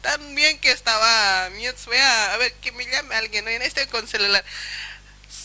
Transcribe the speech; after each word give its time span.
tan 0.00 0.34
bien 0.34 0.58
que 0.58 0.72
estaba. 0.72 1.46
A 1.46 1.48
ver, 1.48 2.52
que 2.54 2.72
me 2.72 2.86
llame 2.86 3.14
alguien, 3.14 3.44
¿no? 3.44 3.50
estoy 3.50 3.86
con 3.86 4.06
celular. 4.06 4.44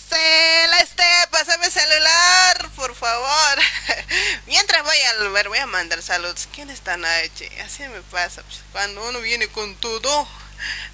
Celeste, 0.10 1.04
pásame 1.32 1.70
celular, 1.70 2.70
por 2.76 2.96
favor. 2.96 3.60
Mientras 4.46 4.84
voy 4.84 4.98
al 4.98 5.30
ver, 5.32 5.50
voy 5.50 5.58
a 5.58 5.66
mandar 5.68 6.02
saludos. 6.02 6.48
¿Quién 6.54 6.70
está 6.70 6.96
Naeche? 6.96 7.50
Así 7.62 7.84
me 7.84 8.02
pasa. 8.04 8.42
Pues, 8.44 8.62
cuando 8.72 9.04
uno 9.10 9.20
viene 9.20 9.48
con 9.50 9.76
todo, 9.76 10.28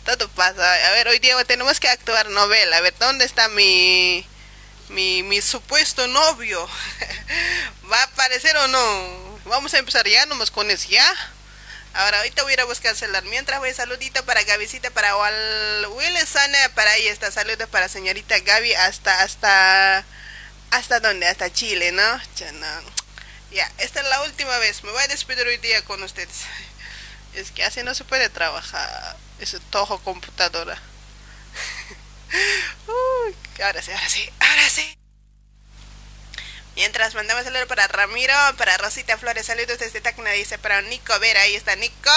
todo 0.05 0.29
pasa. 0.29 0.73
A 0.87 0.91
ver, 0.91 1.07
hoy 1.07 1.19
día 1.19 1.41
tenemos 1.45 1.79
que 1.79 1.89
actuar 1.89 2.29
novela. 2.29 2.77
A 2.77 2.81
ver, 2.81 2.95
¿dónde 2.97 3.25
está 3.25 3.49
mi, 3.49 4.25
mi, 4.89 5.21
mi 5.23 5.41
supuesto 5.41 6.07
novio? 6.07 6.67
¿Va 7.91 7.99
a 7.99 8.03
aparecer 8.03 8.57
o 8.57 8.67
no? 8.67 9.39
Vamos 9.45 9.73
a 9.73 9.77
empezar 9.77 10.07
ya, 10.07 10.25
nomás 10.25 10.49
con 10.49 10.71
eso, 10.71 10.87
¿ya? 10.89 11.13
Ahora, 11.93 12.17
ahorita 12.17 12.41
voy 12.41 12.51
a 12.51 12.53
ir 12.53 12.61
a 12.61 12.65
buscar 12.65 12.95
celular. 12.95 13.23
Mientras 13.25 13.59
voy, 13.59 13.73
saludito 13.73 14.25
para 14.25 14.43
Gavisita, 14.43 14.89
para 14.89 15.15
Will 15.15 16.17
Sana, 16.25 16.57
para 16.73 16.91
ahí 16.91 17.07
está. 17.07 17.31
Saludos 17.31 17.69
para 17.69 17.87
señorita 17.87 18.39
Gaby 18.39 18.73
hasta, 18.73 19.21
hasta, 19.21 20.03
¿hasta 20.71 20.99
dónde? 20.99 21.27
Hasta 21.27 21.53
Chile, 21.53 21.91
¿no? 21.91 22.21
Ya, 22.35 22.51
ya, 23.51 23.71
esta 23.77 24.01
es 24.01 24.07
la 24.07 24.23
última 24.23 24.57
vez. 24.57 24.83
Me 24.83 24.91
voy 24.91 25.03
a 25.03 25.07
despedir 25.07 25.45
hoy 25.45 25.57
día 25.57 25.83
con 25.83 26.01
ustedes. 26.01 26.45
Es 27.35 27.51
que 27.51 27.63
así 27.63 27.83
no 27.83 27.93
se 27.93 28.03
puede 28.03 28.29
trabajar. 28.29 29.15
Ese 29.39 29.59
tojo 29.59 29.99
computadora. 29.99 30.79
Uy, 32.87 33.35
ahora 33.63 33.81
sí, 33.81 33.91
ahora 33.91 34.09
sí, 34.09 34.29
ahora 34.39 34.69
sí. 34.69 35.02
Mientras 36.75 37.13
mandamos 37.13 37.43
saludos 37.43 37.67
para 37.67 37.87
Ramiro, 37.87 38.33
para 38.57 38.77
Rosita 38.77 39.17
Flores, 39.19 39.45
saludos 39.45 39.77
desde 39.77 40.01
Tacna, 40.01 40.31
dice 40.31 40.57
para 40.57 40.81
Nico 40.81 41.17
Vera, 41.19 41.41
ahí 41.41 41.55
está 41.55 41.75
Nico. 41.75 42.09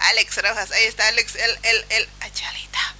Alex 0.00 0.36
Rojas, 0.42 0.70
ahí 0.72 0.84
está 0.84 1.08
Alex, 1.08 1.34
el, 1.36 1.58
el, 1.62 1.86
el, 1.88 2.08
achalita. 2.20 2.94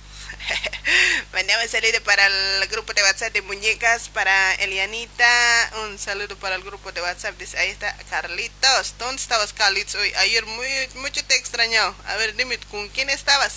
Mandamos 1.33 1.71
saludo 1.71 2.03
para 2.05 2.27
el 2.27 2.67
grupo 2.69 2.95
de 2.95 3.03
WhatsApp 3.03 3.35
de 3.35 3.43
muñecas, 3.43 4.09
para 4.09 4.55
Elianita, 4.55 5.71
un 5.85 5.99
saludo 5.99 6.37
para 6.39 6.57
el 6.57 6.63
grupo 6.63 6.91
de 6.91 7.03
WhatsApp, 7.03 7.37
dice, 7.37 7.59
ahí 7.59 7.69
está 7.69 7.95
Carlitos. 8.09 8.95
¿Dónde 8.99 9.21
estabas, 9.21 9.53
Carlitos, 9.53 9.95
hoy? 9.97 10.13
Ayer 10.15 10.47
muy, 10.47 10.69
mucho 10.95 11.23
te 11.25 11.37
extrañó. 11.37 11.95
A 12.07 12.17
ver, 12.17 12.35
dime, 12.35 12.59
¿con 12.71 12.89
quién 12.89 13.11
estabas? 13.11 13.53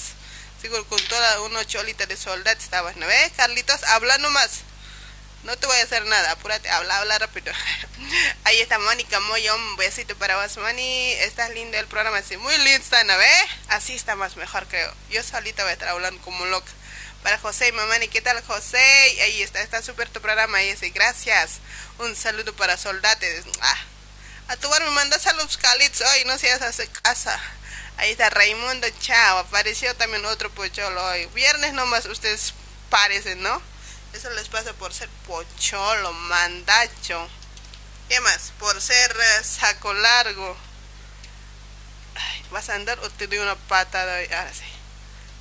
Seguro 0.61 0.85
con 0.85 1.01
toda 1.07 1.41
una 1.41 1.65
cholita 1.65 2.05
de 2.05 2.17
soldad 2.17 2.57
estabas, 2.57 2.97
¿no 2.97 3.07
ves, 3.07 3.31
Carlitos? 3.37 3.83
Habla 3.85 4.17
nomás. 4.17 4.63
No 5.43 5.57
te 5.57 5.65
voy 5.65 5.77
a 5.77 5.83
hacer 5.83 6.05
nada, 6.05 6.31
apúrate, 6.31 6.69
habla, 6.69 6.99
habla 6.99 7.17
rápido. 7.17 7.51
Ahí 8.43 8.61
está 8.61 8.77
Mónica 8.77 9.19
Moya, 9.21 9.55
un 9.55 9.75
besito 9.75 10.15
para 10.17 10.39
vos, 10.39 10.55
Moni. 10.57 11.11
Estás 11.13 11.49
lindo 11.49 11.77
el 11.77 11.87
programa, 11.87 12.17
así 12.17 12.37
muy 12.37 12.55
lindo 12.59 12.85
¿no? 13.05 13.15
Así 13.69 13.95
está 13.95 14.15
más 14.15 14.35
mejor, 14.35 14.67
creo. 14.67 14.93
Yo 15.09 15.23
solita 15.23 15.63
voy 15.63 15.71
a 15.71 15.73
estar 15.73 15.89
hablando 15.89 16.21
como 16.21 16.45
loca. 16.45 16.71
Para 17.23 17.39
José 17.39 17.69
y 17.69 17.71
Mamani, 17.71 18.07
¿qué 18.07 18.21
tal, 18.21 18.39
José? 18.43 18.77
Ahí 19.23 19.41
está, 19.41 19.61
está 19.61 19.81
súper 19.81 20.09
tu 20.09 20.21
programa, 20.21 20.59
ahí 20.59 20.75
sí, 20.77 20.91
gracias. 20.91 21.59
Un 21.97 22.15
saludo 22.15 22.55
para 22.55 22.77
Soldates. 22.77 23.45
Ah. 23.61 23.77
A 24.47 24.57
tu 24.57 24.69
bar 24.69 24.83
me 24.83 24.91
mandas 24.91 25.25
a 25.25 25.33
los 25.33 25.57
hoy, 25.57 26.25
no 26.25 26.37
seas 26.37 26.61
hace 26.61 26.87
casa. 26.87 27.39
Ahí 27.97 28.11
está 28.11 28.29
Raimundo, 28.29 28.87
chao. 28.99 29.39
Apareció 29.39 29.95
también 29.95 30.25
otro 30.25 30.51
pocholo 30.51 31.03
hoy. 31.05 31.25
Viernes 31.27 31.73
nomás 31.73 32.05
ustedes 32.05 32.53
parecen, 32.89 33.41
¿no? 33.41 33.70
Eso 34.13 34.29
les 34.31 34.49
pasa 34.49 34.73
por 34.73 34.93
ser 34.93 35.09
pocholo, 35.27 36.11
mandacho. 36.13 37.29
¿Qué 38.09 38.19
más? 38.19 38.51
Por 38.59 38.81
ser 38.81 39.11
eh, 39.11 39.43
saco 39.43 39.93
largo. 39.93 40.57
¿Vas 42.51 42.69
a 42.69 42.75
andar 42.75 42.99
o 42.99 43.09
te 43.09 43.27
doy 43.27 43.37
una 43.37 43.55
patada? 43.55 44.17
Ahora 44.17 44.53
sí. 44.53 44.65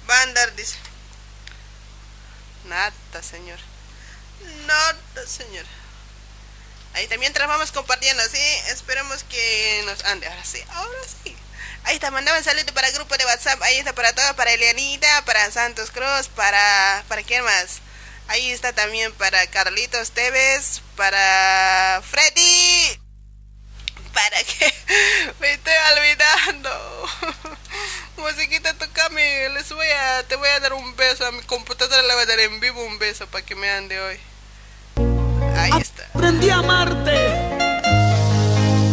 Va 0.09 0.19
a 0.19 0.23
andar, 0.23 0.55
dice. 0.55 0.77
Nada, 2.67 2.93
señor. 3.23 3.59
Nada, 4.67 5.27
señor. 5.27 5.67
Ahí 6.95 7.07
también 7.09 7.33
vamos 7.33 7.73
compartiendo, 7.73 8.23
¿sí? 8.25 8.43
Esperemos 8.69 9.25
que 9.25 9.83
nos 9.87 10.05
ande. 10.05 10.27
Ahora 10.27 10.45
sí, 10.45 10.63
ahora 10.71 11.01
sí. 11.25 11.37
Ahí 11.85 11.95
está, 11.95 12.11
mandaban 12.11 12.45
saludo 12.45 12.73
para 12.75 12.89
el 12.89 12.95
grupo 12.95 13.17
de 13.17 13.25
WhatsApp. 13.25 13.61
Ahí 13.63 13.79
está 13.79 13.95
para 13.95 14.13
todo, 14.13 14.37
para 14.37 14.53
Elianita, 14.53 15.25
para 15.25 15.51
Santos 15.51 15.91
Cruz, 15.91 16.29
para... 16.35 17.05
¿Para 17.09 17.23
quién 17.23 17.45
más? 17.45 17.81
Ahí 18.31 18.53
está 18.53 18.73
también 18.73 19.13
para 19.15 19.45
Carlitos 19.49 20.13
Tevez, 20.13 20.83
para 20.95 22.01
Freddy. 22.09 23.01
¿Para 24.15 24.37
qué? 24.45 24.73
Me 25.41 25.51
estoy 25.51 25.73
olvidando. 25.97 26.71
Musiquita, 28.19 28.73
tocame. 28.75 29.49
Les 29.49 29.69
voy 29.73 29.89
a, 29.89 30.23
te 30.29 30.37
voy 30.37 30.49
a 30.49 30.61
dar 30.61 30.75
un 30.75 30.95
beso. 30.95 31.27
A 31.27 31.33
mi 31.33 31.43
computadora 31.43 32.03
le 32.03 32.15
voy 32.15 32.23
a 32.23 32.27
dar 32.27 32.39
en 32.39 32.61
vivo 32.61 32.81
un 32.85 33.01
beso 33.01 33.27
para 33.27 33.45
que 33.45 33.57
me 33.57 33.69
ande 33.69 34.01
hoy. 34.01 34.21
Ahí 35.57 35.73
está. 35.81 36.07
Aprendí 36.15 36.51
a 36.51 36.59
amarte. 36.59 37.33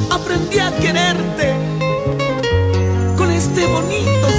Aprendí 0.10 0.58
a 0.58 0.76
quererte. 0.80 1.54
Con 3.16 3.32
este 3.32 3.68
bonito 3.68 4.37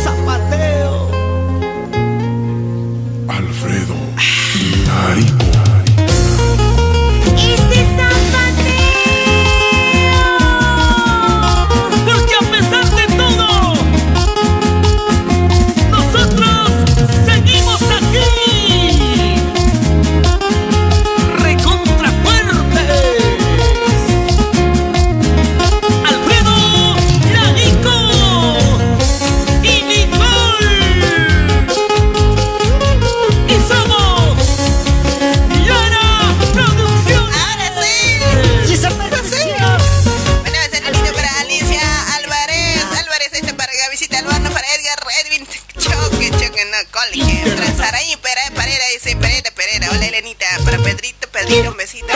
para 50.37 50.79
Pedrito, 50.79 51.29
Pedrito, 51.31 51.71
un 51.71 51.77
besito. 51.77 52.07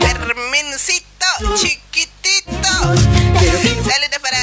Hermencito, 0.00 1.26
chiquitito. 1.56 2.68
Saludos 2.68 4.18
para 4.20 4.38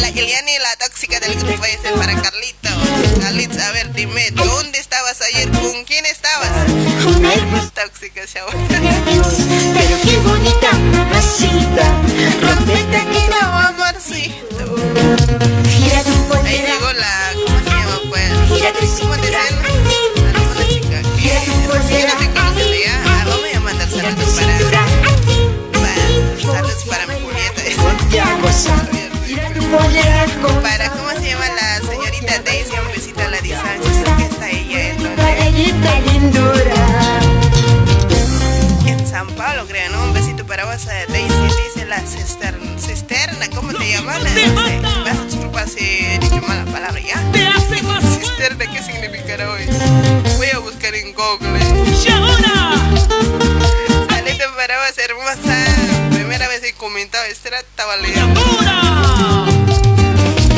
la 0.00 0.08
Eliani, 0.08 0.58
la 0.58 0.76
tóxica 0.76 1.20
del 1.20 1.34
grupo. 1.36 1.64
Ese 1.64 1.92
para 1.92 2.20
Carlito. 2.20 2.68
Carlitos, 3.20 3.58
a 3.58 3.70
ver, 3.72 3.92
dime, 3.94 4.30
¿dónde 4.32 4.78
estabas 4.78 5.20
ayer? 5.22 5.50
¿Con 5.50 5.84
quién 5.84 6.04
estabas? 6.06 6.50
Tóxica, 7.74 8.26
chavo. 8.26 8.50
Pero 8.68 9.96
qué 10.02 10.18
bonita 10.18 10.72
mamacita. 10.72 12.02
Rompete 12.42 12.96
aquí, 12.96 13.24
no, 13.30 13.58
amorcito. 13.58 14.76
Ahí 16.44 16.62
llegó 16.62 16.92
la. 16.92 17.15
Para, 30.62 30.88
¿cómo 30.90 31.10
se 31.10 31.28
llama 31.28 31.44
la 31.48 31.78
señorita 31.86 32.38
Daisy? 32.44 32.72
Un 32.86 32.92
besito 32.94 33.20
a 33.20 33.28
la 33.28 33.40
Di 33.42 33.50
Sánchez, 33.50 34.04
que 34.16 34.24
está 34.24 34.50
ella 34.50 34.88
en 34.92 34.96
En 38.86 39.06
San 39.06 39.26
Pablo, 39.34 39.66
creo, 39.66 39.90
¿no? 39.90 40.04
Un 40.04 40.14
besito 40.14 40.46
para 40.46 40.64
vos, 40.64 40.86
eh, 40.86 41.04
Daisy, 41.08 41.34
dice 41.34 41.84
la 41.86 42.00
cisterna, 42.00 42.78
cisterna, 42.78 43.46
¿cómo 43.54 43.74
te 43.74 43.90
llaman? 43.90 44.22
Vas 45.04 45.18
a 45.18 45.66
si 45.66 46.06
he 46.06 46.18
dicho 46.18 46.40
mala 46.40 46.64
palabra, 46.64 47.00
¿ya? 47.00 47.22
Cisterna, 48.18 48.72
¿qué 48.72 48.82
significará 48.82 49.50
hoy? 49.50 49.66
Comentado, 56.96 57.24
esta 57.26 57.58
estaba 57.58 57.94
leyendo. 57.98 58.40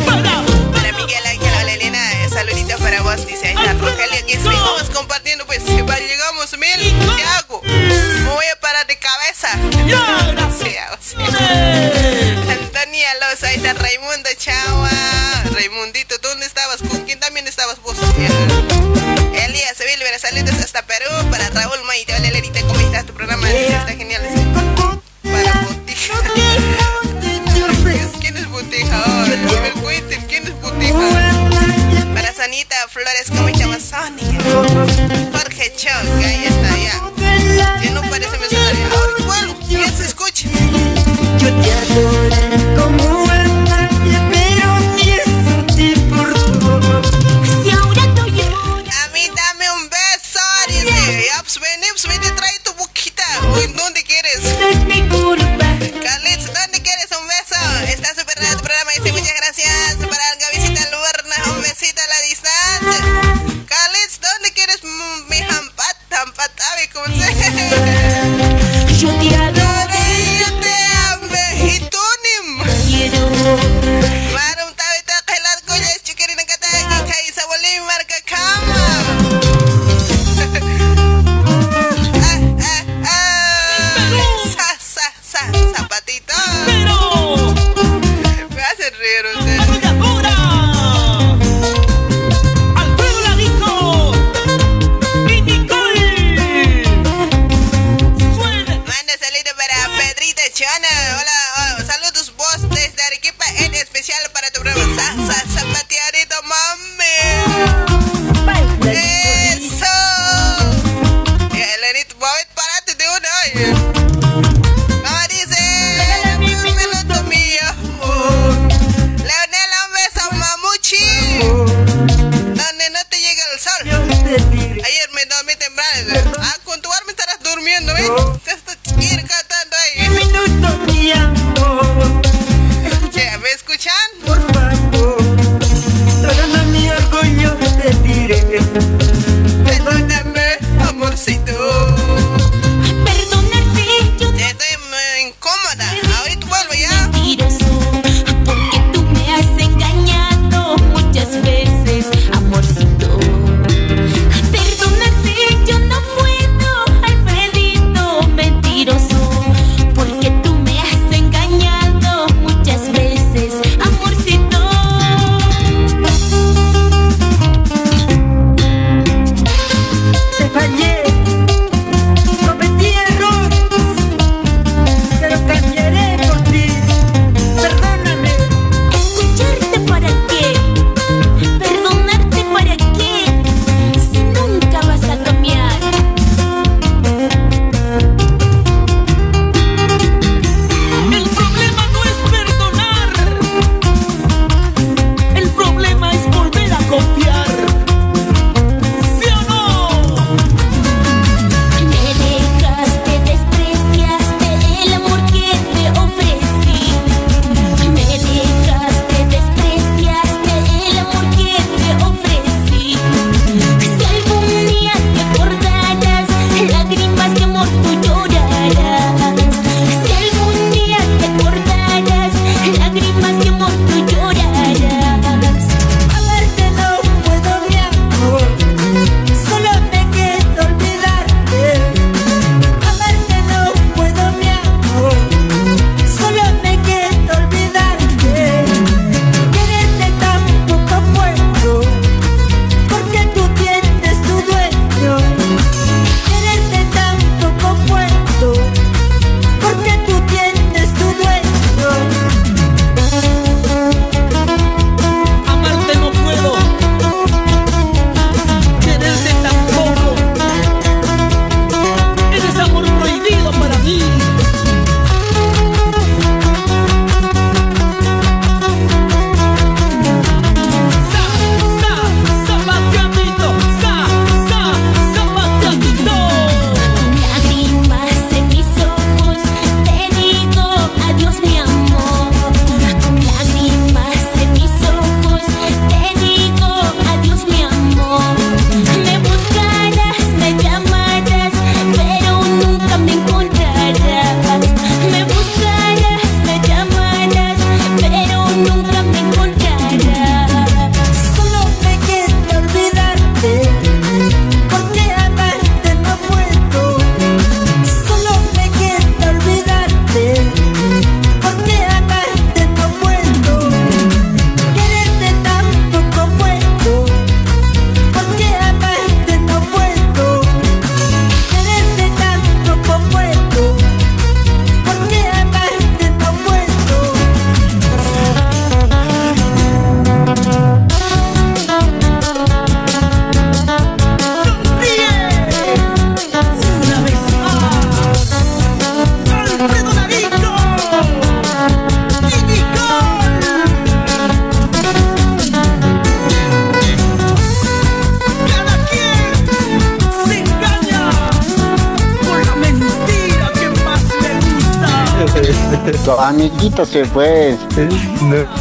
Para 0.06 0.92
Miguel 0.92 1.26
Ángel 1.26 1.52
Valelena, 1.52 2.12
eh, 2.12 2.28
saludito 2.30 2.78
para 2.78 3.02
vos, 3.02 3.26
dice 3.26 3.54
Rogelio, 3.54 4.24
que 4.24 4.34
seguimos 4.34 4.88
compartiendo, 4.94 5.44
pues 5.46 5.64
si 5.64 5.72
llegamos 5.72 6.56
mil, 6.56 7.16
¿qué 7.16 7.24
hago? 7.24 7.60
Me 7.64 8.30
voy 8.30 8.46
a 8.54 8.60
parar 8.60 8.86
de 8.86 8.96
cabeza. 9.00 9.48
Gracias. 10.32 11.16
Antonio 11.16 13.06
saludos. 13.20 13.42
Ahí 13.42 13.56
está 13.56 13.72
Raimundo 13.72 14.30
Chava. 14.38 14.90
Raimundito, 15.52 16.18
¿dónde 16.18 16.46
estabas? 16.46 16.78
¿Con 16.88 17.04
quién 17.04 17.18
también 17.18 17.48
estabas 17.48 17.82
vos? 17.82 17.96
Elías 19.32 19.76
Silvera, 19.76 20.20
saludos 20.20 20.54
hasta 20.62 20.86
Perú. 20.86 21.10
Para 21.32 21.50
Raúl 21.50 21.82
Maite. 21.84 22.17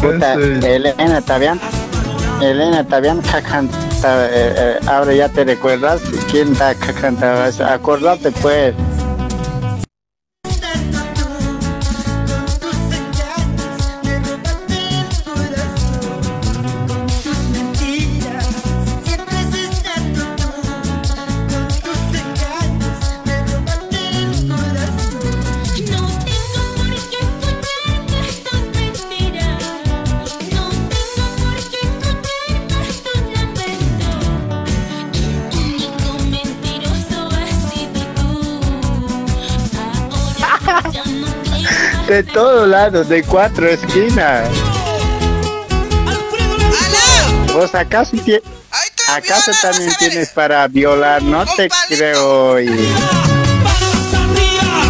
Puta, 0.02 0.36
sé. 0.36 0.76
Elena, 0.76 1.18
¿está 1.18 1.38
bien? 1.38 1.60
Elena, 2.42 2.82
¿está 2.82 3.00
bien? 3.00 3.22
Cacan- 3.22 3.70
ta- 4.02 4.26
eh, 4.28 4.30
eh, 4.56 4.80
ahora 4.86 5.14
ya 5.14 5.30
te 5.30 5.44
recuerdas 5.44 6.02
quién 6.30 6.52
está 6.54 6.76
cantando. 6.76 7.66
Acordate 7.66 8.32
pues. 8.32 8.74
Lados, 42.68 43.10
de 43.10 43.24
cuatro 43.24 43.68
esquinas. 43.70 44.48
¿Vos 47.54 47.74
acaso, 47.74 48.12
tie- 48.18 48.42
¡Ay, 48.72 48.90
tú 48.96 49.04
acaso 49.12 49.52
también 49.62 49.92
tienes 49.98 50.30
para 50.30 50.68
violar? 50.68 51.22
No 51.24 51.46
te 51.46 51.70
creo. 51.88 52.60
Y, 52.60 52.68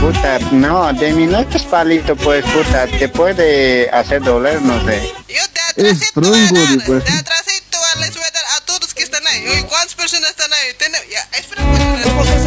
puta, 0.02 0.40
no, 0.52 0.92
de 0.94 1.14
mi 1.14 1.28
no 1.28 1.40
es 1.40 1.64
palito, 1.64 2.16
pues, 2.18 2.44
puta, 2.46 2.88
te 2.88 3.08
puede 3.08 3.90
hacer 3.92 4.22
doler, 4.22 4.62
no 4.62 4.84
sé. 4.86 5.14
Yo 5.30 5.36
de 5.76 5.90
Es 5.92 5.98
atrásito 6.10 6.22
voy 6.22 6.44
a 6.44 6.48
tronco, 6.50 6.62
dar, 6.66 6.86
pues. 6.88 7.06
de 7.06 7.12
atrásito 7.20 7.78
a 7.78 8.00
les 8.00 8.14
voy 8.16 8.24
a 8.26 8.66
todos 8.66 8.94
que 8.94 9.04
están 9.04 9.26
ahí. 9.28 9.48
Oye, 9.48 9.66
¿cuántas 9.68 9.96
personas 9.96 10.30
están 10.32 10.52
ahí? 10.52 10.74
Ten- 10.78 10.92
ya, 11.10 11.38
espera, 11.38 11.64
pues, 11.64 12.40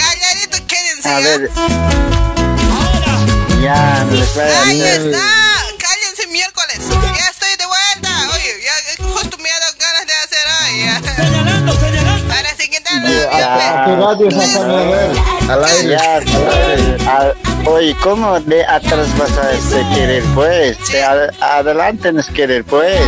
calladito, 0.00 0.66
quédense. 0.66 1.08
A 1.08 1.20
¿ya? 1.20 1.28
ver. 1.28 1.50
Ya, 3.74 4.04
les 4.10 4.36
Ahí 4.36 4.80
dar. 4.80 4.88
está, 5.00 5.26
cállense 5.78 6.26
miércoles. 6.30 6.78
Ya 7.18 7.26
estoy 7.30 7.50
de 7.58 7.66
vuelta. 7.66 8.10
Oye, 8.34 8.54
ya 8.64 9.04
justo 9.04 9.36
me 9.38 9.50
ha 9.50 9.58
dado 9.60 9.72
ganas 9.78 10.06
de 10.06 10.14
hacer 10.24 10.44
hoy. 10.60 10.84
ya. 10.84 11.14
Señalando, 11.24 11.72
señalando. 11.80 12.34
Ahora 12.34 12.50
sí 12.58 12.68
que 12.70 12.80
tal. 12.80 13.02
Ya. 13.02 13.84
¿Qué 13.84 13.96
radio 13.96 14.30
sacan 14.30 14.70
a 14.70 14.82
ver? 14.84 15.10
Al 15.50 15.64
aire. 15.64 15.90
Ya, 15.90 17.10
a- 17.10 17.34
oye, 17.70 17.96
¿cómo 18.02 18.38
de 18.40 18.64
atrás 18.66 19.06
vas 19.18 19.36
a 19.38 19.52
este, 19.52 19.86
querer, 19.94 20.22
pues? 20.34 20.76
De 20.90 21.02
a- 21.04 21.30
adelante 21.58 22.12
nos 22.12 22.26
querer, 22.30 22.64
pues. 22.64 23.00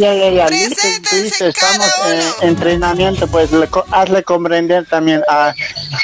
Ay, 0.00 0.04
ay, 0.04 0.20
ay, 0.22 0.38
ay, 0.40 0.50
listo, 0.50 0.74
Preséntense 0.76 1.22
listo, 1.22 1.46
estamos 1.46 1.86
cada 1.86 2.14
en 2.42 2.48
entrenamiento, 2.50 3.26
pues 3.26 3.50
le 3.50 3.66
co- 3.66 3.84
hazle 3.90 4.22
comprender 4.22 4.86
también 4.86 5.22
a, 5.28 5.52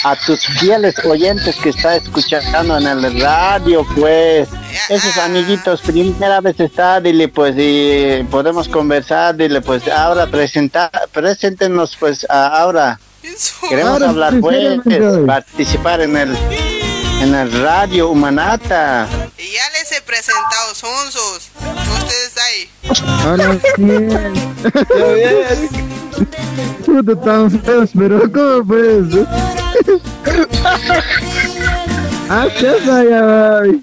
a 0.04 0.16
tus 0.26 0.44
fieles 0.58 0.94
oyentes 1.04 1.54
que 1.56 1.68
está 1.70 1.96
escuchando 1.96 2.76
en 2.78 2.86
el 2.86 3.20
radio, 3.20 3.86
pues. 3.96 4.48
Esos 4.88 5.16
amiguitos, 5.18 5.80
primera 5.82 6.40
vez 6.40 6.58
está, 6.58 7.00
dile 7.00 7.28
pues, 7.28 7.54
y 7.56 8.24
podemos 8.30 8.68
conversar, 8.68 9.36
dile 9.36 9.60
pues, 9.60 9.86
ahora 9.88 10.26
presentar, 10.26 10.90
preséntenos 11.12 11.96
pues, 11.96 12.26
a- 12.28 12.48
ahora. 12.60 12.98
Queremos 13.68 14.02
hablar 14.02 14.34
pues, 14.40 14.80
participar 15.26 16.00
en 16.02 16.16
el, 16.16 16.36
en 17.22 17.34
el 17.34 17.62
radio 17.62 18.08
Humanata. 18.10 19.06
Y 19.38 19.52
ya 19.52 19.70
les 19.70 19.92
he 19.92 20.00
presentado, 20.02 20.74
son 20.74 21.10
sus. 21.12 21.50
Ustedes 22.04 22.34
ahí. 22.38 22.60
Hola, 23.26 23.58
bien. 23.76 24.32
Puta, 26.84 27.14
tan 27.24 27.50
feos, 27.62 27.90
pero 27.98 28.16
¿cómo 28.32 28.66
pues? 28.66 29.06
Ah, 32.30 32.46
¿qué 32.58 32.72
ya, 32.86 33.58
ay. 33.58 33.82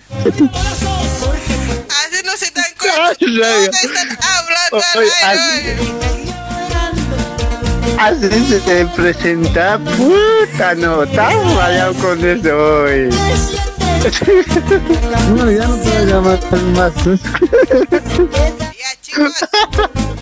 Así 1.90 2.20
no 2.26 2.32
se 2.38 2.50
dan 2.52 2.66
cuenta. 2.80 3.14
¿Dónde 3.20 3.70
están 3.70 4.10
hablando? 4.10 4.78
Oye, 4.98 5.12
Ay, 5.24 5.38
así- 8.00 8.60
se 8.66 8.86
presenta, 8.96 9.78
puta, 9.78 10.74
no, 10.76 11.04
estamos 11.04 11.56
rayado 11.56 11.94
con 11.96 12.26
eso 12.26 12.58
hoy. 12.58 13.10
No, 14.02 15.52
ya 15.52 15.68
no 15.68 15.76
a 15.76 16.02
llamar 16.04 16.40
más. 16.74 16.94
Ya, 17.06 17.14
chicos. 19.00 19.34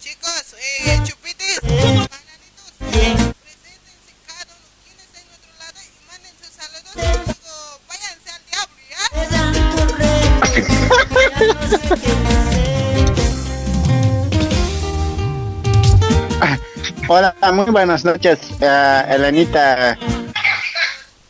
chicos, 0.01 0.45
eh, 0.85 0.99
chupitis. 1.05 1.61
bananitos, 1.61 2.73
Preséntense 2.91 4.11
cada 4.27 4.51
uno. 4.51 4.67
¿Quién 4.83 4.99
está 4.99 5.17
en 5.21 5.27
otro 5.31 5.51
lado? 5.59 5.79
Y 5.79 5.87
manden 6.11 6.35
sus 6.35 6.51
saludos. 6.59 6.91
Y 6.91 6.99
luego 7.39 7.79
váyanse 7.87 8.29
al 8.35 8.43
diablo, 8.51 8.79
¿ya? 8.89 8.99
Hola, 17.07 17.33
muy 17.53 17.71
buenas 17.71 18.03
noches, 18.03 18.39
eh, 18.59 19.03
Elenita. 19.09 19.97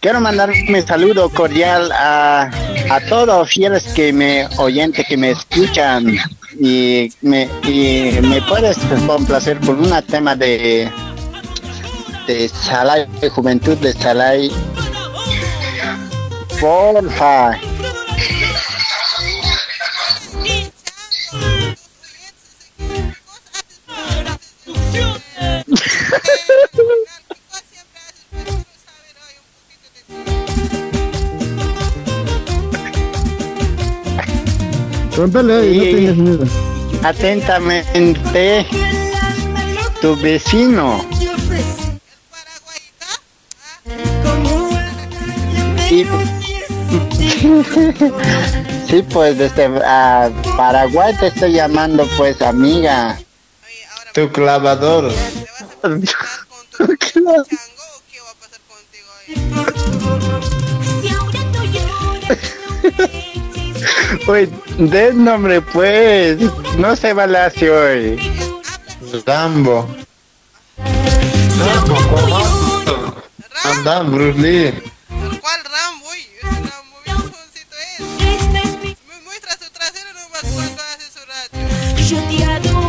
Quiero 0.02 0.22
mandar 0.22 0.50
mi 0.70 0.82
saludo 0.82 1.30
cordial 1.30 1.92
a, 1.92 2.50
a 2.90 3.00
todos 3.10 3.50
fieles 3.50 3.84
que 3.94 4.14
me 4.14 4.48
oyente 4.58 5.04
que 5.04 5.18
me 5.18 5.32
escuchan 5.32 6.18
y 6.58 7.12
me, 7.22 7.50
y 7.64 8.18
me 8.22 8.42
puedes 8.44 8.78
complacer 9.06 9.60
con 9.60 9.80
un 9.80 10.02
tema 10.04 10.38
de 10.38 10.90
de 12.28 12.48
Salai, 12.48 13.08
de 13.20 13.30
Juventud 13.30 13.76
de 13.78 13.92
Salai. 13.92 14.52
Porfa. 16.62 17.60
Rómpele 35.20 35.70
y, 35.70 35.76
no 35.76 35.84
tienes 35.84 36.16
miedo. 36.16 36.46
Atentamente, 37.04 38.66
tu 40.00 40.16
vecino. 40.16 41.06
Y, 45.90 46.06
sí, 48.88 49.04
pues 49.12 49.38
desde 49.38 49.68
uh, 49.68 50.32
Paraguay 50.56 51.14
te 51.20 51.28
estoy 51.28 51.52
llamando, 51.52 52.08
pues 52.16 52.42
amiga. 52.42 53.20
Tu 54.14 54.32
clavador. 54.32 55.12
¿Qué 55.82 57.22
va 57.22 57.34
a 57.34 57.44
pasar 58.40 58.62
contigo 58.70 59.10
Pues, 64.26 64.50
Uy, 64.78 64.88
del 64.88 65.24
nombre 65.24 65.62
pues. 65.62 66.40
No 66.78 66.96
se 66.96 67.14
balace 67.14 67.66
eh. 67.68 67.72
hoy. 67.72 69.22
Rambo. 69.26 69.88
Rambo, 70.78 71.96
Rambo. 71.96 73.16
Andan, 73.64 74.12
cuál 75.42 75.64
Rambo? 75.64 76.14
Ese 76.14 76.40
Rambo 76.44 76.98
es. 77.08 78.00
Este 78.20 78.98
Muestra 79.24 79.54
su 79.54 79.70
trasero 79.72 80.10
nomás 80.14 80.44
cuando 80.54 80.82
hace 80.84 81.08
su. 81.12 82.16
Yo 82.16 82.24
te 82.24 82.44
adoro. 82.46 82.89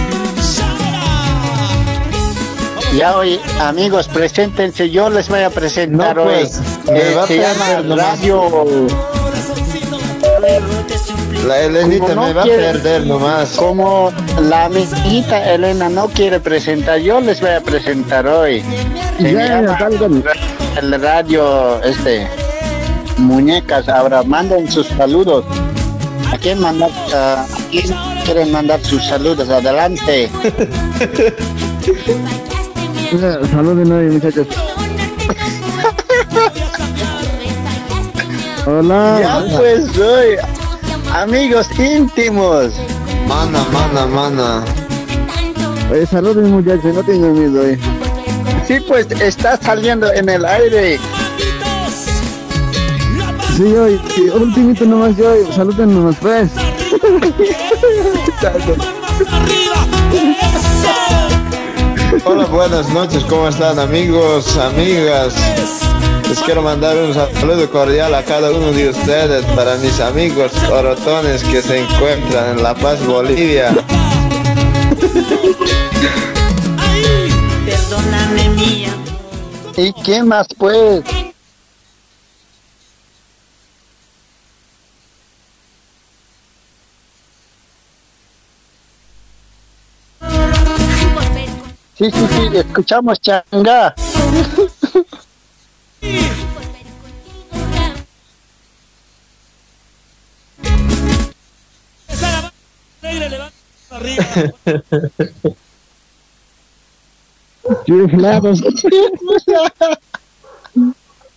Ya 2.95 3.15
hoy, 3.15 3.39
amigos, 3.59 4.07
preséntense. 4.07 4.89
Yo 4.89 5.09
les 5.09 5.29
voy 5.29 5.39
a 5.41 5.49
presentar 5.49 6.15
No, 6.17 6.23
hoy. 6.23 6.33
pues, 6.41 6.59
me 6.91 6.99
Eh, 6.99 7.15
va 7.15 7.23
a 7.23 7.27
se 7.27 7.37
perder 7.37 7.83
llama. 7.87 7.95
Radio. 7.95 8.65
La 11.47 11.59
Elenita 11.61 12.13
no 12.13 12.23
me 12.25 12.33
va 12.33 12.41
a 12.41 12.45
quiere- 12.45 12.71
perder 12.73 13.07
nomás. 13.07 13.49
Como 13.51 14.11
la 14.41 14.65
amiguita 14.65 15.51
Elena 15.53 15.89
no 15.89 16.07
quiere 16.09 16.39
presentar, 16.39 16.99
yo 16.99 17.19
les 17.21 17.39
voy 17.41 17.49
a 17.51 17.61
presentar 17.61 18.27
hoy. 18.27 18.63
Se 19.19 19.33
Ya, 19.33 19.61
llama 19.61 19.77
el 20.81 21.01
radio, 21.01 21.81
este, 21.83 22.27
muñecas. 23.17 23.87
Ahora 23.89 24.21
manden 24.23 24.69
sus 24.71 24.87
saludos. 24.87 25.45
¿A 26.31 26.37
quién 26.37 26.59
mandar? 26.59 26.91
a 27.13 27.45
quién 27.71 27.85
quieren 28.25 28.51
mandar 28.51 28.79
sus 28.83 29.03
saludos? 29.05 29.49
Adelante. 29.49 30.29
Ya, 33.19 33.45
Saluden 33.47 33.91
hoy, 33.91 34.05
muchachos. 34.05 34.47
Hola. 38.65 39.19
Ya 39.19 39.57
pues 39.57 39.97
hoy, 39.97 40.37
amigos 41.13 41.67
íntimos. 41.77 42.73
Mana, 43.27 43.65
mana, 43.73 44.05
mana. 44.05 44.63
Oye, 45.91 46.05
saluden, 46.05 46.51
muchachos, 46.51 46.93
no 46.95 47.03
tengan 47.03 47.33
miedo, 47.33 47.67
eh. 47.67 47.77
Sí, 48.65 48.79
pues 48.87 49.07
está 49.11 49.57
saliendo 49.57 50.11
en 50.13 50.29
el 50.29 50.45
aire. 50.45 50.97
Sí, 53.57 53.63
hoy, 53.63 53.99
sí, 54.15 54.29
ultimito 54.29 54.85
nomás 54.85 55.17
yo, 55.17 55.31
hoy. 55.31 55.39
saluden 55.53 55.93
nomás, 55.93 56.15
pues. 56.21 56.49
Hola, 62.23 62.45
buenas 62.45 62.87
noches, 62.89 63.23
¿cómo 63.25 63.47
están 63.47 63.79
amigos, 63.79 64.55
amigas? 64.57 65.33
Les 66.29 66.39
quiero 66.41 66.61
mandar 66.61 66.95
un 66.95 67.13
saludo 67.13 67.69
cordial 67.71 68.13
a 68.13 68.23
cada 68.23 68.51
uno 68.51 68.71
de 68.71 68.89
ustedes 68.89 69.43
para 69.55 69.75
mis 69.77 69.99
amigos 69.99 70.51
orotones 70.71 71.43
que 71.43 71.63
se 71.63 71.79
encuentran 71.79 72.57
en 72.57 72.63
La 72.63 72.75
Paz, 72.75 73.03
Bolivia. 73.05 73.73
Perdóname 77.65 78.49
mía. 78.49 78.93
¿Y 79.75 79.91
quién 79.93 80.27
más 80.27 80.47
pues? 80.57 81.03
Sí, 92.01 92.09
sí, 92.09 92.27
sí, 92.31 92.57
escuchamos 92.57 93.21
changa. 93.21 93.93
Chiflados. 107.85 108.63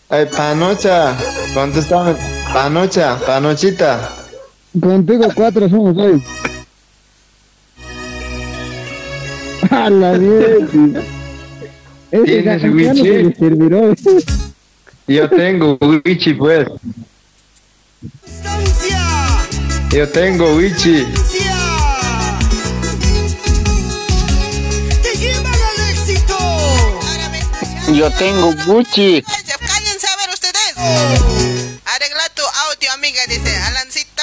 Ay, 0.09 0.27
Panocha, 0.35 1.15
contéstame. 1.53 2.17
Panocha, 2.55 3.19
Panochita. 3.27 4.09
Contigo 4.81 5.29
cuatro 5.35 5.69
somos 5.69 5.95
hoy. 5.99 6.23
A 9.85 9.91
la 9.91 10.17
¿Tienes 12.25 12.63
wichi? 12.63 13.35
Yo 15.09 15.29
tengo 15.29 15.77
Wichi, 15.81 16.35
pues. 16.35 16.69
Yo 19.91 20.09
tengo 20.11 20.55
Wichi. 20.55 21.05
¡Te 25.03 25.17
llevan 25.17 25.53
al 25.53 25.91
éxito! 25.91 26.37
Ahora 26.39 27.29
me 27.31 27.39
escuchan. 27.41 27.95
Yo 27.95 28.11
tengo 28.13 28.55
Gucci. 28.67 29.23
Cállense, 29.23 29.55
Cállense 29.59 30.07
a 30.07 30.17
ver 30.17 30.31
ustedes. 30.33 30.77
Arregla 31.85 32.29
tu 32.35 32.43
audio, 32.71 32.93
amiga, 32.93 33.21
dice 33.29 33.57
Alancito. 33.57 34.23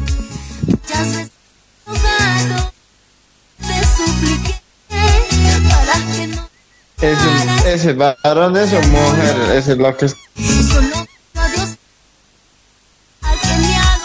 ese 7.01 7.73
es 7.73 7.85
el 7.85 7.95
varón 7.95 8.55
es 8.57 8.73
o 8.73 8.81
mujer? 8.83 9.35
Es 9.55 9.67
lo 9.67 9.97
que 9.97 10.05
es. 10.05 10.15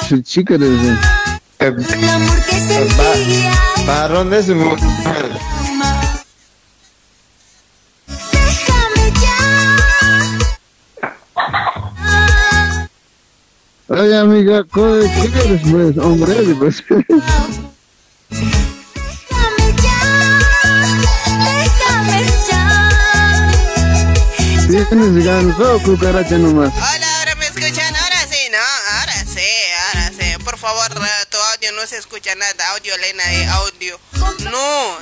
Su 0.09 0.23
chica 0.23 0.55
es 0.55 0.63
el... 0.63 0.99
El, 1.59 1.79
el 1.79 3.87
varón 3.87 4.33
es 4.33 4.49
mujer. 4.49 5.31
Oye 13.89 14.19
amiga, 14.19 14.65
¿qué 14.73 14.81
eres 14.81 15.61
pues? 15.71 15.99
Hombre, 15.99 16.35
pues. 16.59 16.83
Tienes 24.67 25.25
ganso 25.25 25.77
o 25.77 25.83
cucaracha 25.83 26.37
nomás. 26.39 26.73
Hola, 26.75 27.19
ahora 27.21 27.35
me 27.37 27.47
escuchan. 27.47 27.95
Ahora 27.95 28.27
sí, 28.29 28.39
¿no? 28.51 28.59
Ahora 28.99 29.25
sí, 29.25 29.49
ahora 29.87 30.11
sí. 30.19 30.45
Por 30.45 30.59
favor, 30.59 30.91
eh, 30.91 31.27
tu 31.31 31.37
audio 31.37 31.71
no 31.73 31.87
se 31.87 31.99
escucha 31.99 32.35
nada. 32.35 32.71
Audio, 32.73 32.93
Elena, 32.97 33.25
de 33.29 33.47
audio. 33.47 34.01
No. 34.51 34.97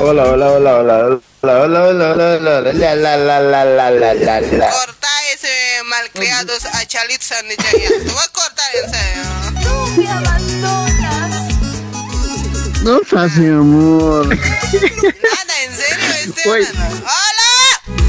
Hola, 0.00 0.24
hola, 0.24 0.52
hola, 0.52 0.74
hola, 0.76 1.20
hola, 1.42 1.60
hola, 1.60 1.84
hola, 1.84 1.84
hola, 1.84 2.36
hola, 2.36 2.72
la, 2.72 2.94
la, 2.94 3.16
la, 3.18 3.40
la, 3.40 3.64
la, 3.64 3.90
la, 3.90 4.14
la, 4.14 4.40
la. 4.40 4.70
Corta 4.70 5.08
ese 5.34 5.82
malcriados 5.84 6.64
a 6.64 6.86
Chalitza. 6.86 7.36
Te 7.42 7.56
voy 7.56 8.24
a 8.24 8.28
cortar 8.32 8.70
en 8.74 8.90
serio. 8.90 9.22
Tú 9.62 10.00
me 10.00 10.10
abandonas. 10.10 11.52
No 12.82 13.00
fácil, 13.04 13.50
amor. 13.50 14.28
Nada, 14.28 15.62
en 15.62 15.76
serio, 15.76 16.06
Uy. 16.46 16.62
Esteban. 16.62 16.98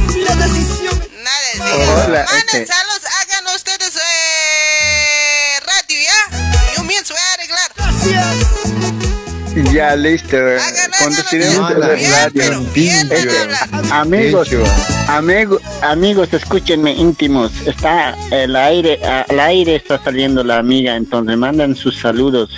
¡Hola! 0.10 0.48
Le 0.48 1.24
Nada, 1.24 1.48
diga. 1.54 2.06
Hola, 2.06 2.26
Manden 2.26 2.62
este- 2.62 2.66
saludos, 2.74 3.04
hagan 3.22 3.56
ustedes 3.56 3.96
eh, 3.96 5.60
radio, 5.66 6.00
¿ya? 6.02 6.20
Yo 6.76 6.84
mismo 6.84 7.04
voy 7.10 7.18
a 7.20 7.34
arreglar. 7.34 7.70
Ya, 9.74 9.96
listo. 9.96 10.38
Hagan, 10.38 10.92
Conduciremos 11.04 11.78
la 11.78 11.88
bien, 11.90 12.12
radio. 12.12 12.32
pero 12.36 12.62
bien 12.74 13.12
Este. 13.12 13.30
Amigos, 13.92 14.50
amigos, 15.08 15.62
amigos, 15.82 16.30
escúchenme 16.34 16.92
íntimos. 16.94 17.52
Está 17.66 18.16
el 18.32 18.56
aire, 18.56 19.00
al 19.06 19.40
aire 19.40 19.76
está 19.76 20.02
saliendo 20.04 20.44
la 20.44 20.58
amiga, 20.58 20.96
entonces 20.96 21.38
mandan 21.38 21.76
sus 21.76 22.00
saludos. 22.00 22.50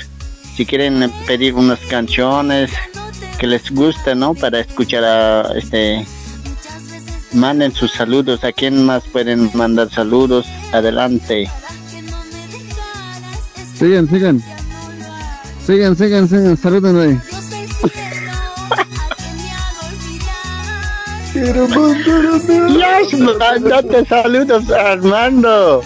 Si 0.56 0.66
quieren 0.66 1.12
pedir 1.26 1.54
unas 1.56 1.80
canciones 1.90 2.72
que 3.40 3.48
les 3.48 3.70
guste, 3.72 4.14
¿no? 4.16 4.36
Para 4.36 4.60
escuchar 4.60 5.04
a 5.04 5.52
este. 5.58 6.06
Manden 7.34 7.74
sus 7.74 7.92
saludos. 7.92 8.44
¿A 8.44 8.52
quién 8.52 8.86
más 8.86 9.04
pueden 9.04 9.50
mandar 9.54 9.90
saludos? 9.90 10.46
Adelante. 10.74 11.50
Sigan, 13.76 14.08
sigan. 14.10 14.44
Sigan, 15.66 15.96
sigan, 15.96 16.28
sigan. 16.28 16.58
Saluden 16.58 17.00
ahí. 17.00 17.20
Yes, 21.34 23.20
mandate 23.20 24.06
saludos, 24.06 24.70
Armando. 24.70 25.82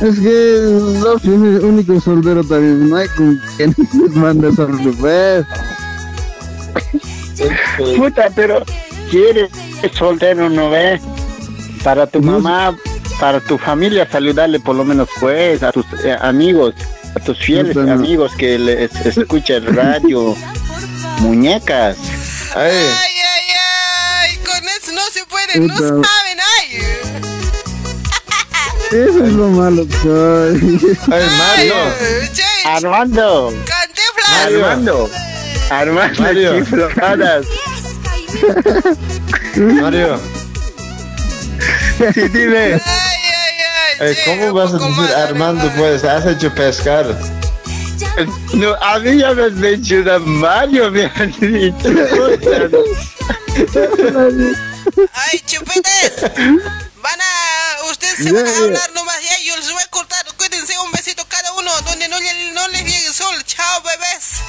Es 0.00 0.20
que 0.20 0.80
no 1.02 1.18
soy 1.18 1.34
el 1.34 1.64
único 1.64 2.00
soltero 2.00 2.44
también. 2.44 2.88
No 2.88 2.96
hay 2.96 3.08
con 3.08 3.40
quien 3.56 3.74
les 3.78 4.14
mande 4.14 4.52
saludos. 4.52 5.44
Puta, 7.96 8.30
pero 8.34 8.62
quieres 9.10 9.50
soltero, 9.92 10.48
¿no 10.48 10.70
ves? 10.70 11.00
Para 11.82 12.06
tu 12.06 12.20
mamá, 12.20 12.76
para 13.20 13.40
tu 13.40 13.58
familia, 13.58 14.08
saludarle 14.10 14.60
por 14.60 14.76
lo 14.76 14.84
menos 14.84 15.08
pues 15.20 15.62
a 15.62 15.72
tus 15.72 15.84
eh, 16.04 16.16
amigos, 16.20 16.74
a 17.14 17.20
tus 17.20 17.38
fieles 17.38 17.74
Puta, 17.74 17.86
no. 17.86 17.92
amigos 17.92 18.32
que 18.36 18.58
les 18.58 18.94
escucha 19.06 19.56
el 19.56 19.66
radio. 19.66 20.36
Muñecas. 21.20 21.96
Ay, 22.54 22.70
ay, 22.72 23.44
ay, 23.60 24.36
con 24.38 24.68
eso 24.68 24.92
no 24.92 25.02
se 25.12 25.24
puede, 25.26 25.60
no 25.60 25.76
saben, 25.76 26.38
ay. 26.58 26.82
Eso 28.90 29.22
es 29.22 29.32
lo 29.34 29.48
malo 29.48 29.86
que 29.86 29.96
soy. 29.98 30.96
Ay, 31.12 31.24
Mario. 31.36 31.74
Ay, 31.74 32.30
Armando. 32.64 33.52
Armando, 34.46 35.10
Armando 35.68 36.22
Mario. 36.22 36.64
Mario. 39.56 40.20
Sí, 42.14 42.28
dime. 42.28 42.74
Ay, 42.74 42.80
ay, 42.84 43.54
ay. 44.00 44.08
Ay, 44.08 44.14
che, 44.14 44.24
¿Cómo 44.24 44.52
vas 44.52 44.70
a 44.72 44.78
decir 44.78 44.90
más, 44.90 45.10
Armando 45.10 45.72
pues? 45.76 46.04
Has 46.04 46.24
hecho 46.26 46.54
pescar. 46.54 47.06
No, 48.52 48.74
a 48.74 48.98
mí 48.98 49.18
ya 49.18 49.32
me 49.32 49.42
has 49.44 49.52
mencionado 49.52 50.20
Mario, 50.20 50.90
me 50.90 51.04
han 51.06 51.32
dicho. 51.40 51.88
Ay, 55.12 55.40
chupetes. 55.46 56.22
Van 57.02 57.20
a. 57.20 57.90
Ustedes 57.90 58.16
se 58.16 58.32
van 58.32 58.46
a 58.46 58.56
hablar 58.58 58.90
nomás 58.94 59.16
ya. 59.22 59.38
Yo 59.44 59.56
les 59.56 59.72
voy 59.72 59.82
a 59.82 59.86
cortar. 59.88 60.24
Cuídense 60.36 60.78
un 60.78 60.90
besito 60.92 61.24
cada 61.28 61.52
uno. 61.54 61.70
Donde 61.82 62.08
no, 62.08 62.18
le- 62.18 62.52
no 62.52 62.68
les 62.68 62.84
llegue 62.84 63.06
el 63.06 63.14
sol. 63.14 63.34
Chao, 63.44 63.82
bebés. 63.82 64.40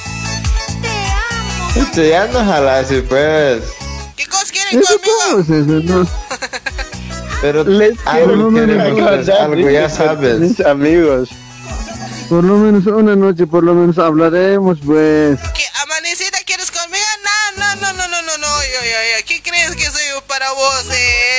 Este 1.76 2.08
ya 2.10 2.26
no 2.26 2.44
jalas, 2.44 2.88
pues. 3.08 3.62
¿Qué 4.16 4.26
cosas 4.26 4.50
quieren 4.52 4.80
Eso 4.80 4.98
conmigo? 4.98 5.18
cómo 5.28 5.40
es 5.40 5.48
eso, 5.50 6.02
no. 6.02 6.08
Pero 7.40 7.64
Les 7.64 7.98
algo 8.06 8.50
quiero 8.50 8.66
queremos, 8.66 9.08
pues, 9.08 9.28
algo 9.28 9.70
ya 9.70 9.88
sabes. 9.88 10.38
Mis 10.38 10.60
amigos. 10.60 11.30
Por 12.28 12.44
lo 12.44 12.58
menos 12.58 12.86
una 12.86 13.16
noche, 13.16 13.46
por 13.46 13.64
lo 13.64 13.74
menos 13.74 13.98
hablaremos, 13.98 14.78
pues. 14.84 15.38
¿Qué 15.54 15.64
amanecida 15.82 16.38
quieres 16.44 16.70
conmigo? 16.70 17.04
No, 17.24 17.64
no, 17.64 17.76
no, 17.80 17.92
no, 17.94 18.08
no, 18.08 18.22
no, 18.22 18.38
no. 18.38 18.46
Yo, 18.46 18.80
yo, 18.82 19.00
yo. 19.18 19.26
¿Qué 19.26 19.42
crees 19.42 19.74
que 19.74 19.86
soy 19.86 20.02
para 20.28 20.52
vos? 20.52 20.84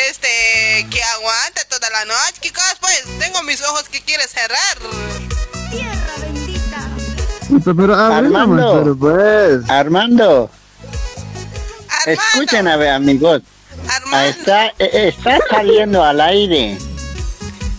este. 0.09 0.87
que 0.89 1.03
aguanta 1.03 1.63
toda 1.69 1.89
la 1.91 2.05
noche? 2.05 2.39
¿Qué 2.41 2.51
cosas, 2.51 2.77
pues? 2.81 3.03
Tengo 3.19 3.43
mis 3.43 3.61
ojos 3.61 3.83
que 3.89 4.01
quieres 4.01 4.31
cerrar. 4.31 4.77
Pero 7.63 7.95
Armando. 7.95 8.79
pero 8.83 8.95
pues. 8.97 9.69
Armando, 9.69 9.69
Armando. 9.69 10.49
escuchen 12.05 12.67
a 12.67 12.77
ver, 12.77 12.89
amigos. 12.91 13.41
Ah, 13.87 13.95
Armando. 13.97 14.29
Está, 14.29 14.67
eh, 14.79 15.07
está 15.17 15.37
saliendo 15.49 16.03
al 16.03 16.21
aire. 16.21 16.77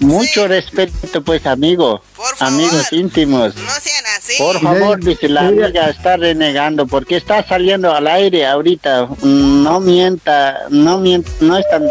Mucho 0.00 0.42
Sí. 0.42 0.46
respeto, 0.48 1.22
pues, 1.22 1.46
amigo. 1.46 2.02
Por 2.16 2.36
favor. 2.36 2.54
Amigos 2.54 2.92
íntimos. 2.92 3.54
No 3.54 3.70
sean 3.80 4.04
así. 4.18 4.34
Por 4.36 4.60
favor, 4.60 4.98
dice 5.02 5.28
la 5.28 5.46
amiga, 5.46 5.88
está 5.90 6.16
renegando 6.16 6.86
porque 6.86 7.16
está 7.16 7.46
saliendo 7.46 7.94
al 7.94 8.08
aire 8.08 8.44
ahorita. 8.46 9.06
Mm, 9.22 9.62
No 9.62 9.78
mienta, 9.80 10.62
no 10.70 10.98
mienta, 10.98 11.30
no 11.40 11.56
están 11.56 11.84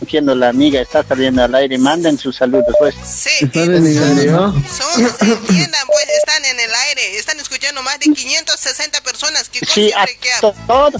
mintiendo 0.00 0.34
la 0.34 0.48
amiga, 0.48 0.80
está 0.80 1.04
saliendo 1.04 1.42
al 1.44 1.54
aire. 1.54 1.76
Manden 1.78 2.18
sus 2.18 2.36
saludos, 2.36 2.74
pues. 2.78 2.94
Sí, 3.04 3.44
Está 3.44 3.60
y 3.60 3.66
renegando. 3.68 4.22
somos, 4.52 4.66
somos, 4.76 5.22
entiendan, 5.22 5.86
pues, 5.86 6.06
están 6.18 6.44
en 6.44 6.60
el 6.60 6.70
aire, 6.88 7.18
están 7.18 7.38
escuchando 7.38 7.82
más 7.82 7.98
de 8.00 8.06
560 8.12 9.00
personas. 9.02 9.48
¿Qué 9.48 9.60
cosa 9.60 9.72
Sí, 9.72 9.92
a 9.96 10.06
que 10.06 10.30
to- 10.40 10.54
todo. 10.66 10.98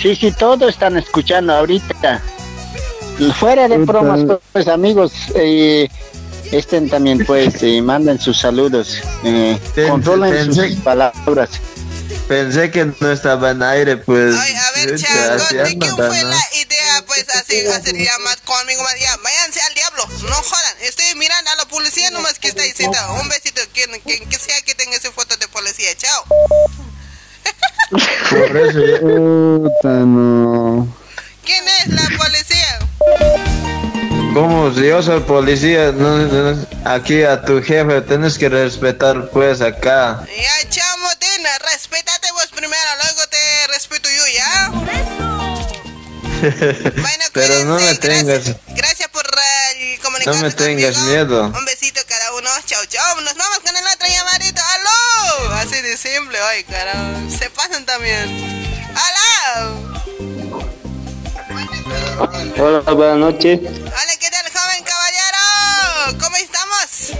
Sí, 0.00 0.14
sí, 0.16 0.32
todos 0.32 0.68
están 0.70 0.96
escuchando 0.96 1.52
ahorita. 1.54 2.22
Fuera 3.38 3.66
de 3.68 3.78
bromas, 3.78 4.20
pues, 4.52 4.68
amigos, 4.68 5.12
eh, 5.34 5.88
estén 6.52 6.88
también, 6.88 7.24
pues, 7.26 7.62
y 7.64 7.82
manden 7.82 8.20
sus 8.20 8.38
saludos. 8.38 9.00
Eh, 9.24 9.58
controlen 9.88 10.54
sus 10.54 10.74
palabras. 10.76 11.50
Pensé 12.28 12.70
que 12.70 12.84
no 12.84 13.10
estaba 13.10 13.52
en 13.52 13.62
aire, 13.62 13.96
pues. 13.96 14.36
Ay, 14.38 14.54
a 14.54 14.70
ver, 14.72 14.94
así 14.94 15.56
¿de 15.56 15.78
quién 15.78 15.96
fue 15.96 16.22
¿no? 16.22 16.28
la 16.28 16.44
idea, 16.54 17.04
pues, 17.06 17.26
así, 17.30 17.66
hacer 17.66 17.96
llamadas 17.96 18.42
conmigo 18.44 18.82
más? 18.82 19.00
Ya, 19.00 19.16
váyanse 19.16 19.62
al 19.62 19.72
diablo, 19.72 20.06
no 20.28 20.34
jodan. 20.34 20.76
Estoy 20.82 21.14
mirando 21.14 21.50
a 21.50 21.56
la 21.56 21.64
policía 21.64 22.10
nomás 22.10 22.38
que 22.38 22.48
está 22.48 22.62
diciendo. 22.62 22.98
Un 23.14 23.30
besito, 23.30 23.62
quien, 23.72 23.98
quien 24.00 24.28
que 24.28 24.38
sea 24.38 24.60
que 24.60 24.74
tenga 24.74 24.94
esa 24.96 25.10
foto 25.10 25.38
de 25.38 25.48
policía. 25.48 25.96
Chao. 25.96 26.24
Por 28.30 28.56
eso 28.58 28.80
Puta, 29.00 29.88
no. 29.88 30.86
¿Quién 31.42 31.64
es 31.66 31.88
la 31.88 32.10
policía? 32.18 33.87
Como 34.34 34.70
yo 34.72 35.02
soy 35.02 35.20
policía, 35.20 35.90
no, 35.92 36.18
no, 36.18 36.66
aquí 36.84 37.22
a 37.22 37.42
tu 37.42 37.62
jefe 37.62 38.00
tienes 38.02 38.38
que 38.38 38.48
respetar, 38.48 39.28
pues, 39.30 39.60
acá. 39.60 40.22
Ya, 40.26 40.68
chao, 40.70 40.98
Motina, 40.98 41.50
respétate 41.72 42.30
vos 42.32 42.46
primero, 42.48 42.76
luego 43.02 43.26
te 43.28 43.66
respeto 43.72 44.08
yo, 44.08 44.26
¿ya? 44.34 44.70
Bueno, 46.40 47.24
Pero 47.32 47.64
no 47.64 47.74
me 47.80 47.94
gracias, 47.94 47.98
tengas- 48.00 48.56
gracias 48.68 49.08
por 49.08 49.24
eh, 49.26 49.98
comunicarse 50.04 50.38
No 50.38 50.46
me 50.46 50.52
tengas 50.52 50.94
conmigo. 50.94 51.10
miedo. 51.12 51.42
Un 51.46 51.64
besito 51.64 52.00
cada 52.06 52.32
uno. 52.34 52.48
Chao, 52.64 52.84
chao. 52.86 53.20
Nos 53.22 53.34
vamos 53.34 53.58
con 53.58 53.76
el 53.76 53.82
otro 53.84 54.06
llamadito. 54.06 54.60
¡Aló! 54.62 55.54
Así 55.54 55.80
de 55.82 55.96
simple. 55.96 56.38
Ay, 56.40 56.62
carajo. 56.62 57.16
Se 57.36 57.50
pasan 57.50 57.84
también. 57.84 58.86
¡Aló! 58.94 59.87
Hola, 62.18 62.80
buenas 62.94 63.16
noches. 63.18 63.60
Hola, 63.62 64.12
¿qué 64.18 64.28
tal, 64.30 64.42
joven 64.52 64.84
caballero? 64.84 66.18
¿Cómo 66.20 66.36
estamos? 66.36 67.12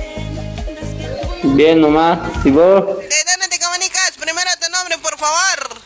Bien 1.57 1.81
nomás. 1.81 2.19
¿Y 2.45 2.51
vos? 2.51 2.85
¿De 2.85 3.17
dónde 3.31 3.49
te 3.49 3.61
comunicas? 3.61 4.13
Primero 4.19 4.51
tu 4.61 4.69
nombre, 4.73 4.99
por 4.99 5.17
favor. 5.17 5.81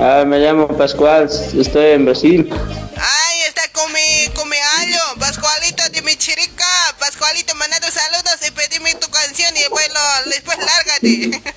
Ah, 0.00 0.24
me 0.24 0.38
llamo 0.38 0.68
Pascual. 0.68 1.28
Estoy 1.58 1.86
en 1.86 2.04
Brasil. 2.04 2.48
Ay, 2.52 3.40
está 3.48 3.62
con 3.72 3.92
mi, 3.92 4.28
con 4.34 4.48
mi 4.48 4.56
allo. 4.80 5.00
Pascualito 5.18 5.82
de 5.90 6.02
mi 6.02 6.14
chirica. 6.14 6.64
Pascualito, 7.00 7.56
manda 7.56 7.80
tus 7.80 7.90
saludos 7.94 8.36
y 8.46 8.52
pedime 8.52 8.94
tu 8.94 9.10
canción 9.10 9.50
y 9.56 9.60
después, 9.60 9.88
lo- 9.92 10.30
después 10.30 10.58
lárgate. 10.58 11.42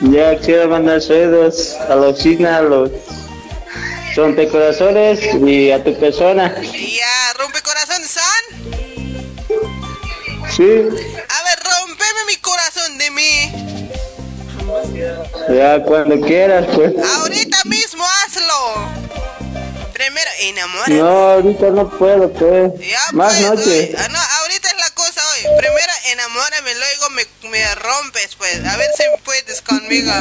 Ya 0.00 0.38
quiero 0.38 0.68
mandar 0.68 1.02
saludos 1.02 1.74
a 1.88 1.96
la 1.96 2.08
oficina, 2.10 2.58
a 2.58 2.62
los 2.62 2.88
rompecorazones 4.14 5.20
y 5.46 5.70
a 5.70 5.82
tu 5.82 5.98
persona. 5.98 6.54
ya, 6.62 7.32
rompe 7.38 7.60
corazón, 7.62 8.02
son. 8.04 8.68
Sí, 10.56 10.62
A 10.64 11.42
ver, 11.44 11.58
rompeme 11.62 12.24
mi 12.26 12.36
corazón 12.36 12.98
de 12.98 13.10
mí. 13.10 13.52
ya 15.54 15.82
cuando 15.82 16.20
quieras, 16.20 16.66
pues. 16.74 16.92
Ahorita 17.16 17.58
mismo 17.64 18.04
hazlo. 18.04 19.08
Primero, 19.92 20.30
enamórame. 20.40 20.94
No, 20.98 21.08
ahorita 21.08 21.70
no 21.70 21.88
puedo, 21.90 22.32
pues. 22.32 22.72
Ya, 22.80 22.98
Más 23.12 23.34
pues, 23.34 23.44
noche. 23.50 23.92
Ah, 23.98 24.08
no, 24.10 24.18
ahorita 24.42 24.68
es 24.68 24.76
la 24.78 24.90
cosa 24.94 25.20
hoy. 25.32 25.42
Primero 25.58 25.92
enamórame, 26.12 26.74
luego 26.74 27.10
me, 27.10 27.26
me 27.50 27.74
rompes, 27.74 28.34
pues. 28.36 28.64
A 28.64 28.76
ver 28.76 28.88
si 28.96 29.02
puedes 29.24 29.60
conmigo. 29.62 30.12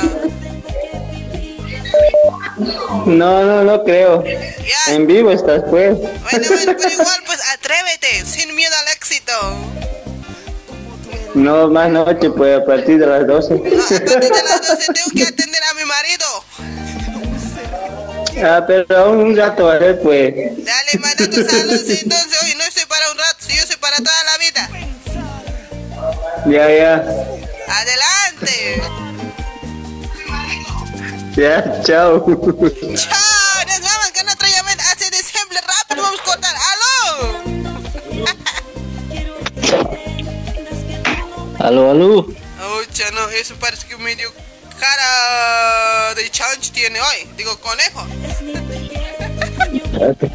No, 3.06 3.44
no, 3.44 3.64
no 3.64 3.84
creo. 3.84 4.24
Ya. 4.24 4.94
En 4.94 5.08
vivo 5.08 5.32
estás, 5.32 5.64
pues. 5.70 5.98
Bueno, 5.98 6.48
bueno, 6.48 6.74
pero 6.78 6.90
igual, 6.90 7.24
pues 7.26 7.40
atrévete, 7.54 8.26
sin 8.26 8.54
miedo 8.56 8.74
al 8.82 8.94
éxito. 8.96 9.34
No, 11.36 11.68
más 11.70 11.90
noche, 11.90 12.30
pues 12.32 12.60
a 12.60 12.66
partir 12.66 13.00
de 13.00 13.06
las 13.06 13.28
12. 13.28 13.54
No, 13.54 13.62
a 13.62 13.88
partir 13.88 14.20
de 14.20 14.44
las 14.44 14.68
12 14.68 14.86
tengo 14.94 15.10
que 15.16 15.24
atender 15.24 15.62
a 15.64 15.74
mi 15.76 15.86
marido. 15.86 16.26
Ah, 18.44 18.64
pero 18.68 18.86
aún 18.98 19.18
un 19.18 19.38
rato, 19.38 19.70
a 19.70 19.78
ver, 19.78 20.00
pues. 20.02 20.34
Dale, 20.36 21.00
manda 21.00 21.26
tus 21.26 21.46
saludos. 21.46 21.82
Entonces, 21.90 22.44
hoy 22.44 22.56
no 22.56 22.64
estoy 22.64 22.86
para 22.86 23.12
un 23.12 23.18
rato, 23.18 23.46
yo 23.48 23.66
soy 23.66 23.78
para 23.78 23.98
toda 23.98 24.24
la 24.24 24.38
vida. 24.38 24.70
Ya, 26.46 26.70
ya. 26.70 26.94
Adelante. 27.68 29.07
Ya, 31.38 31.62
chao. 31.84 32.18
Chao, 32.26 32.34
nos 32.34 33.82
vamos 33.82 34.12
con 34.12 34.28
otra 34.28 34.50
llamada. 34.50 34.84
Hace 34.92 35.12
de 35.12 35.18
simple, 35.18 35.60
rápido, 35.62 36.02
vamos 36.02 36.20
a 36.20 36.24
cortar. 36.24 36.56
¡Aló! 36.74 36.98
Aló, 41.60 41.92
aló. 41.92 42.28
Ocha, 42.80 43.12
no, 43.12 43.30
eso 43.30 43.54
parece 43.60 43.86
que 43.88 43.98
medio 43.98 44.34
cara 44.80 46.16
de 46.16 46.28
chancho 46.32 46.72
tiene 46.74 47.00
hoy. 47.00 47.30
Digo, 47.38 47.56
conejo. 47.60 48.08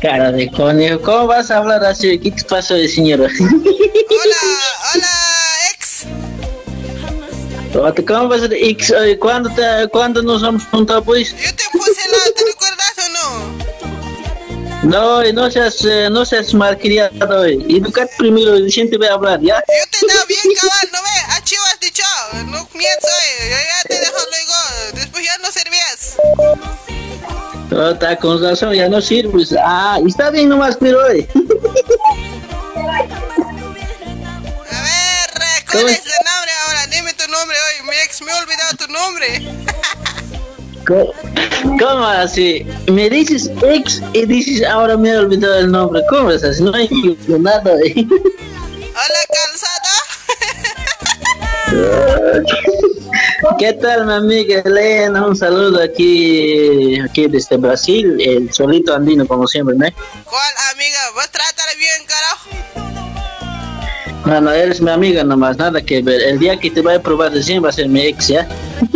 Cara 0.00 0.30
de 0.30 0.48
conejo. 0.52 1.00
¿Cómo 1.00 1.26
vas 1.26 1.50
a 1.50 1.56
hablar 1.56 1.84
así? 1.84 2.16
¿Qué 2.20 2.30
te 2.30 2.44
pasó, 2.44 2.76
señora? 2.76 3.24
Hola, 3.24 4.36
hola. 4.94 5.11
¿Cómo 7.72 8.28
vas 8.28 8.42
a 8.42 8.48
decir? 8.48 8.70
X, 8.70 8.90
oye, 8.92 9.18
¿Cuándo, 9.18 9.48
te, 9.50 9.88
¿Cuándo 9.88 10.22
nos 10.22 10.42
vamos 10.42 10.64
juntado, 10.70 11.02
pues? 11.02 11.30
Yo 11.30 11.54
te 11.54 11.64
puse 11.72 12.08
la, 12.10 12.32
¿te 12.34 12.44
recuerdas 12.44 12.92
o 12.98 13.08
no? 13.12 13.62
No, 14.82 15.22
eh, 15.22 15.32
no 15.32 15.50
seas, 15.50 15.84
eh, 15.84 16.08
no 16.10 16.24
seas 16.24 16.52
malcriado, 16.54 17.44
eh. 17.44 17.58
Educate 17.68 18.10
primero 18.18 18.58
y 18.58 18.70
siempre 18.70 18.98
voy 18.98 19.06
a 19.06 19.14
hablar, 19.14 19.40
¿ya? 19.40 19.56
Yo 19.56 19.98
te 19.98 20.06
dado 20.06 20.26
bien 20.26 20.54
cabal, 20.60 20.88
¿no 20.92 20.98
ves? 21.02 21.36
A 21.36 21.44
chivo 21.44 21.62
has 21.72 21.80
dicho. 21.80 22.02
No 22.46 22.68
miento, 22.74 23.06
eh. 23.06 23.50
Yo 23.50 23.56
ya 23.56 23.88
te 23.88 23.94
dejo 24.00 24.18
luego. 24.18 24.54
Después 24.94 25.24
ya 25.24 25.38
no 25.38 25.50
servías. 25.52 26.16
No, 27.70 27.90
está 27.92 28.18
con 28.18 28.42
razón, 28.42 28.74
ya 28.74 28.88
no 28.88 29.00
sirves. 29.00 29.54
Ah, 29.64 29.98
está 30.06 30.30
bien 30.30 30.48
nomás, 30.48 30.76
pero, 30.78 31.08
eh. 31.10 31.28
A 34.70 34.82
ver, 34.82 35.30
¿cuál 35.70 35.88
es 35.88 36.02
el 36.04 36.24
nombre 36.26 36.52
ahora? 36.66 36.86
Dime 36.88 37.11
nombre 37.42 37.56
hoy. 37.58 37.82
Mi 37.88 37.96
ex 38.04 38.22
me 38.22 38.30
ha 38.30 38.36
olvidado 38.38 38.76
tu 38.76 38.86
nombre. 38.86 39.42
¿Cómo, 41.78 42.04
así? 42.06 42.64
Me 42.86 43.10
dices 43.10 43.50
ex 43.62 44.00
y 44.12 44.26
dices 44.26 44.64
ahora 44.66 44.96
me 44.96 45.08
he 45.10 45.18
olvidado 45.18 45.58
el 45.58 45.70
nombre. 45.70 46.02
¿Cómo 46.08 46.30
es 46.30 46.44
así? 46.44 46.62
No 46.62 46.72
hay 46.74 46.88
nada, 47.26 47.72
eh. 47.84 48.06
Hola, 48.06 49.20
calzado. 49.34 49.90
¿Qué 53.58 53.72
tal, 53.72 54.06
mi 54.06 54.12
amiga 54.12 54.62
Elena? 54.64 55.26
Un 55.26 55.34
saludo 55.34 55.82
aquí, 55.82 57.00
aquí 57.00 57.26
desde 57.26 57.56
Brasil, 57.56 58.20
el 58.20 58.52
solito 58.52 58.94
andino, 58.94 59.26
como 59.26 59.48
siempre, 59.48 59.74
¿no? 59.74 59.86
¿Cuál 60.24 60.54
amiga? 60.72 60.98
Vos 61.14 61.28
trátale 61.30 61.76
bien, 61.76 62.06
carajo. 62.06 62.81
No, 64.24 64.40
no, 64.40 64.52
eres 64.52 64.80
mi 64.80 64.90
amiga 64.90 65.24
nomás, 65.24 65.56
nada 65.56 65.82
que 65.82 66.00
ver. 66.02 66.20
El 66.22 66.38
día 66.38 66.56
que 66.58 66.70
te 66.70 66.80
vaya 66.80 66.98
a 66.98 67.02
probar 67.02 67.32
recién 67.32 67.62
va 67.64 67.70
a 67.70 67.72
ser 67.72 67.88
mi 67.88 68.02
ex, 68.06 68.28
¿ya? 68.28 68.46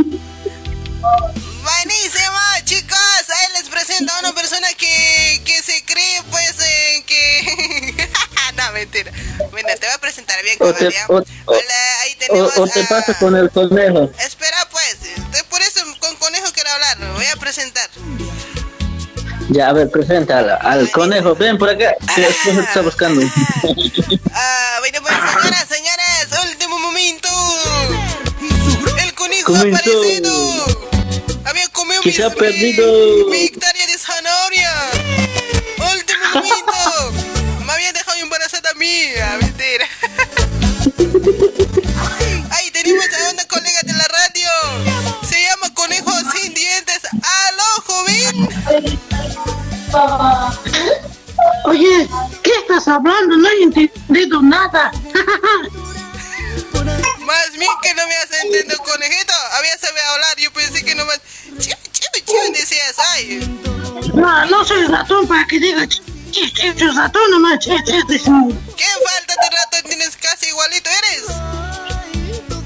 Buenísimo, 1.62 2.38
chicos. 2.64 2.98
Ahí 3.28 3.46
les 3.60 3.68
presento 3.68 4.12
a 4.12 4.20
una 4.20 4.32
persona 4.34 4.68
que, 4.78 5.40
que 5.44 5.62
se 5.62 5.84
cree, 5.84 6.22
pues, 6.30 6.54
eh, 6.64 7.02
que... 7.06 8.08
no, 8.56 8.72
mentira. 8.72 9.10
Bueno, 9.50 9.68
te 9.80 9.86
voy 9.86 9.94
a 9.94 9.98
presentar 9.98 10.36
bien, 10.44 10.56
O 10.60 10.72
te, 10.72 10.86
o, 11.08 11.22
Hola, 11.46 12.00
ahí 12.02 12.14
tenemos 12.18 12.56
o- 12.56 12.62
o 12.62 12.66
te 12.68 12.82
a- 12.82 12.88
pasa 12.88 13.18
con 13.18 13.34
el 13.36 13.50
conejo. 13.50 14.10
Espera, 14.24 14.68
pues. 14.70 14.96
de- 15.32 15.44
Por 15.44 15.60
eso 15.60 15.80
con 15.98 16.14
Conejo 16.16 16.46
quiero 16.52 16.70
hablar. 16.70 16.98
Voy 17.14 17.26
a 17.26 17.36
presentar. 17.36 17.88
Ya, 19.48 19.68
a 19.68 19.72
ver, 19.72 19.90
presenta 19.90 20.38
al, 20.38 20.50
al 20.60 20.90
conejo. 20.90 21.34
Ven 21.34 21.56
por 21.56 21.68
acá, 21.70 21.94
después 22.16 22.56
te 22.56 22.62
está 22.62 22.80
buscando. 22.82 23.22
Ah, 24.32 24.76
bueno, 24.80 24.98
pues, 25.02 25.14
señoras, 25.14 25.66
señores, 25.68 26.50
último 26.50 26.78
momento. 26.78 27.28
El 29.02 29.14
conejo 29.14 29.54
ha 29.54 29.60
aparecido. 29.60 30.64
Había 31.44 31.68
comido 31.68 32.02
mi, 32.04 32.22
ha 32.22 32.30
perdido. 32.30 33.28
mi 33.30 33.44
hectárea 33.44 33.86
de 33.86 33.98
zanahoria. 33.98 34.72
Último 35.94 36.24
momento. 36.34 37.62
Me 37.64 37.72
habían 37.72 37.94
dejado 37.94 38.18
embarazada 38.18 38.70
a 38.70 38.74
mí. 38.74 39.02
Ah, 39.22 39.38
mentira. 39.40 39.86
Ahí 42.50 42.70
tenemos 42.72 43.04
a 43.06 43.30
una 43.32 43.44
colega 43.44 43.80
de 43.84 43.92
la 43.92 44.08
radio. 44.08 44.50
Se 45.28 45.40
llama 45.40 45.72
Conejo 45.72 46.10
Sin 46.32 46.52
Dientes. 46.52 47.00
¡Aló, 47.12 47.82
joven! 47.86 49.35
Oye, 51.64 52.08
¿qué 52.42 52.50
estás 52.60 52.88
hablando? 52.88 53.36
No 53.36 53.48
he 53.48 53.62
entendido 53.62 54.42
nada. 54.42 54.90
Más 57.20 57.52
bien 57.52 57.70
que 57.82 57.94
no 57.94 58.06
me 58.06 58.16
has 58.16 58.30
entendido, 58.44 58.78
conejito. 58.78 59.32
Había 59.58 59.76
sabido 59.78 60.04
hablar. 60.14 60.36
Yo 60.38 60.52
pensé 60.52 60.84
que 60.84 60.94
nomás. 60.94 61.20
Chiu, 61.58 61.74
chiu, 61.92 62.24
chiu, 62.24 62.52
decías, 62.52 62.96
ay. 63.14 63.60
No, 64.14 64.46
no 64.46 64.64
soy 64.64 64.86
ratón 64.86 65.26
para 65.26 65.46
que 65.46 65.58
diga 65.58 65.82
ch- 65.84 66.00
ch- 66.30 66.52
ch- 66.52 66.74
ch- 66.76 66.94
ratón 66.94 67.30
nomás. 67.30 67.58
ch- 67.58 67.82
ch- 67.84 68.06
ch- 68.06 68.54
¿Qué 68.76 68.84
falta 68.84 69.34
de 69.42 69.50
rato 69.56 69.88
tienes 69.88 70.16
casi 70.16 70.46
igualito 70.48 70.88
eres? 70.90 71.22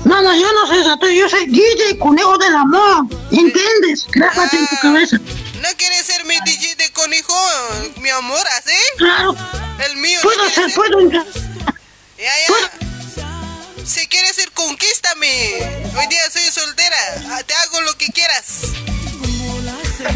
No, 0.05 0.21
no, 0.23 0.35
yo 0.35 0.53
no 0.53 0.67
soy 0.67 0.83
ratón, 0.83 1.11
yo 1.13 1.29
soy 1.29 1.47
DJ 1.47 1.99
Conejo 1.99 2.37
del 2.39 2.55
Amor. 2.57 3.07
¿Entiendes? 3.31 4.07
Grábate 4.11 4.57
en 4.59 4.67
tu 4.67 4.77
cabeza. 4.83 5.17
¿No 5.19 5.69
quieres 5.77 6.05
ser 6.07 6.25
mi 6.25 6.35
DJ 6.45 6.75
conejo, 7.01 7.35
mi 7.97 8.11
amor, 8.11 8.47
así? 8.59 8.77
Claro. 8.99 9.35
El 9.87 9.97
mío. 9.97 10.19
¿no 10.23 10.23
Puedo 10.23 10.51
ser, 10.51 10.75
puedo 10.75 11.01
entrar. 11.01 11.27
Ya, 12.19 12.33
ya. 12.47 13.87
Si 13.87 14.07
quieres 14.09 14.37
ir, 14.39 14.53
conquístame. 14.53 15.83
Hoy 15.97 16.07
día 16.09 16.31
soy 16.31 16.43
soltera. 16.43 16.97
Ah, 17.31 17.41
Te 17.47 17.55
hago 17.55 17.81
lo 17.83 17.97
que 17.97 18.07
quieras. 18.09 18.45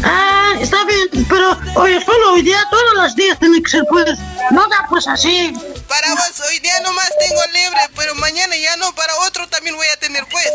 Ah, 0.03 0.53
está 0.59 0.83
bien, 0.85 1.25
pero 1.27 1.57
oye, 1.75 2.03
solo 2.05 2.33
hoy 2.33 2.41
día, 2.43 2.63
todos 2.69 2.93
los 2.95 3.15
días 3.15 3.39
tiene 3.39 3.61
que 3.61 3.69
ser, 3.69 3.83
pues. 3.89 4.05
No 4.51 4.67
da 4.67 4.85
pues 4.87 5.07
así. 5.07 5.53
Para 5.87 6.09
vos, 6.13 6.39
hoy 6.47 6.59
día 6.59 6.79
nomás 6.81 7.09
tengo 7.19 7.41
libre, 7.53 7.81
pero 7.95 8.13
mañana 8.15 8.55
ya 8.55 8.77
no. 8.77 8.93
Para 8.93 9.15
otro 9.27 9.47
también 9.47 9.75
voy 9.75 9.87
a 9.87 9.97
tener, 9.97 10.25
pues. 10.27 10.47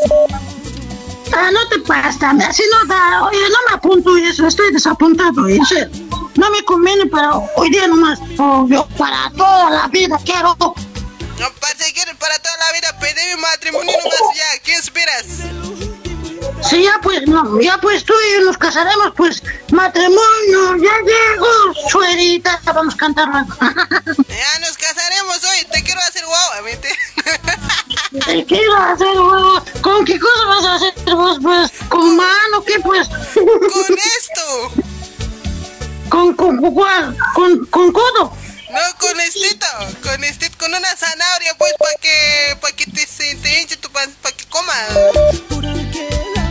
Ah, 1.32 1.50
no 1.52 1.68
te 1.68 1.78
pases, 1.80 2.22
así 2.22 2.62
no 2.70 2.86
da. 2.86 3.24
Oye, 3.24 3.38
no 3.50 3.58
me 3.68 3.74
apunto 3.74 4.16
eso, 4.16 4.46
estoy 4.46 4.72
desapuntado, 4.72 5.46
serio. 5.46 5.90
No 6.36 6.50
me 6.50 6.62
conviene 6.64 7.06
para 7.06 7.36
hoy 7.56 7.70
día 7.70 7.86
nomás. 7.86 8.18
Yo 8.68 8.86
para 8.96 9.30
toda 9.36 9.70
la 9.70 9.88
vida 9.88 10.18
quiero. 10.24 10.56
No, 10.58 11.50
para 11.60 11.74
seguir 11.76 12.04
para 12.18 12.38
toda 12.38 12.56
la 12.58 12.72
vida, 12.72 12.98
pedí 13.00 13.34
mi 13.34 13.40
matrimonio 13.40 13.92
nomás 14.02 14.36
ya. 14.36 14.58
¿Qué 14.62 14.74
esperas? 14.74 15.26
Si 16.68 16.82
ya 16.84 16.98
pues, 17.02 17.26
no, 17.26 17.60
ya 17.60 17.78
pues 17.78 18.04
tú 18.04 18.12
y 18.12 18.34
yo 18.34 18.44
nos 18.46 18.58
casaremos, 18.58 19.12
pues 19.16 19.42
matrimonio, 19.72 20.76
ya 20.76 20.92
llego, 21.04 21.74
suerita, 21.88 22.60
vamos 22.64 22.94
a 22.94 22.96
cantar 22.96 23.28
algo. 23.28 23.54
Ya 24.28 24.58
nos 24.60 24.76
casaremos 24.76 25.38
hoy. 25.44 25.66
Te 25.70 25.82
quiero 25.82 26.00
hacer 26.00 26.24
guau, 26.24 26.64
¿viste? 26.64 26.88
¿Qué 28.24 28.44
quiero 28.48 28.76
hacer 28.76 29.16
vos? 29.16 29.62
¿Con 29.82 30.04
qué 30.04 30.18
cosa 30.18 30.44
vas 30.46 30.64
a 30.64 30.74
hacer 30.76 31.14
vos, 31.14 31.38
pues? 31.42 31.70
¿Con 31.88 32.16
mano, 32.16 32.64
qué 32.66 32.80
pues? 32.80 33.08
Con 33.08 33.98
esto. 34.18 34.72
¿Con, 36.08 36.34
con, 36.34 36.56
con 36.56 36.74
cuál? 36.74 37.16
¿Con, 37.34 37.66
con 37.66 37.92
codo? 37.92 38.36
No, 38.70 38.80
con 38.98 39.20
estito. 39.20 39.66
Con 40.02 40.22
estito, 40.24 40.56
con 40.58 40.72
una 40.72 40.96
zanahoria, 40.96 41.54
pues, 41.58 41.72
para 41.78 41.94
que, 42.00 42.56
para 42.60 42.76
que 42.76 42.86
te, 42.86 43.06
te 43.06 43.60
hinche 43.60 43.76
tu 43.76 43.90
pan, 43.90 44.14
para 44.22 44.36
que 44.36 44.46
comas. 44.46 44.88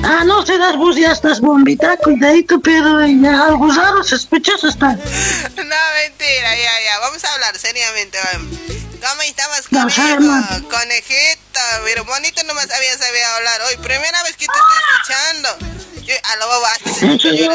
Ah, 0.03 0.23
no 0.25 0.45
se 0.45 0.57
das 0.57 0.75
vos, 0.77 0.95
ya 0.95 1.11
estás 1.11 1.39
bombita, 1.39 1.97
cuidadito, 1.97 2.59
pero 2.61 3.05
ya 3.05 3.45
algo 3.45 3.71
raro, 3.71 4.03
sospechoso 4.03 4.67
está. 4.69 4.87
No, 4.93 4.95
mentira, 4.95 6.55
ya, 6.55 6.71
ya. 6.85 6.99
Vamos 7.01 7.23
a 7.23 7.33
hablar 7.33 7.57
seriamente. 7.57 8.17
vamos. 8.33 8.57
¿Cómo 9.01 9.21
estamos, 9.21 9.61
conejo? 9.69 10.69
Conejito, 10.69 11.59
pero 11.85 12.03
bonito 12.05 12.43
nomás 12.43 12.69
había 12.71 12.97
sabido 12.97 13.25
hablar. 13.37 13.61
Hoy, 13.69 13.77
primera 13.77 14.23
vez 14.23 14.35
que 14.35 14.45
te 14.47 14.51
estoy 14.53 14.77
escuchando. 14.93 16.05
Yo, 16.05 16.15
a 16.23 16.35
lo 16.37 16.47
bobo, 16.47 16.65
hasta 16.65 16.93
se 16.93 17.05
¿En 17.05 17.11
escuchó 17.11 17.29
serio? 17.29 17.51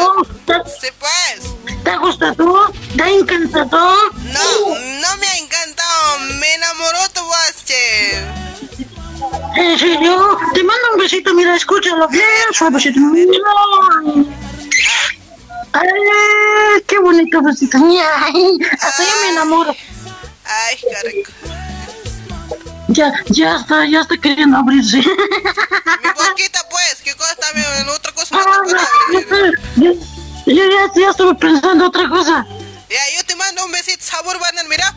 llorar. 0.47 0.65
¿Te, 0.65 0.71
Sí, 0.81 0.93
pues. 0.99 1.83
te 1.85 1.97
gusta 1.99 2.33
tú? 2.35 2.59
¿Te 2.97 3.03
encantado? 3.09 3.97
No, 4.13 4.69
no 4.79 5.17
me 5.19 5.27
ha 5.27 5.37
encantado. 5.39 6.19
Me 6.41 6.55
enamoró 6.55 7.09
tu 7.13 7.21
voz, 7.25 7.65
che. 7.67 8.23
¿En 9.57 9.79
serio? 9.79 10.39
Te 10.53 10.63
mando 10.65 10.83
un 10.95 10.99
besito, 11.01 11.33
mira, 11.35 11.55
escúchalo 11.57 12.09
bien, 12.09 12.25
suavecito. 12.53 13.01
Ay, 15.73 16.83
qué 16.87 16.99
bonito 16.99 17.43
besito. 17.43 17.79
Ay, 17.79 18.59
hasta 18.81 19.03
ya 19.05 19.15
me 19.23 19.29
enamoro. 19.33 19.71
Ay, 20.45 20.77
qué 20.81 21.09
rico. 21.09 21.31
Ya, 22.89 23.13
ya 23.27 23.57
está, 23.57 23.87
ya 23.87 24.01
está 24.03 24.17
queriendo 24.19 24.59
abrirse. 24.59 24.99
Mi 24.99 25.05
boquita, 25.05 26.61
pues, 26.71 26.97
¿qué 27.03 27.15
cosa 27.15 27.35
también? 27.37 27.67
En 27.81 27.89
otra 27.89 28.13
cosa 28.13 28.37
no 28.37 28.41
Ah, 28.43 28.59
puedo 28.63 28.77
ya, 28.77 29.37
abrir. 29.37 29.99
ya, 30.47 30.91
ya, 30.95 31.11
estuve 31.11 31.35
pensando 31.35 31.87
otra 31.87 32.09
cosa. 32.09 32.47
Ya, 32.91 33.01
yo 33.17 33.25
te 33.27 33.35
mando 33.37 33.65
un 33.65 33.73
besito, 33.73 34.05
sabor 34.05 34.39
banana, 34.39 34.69
mira. 34.69 34.93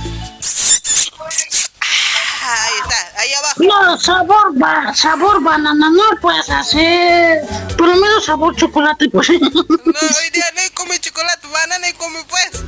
Ah, 2.49 2.63
ahí 2.63 2.73
está, 2.81 3.19
ahí 3.21 3.33
abajo. 3.33 3.63
No, 3.63 3.99
sabor, 3.99 4.51
ba, 4.53 4.93
sabor 4.95 5.43
banana, 5.43 5.89
no 5.89 6.03
puedes 6.21 6.49
hacer. 6.49 7.41
Por 7.77 7.87
lo 7.89 7.95
menos 7.97 8.23
sabor 8.25 8.55
chocolate, 8.55 9.09
pues. 9.09 9.29
No, 9.29 9.37
hoy 9.41 10.29
día 10.31 10.45
no 10.55 10.61
come 10.73 10.97
chocolate, 10.99 11.45
banana 11.47 11.89
y 11.89 11.93
come 11.93 12.23
pues. 12.29 12.63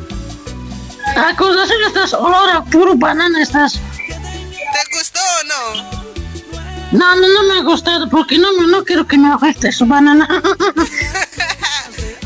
Ah, 1.15 1.34
con 1.38 1.55
razón 1.57 1.77
estás 1.88 2.13
olor 2.13 2.49
a 2.49 2.63
puro 2.65 2.93
banana 2.95 3.41
estás. 3.41 3.73
¿Te 3.73 4.95
gustó 4.97 5.19
o 5.21 5.43
no? 5.45 5.99
No, 6.91 7.15
no, 7.15 7.27
no 7.27 7.43
me 7.43 7.59
ha 7.59 7.63
gustado 7.63 8.09
porque 8.09 8.38
no, 8.38 8.51
me- 8.53 8.67
no 8.67 8.84
quiero 8.84 9.07
que 9.07 9.17
me 9.17 9.32
afecte 9.32 9.71
su 9.71 9.86
banana. 9.86 10.27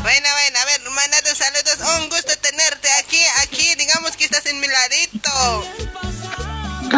Bueno, 0.04 0.28
bueno, 0.34 0.58
a 0.60 0.64
ver, 0.66 0.90
mandate 0.90 1.34
saludos. 1.34 1.78
Un 1.98 2.08
gusto 2.10 2.32
tenerte 2.42 2.88
aquí, 2.98 3.18
aquí, 3.42 3.74
digamos 3.76 4.14
que 4.18 4.24
estás 4.26 4.44
en 4.44 4.60
mi 4.60 4.66
ladito. 4.66 5.64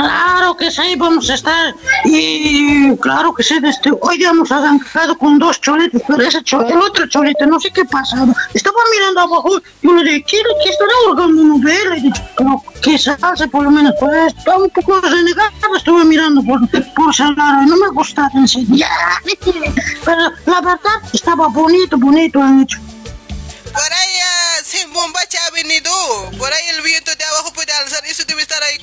Claro 0.01 0.57
que 0.57 0.70
sí, 0.70 0.94
vamos 0.97 1.28
a 1.30 1.34
estar. 1.34 1.74
Y 2.05 2.94
claro 2.99 3.34
que 3.34 3.42
sí, 3.42 3.57
este, 3.64 3.90
hoy 4.01 4.20
ya 4.20 4.32
nos 4.32 4.51
han 4.53 4.78
quedado 4.80 5.16
con 5.16 5.38
dos 5.38 5.61
cholitos, 5.61 6.03
pero 6.07 6.22
ese 6.22 6.42
cho- 6.42 6.66
el 6.66 6.76
otro 6.78 7.07
cholito, 7.09 7.47
no 7.47 7.59
sé 7.59 7.70
qué 7.70 7.84
pasaba. 7.84 8.32
Estaba 8.53 8.76
mirando 8.92 9.20
abajo, 9.22 9.61
yo 9.82 9.94
le 9.94 10.05
dije, 10.05 10.24
¿quiere 10.24 10.49
que 10.62 10.70
estará 10.70 10.90
ahorgando 11.07 11.42
una 11.42 11.64
vela? 11.64 11.97
Y 11.97 12.01
dije, 12.03 12.22
"No, 12.40 12.62
que 12.82 12.99
se 12.99 13.16
hace 13.22 13.49
por 13.49 13.64
lo 13.64 13.70
menos, 13.70 13.94
pues 13.99 14.34
estaba 14.36 14.59
un 14.59 14.70
poco 14.70 15.01
renegado, 15.01 15.51
estuve 15.76 16.05
mirando 16.05 16.42
por, 16.42 16.61
por 16.94 17.14
y 17.14 17.66
no 17.66 17.76
me 17.76 17.88
gustaba 17.94 18.28
enseñar. 18.34 18.90
Pero 20.05 20.22
la 20.47 20.61
verdad, 20.61 20.99
estaba 21.12 21.49
bonito, 21.49 21.97
bonito 21.97 22.42
han 22.42 22.62
hecho. 22.62 22.78
Por 23.72 23.92
ahí, 23.92 24.14
ah, 24.24 24.62
sin 24.64 24.90
bombacha 24.90 25.38
ha 25.47 25.51
venido. 25.51 25.90
Por 26.38 26.51
ahí 26.51 26.68
el 26.74 26.80
viento 26.82 27.11
de 27.14 27.24
abajo 27.24 27.53
puede 27.53 27.72
alzar. 27.74 28.03
Eso 28.07 28.24
debe 28.26 28.40
estar 28.40 28.62
ahí. 28.62 28.78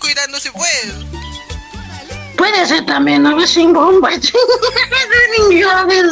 Puede 2.53 2.67
ser 2.67 2.85
también, 2.85 3.25
sin 3.47 3.73
bomba. 3.73 4.09
a 4.13 5.85
ver, 5.85 6.05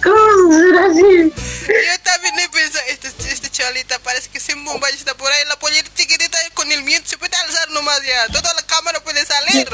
¿cómo 0.00 0.52
será 0.52 0.86
así? 0.86 1.32
Yo 1.66 2.00
también 2.04 2.38
he 2.38 2.48
pensado, 2.48 2.84
este, 2.90 3.08
este 3.08 3.50
chalita 3.50 3.98
parece 3.98 4.30
que 4.30 4.38
sin 4.38 4.64
bombacha 4.64 4.94
está 4.94 5.14
por 5.16 5.32
ahí. 5.32 5.44
La 5.48 5.58
pollita 5.58 5.90
chiquitita 5.96 6.38
con 6.54 6.70
el 6.70 6.84
viento 6.84 7.08
se 7.08 7.18
puede 7.18 7.36
alzar 7.36 7.70
nomás 7.70 8.00
ya. 8.06 8.32
Toda 8.32 8.54
la 8.54 8.62
cámara 8.62 9.00
puede 9.00 9.26
salir. 9.26 9.68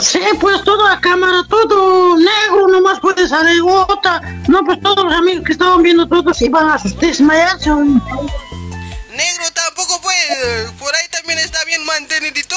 Sí, 0.00 0.20
pues 0.40 0.64
toda 0.64 0.94
la 0.94 1.00
cámara, 1.02 1.44
todo 1.46 2.16
negro, 2.16 2.68
nomás 2.68 2.98
puede 3.00 3.28
salir 3.28 3.60
gota. 3.60 4.22
No, 4.48 4.64
pues 4.64 4.80
todos 4.80 5.04
los 5.04 5.12
amigos 5.12 5.44
que 5.44 5.52
estaban 5.52 5.82
viendo 5.82 6.08
todos 6.08 6.40
iban 6.40 6.70
a 6.70 6.78
desmayarse. 6.98 7.68
Negro 7.68 9.50
tampoco 9.52 10.00
puede. 10.00 10.70
Por 10.78 10.94
ahí 10.94 11.08
también 11.10 11.40
está 11.40 11.62
bien 11.66 11.84
mantenidito. 11.84 12.56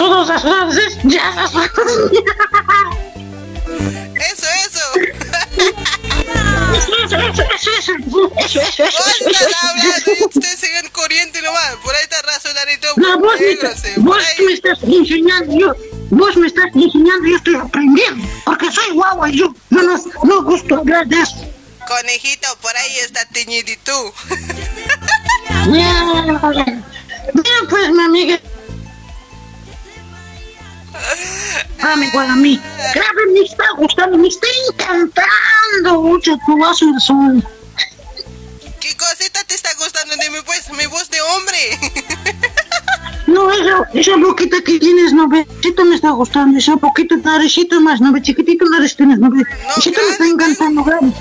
Todos 0.00 0.28
las 0.28 0.40
frases, 0.40 0.96
ya 1.04 1.30
las 1.34 1.50
Eso, 1.52 1.66
eso. 4.64 4.86
Eso, 6.72 6.92
eso, 7.04 7.16
eso, 7.18 7.42
eso, 7.42 7.72
eso, 7.76 8.62
eso, 8.62 8.84
eso, 8.84 9.56
hablando, 9.68 10.26
ustedes 10.26 10.58
siguen 10.58 10.88
corriente 10.92 11.42
nomás. 11.42 11.74
Por 11.84 11.94
ahí 11.94 12.02
está 12.04 12.22
razonadito. 12.22 12.88
No, 12.96 13.18
vos, 13.18 13.38
me, 13.38 13.50
estás- 13.50 13.82
vos 13.98 14.16
me 14.86 14.96
enseñando, 14.96 15.52
yo, 15.58 15.74
vos 16.08 16.34
me 16.38 16.46
estás 16.46 16.74
enseñando, 16.74 17.28
yo 17.28 17.36
estoy 17.36 17.56
aprendiendo, 17.56 18.26
porque 18.46 18.72
soy 18.72 18.94
guagua 18.94 19.28
y 19.28 19.36
yo, 19.36 19.54
no, 19.68 19.82
no 19.82 20.42
gusto 20.44 20.76
hablar 20.76 21.06
de 21.08 21.20
eso. 21.20 21.36
Conejito, 21.86 22.48
por 22.62 22.74
ahí 22.74 22.96
está 23.04 23.26
teñidito. 23.26 24.14
Ya, 25.70 26.22
Mira 27.34 27.52
pues 27.68 27.90
mi 27.90 28.02
amiga. 28.02 28.40
Ah, 31.82 31.96
me 31.96 32.06
igual 32.06 32.30
a 32.30 32.36
mí. 32.36 32.60
Claro, 32.92 33.18
me 33.32 33.40
está 33.40 33.64
gustando, 33.76 34.18
me 34.18 34.28
está 34.28 34.46
encantando 34.68 36.02
mucho 36.02 36.38
tu 36.46 36.58
vaso 36.58 36.86
de 36.92 37.00
sol. 37.00 37.44
¿Qué 38.80 38.96
cosita 38.96 39.44
te 39.44 39.54
está 39.54 39.70
gustando 39.78 40.14
de 40.16 40.30
mí, 40.30 40.38
pues? 40.44 40.70
Mi 40.70 40.86
voz 40.86 41.08
de 41.10 41.20
hombre. 41.20 41.78
No, 43.26 43.48
esa, 43.52 43.88
esa 43.94 44.16
boquita 44.16 44.60
que 44.62 44.80
tienes, 44.80 45.12
no 45.12 45.28
ve, 45.28 45.46
me 45.84 45.94
está 45.94 46.10
gustando, 46.10 46.58
esa 46.58 46.74
boquita 46.74 47.16
narecito 47.16 47.80
más, 47.80 48.00
no 48.00 48.12
ve, 48.12 48.20
chiquitito 48.22 48.64
nariz 48.64 48.96
tienes, 48.96 49.20
no 49.20 49.30
ve, 49.30 49.36
me 49.38 50.10
está 50.10 50.26
encantando, 50.26 50.82
grande. 50.82 51.14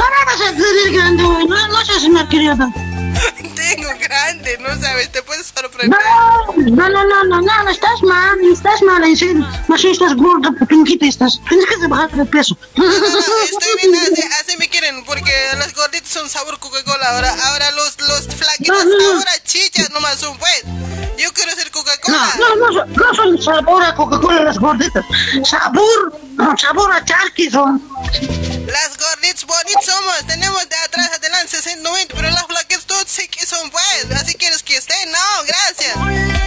¿Cómo 0.00 0.18
vas 0.26 0.40
a 0.48 0.52
tener 0.52 0.92
grande, 0.94 1.22
güey? 1.22 1.46
No, 1.46 1.68
no 1.68 1.84
seas 1.84 2.04
una 2.04 2.26
criada. 2.26 2.72
Tengo 3.54 3.90
grande, 4.00 4.58
no 4.58 4.68
sabes, 4.80 5.10
te 5.12 5.22
puedes 5.22 5.46
sorprender. 5.46 5.98
No, 6.56 6.88
no, 6.88 7.04
no, 7.04 7.24
no, 7.24 7.40
no, 7.40 7.64
no, 7.64 7.70
estás 7.70 8.02
mal, 8.02 8.38
estás 8.52 8.82
mal, 8.82 9.04
en 9.04 9.16
serio. 9.16 9.46
Más 9.68 9.84
estás 9.84 10.14
gorda, 10.14 10.50
putunquita 10.52 11.06
estás. 11.06 11.40
Tienes 11.48 11.66
que 11.66 11.86
bajar 11.86 12.10
de 12.12 12.24
peso. 12.24 12.56
No, 12.76 12.84
no, 12.84 12.90
no, 12.90 13.18
estoy 13.44 13.76
bien, 13.76 13.94
así, 14.02 14.22
así 14.40 14.56
me 14.56 14.68
quieren, 14.68 15.04
porque 15.04 15.32
las 15.58 15.74
gorditas 15.74 16.08
son 16.08 16.28
sabor 16.28 16.58
Coca-Cola. 16.58 17.14
Ahora, 17.14 17.34
ahora 17.48 17.70
los, 17.72 18.00
los 18.00 18.34
flaquitos, 18.34 18.86
ahora 19.14 19.32
chichas 19.44 19.90
nomás 19.90 20.18
son, 20.18 20.36
pues. 20.38 20.64
Yo 21.18 21.30
quiero 21.34 21.50
ser 21.52 21.70
Coca-Cola. 21.70 22.32
No, 22.38 22.56
no, 22.56 22.70
no, 22.70 22.86
no 22.86 23.14
son 23.14 23.42
sabor 23.42 23.82
a 23.84 23.94
Coca-Cola 23.94 24.42
las 24.42 24.58
gorditas. 24.58 25.04
Sabor, 25.44 26.18
no, 26.36 26.56
sabor 26.56 26.92
a 26.92 27.04
charqui 27.04 27.50
son. 27.50 27.82
Las 28.66 28.96
gorditas 28.96 29.44
bonitas 29.44 29.84
somos, 29.84 30.26
tenemos 30.26 30.68
de 30.68 30.76
atrás 30.76 31.10
adelante 31.14 31.56
60, 31.56 31.82
90, 31.88 32.14
pero 32.14 32.30
las 32.30 32.46
flaquitas 32.46 32.69
sí 33.06 33.28
que 33.28 33.46
son, 33.46 33.70
pues. 33.70 34.20
Así 34.20 34.34
quieres 34.34 34.62
que 34.62 34.76
estén, 34.76 35.10
no, 35.10 35.44
gracias. 35.46 35.96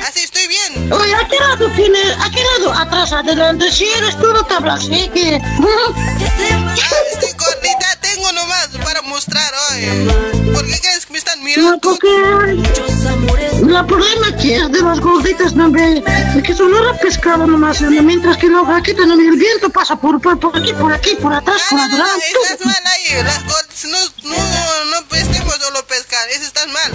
Así 0.07 0.23
estoy 0.23 0.47
bien. 0.47 0.91
Oye, 0.91 1.15
¿a 1.15 1.27
qué 1.27 1.39
lado 1.39 1.69
tienes? 1.75 2.17
¿A 2.19 2.29
qué 2.29 2.43
lado? 2.43 2.73
Atrás, 2.73 3.11
adelante. 3.11 3.71
Si 3.71 3.85
eres 3.85 4.17
tú, 4.19 4.33
no 4.33 4.45
te 4.45 4.53
hablas 4.53 4.83
así 4.83 5.09
que... 5.13 5.35
Ah, 5.35 6.95
estoy 7.13 7.31
gordita, 7.33 7.97
tengo 8.01 8.31
nomás 8.33 8.69
para 8.93 9.07
mostrar 9.07 9.51
hoy. 9.71 10.07
¿Por 10.53 10.65
qué 10.67 10.79
crees 10.79 11.05
que 11.07 11.13
me 11.13 11.17
están 11.17 11.39
No, 11.39 11.45
mirando? 11.45 11.79
porque... 11.81 12.07
El 12.07 13.85
problema 13.87 14.37
que 14.39 14.55
es 14.57 14.71
de 14.71 14.81
las 14.81 14.99
gorditas, 14.99 15.53
no 15.53 15.71
ve, 15.71 16.03
es 16.37 16.43
que 16.43 16.53
son 16.53 16.67
olor 16.73 16.93
a 16.93 16.97
pescado 16.99 17.47
nomás, 17.47 17.81
¿no? 17.81 17.89
mientras 18.03 18.37
que 18.37 18.47
la 18.49 18.61
vaquita, 18.61 19.05
no 19.05 19.15
el 19.15 19.35
viento 19.37 19.69
pasa 19.69 19.95
por, 19.95 20.21
por, 20.21 20.39
por 20.39 20.55
aquí, 20.55 20.73
por 20.73 20.93
aquí, 20.93 21.15
por 21.15 21.33
atrás, 21.33 21.61
por 21.69 21.79
No, 21.79 21.87
no, 21.87 21.93
adelante. 22.03 22.25
estás 22.51 22.65
mal 22.67 22.83
ahí. 22.85 23.23
Las 23.23 23.43
gorditas 23.45 23.85
no, 23.85 24.29
no, 24.29 24.85
no 25.01 25.07
pesquemos 25.07 25.55
olor 25.69 25.85
pescado, 25.85 26.27
eso 26.29 26.43
estás 26.43 26.67
mal. 26.67 26.91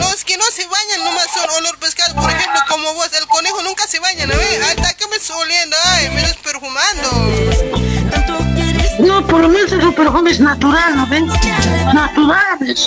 Los 0.00 0.24
que 0.24 0.36
no 0.36 0.44
se 0.52 0.66
bañan 0.66 1.04
nomás 1.04 1.28
son 1.32 1.48
olor 1.58 1.78
pescado. 1.78 2.14
Por 2.16 2.28
ejemplo, 2.30 2.60
como 2.68 2.92
vos, 2.94 3.10
el 3.20 3.26
conejo 3.28 3.62
nunca 3.62 3.86
se 3.86 4.00
baña, 4.00 4.26
¿no 4.26 4.34
ves? 4.36 4.62
Ahí 4.64 4.74
está 4.76 4.94
que 4.94 5.06
me 5.06 5.16
estoy 5.16 5.36
oliendo, 5.40 5.76
ay, 5.84 6.10
me 6.10 6.22
estás 6.22 6.36
perfumando. 6.38 7.10
No, 8.98 9.24
por 9.26 9.42
lo 9.42 9.48
menos 9.50 9.70
el 9.70 9.92
perfume 9.94 10.30
es 10.30 10.40
natural, 10.40 10.96
¿no 10.96 11.06
ven? 11.06 11.28
Naturales. 11.94 12.86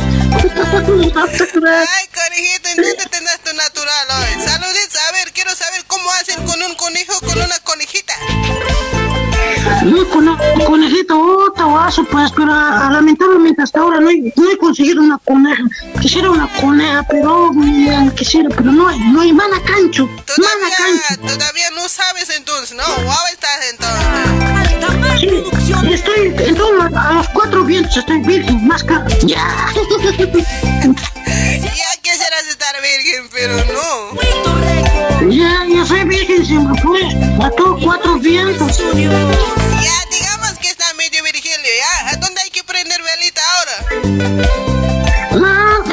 Natural. 1.14 1.88
Ay, 1.90 2.08
conejito, 2.14 2.70
¿en 2.70 2.76
dónde 2.76 3.06
tendrás 3.10 3.40
tu 3.40 3.54
natural 3.54 4.08
hoy? 4.18 4.44
Saluditos, 4.46 4.98
a 5.08 5.12
ver, 5.14 5.32
quiero 5.34 5.56
saber 5.56 5.84
cómo 5.88 6.12
hacen 6.12 6.46
con 6.46 6.62
un 6.62 6.76
conejo 6.76 7.20
con 7.22 7.42
una 7.42 7.60
conejita. 7.60 8.14
No, 9.86 10.08
con 10.10 10.28
un 10.28 10.66
conejito, 10.66 11.20
otro 11.20 11.74
vaso, 11.74 12.04
pues, 12.06 12.32
pero 12.36 12.52
ah, 12.54 12.90
lamentablemente 12.92 13.62
hasta 13.62 13.80
ahora 13.80 14.00
no 14.00 14.10
he, 14.10 14.34
no 14.36 14.52
he 14.52 14.58
conseguido 14.58 15.02
una 15.02 15.18
coneja. 15.20 15.64
Quisiera 16.02 16.30
una 16.30 16.48
coneja, 16.60 17.06
pero 17.10 17.52
mm, 17.54 18.10
quisiera, 18.12 18.50
pero 18.50 18.72
no 18.72 18.88
hay, 18.88 19.00
no 19.00 19.22
hay 19.22 19.34
mana 19.34 19.62
cancho, 19.64 20.06
mana 20.06 20.70
cancho. 20.78 21.22
Todavía 21.22 21.70
no 21.76 21.88
sabes 21.90 22.30
entonces, 22.36 22.76
¿no? 22.76 22.84
Guau 23.04 23.26
estás 23.32 23.70
entonces. 23.72 24.60
Sí, 25.20 25.28
estoy, 25.94 26.34
entonces 26.38 26.96
a 26.96 27.14
los 27.14 27.30
cuatro 27.30 27.64
vientos 27.64 27.98
estoy 27.98 28.20
virgen, 28.22 28.68
más 28.68 28.84
caro. 28.84 29.06
Ya. 29.24 29.68
Ya 31.62 32.02
quisieras 32.02 32.48
estar 32.50 32.76
virgen, 32.82 33.30
pero 33.32 33.56
no. 33.74 35.30
Ya, 35.30 35.66
soy 35.90 36.04
virgen 36.04 36.46
siempre, 36.46 36.82
pues, 36.84 37.16
a 37.44 37.50
todos 37.58 37.84
cuatro 37.84 38.20
vientos. 38.20 38.78
Ya, 38.78 40.06
digamos 40.12 40.54
que 40.62 40.68
está 40.68 40.94
medio 40.94 41.24
Virgilio, 41.24 41.58
¿ya? 41.58 42.10
¿A 42.10 42.16
dónde 42.18 42.42
hay 42.42 42.52
que 42.52 42.64
prender 42.64 43.02
velita 43.02 43.42
ahora? 43.58 43.76
No, 45.30 45.84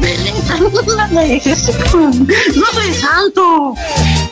velita, 0.00 0.56
no 0.56 0.70
me 1.12 1.40
soy 1.40 2.94
santo. 2.94 3.74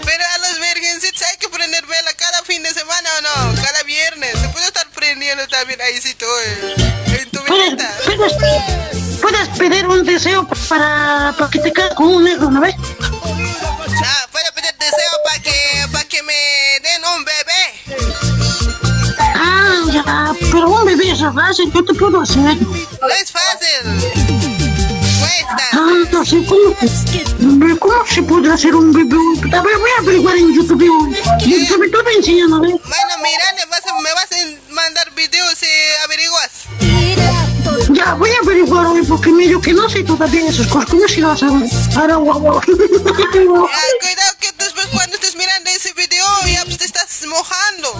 Pero 0.04 0.24
a 0.34 0.38
los 0.38 0.60
virgencitos 0.60 1.22
hay 1.22 1.36
que 1.38 1.48
prender 1.48 1.84
vela 1.86 2.12
cada 2.16 2.42
fin 2.42 2.62
de 2.62 2.70
semana 2.70 3.08
o 3.18 3.20
no, 3.22 3.62
cada 3.62 3.82
viernes. 3.82 4.32
Se 4.32 4.48
puede 4.48 4.66
estar 4.66 4.88
prendiendo 4.90 5.46
también 5.48 5.80
ahí 5.82 6.00
sí 6.00 6.14
tú, 6.14 6.24
eh, 6.46 6.74
en 7.20 7.30
tu 7.30 7.42
velita. 7.42 7.90
puedes, 8.04 8.32
puedes 9.20 9.48
pedir 9.58 9.86
un 9.86 10.04
deseo 10.04 10.48
para, 10.68 11.34
para 11.36 11.50
que 11.50 11.58
te 11.58 11.72
quedes 11.72 11.94
con 11.94 12.06
un 12.08 12.24
negro, 12.24 12.50
¿no 12.50 12.60
ves? 12.60 12.74
Deseo 14.86 15.16
para 15.24 15.42
que, 15.42 15.88
para 15.92 16.04
que 16.04 16.22
me 16.22 16.32
den 16.82 17.02
un 17.16 17.24
bebé. 17.24 17.62
Ah, 19.34 19.82
ya, 19.92 20.32
pero 20.52 20.68
un 20.70 20.84
bebé 20.84 21.10
es 21.10 21.18
fácil, 21.20 21.72
yo 21.72 21.84
te 21.84 21.94
puedo 21.94 22.20
hacer. 22.20 22.56
No 23.00 23.08
es 23.08 23.32
fácil. 23.32 23.82
Cuesta. 25.20 25.64
Ah, 25.72 26.04
no 26.12 26.24
sé, 26.24 26.44
¿cómo, 26.46 27.78
¿cómo 27.80 28.06
se 28.08 28.22
puede 28.22 28.52
hacer 28.52 28.74
un 28.76 28.92
bebé? 28.92 29.16
A 29.56 29.60
ver, 29.62 29.76
voy 29.78 29.90
a 29.98 30.02
averiguar 30.02 30.36
en 30.36 30.54
YouTube. 30.54 31.16
Y 31.44 31.66
sobre 31.66 31.88
todo 31.90 32.04
enseñando, 32.16 32.56
a 32.56 32.60
ver. 32.60 32.70
Bueno, 32.70 33.14
mira, 33.22 33.52
le 33.58 33.66
vas 33.66 33.86
a- 33.86 34.00
me 34.00 34.12
vas 34.14 34.30
a 34.32 34.72
mandar 34.72 35.10
videos 35.14 35.62
y 35.62 36.04
averiguas. 36.04 36.50
Ya, 37.90 38.14
voy 38.14 38.30
a 38.30 38.38
averiguar 38.42 38.86
hoy 38.86 39.02
porque 39.06 39.30
medio 39.30 39.60
que 39.60 39.72
no 39.72 39.88
sé 39.88 40.02
todavía 40.02 40.48
esas 40.48 40.66
cosas. 40.68 40.90
¿Cómo 40.90 41.06
se 41.08 41.22
a 41.22 41.34
ver? 41.34 41.70
Ahora, 41.96 42.16
guau, 42.16 42.40
guau. 42.40 42.60
Cuidado 42.60 44.34
que 44.40 44.52
cuando 44.92 45.14
estés 45.16 45.34
mirando 45.36 45.70
ese 45.70 45.92
video 45.94 46.26
ya 46.46 46.64
pues, 46.64 46.78
te 46.78 46.84
estás 46.84 47.22
mojando. 47.26 47.94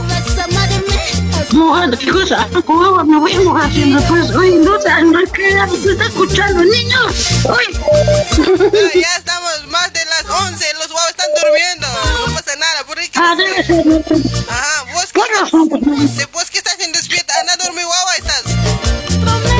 Mojando, 1.53 1.99
¿qué 1.99 2.11
cosa? 2.11 2.47
Ah, 2.53 2.59
agua 2.59 3.05
me 3.05 3.18
voy 3.18 3.32
a 3.34 3.41
mojar 3.41 3.72
siempre, 3.72 4.05
pues. 4.09 4.30
Ay, 4.30 4.51
no 4.57 4.80
sé, 4.80 5.03
no 5.03 5.76
se 5.82 5.93
está 5.93 6.05
escuchando, 6.05 6.62
niños. 6.64 7.14
Ay. 7.49 7.80
Ah, 7.80 8.91
ya 8.95 9.16
estamos 9.16 9.66
más 9.68 9.93
de 9.93 10.05
las 10.05 10.24
11, 10.28 10.64
los 10.74 10.89
guavos 10.89 11.11
están 11.11 11.26
durmiendo. 11.41 11.87
No 12.26 12.34
pasa 12.34 12.57
nada, 12.57 12.84
por 12.87 12.99
ahí 12.99 13.09
que 13.09 13.18
Ah, 13.18 13.34
debe 13.37 13.64
ser. 13.64 13.87
no. 13.87 13.97
Ajá, 14.49 14.84
vos 14.93 15.07
Por 15.14 15.28
razón, 15.30 15.68
pues, 15.68 15.82
no. 15.82 15.97
vos 16.32 16.51
que 16.51 16.59
estás 16.59 16.78
en 16.80 16.93
despierta, 16.93 17.32
anda 17.41 17.55
a 17.55 17.57
dormir 17.57 17.84
guava 17.84 18.16
estás. 18.16 18.43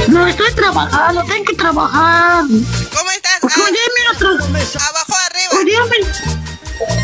No, 0.09 0.27
estoy 0.27 0.53
trabajando, 0.55 1.25
tengo 1.25 1.45
que 1.45 1.57
trabajar. 1.57 2.45
¿Cómo 2.45 3.11
estás? 3.11 3.39
Atrasado. 3.43 4.39
Abajo, 4.89 5.15
arriba. 5.31 6.36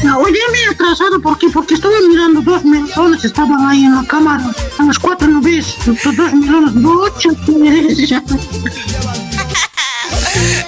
No, 0.03 0.18
hoy 0.18 0.32
día 0.32 0.42
me 0.50 0.59
he 0.59 0.66
atrasado 0.68 1.20
porque, 1.20 1.48
porque 1.48 1.74
estuve 1.74 2.09
mirando 2.09 2.40
dos 2.40 2.64
melones, 2.64 3.24
estaban 3.24 3.64
ahí 3.68 3.84
en 3.84 3.94
la 3.94 4.05
cámara. 4.05 4.50
A 4.78 4.82
las 4.84 4.98
cuatro 4.98 5.28
no 5.28 5.40
ves, 5.40 5.76
los 5.86 6.03
dos 6.16 6.32
melones, 6.32 6.72
ocho. 6.84 7.30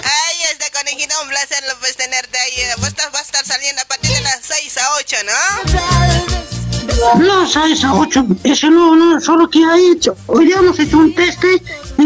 Ay, 0.04 0.36
este 0.52 0.70
conejito, 0.72 1.14
un 1.22 1.28
placer 1.28 1.64
pues, 1.80 1.96
tenerte 1.96 2.38
ahí. 2.38 2.52
Vos 2.78 2.94
vas 3.12 3.22
a 3.22 3.22
estar 3.22 3.44
saliendo 3.44 3.82
a 3.82 3.84
partir 3.86 4.14
de 4.14 4.20
las 4.22 4.40
6 4.42 4.78
a 4.78 4.94
8, 4.98 5.16
¿no? 5.26 6.44
No, 7.18 7.46
seis 7.46 7.84
a 7.84 7.94
ocho, 7.94 8.24
eso 8.44 8.70
no, 8.70 8.94
no, 8.94 9.20
solo 9.20 9.48
que 9.48 9.64
hay 9.64 9.92
hecho. 9.92 10.16
Hoy 10.26 10.46
día 10.46 10.56
hemos 10.58 10.78
hecho 10.78 10.98
un 10.98 11.14
test, 11.14 11.42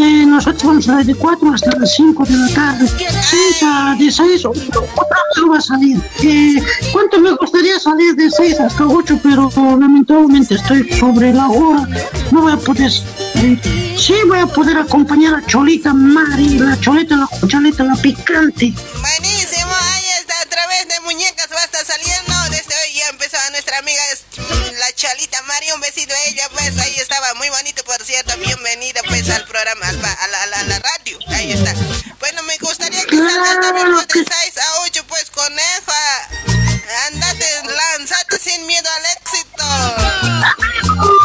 a 0.03 0.95
las 0.95 1.07
de 1.07 1.15
cuatro 1.15 1.53
hasta 1.53 1.71
las 1.79 1.95
cinco 1.95 2.25
de 2.25 2.37
la 2.37 2.49
tarde. 2.55 2.89
Seis 2.89 3.63
a 3.63 3.97
de 3.99 4.11
seis, 4.11 4.45
otra 4.45 5.19
no 5.37 5.51
va 5.51 5.59
a 5.59 5.61
salir. 5.61 5.99
Eh, 6.23 6.63
¿Cuánto 6.93 7.19
me 7.21 7.33
gustaría 7.33 7.79
salir 7.79 8.15
de 8.15 8.31
seis 8.31 8.59
hasta 8.61 8.87
ocho? 8.87 9.19
Pero 9.23 9.51
lamentablemente 9.57 10.55
estoy 10.55 10.89
sobre 10.93 11.33
la 11.33 11.49
hora, 11.49 11.87
no 12.31 12.43
voy 12.43 12.53
a 12.53 12.57
poder. 12.57 12.91
eh, 13.35 13.97
sí, 13.99 14.15
voy 14.27 14.39
a 14.39 14.47
poder 14.47 14.79
acompañar 14.79 15.35
a 15.35 15.47
Cholita 15.47 15.93
Mari, 15.93 16.59
la 16.59 16.79
Cholita, 16.81 17.17
la 17.17 17.29
Cholita, 17.49 17.85
la 17.85 17.97
picante. 17.97 18.73
Buenísimo, 19.01 19.73
ahí 19.95 20.05
está, 20.21 20.41
a 20.41 20.47
través 20.47 20.89
de 20.89 21.01
muñecas 21.01 21.49
va 21.53 21.61
a 21.61 21.65
estar 21.65 21.85
saliendo. 21.85 22.35
Desde 22.51 22.75
hoy 22.75 22.95
ya 22.95 23.09
empezó 23.11 23.37
a 23.47 23.51
nuestra 23.51 23.79
amiga 23.79 24.03
la 24.79 24.93
Chalita 24.95 25.43
María, 25.43 25.75
un 25.75 25.81
besito 25.81 26.15
a 26.15 26.31
ella, 26.31 26.49
pues 26.53 26.79
ahí 26.79 26.95
estaba 27.01 27.35
muy 27.35 27.49
bonito, 27.51 27.83
por 27.85 28.03
cierto. 28.05 28.33
Bienvenida 28.39 29.01
pues 29.09 29.18
Ahí 31.49 31.55
está. 31.55 31.73
Bueno, 32.21 32.43
me 32.43 32.59
gustaría 32.59 33.07
que 33.07 33.17
salgas 33.17 33.61
también 33.63 33.89
de 33.97 34.05
6 34.13 34.29
a 34.29 34.83
8, 34.87 35.03
pues 35.09 35.31
coneja. 35.31 36.29
Andate, 37.07 37.47
lanzate 37.65 38.39
sin 38.39 38.67
miedo 38.67 38.87
al 38.87 39.05
éxito. 39.17 39.65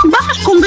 Vamos 0.06 0.38
con, 0.46 0.62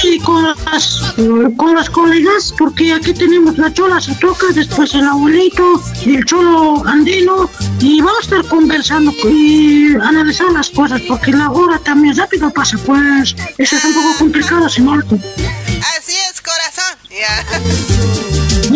sí, 0.00 0.18
con, 0.18 0.42
las, 0.42 1.14
con 1.56 1.76
las 1.76 1.88
colegas, 1.90 2.52
porque 2.58 2.92
aquí 2.92 3.14
tenemos 3.14 3.56
la 3.56 3.72
chola 3.72 4.00
se 4.00 4.16
toca, 4.16 4.48
después 4.52 4.92
el 4.94 5.06
abuelito, 5.06 5.80
el 6.04 6.24
cholo 6.24 6.84
andino, 6.84 7.48
y 7.78 8.00
vamos 8.00 8.18
a 8.18 8.22
estar 8.22 8.44
conversando 8.46 9.12
y 9.28 9.94
analizar 9.94 10.50
las 10.50 10.70
cosas, 10.70 11.00
porque 11.02 11.30
la 11.30 11.50
hora 11.52 11.78
también 11.78 12.16
rápido 12.16 12.50
pasa, 12.50 12.76
pues 12.84 13.36
eso 13.58 13.76
es 13.76 13.84
un 13.84 13.94
poco 13.94 14.18
complicado, 14.18 14.68
señor. 14.68 15.04
Así 15.08 15.57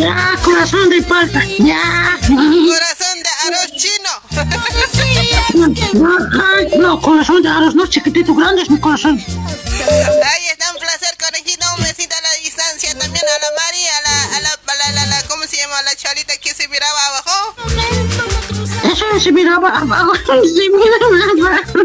Ya, 0.03 0.37
corazón 0.43 0.89
de 0.91 1.01
palta, 1.03 1.41
ya. 1.59 2.19
Corazón 2.27 3.17
de 3.23 3.31
arroz 3.47 3.71
chino. 3.77 4.11
Ay, 6.57 6.69
no, 6.79 7.01
corazón 7.01 7.43
de 7.43 7.49
arroz, 7.49 7.75
no, 7.75 7.87
chiquitito, 7.87 8.35
grande 8.35 8.63
es 8.63 8.71
mi 8.71 8.81
corazón. 8.81 9.17
Ahí 9.25 10.47
está, 10.51 10.73
un 10.73 10.79
placer, 10.79 11.17
conejito. 11.25 11.65
Un 11.79 11.85
besito 11.85 12.15
a 12.17 12.21
la 12.21 12.33
distancia 12.43 12.91
también 12.99 13.25
a 13.25 13.39
la 13.41 13.51
María, 13.63 13.93
a 13.97 14.03
la, 14.03 14.37
a 14.37 14.41
la, 14.41 14.51
a 14.51 14.75
la, 14.77 14.93
la, 14.93 15.07
la- 15.07 15.23
¿cómo 15.29 15.45
se 15.45 15.57
llama? 15.57 15.79
A 15.79 15.83
la 15.85 15.95
chalita 15.95 16.37
que 16.39 16.53
se 16.53 16.67
miraba 16.69 16.99
abajo. 17.07 17.55
Eso 18.93 19.21
se 19.21 19.31
miraba 19.33 19.69
abajo, 19.79 20.13
se 20.27 20.69
miraba 20.71 21.57
abajo. 21.57 21.79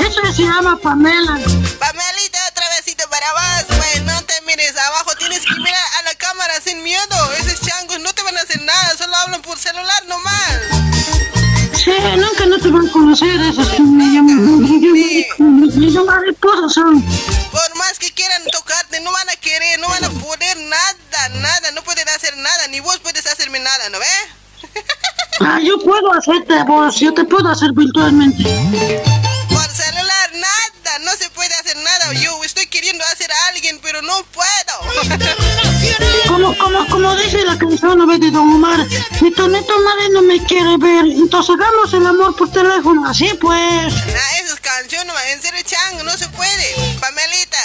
Eso 0.00 0.20
se 0.34 0.42
llama 0.42 0.78
Pamela. 0.82 1.38
Pamelita, 1.78 2.38
otra 2.50 2.66
besito 2.76 3.04
para 3.10 3.32
vos. 3.32 3.55
Miedo. 6.86 7.32
Esos 7.40 7.60
changos 7.60 7.98
no 7.98 8.12
te 8.14 8.22
van 8.22 8.36
a 8.38 8.42
hacer 8.42 8.62
nada, 8.62 8.96
solo 8.96 9.16
hablan 9.16 9.42
por 9.42 9.58
celular 9.58 10.06
nomás. 10.06 10.60
Sí, 11.74 11.90
nunca 12.16 12.46
no 12.46 12.58
te 12.58 12.68
van 12.68 12.86
a 12.88 12.92
conocer 12.92 13.40
esos 13.40 13.68
que 13.70 13.80
me 13.80 14.04
llaman, 14.04 14.60
me 14.60 15.90
llaman 15.90 16.70
son. 16.70 17.02
Por 17.02 17.76
más 17.76 17.98
que 17.98 18.12
quieran 18.12 18.42
tocarte, 18.52 19.00
no 19.00 19.10
van 19.10 19.28
a 19.30 19.36
querer, 19.36 19.80
no 19.80 19.88
van 19.88 20.04
a 20.04 20.10
poder 20.10 20.56
nada, 20.58 21.28
nada, 21.40 21.72
no 21.72 21.82
pueden 21.82 22.08
hacer 22.08 22.36
nada, 22.36 22.68
ni 22.68 22.78
vos 22.78 22.98
puedes 22.98 23.26
hacerme 23.26 23.58
nada, 23.58 23.88
¿no 23.90 23.98
ves? 23.98 24.28
Ah, 25.40 25.58
yo 25.60 25.78
puedo 25.80 26.12
hacerte 26.12 26.62
voz, 26.64 27.00
yo 27.00 27.12
te 27.12 27.24
puedo 27.24 27.48
hacer 27.48 27.72
virtualmente. 27.72 28.44
Hacer 31.76 31.84
nada. 31.84 32.12
Yo 32.14 32.42
estoy 32.44 32.66
queriendo 32.66 33.04
hacer 33.12 33.30
a 33.30 33.46
alguien, 33.48 33.78
pero 33.82 34.02
no 34.02 34.24
puedo. 34.32 35.16
Como, 36.26 36.56
como, 36.58 36.86
como 36.88 37.16
dice 37.16 37.44
la 37.44 37.56
canción 37.56 37.96
¿no 37.98 38.06
ves, 38.06 38.20
de 38.20 38.30
Don 38.30 38.50
Omar, 38.50 38.84
mi 39.20 39.30
tonito 39.30 39.78
madre 39.80 40.08
no 40.10 40.20
me 40.22 40.44
quiere 40.44 40.76
ver, 40.76 41.04
entonces 41.06 41.54
hagamos 41.56 41.94
el 41.94 42.04
amor 42.04 42.36
por 42.36 42.50
teléfono, 42.50 43.08
así 43.08 43.32
pues. 43.40 43.92
Nah, 43.94 44.42
esa 44.42 44.54
es 44.54 44.60
canción, 44.60 45.06
en 45.32 45.40
serio, 45.42 45.60
chango, 45.64 46.02
no 46.02 46.10
se 46.16 46.28
puede. 46.30 46.74
Pamelita, 47.00 47.58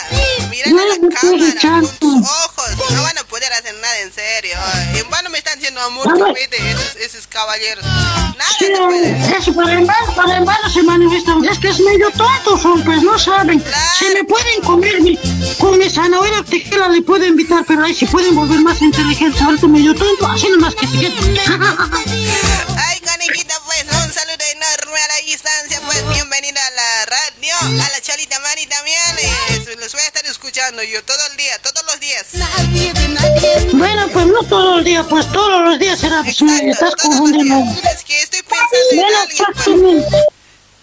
mira 0.50 0.70
No, 0.70 0.80
a 0.80 0.86
la 0.86 0.96
no 0.98 1.10
cámara 1.10 1.82
con 1.82 1.98
tus 1.98 2.30
ojos. 2.30 2.92
No 2.92 3.02
van 3.04 3.18
a 3.18 3.24
poder 3.24 3.52
hacer 3.54 3.74
nada 3.76 4.00
en 4.00 4.14
serio. 4.14 4.56
En 4.96 5.10
vano 5.10 5.30
me 5.32 5.40
están 5.40 5.56
diciendo 5.56 5.82
amor, 5.82 6.08
pide 6.34 6.72
esos, 6.72 6.96
esos 6.98 7.28
caballeros. 7.28 7.84
Nada 7.84 8.52
Sí, 8.60 8.66
se 8.68 8.72
puede. 8.78 9.38
eso 9.38 9.54
para 9.56 9.74
en 9.74 9.88
vano, 9.88 10.16
para 10.16 10.38
en 10.38 10.46
vano 10.46 10.70
se 10.70 10.84
manifiestan. 10.84 11.44
Es 11.46 11.60
que 11.60 11.70
es 11.70 11.80
medio 11.80 12.10
tonto, 12.12 12.58
son, 12.58 12.84
pues 12.84 13.02
no 13.02 13.18
saben. 13.18 13.62
Se 14.02 14.10
me 14.16 14.24
pueden 14.24 14.62
comer 14.62 15.00
mi, 15.02 15.16
con 15.60 15.78
mi 15.78 15.88
zanahoria 15.90 16.42
tequila, 16.44 16.90
le 16.90 17.02
puedo 17.04 17.24
invitar, 17.24 17.64
pero 17.68 17.84
ahí 17.84 17.94
se 17.94 18.08
pueden 18.08 18.34
volver 18.36 18.60
más 18.62 18.82
inteligentes. 18.82 19.40
Ahorita 19.42 19.68
medio 19.68 19.94
tonto, 19.94 20.26
así 20.26 20.50
nomás 20.50 20.74
que 20.74 20.88
se 20.88 20.98
Ay, 20.98 21.12
conejita, 23.02 23.54
pues 23.66 23.84
un 23.84 24.12
saludo 24.12 24.44
enorme 24.56 25.00
a 25.00 25.08
la 25.08 25.18
distancia. 25.28 25.80
Pues 25.86 26.04
bienvenida 26.10 26.60
a 26.66 26.72
la 26.72 27.06
radio, 27.06 27.54
a 27.62 27.90
la 27.92 28.02
Chalita 28.02 28.40
Mari 28.40 28.66
también. 28.66 29.00
eh, 29.20 29.76
los 29.80 29.92
voy 29.94 30.02
a 30.02 30.08
estar 30.08 30.26
escuchando 30.26 30.82
yo 30.82 31.04
todo 31.04 31.20
el 31.30 31.38
día, 31.38 31.60
todos 31.62 31.86
los 31.86 32.00
días. 32.00 32.26
Bueno, 33.74 34.08
pues 34.12 34.26
no 34.26 34.42
todo 34.50 34.80
el 34.80 34.84
día, 34.84 35.04
pues 35.08 35.32
todos 35.32 35.62
los 35.62 35.78
días 35.78 36.00
será, 36.00 36.24
pues 36.24 36.42
me 36.42 36.72
estás 36.72 36.96
confundiendo. 36.96 37.72
Es 37.96 38.04
que 38.04 38.20
estoy 38.20 38.42
pensando 38.42 38.78
en 38.94 38.98
Bueno, 38.98 39.20
alguien. 39.22 39.38
pues. 39.38 39.48
exactamente. 39.60 40.18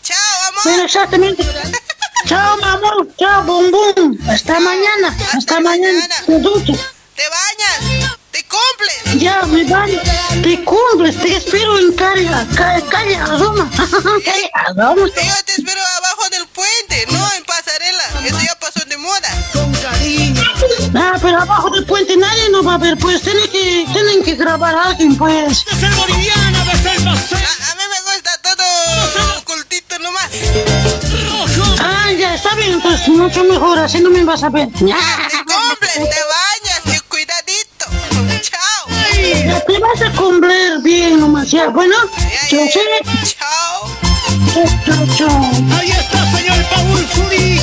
Chao, 0.05 0.49
amor. 0.51 0.63
Bueno, 0.65 0.85
exactamente. 0.85 1.43
Chao, 2.27 2.57
mi 2.57 2.63
amor. 2.65 3.09
Chao, 3.19 3.43
bum 3.45 3.71
bum. 3.71 4.19
Hasta 4.29 4.61
mañana. 4.61 5.17
Hasta 5.33 5.61
mañana. 5.61 6.09
Te 6.27 6.39
duchas. 6.39 6.79
¿Te 7.15 7.23
bañas? 7.29 8.13
¿Te 8.31 8.45
cumples? 8.45 9.23
Ya, 9.23 9.43
me 9.47 9.65
baño. 9.65 10.01
Te 10.43 10.65
cumples. 10.65 11.17
Te 11.17 11.37
espero 11.37 11.79
en 11.79 11.93
calle, 11.95 12.29
calle, 12.55 12.85
calle 12.91 13.17
Azoma. 13.17 13.71
Calle. 13.75 14.51
Yo 14.87 15.45
te 15.45 15.53
espero 15.53 15.81
abajo 15.99 16.29
del 16.31 16.47
puente, 16.49 17.07
no 17.11 17.33
en 17.37 17.45
pasarela. 17.45 18.05
Eso 18.25 18.39
ya 18.41 18.55
pasó 18.61 18.85
de 18.87 18.97
moda. 18.97 19.29
Ah, 20.95 21.19
pero 21.21 21.41
abajo 21.41 21.71
del 21.71 21.85
puente 21.87 22.17
nadie 22.17 22.51
nos 22.51 22.67
va 22.67 22.75
a 22.75 22.79
ver, 22.79 22.97
pues 22.99 23.23
tienen 23.23 23.49
que, 23.51 23.87
tienen 23.93 24.23
que 24.23 24.35
grabar 24.35 24.75
a 24.75 24.85
alguien, 24.85 25.17
pues. 25.17 25.65
De 25.65 25.77
ser 25.77 25.93
boliviana, 25.95 26.65
de 26.65 26.83
ser 26.83 27.09
A, 27.09 27.13
a 27.13 27.75
mí 27.75 27.83
me 27.91 28.13
gusta 28.13 28.31
todo 28.43 29.39
ocultito 29.39 29.99
nomás. 29.99 30.31
Ah, 31.91 32.13
ya, 32.13 32.35
está 32.35 32.55
bien, 32.55 32.73
entonces 32.73 33.09
mucho 33.09 33.45
mejor, 33.45 33.79
así 33.79 33.99
no 34.01 34.11
me 34.11 34.23
vas 34.25 34.43
a 34.43 34.51
ver. 34.51 34.69
Ya. 34.81 34.97
Hombre, 35.59 35.89
te 35.95 36.01
bañas 36.35 36.83
y 36.97 37.01
cuidadito. 37.09 37.87
Chao. 38.43 38.81
Ya 39.47 39.61
te 39.65 39.79
vas 39.79 40.03
a 40.03 40.13
comer 40.13 40.81
bien 40.83 41.19
nomás, 41.21 41.51
ya, 41.51 41.69
bueno. 41.69 41.97
Chao, 42.51 42.67
chao. 42.73 42.83
Chao, 44.85 45.07
chao. 45.17 45.51
Ahí 45.79 45.91
está, 45.91 46.31
señor 46.37 46.63
Paul 46.71 47.07
Furi, 47.07 47.59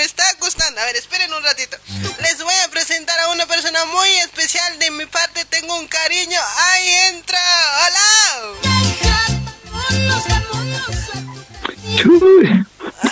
me 0.00 0.06
está 0.06 0.24
gustando. 0.40 0.80
A 0.80 0.84
ver, 0.86 0.96
esperen 0.96 1.30
un 1.34 1.42
ratito. 1.42 1.76
Les 2.22 2.42
voy 2.42 2.54
a 2.64 2.68
presentar 2.70 3.20
a 3.20 3.28
una 3.32 3.44
persona 3.44 3.84
muy 3.84 4.08
especial 4.24 4.78
de 4.78 4.90
mi 4.92 5.04
parte. 5.04 5.44
Tengo 5.44 5.76
un 5.76 5.86
cariño. 5.88 6.40
Ahí 6.56 6.88
entra. 7.12 7.38
Hola. 7.84 8.80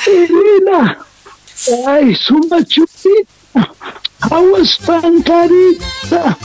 Irina, 0.07 0.99
ay, 1.87 2.15
suma 2.15 2.65
chupita, 2.65 3.75
awas 4.21 4.79
pancarita, 4.87 6.39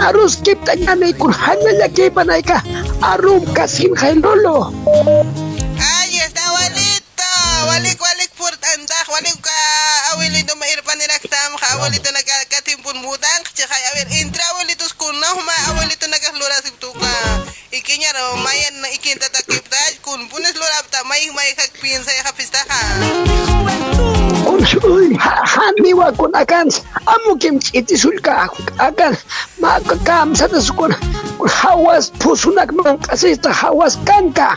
Arus 0.00 0.36
kip 0.44 0.58
tañane 0.64 1.12
kun 1.18 1.32
hanya 1.32 1.88
que 1.88 2.10
panaika. 2.10 2.62
Arum 3.02 3.44
kasin 3.54 3.96
hay 3.96 4.14
lolo. 4.14 4.72
Ay, 5.80 6.18
está 6.18 6.42
abuelito. 6.48 7.28
Walik, 7.68 8.00
walik 8.00 8.30
por 8.36 8.54
tandak. 8.60 9.08
Walik 9.08 9.40
ka 10.14 10.22
abuelito 10.22 10.54
mairpan 10.54 10.94
niraktam. 11.02 11.50
Ka 11.58 11.66
abuelito 11.74 12.06
nagkatimpun 12.14 13.02
mudang. 13.02 13.42
Tsaka 13.50 13.74
a 13.74 13.90
ver, 13.98 14.06
entre 14.22 14.42
abuelitos 14.54 14.94
kun 14.94 15.10
na 15.18 15.26
huma 15.34 15.56
abuelito 15.74 16.06
nagaslura 16.06 16.62
si 16.62 16.70
tuka. 16.78 17.14
Ikinya 17.74 18.14
ro 18.14 18.38
mayan 18.38 18.78
na 18.78 18.88
ikinta 18.94 19.26
takip 19.34 19.66
daj 19.66 19.98
kun 20.06 20.30
punes 20.30 20.54
lura 20.54 20.78
ta 20.86 21.02
may 21.10 21.26
may 21.34 21.50
kag 21.58 21.74
pinsa 21.82 22.14
ya 22.14 22.22
kapistaha. 22.30 22.78
Haniwa 25.44 26.14
kun 26.14 26.30
akan 26.30 26.70
amu 27.10 27.34
kim 27.36 27.58
chiti 27.58 27.98
sulka 27.98 28.46
akan 28.78 29.12
ma 29.58 29.82
kam 30.06 30.30
sa 30.38 30.46
kun 30.78 30.94
hawas 31.44 32.14
pusunak 32.22 32.70
man 32.72 32.96
kasi 33.02 33.36
ta 33.36 33.52
hawas 33.52 33.98
kanka 34.06 34.56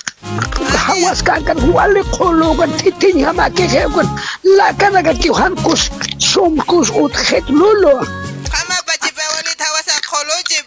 hawas 0.78 1.20
kanka 1.20 1.52
wale 1.74 2.00
kolo 2.16 2.56
kan 2.56 2.72
titin 2.80 3.26
hama 3.26 3.50
ke 3.52 3.68
kun 3.92 4.08
la 4.56 4.72
kana 4.80 5.04
ka 5.04 5.12
han 5.48 5.56
kus 5.64 5.90
som 6.20 6.56
kus 6.70 6.90
ut 6.92 7.16
het 7.30 7.50
lolo 7.50 7.96
Kama 8.54 8.78
bachi 8.88 9.12
pa 9.18 9.24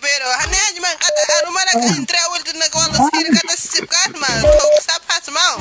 pero 0.05 0.29
hane 0.41 0.61
kata 1.05 1.23
sir 1.29 3.27
kata 3.37 3.55
sipkat 3.57 4.13
man. 4.21 4.41
Tok 4.43 4.75
sapas 4.89 5.27
mau. 5.37 5.55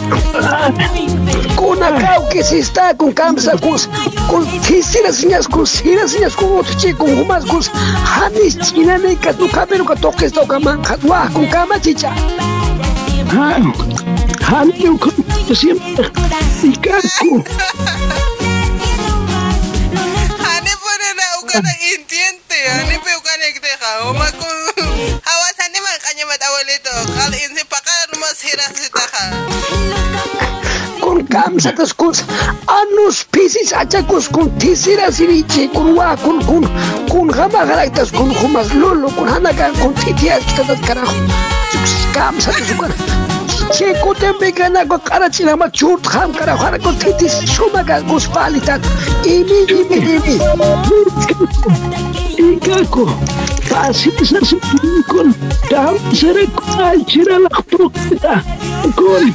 kuna 1.60 1.90
kau 2.00 2.22
que 2.32 2.42
si 2.44 2.58
está 2.60 2.94
con 3.00 3.12
kamsa 3.14 3.54
kus 3.66 3.88
kun 4.30 4.44
tisira 4.66 5.12
siñas 5.12 5.48
kus 5.54 5.70
sira 5.78 6.08
siñas 6.08 6.36
kun 6.40 6.60
otro 6.60 6.74
chico 6.80 7.04
kun 7.06 7.12
humas 7.20 7.44
kus 7.52 7.68
hanis 8.14 8.56
china 8.66 8.98
ne 8.98 9.16
ka 9.16 9.34
tu 9.34 9.46
ko 15.48 15.56
siempre 15.56 16.08
pone 21.50 21.62
na 21.62 21.70
ukana 21.70 21.74
intiente. 21.94 22.58
Hane 22.70 23.00
pe 23.04 23.12
ukana 23.18 23.46
ikteja. 23.50 23.90
Oma 24.10 24.32
kun 24.32 24.58
hawas 25.28 25.58
hane 25.58 25.80
man 25.82 25.98
kanya 26.06 26.26
mat 26.26 26.42
abuelito. 26.42 26.94
Kal 27.18 27.34
insi 27.34 27.64
pakar 27.66 28.10
mas 28.20 28.42
hiras 28.42 28.74
sitaja. 28.78 29.24
con 31.02 31.26
kamsa 31.28 31.72
tas 31.72 31.94
kus 31.94 32.24
anus 32.68 33.24
pisis 33.32 33.72
achacus 33.74 34.28
kun 34.28 34.52
tisira 34.60 35.08
siriche 35.12 35.72
kun 35.72 35.96
wa 35.96 36.16
kun 36.18 36.44
kun 36.46 36.68
kun 37.10 37.28
gama 37.32 37.66
galactas 37.66 38.12
kun 38.12 38.36
humas 38.36 38.68
lolo 38.76 39.10
kun 39.16 39.28
hanakan 39.32 39.74
kun 39.80 39.94
titias 39.96 40.44
katas 40.58 40.80
carajo 40.84 41.16
kamsa 42.14 42.52
tas 42.52 42.72
kun 42.78 43.29
ციკუტე 43.76 44.30
მიგანაგო 44.42 44.98
ყარაჩინამა 45.10 45.68
ჩურთხამ 45.80 46.32
ყარახარაკო 46.38 46.92
თითის 47.02 47.36
შუმაგა 47.54 47.98
გუსპალიტად 48.10 48.82
იმე 49.36 49.60
იმე 49.78 49.98
იმე 50.16 50.36
იკაკო 52.50 53.06
ფასისას 53.70 54.50
ნიკონ 54.84 55.30
დამსერე 55.72 56.46
კაიჩირალა 56.60 57.50
ხპროქტა 57.58 58.34
გოლი. 59.00 59.32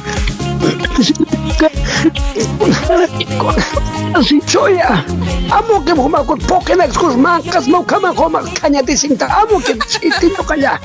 Choya. 4.45 5.03
Amo 5.51 5.83
que 5.83 5.91
homa 5.91 6.23
con 6.25 6.39
poken 6.39 6.81
ex 6.81 6.97
kus 6.97 7.15
mancas 7.15 7.67
mo 7.67 7.83
kama 7.83 8.13
homa 8.13 8.41
kanya 8.53 8.81
disinta. 8.81 9.27
Amo 9.27 9.59
que 9.59 9.73
sitio 9.87 10.43
kaya. 10.47 10.79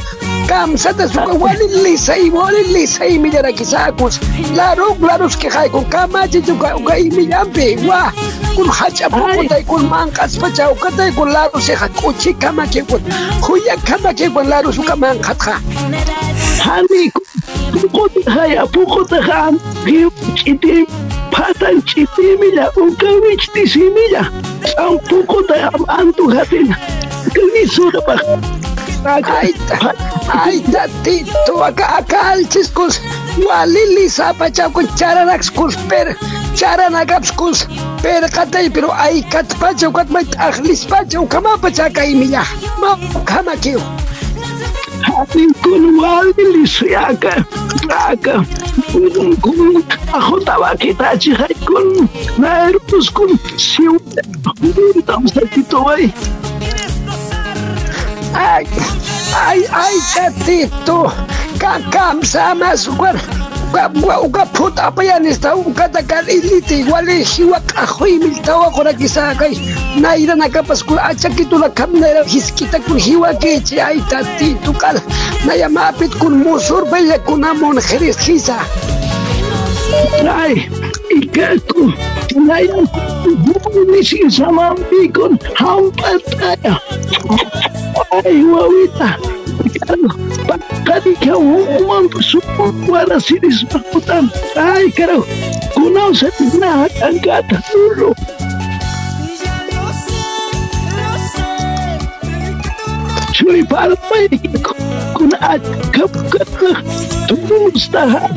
Kam 0.46 0.76
sata 0.76 1.08
suka 1.08 1.34
wali 1.34 1.68
lisa 1.82 2.16
y 2.16 2.30
wali 2.30 2.64
lisa 2.64 3.06
y 3.06 3.18
millara 3.18 3.52
kisakus. 3.52 4.18
Laro 4.54 4.96
laros 5.00 5.36
que 5.36 5.48
hay 5.48 5.68
con 5.70 5.84
kama 5.84 6.26
chichuka 6.28 6.76
uga 6.76 6.98
y 6.98 7.10
millampe. 7.10 7.76
Wa 7.86 8.12
kun 8.56 8.68
hacha 8.68 9.08
poco 9.08 9.44
tay 9.48 9.62
kun 9.64 9.88
mancas 9.88 10.36
pacha 10.38 10.70
uka 10.70 10.90
tay 10.96 11.12
kun 11.12 11.32
laro 11.32 11.60
se 11.60 11.74
hakuchi 11.74 12.34
kama 12.38 12.66
que 12.66 12.82
kun. 12.82 13.00
Huya 13.42 13.76
kama 13.86 14.12
que 14.14 14.28
kun 14.28 14.48
laro 14.48 14.72
suka 14.72 14.96
mancas 14.96 15.38
ha. 15.46 15.60
Hani, 16.60 17.10
פוקותיי, 17.72 18.58
הפוקותיך, 18.58 19.30
גיבצ'יתים, 19.84 20.86
פתנצ'יתימיה, 21.30 22.66
וקוויצ'טיסימיה, 22.70 24.22
סמפוקותיי, 24.66 25.62
אמנתו 25.68 26.26
חתינה, 26.40 26.76
כניסורבך. 27.34 28.20
Aita 30.44 30.84
tito 31.02 31.54
acá 31.64 31.86
acá 31.98 32.20
alches 32.32 32.68
cus 32.68 33.00
walili 33.48 34.10
sapa 34.10 34.50
chaco 34.50 34.82
charanax 34.98 35.48
cus 35.50 35.74
per 35.88 36.06
charanagaps 36.54 37.30
cus 37.32 37.64
per 38.02 38.28
catay 38.28 38.68
pero 38.68 38.92
ay 38.92 39.22
cat 39.32 39.48
pacho 39.58 39.90
cat 39.90 40.08
mait 40.10 40.28
ajlis 40.36 40.84
pacho 40.84 41.24
kama 41.26 41.56
pacha 41.56 41.88
kai 41.88 42.12
miya 42.14 42.44
ma 42.78 42.90
kama 43.24 43.56
kiu 43.56 43.80
Hatin 45.02 45.50
kun 45.64 45.96
wali 46.00 46.44
lisiyaka, 46.54 47.44
aka, 47.88 48.44
kun 48.92 49.36
kun 49.40 49.82
ako 50.12 50.36
tawa 50.44 50.76
kita 50.76 51.16
chihay 51.16 51.54
kun, 51.64 52.08
nairus 52.36 53.08
kun 53.12 53.32
siw, 53.56 53.96
tam 55.08 55.24
sa 55.28 55.42
tito 55.50 55.84
ay. 55.88 56.12
Ay, 58.30 58.64
ay, 59.34 59.60
ay, 59.66 59.94
tatito, 60.14 61.10
kakam 61.58 62.22
sama 62.22 62.78
sugar, 63.70 63.90
uga, 63.90 63.98
uga, 63.98 64.20
uga 64.20 64.44
puta 64.46 64.90
pa 64.90 65.02
yan, 65.02 65.24
ista, 65.26 65.54
uga 65.56 65.88
takal 65.88 66.26
iliti, 66.28 66.84
wali 66.90 67.24
hiwak 67.24 67.62
ahoy, 67.76 68.18
miltawa 68.18 68.70
ko 68.74 68.82
na 68.82 68.92
kisakay, 68.92 69.54
naira 70.00 70.34
nakapaskul, 70.34 70.98
atsakito 70.98 71.58
na 71.58 71.68
kam 71.68 71.92
na 72.00 72.22
hiskita 72.24 72.80
kun 72.80 72.98
hiwakichi, 72.98 73.80
ay, 73.80 74.00
tatito 74.10 74.72
kal, 74.72 74.98
nayamapit 75.46 76.10
kun 76.18 76.42
musur, 76.42 76.84
baya 76.90 77.18
kun 77.18 77.44
amon 77.44 77.78
heris 77.80 78.18
hisa. 78.18 78.58
Ay, 80.22 80.70
ikaku, 81.10 81.90
nayan 82.38 82.86
nisi 83.90 84.30
sama 84.30 84.74
bikon 84.90 85.38
hampataya. 85.58 86.78
Ay, 88.10 88.42
wawita. 88.46 89.39
Bakat 90.48 91.04
que 91.20 91.32
hukuman 91.32 92.08
suara 92.24 93.20
sini 93.20 93.52
sudah 93.52 93.84
hutan. 93.92 94.24
Ay, 94.56 94.88
karo, 94.90 95.22
kunaw 95.76 96.10
sa 96.16 96.32
tinahat 96.34 96.92
ang 97.04 97.20
gata 97.20 97.60
dulo. 97.68 98.16
Juli 103.40 103.64
Palmay 103.64 104.28
Kuna 105.16 105.38
at 105.40 105.64
kapukat 105.96 106.44
na 106.60 106.76
Tumulong 107.24 107.72
sa 107.80 108.04
hap 108.04 108.36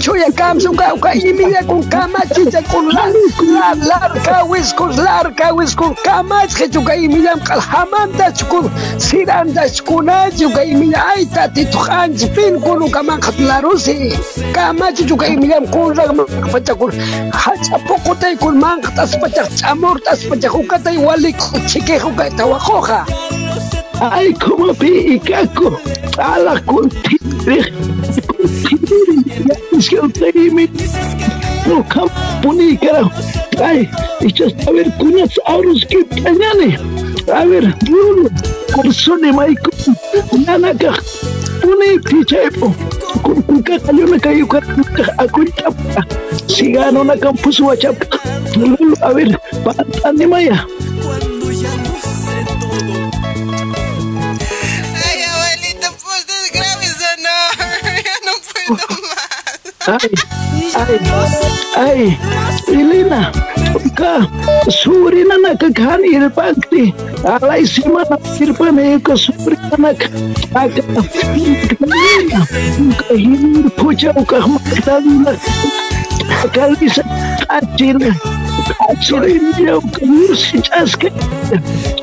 Chuyang 0.00 0.32
kamsong 0.32 0.72
kao 0.72 0.96
ka 0.96 1.12
Imiya 1.12 1.60
kong 1.68 1.84
kamat 1.92 2.32
Chuyang 2.32 2.64
kong 2.72 2.96
lar 2.96 3.12
Lar 3.84 4.12
kawis 4.24 4.72
kong 4.72 4.96
lar 4.96 5.28
kawis 5.36 5.76
kong 5.76 5.92
kamat 6.00 6.48
Chuyang 6.48 6.80
kong 6.80 6.96
imiya 6.96 7.36
ang 7.36 7.44
kalhaman 7.44 8.08
Dach 8.16 8.40
kong 8.48 8.72
siram 8.96 9.52
dach 9.52 9.76
kuna 9.84 10.32
Chuyang 10.32 10.56
kong 10.56 10.68
imiya 10.80 11.00
ay 11.12 11.28
tatito 11.28 11.84
Ang 11.92 12.16
jipin 12.16 12.56
kong 12.56 12.88
eh. 12.88 12.92
kamang 12.94 13.20
katlaro 13.20 13.76
si 13.76 14.16
Kamat 14.56 15.02
chuyang 15.02 15.18
kong 15.18 15.32
imiya 15.36 15.60
ang 15.60 15.68
kong 15.68 15.92
Rang 15.92 16.14
mga 16.14 16.40
kapatya 16.46 16.72
kong 16.72 16.94
Hatsapokotay 17.36 18.32
kong 18.40 18.56
mga 18.56 18.96
Tas 18.96 19.12
patak 19.18 19.50
samur 19.50 20.00
tas 20.00 20.24
patak 20.24 20.54
Kukatay 20.54 20.96
walik 20.96 21.34
kong 21.42 21.66
chike 21.68 21.98
kong 21.98 22.14
kaya 22.14 22.45
tawakoha. 22.46 23.06
Ay, 24.00 24.32
como 24.34 24.74
pi 24.74 25.16
ikaku, 25.16 25.72
ala 26.18 26.60
kuntibre, 26.60 27.72
kuntibre, 28.26 29.56
es 29.72 29.88
que 29.88 30.00
usted 30.00 30.34
me 30.52 30.68
no 31.66 31.82
campuni 31.88 32.76
cara. 32.76 33.10
Ay, 33.58 33.88
echas 34.20 34.52
a 34.66 34.70
ver 34.70 34.92
kunas 34.98 35.32
auros 35.46 35.84
que 35.86 36.04
tañane. 36.04 36.78
A 37.32 37.44
ver, 37.44 37.74
bruno, 37.84 38.28
persone 38.74 39.32
maiku, 39.32 39.70
nanaka, 40.46 40.92
puni 41.62 41.98
pichaipo. 41.98 42.72
Kun 43.22 43.42
kuka 43.42 43.78
kayo 43.80 44.06
na 44.06 44.18
kayo 44.18 44.46
ka 44.46 44.60
ako 45.18 45.42
chapa. 45.56 46.04
Sigano 46.46 47.02
na 47.02 47.16
campus 47.16 47.58
wa 47.60 47.74
chapa. 47.74 48.04
Lulu, 48.54 48.94
a 49.02 49.12
ver, 49.14 49.40
ni 50.14 50.26
maya. 50.26 50.66
Ya 58.66 58.74
no 58.74 58.78
puedo 58.78 58.98
más. 59.06 60.02
Ay, 60.76 60.98
ay, 61.76 62.18
Elena, 62.66 63.30
ka 63.94 64.26
suri 64.68 65.22
na 65.22 65.38
nakakhan 65.38 66.02
irpakti. 66.02 66.90
Alay 67.22 67.62
sima 67.62 68.02
na 68.10 68.18
irpane 68.42 68.98
ko 69.02 69.14
suri 69.14 69.54
na 69.70 69.76
nak. 69.78 70.10
Aka, 70.50 70.82
Elena, 71.78 72.40
ka 72.98 73.14
hinir 73.14 73.70
pucha 73.78 74.10
ka 74.26 74.42
makatala. 74.42 75.38
Kalisa 76.50 77.04
kacil. 77.46 78.02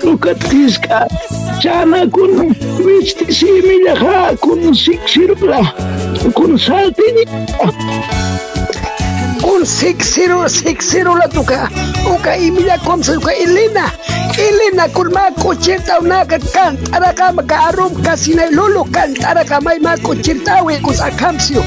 Tukatkiska, 0.01 1.07
sana 1.63 2.07
kun 2.11 2.55
vistisimilha, 2.85 4.35
kun 4.41 4.75
siksirula, 4.75 5.65
kun 6.33 6.59
saltini. 6.59 7.25
Kun 9.41 9.65
siksirula, 9.65 10.49
siksirula 10.49 11.27
tuka, 11.33 11.69
uka 12.15 12.35
imila 12.35 12.77
komsa 12.85 13.17
uka 13.17 13.31
Elena. 13.31 13.89
Elena 14.37 14.89
kun 14.89 15.11
ma 15.13 15.31
kuchirta 15.41 15.99
unaka 15.99 16.39
kantaraka 16.39 17.31
maka 17.33 17.57
arum 17.67 17.95
kasina 18.03 18.49
lulu 18.51 18.83
kantaraka 18.91 19.61
mai 19.61 19.79
ma 19.79 19.95
kuchirta 19.97 20.63
we 20.65 20.77
kusakamsio. 20.79 21.63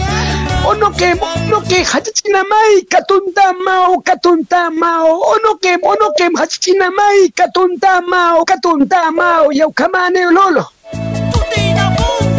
Ono 0.66 0.90
ke 0.98 1.10
ono 1.22 1.60
ke 1.70 1.78
hachina 1.90 2.42
mai 2.50 2.82
katunta 2.92 3.52
mao 3.64 4.02
katunta 4.02 4.70
mao 4.70 5.10
ono 5.32 5.54
ke 5.62 5.78
ono 5.82 6.08
ke 6.18 6.26
hachina 6.38 6.90
mai 6.90 7.30
katunta 7.38 8.00
mao 8.02 8.44
katunta 8.44 9.10
mao 9.12 9.52
yau 9.52 9.70
kamane 9.72 10.22
lolo 10.36 10.64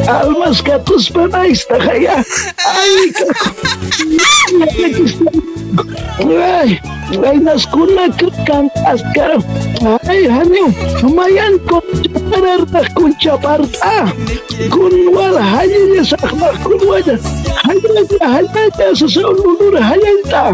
Almas 0.08 0.64
gatos 0.64 1.12
panais 1.12 1.68
na 1.68 1.78
kaya. 1.84 2.18
Ay. 2.64 3.12
Ay, 6.24 6.80
ay, 7.28 7.38
naskuna 7.44 8.08
ka 8.16 8.32
kang 8.48 8.72
askar. 8.88 9.36
Ay, 10.08 10.32
hanyo, 10.32 10.72
mayan 11.12 11.60
ko 11.68 11.84
chapararta 12.00 12.82
kun 12.96 13.12
chaparta. 13.20 14.08
Kun 14.72 14.96
wala 15.12 15.44
haya 15.44 15.80
niya 15.92 16.08
sa 16.08 16.18
akmak 16.24 16.56
kun 16.64 16.80
wala. 16.88 17.16
Haya 17.68 17.88
niya, 18.08 18.28
haya 18.32 18.48
niya 18.48 18.92
sa 18.96 19.08
sa 19.12 19.28
niya. 20.00 20.46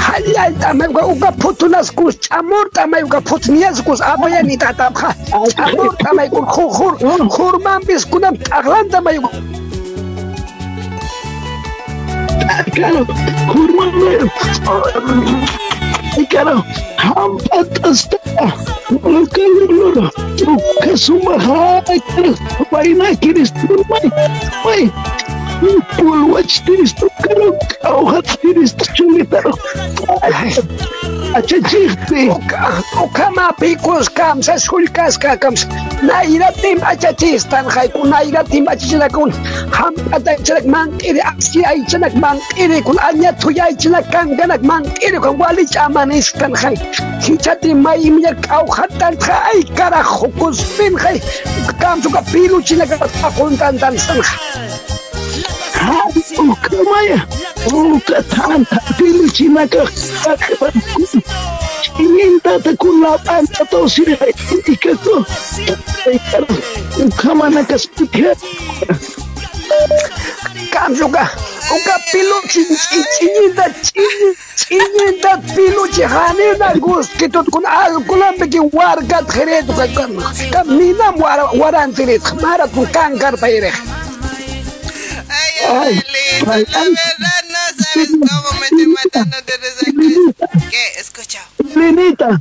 Hayay 0.00 0.56
tamay 0.56 0.88
uga 0.88 1.04
uga 1.12 1.30
putunas 1.36 1.92
kus 1.92 2.16
chamor 2.24 2.66
tamay 2.72 3.04
uga 3.04 3.20
putnias 3.20 3.84
kus 3.84 4.00
abaya 4.00 4.40
ni 4.40 4.56
tatapha 4.56 5.12
chamor 5.52 5.92
tamay 6.00 6.24
kun 6.32 6.48
khur 6.48 6.72
khur 6.72 6.94
khur 7.30 7.58
mam 7.58 7.82
bis 7.86 8.04
kunam 8.04 8.36
taglan 8.36 8.88
tamay 8.90 9.18
uga 9.18 9.30
Claro, 12.74 13.06
kurma 13.50 13.84
Claro, 16.30 16.56
hampat 16.98 17.68
hasta 17.82 18.18
Kalulur, 19.30 20.10
kasumahai, 20.82 21.98
may 22.70 22.90
na 22.94 23.14
Pulwachtiris 25.60 26.94
tukaro 26.96 27.52
kawhatiris 27.82 28.72
chulitaro. 28.96 29.52
Achachirti. 31.36 32.32
Ukama 33.04 33.52
pikus 33.60 34.08
kamsas 34.08 34.64
hulkaska 34.70 35.36
kams. 35.36 35.66
Nairatim 36.02 36.80
achachis 36.80 37.44
tanhaikun. 37.44 38.08
Nairatim 38.08 38.64
achachinakun. 38.72 39.32
Hampata 39.70 40.32
ichanak 40.40 40.64
mankiri. 40.64 41.20
Aksi 41.20 41.60
aichanak 41.64 42.14
mankiri. 42.16 42.80
Kun 42.82 42.96
anya 42.98 43.32
tuya 43.32 43.68
ichanak 43.68 44.08
kanganak 44.10 44.62
mankiri. 44.64 45.20
Kun 45.20 45.36
wali 45.38 45.66
chamanis 45.66 46.32
tanhai. 46.32 46.76
Hichati 47.20 47.74
mai 47.74 48.10
minyar 48.10 48.34
kawhatan 48.40 49.14
thaai 49.20 49.60
karajo 49.76 50.32
kuspin 50.40 50.96
hai. 50.98 51.20
Kamsuka 51.80 52.22
pilu 52.32 52.62
chinakas 52.62 53.12
akuntan 53.22 53.76
tansanha. 53.78 54.99
Ukramaya, 55.80 57.24
ukatan, 57.72 58.66
dili 58.98 59.30
chinaka, 59.32 59.84
chininta 61.96 62.60
ta 62.62 62.72
kulapan 62.76 63.46
ta 63.48 63.64
to 63.64 63.88
sirha 63.88 64.26
itika 64.28 64.92
juga 65.00 65.24
ukamana 67.00 67.64
kaspitya, 67.64 68.34
kamjuka, 70.72 71.24
uka 71.74 71.94
piluchi, 72.12 72.62
chininta 73.16 73.64
chininta, 73.82 74.38
Inyintat 74.70 75.40
piluchi 75.56 76.02
hanina 76.02 76.74
guskitut 76.78 77.46
kun. 77.50 77.64
Alkulambiki 77.66 78.60
wargat 78.70 79.26
jiretu 79.34 79.72
kakam, 79.74 80.14
waran 81.18 81.58
warantirit, 81.58 82.22
marat 82.40 82.70
kun 82.70 82.86
kankar 82.86 83.34
payrek. 83.40 83.74
Ay, 85.68 86.02
abuelita, 86.40 86.78
la 86.78 86.84
verdad 86.84 87.44
no 87.48 87.84
sabes 87.84 88.10
cómo 88.10 88.60
me 88.60 88.64
estoy 88.64 88.86
matando 88.86 89.36
de 89.46 89.92
risa. 89.92 90.70
¿Qué? 90.70 91.00
Escucha. 91.00 91.40
Lenita, 91.74 92.40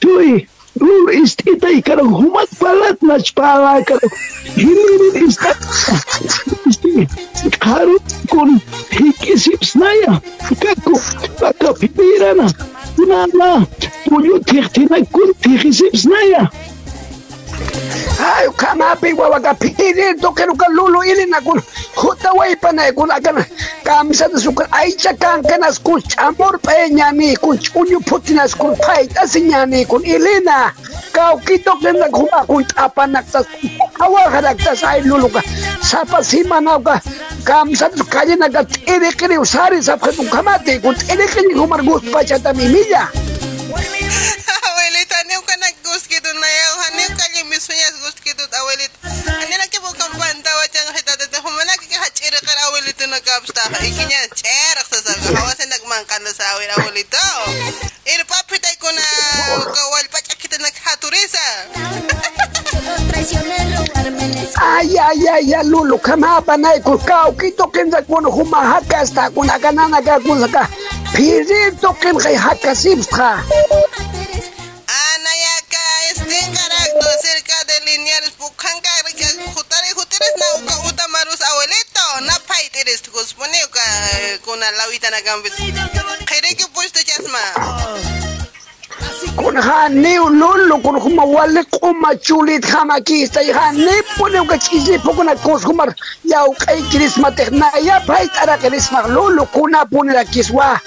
Chuy, 0.00 0.48
Lulu 0.78 1.10
istita 1.10 1.70
y 1.70 1.82
caro, 1.82 2.04
humat 2.04 2.48
palat 2.58 3.02
nach 3.02 3.32
pala 3.34 3.82
caro. 3.84 4.08
Hilin 4.54 5.26
ista. 5.26 5.50
Caro 7.58 7.96
con 8.30 8.62
hikisips 8.90 9.74
naya. 9.74 10.22
Kako, 10.60 11.00
baka 11.40 11.74
pipirana. 11.74 12.46
Nana, 12.98 13.66
puyo 14.06 14.38
tirtina 14.40 15.02
kun 15.10 15.34
hikisips 15.42 16.06
naya. 16.06 16.50
Ay, 18.18 18.48
kamapi 18.56 19.12
wawaga 19.14 19.54
pirir 19.54 20.18
to 20.20 20.32
kero 20.32 20.54
ka 20.54 20.66
lulu 20.70 21.02
ili 21.06 21.26
na 21.26 21.40
kun 21.40 21.62
huta 21.94 22.32
wai 22.34 22.56
pa 22.56 22.72
na 22.72 22.90
kun 22.92 23.10
akan 23.10 23.44
kamisa 23.84 24.26
na 24.28 24.38
sukar 24.38 24.66
ay 24.74 24.90
chakan 24.92 25.42
kanas 25.46 25.78
kun 25.78 26.02
chamor 26.02 26.58
pa 26.58 26.74
nyani 26.90 27.36
kun 27.38 27.58
unyu 27.74 28.00
putinas 28.02 28.54
kun 28.58 28.74
pai 28.76 29.06
tasinyani 29.06 29.86
kun 29.86 30.02
ili 30.04 30.40
na 30.44 30.70
kau 31.14 31.38
kito 31.38 31.74
ken 31.82 31.94
na 31.98 32.08
kuma 32.10 32.42
kun 32.46 32.66
apa 32.76 33.06
naktas 33.06 33.46
awa 34.02 34.26
haraktas 34.30 34.82
ay 34.82 35.02
lulu 35.06 35.30
ka 35.30 35.42
sapa 35.82 36.22
sima 36.22 36.60
na 36.60 36.78
ka 36.82 36.98
kamisa 37.44 37.86
na 37.94 38.04
kaje 38.04 38.34
na 38.36 38.50
ka 38.50 38.64
tere 38.66 39.14
kere 39.14 39.38
usari 39.38 39.82
sap 39.82 40.02
ka 40.02 40.10
kun 40.10 40.26
kamate 40.26 40.82
kun 40.82 40.94
tere 40.94 41.26
kere 41.26 41.54
humar 41.54 41.82
gus 41.86 42.02
pa 42.10 42.22
chata 42.26 42.50
mimilla 42.54 43.06
tiyang 50.68 50.92
hita 50.92 51.16
dito. 51.16 51.38
Humana 51.42 51.72
kikahachira 51.80 52.38
ka 52.40 52.52
abuelito 52.68 53.04
na 53.08 53.18
kapsta. 53.20 53.62
Ikinya, 53.80 54.20
cherak 54.36 54.86
sa 54.88 55.00
nagmangkan 55.66 56.20
na 56.22 56.32
na 58.92 59.06
kawal 59.72 60.06
pa 60.12 60.20
kita 60.24 60.56
naghaturisa. 60.60 61.46
Ay, 64.58 64.96
ay, 64.96 65.22
ay, 65.28 65.54
ay, 65.54 65.64
lulu, 65.64 65.98
kama 66.00 66.40
panay 66.42 66.80
ko 66.80 66.98
kau 66.98 67.30
kito 67.36 67.68
kinsa 67.70 68.02
kun 68.06 68.26
humahakas 68.26 69.12
ta 69.14 69.30
kun 69.30 69.46
akanana 69.50 70.02
ka 70.02 70.18
saka 70.44 70.64
na 80.18 80.46
uka 80.58 80.74
uta 80.88 81.08
marus 81.08 81.40
abuelito 81.42 82.20
na 82.26 82.34
paiteres 82.46 83.02
kuspone 83.02 83.58
ka 83.70 83.80
kuna 84.44 84.70
lawita 84.70 85.10
na 85.10 85.20
gambit. 85.22 85.52
Kere 86.26 86.54
ke 86.54 86.66
puesto 86.74 87.00
chasma. 87.06 87.38
Kun 89.36 89.56
hani 89.56 90.16
lulu 90.16 90.82
kun 90.82 90.98
huma 91.00 91.24
wale 91.24 91.62
kuma 91.70 92.16
chulit 92.16 92.64
hama 92.64 93.00
kista 93.00 93.42
y 93.42 93.52
hani 93.52 94.02
pone 94.16 94.46
ka 94.48 94.58
chisi 94.58 94.98
pokona 94.98 95.36
kos 95.36 95.62
humar 95.64 95.94
yau 96.24 96.54
kay 96.54 96.82
kirisma 96.90 97.30
tekna 97.30 97.70
ya 97.80 98.00
pait 98.00 98.30
ara 98.42 98.58
kirisma 98.58 99.06
lulu 99.08 99.46
kuna 99.46 99.86
pone 99.86 100.12
la 100.12 100.24
kiswa. 100.24 100.80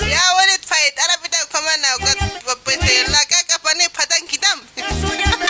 Ya 0.00 0.22
walit 0.36 0.62
fight 0.64 0.94
ara 0.98 1.18
pita 1.22 1.38
kama 1.52 1.76
na 1.76 1.96
uka 1.96 2.56
pete 2.64 3.10
la 3.10 3.18
ka 3.26 3.42
kapane 3.48 3.88
patang 3.92 4.26
kitam. 4.28 4.60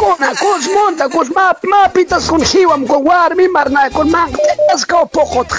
kona 0.00 0.30
kos 0.42 0.64
monta 0.74 1.06
kos 1.14 1.28
ma 1.36 1.44
ma 1.72 1.80
pitas 1.94 2.24
kun 2.30 2.42
hiwam 2.50 2.82
ko 2.90 2.96
war 3.08 3.30
mi 3.38 3.46
marna 3.56 3.82
kon 3.96 4.08
man 4.14 4.28
tas 4.68 4.82
ko 4.90 4.98
pokot 5.14 5.50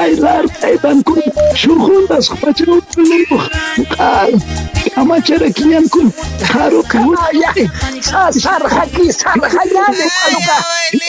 ay 0.00 0.10
lar 0.24 0.44
aydan 0.68 0.98
kun 1.08 1.22
shurhundas 1.60 2.26
khpachu 2.32 2.76
tulukh 2.92 3.46
qal 3.94 4.30
ama 5.00 5.16
chera 5.26 5.48
kiyan 5.56 5.86
kun 5.94 6.08
kharu 6.50 6.82
kun 6.92 7.16
sar 8.44 8.62
khaki 8.74 9.06
sar 9.20 9.38
khayani 9.54 10.06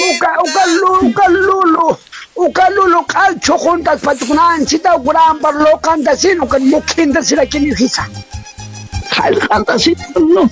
uka 0.07 0.31
uka 0.45 0.63
uka 1.07 1.25
lulu 1.43 1.87
uka, 2.35 2.69
lulu, 2.69 3.03
calcho, 3.05 3.57
juntas, 3.57 4.01
patukunan, 4.01 4.65
chita, 4.65 4.95
ukuran, 4.95 5.39
parlo, 5.39 5.77
canta, 5.81 6.15
sin, 6.15 6.41
uka, 6.41 6.59
mukinda, 6.59 7.21
sila, 7.21 7.45
kinihisa. 7.45 8.07
Hal 9.11 9.35
kanta 9.47 9.77
si 9.79 9.95
no. 10.15 10.49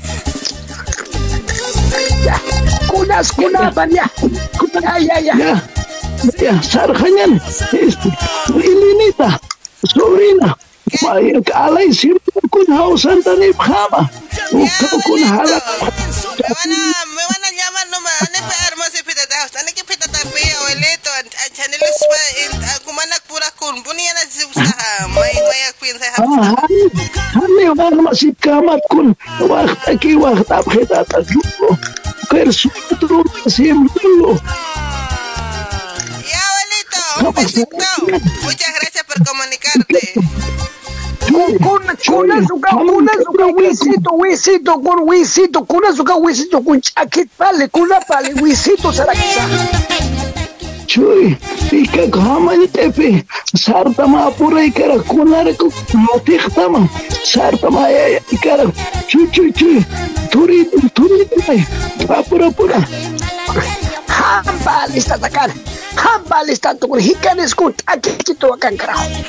Ya, 2.25 2.35
kunas, 2.87 3.31
kunaban, 3.31 3.91
ya. 3.91 4.05
Ya, 4.81 4.97
ya, 4.99 5.17
ya. 5.19 5.35
Ya, 5.35 5.55
ya, 6.37 6.53
sarjanyan, 6.61 7.39
este, 7.73 8.09
ilinita, 8.59 9.39
sobrina, 9.87 10.55
Maya 11.01 11.37
alay 11.53 11.93
si 11.93 12.09
kun 12.49 12.65
hausan 12.73 13.21
tanip 13.21 13.53
kama. 13.61 14.09
Ukaw 14.49 14.97
kun 15.05 15.21
halak. 15.21 15.63
Me 16.49 17.23
van 17.29 17.43
a 17.45 17.49
llamar 17.53 17.85
hermoso 18.65 18.97
y 18.97 18.98
pita 18.98 18.98
taos, 18.98 18.98
ane 20.19 20.31
que 20.31 20.35
pita 20.35 20.35
tapi 20.35 20.43
abuelito, 20.51 21.09
a 21.09 21.45
chanel 21.55 21.79
spa 21.79 22.21
in 22.43 22.51
kumanak 22.85 23.23
pura 23.27 23.49
kun, 23.55 23.83
puni 23.83 24.03
ana 24.09 24.23
si 24.29 24.43
usaha, 24.45 25.07
may 25.07 25.33
may 25.33 25.61
akuin 25.69 25.95
sa 25.99 26.07
hani 27.33 27.63
wag 27.77 27.95
masip 28.03 28.35
kamat 28.41 28.79
kun. 28.89 29.15
Wakta 29.39 29.95
ki 29.99 30.15
wakta 30.15 30.59
abheta 30.59 31.05
tajulo. 31.05 31.77
Kersu 32.29 32.69
turu 32.99 33.23
sim 33.47 33.87
dulu. 33.95 34.37
Ya 36.27 36.41
abuelito, 36.41 37.03
un 37.25 37.33
besito. 37.33 37.89
Muchas 38.43 38.71
gracias 38.75 39.03
por 39.03 39.17
comunicarte. 39.25 40.13
Kuna, 41.29 41.95
kuna 42.05 42.47
suka, 42.47 42.69
kuna 42.69 43.11
suka, 43.23 43.45
wisito, 43.45 44.09
wisito, 44.17 44.79
kun 44.79 44.99
wisito, 45.09 45.61
kuna 45.63 45.93
suka, 45.95 46.15
wisito, 46.15 46.61
kun 46.61 46.81
chakit 46.81 47.29
pale, 47.37 47.67
kuna 47.67 47.99
pale, 48.07 48.33
wisito, 48.41 48.91
sarakisa. 48.93 49.41
Chuy, 50.87 51.35
ika 51.71 52.07
kama 52.07 52.55
ni 52.57 52.67
tepe. 52.67 53.23
Sartama 53.55 54.25
apura 54.25 54.63
ikara 54.63 54.99
kunare 54.99 55.53
ku 55.53 55.71
matihtama. 55.93 56.87
Sartama 57.23 57.89
ya 57.89 58.19
ikara. 58.31 58.65
Chuy 59.07 59.27
chuy 59.31 59.51
chuy. 59.51 59.81
Turi 60.31 60.65
turi 60.93 61.25
turi. 61.25 61.65
Apura 62.09 62.47
apura. 62.47 62.81
Hamba 64.07 64.87
lista 64.93 65.17
takan, 65.17 65.51
hamba 65.95 66.43
lista 66.43 66.73
tukun 66.73 66.99
hikanes 66.99 67.53
kun 67.55 67.73
akikito 67.85 68.53
akan 68.53 68.77
karajo. 68.77 69.21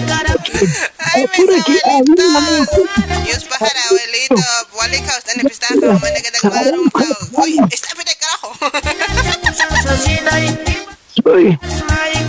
Apura 0.00 1.56
ki 1.64 1.76
abuela. 1.84 2.66
Dios 3.24 3.44
pájara, 3.44 3.80
abuelito, 3.88 4.42
walika, 4.74 5.18
usted 5.18 5.34
ne 5.36 5.44
pista 5.44 5.66
como 5.68 5.98
mene 5.98 6.22
que 6.22 6.30
te 6.30 6.40
cuadra 6.40 6.76
un. 6.78 6.90
Uy, 7.32 7.60
está 7.70 7.88
pide 7.96 8.14
carajo. 8.20 8.52
Chuy. 11.14 11.58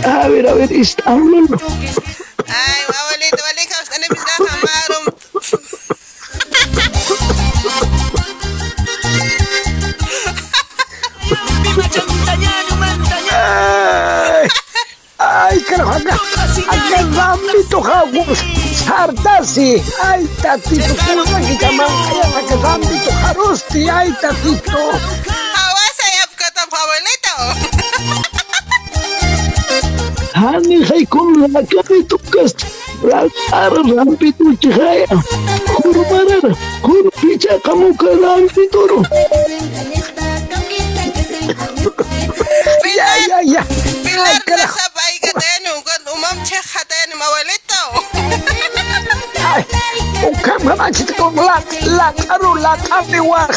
A 0.04 0.28
ver, 0.28 0.48
a 0.48 0.54
ver, 0.54 0.72
está 0.72 1.10
hablando. 1.10 1.56
Ay, 2.46 2.82
abuelito, 3.00 3.42
walika, 3.44 3.76
usted 3.82 3.98
ne 4.00 4.08
pista 4.08 4.32
como 4.38 4.48
Ay, 13.34 14.48
ay, 15.22 15.60
carajo, 15.62 16.14
acá, 16.68 16.98
rambito 17.16 17.78
jagus, 17.82 18.38
sartasi, 18.84 19.82
ay, 20.02 20.26
tatito, 20.42 20.94
kuna 21.04 21.40
que 21.46 21.54
llaman, 21.60 21.90
ay, 22.10 22.20
acá 22.38 22.56
rambito 22.62 23.10
jarusti, 23.22 23.88
ay, 23.88 24.10
tatito. 24.20 24.78
Awasa 25.62 26.06
ya 26.18 26.26
kata 26.36 26.62
abuelito. 26.66 27.34
Hani 30.34 30.82
hay 30.88 31.04
kun 31.06 31.52
la 31.52 31.62
kapitu 31.62 32.18
kas. 32.30 32.54
La 33.02 33.26
ara 33.52 33.82
rampitu 33.96 34.56
chihaya. 34.60 35.06
Kurmarar. 35.76 36.54
Kur 36.82 37.06
picha 37.20 37.58
kamu 37.64 37.94
Ya, 42.92 43.08
ya, 43.24 43.38
ya. 43.40 43.62
Pilar 44.04 44.36
na 44.44 44.66
sa 44.68 44.86
bay 44.92 45.16
ka 45.24 45.32
tayo, 45.40 45.80
kung 45.80 46.06
umam 46.12 46.36
check 46.44 46.60
ka 46.60 46.84
tayo, 46.84 47.16
abuelito. 47.16 47.82
Ay, 49.40 49.64
ukam 50.28 50.60
kamachit 50.60 51.08
ko 51.16 51.32
lak, 51.32 51.64
lak, 51.88 52.16
aro, 52.28 52.52
lak, 52.60 52.80
api, 52.92 53.20
war, 53.24 53.48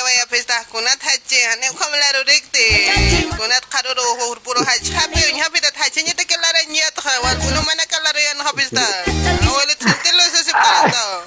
hatag, 0.00 0.26
rambito, 0.28 0.64
kun 0.70 0.84
tayar 0.84 0.98
banay. 0.98 1.44
Ay, 1.44 1.44
abuelito, 1.44 1.44
Dios 1.44 1.44
pájara, 1.44 1.44
abuelito, 1.44 1.44
alguna 1.44 1.44
la 1.44 1.44
taya 1.44 1.44
vaya 1.44 1.44
pista, 1.44 1.44
kunat 1.44 1.44
hachi, 1.44 1.44
ane 1.52 1.68
como 1.78 1.96
la 1.96 2.12
rurikti, 2.18 2.66
kunat 3.36 3.64
karuru, 3.68 4.36
puro 4.42 4.60
hachi, 4.64 4.92
happy, 4.92 5.20
un 5.32 5.40
happy 5.40 5.60
that 5.60 5.74
hachi, 5.76 6.02
nyete 6.02 6.24
que 6.26 6.36
la 6.36 6.52
reñeta, 6.52 7.02
wal, 7.22 7.38
uno 7.48 7.62
mana 7.62 7.86
que 7.86 7.96
la 8.02 8.12
reñeta, 8.12 8.48
hapista. 8.48 8.82
Abuelito, 9.46 9.84
sentilo 9.88 10.22
ese 10.22 10.44
separado. 10.44 11.24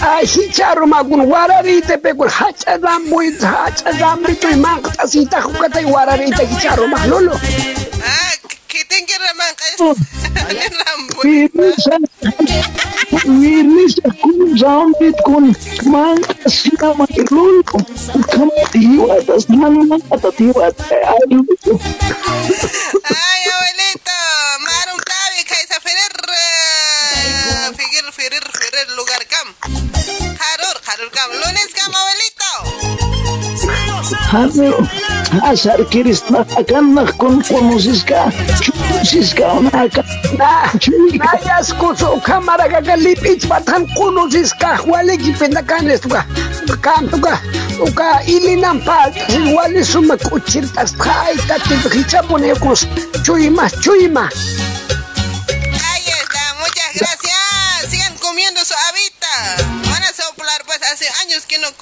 Ay, 0.00 0.26
hicharo 0.26 0.86
magun 0.86 1.20
wararite 1.20 1.98
pekul 1.98 2.28
hacha 2.30 2.76
rambuy 2.78 3.36
hacha 3.40 3.90
rambito 3.92 4.50
y 4.50 4.56
mangta 4.56 5.06
sita 5.06 5.42
jukata 5.42 5.80
y 5.80 5.84
wararite 5.84 6.44
hicharo 6.44 6.86
maglolo. 6.88 7.32
Ah, 8.04 8.32
man 19.88 20.02
ata 20.12 20.30
tiwa. 20.32 20.66
Ay, 23.06 23.42
abuelito, 23.54 24.20
marum 24.60 25.00
tabi, 25.08 25.40
kaisa 25.48 25.80
ferir, 25.80 26.14
figir, 27.76 28.06
ferir, 28.12 28.44
ferir, 28.44 28.88
lugar 28.96 29.22
cam. 29.32 29.48
Harur, 30.36 30.76
harur 30.86 31.10
cam, 31.16 31.30
lunes 31.40 31.70
cam, 31.72 31.92
abuelito. 31.94 32.35
Habil, 34.26 34.74
asar 35.46 35.78
kiris 35.90 36.26
na 36.30 36.42
akan 36.58 36.94
na 36.98 37.04
kon 37.18 37.38
komusiska, 37.46 38.26
chusiska 38.58 39.46
na 39.62 39.70
akan 39.86 40.04
na 40.38 40.50
chuika. 40.82 41.30
Nayas 41.30 41.70
kuso 41.78 42.18
kamara 42.26 42.66
ka 42.68 42.80
kalipit 42.82 43.46
patan 43.48 43.86
kunusiska 43.94 44.76
huale 44.82 45.16
gipenda 45.16 45.62
kanes 45.62 46.00
tuka, 46.00 46.26
kan 46.82 47.06
tuka, 47.08 47.38
tuka 47.78 48.20
ili 48.26 48.56
nampa 48.56 49.14
huale 49.46 49.84
suma 49.84 50.16
kuchirtas 50.16 50.96
khai 50.98 51.36
ka 51.48 51.56
tibikicha 51.68 52.22
ponekos 52.26 52.86
chuima 53.22 53.70
chuima. 53.82 54.28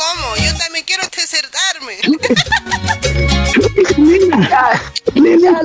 Como. 0.05 0.37
Yo 0.37 0.57
también 0.59 0.85
quiero 0.87 1.05
desertarme. 1.15 1.97
Lina, 3.97 4.83
Lina, 5.15 5.61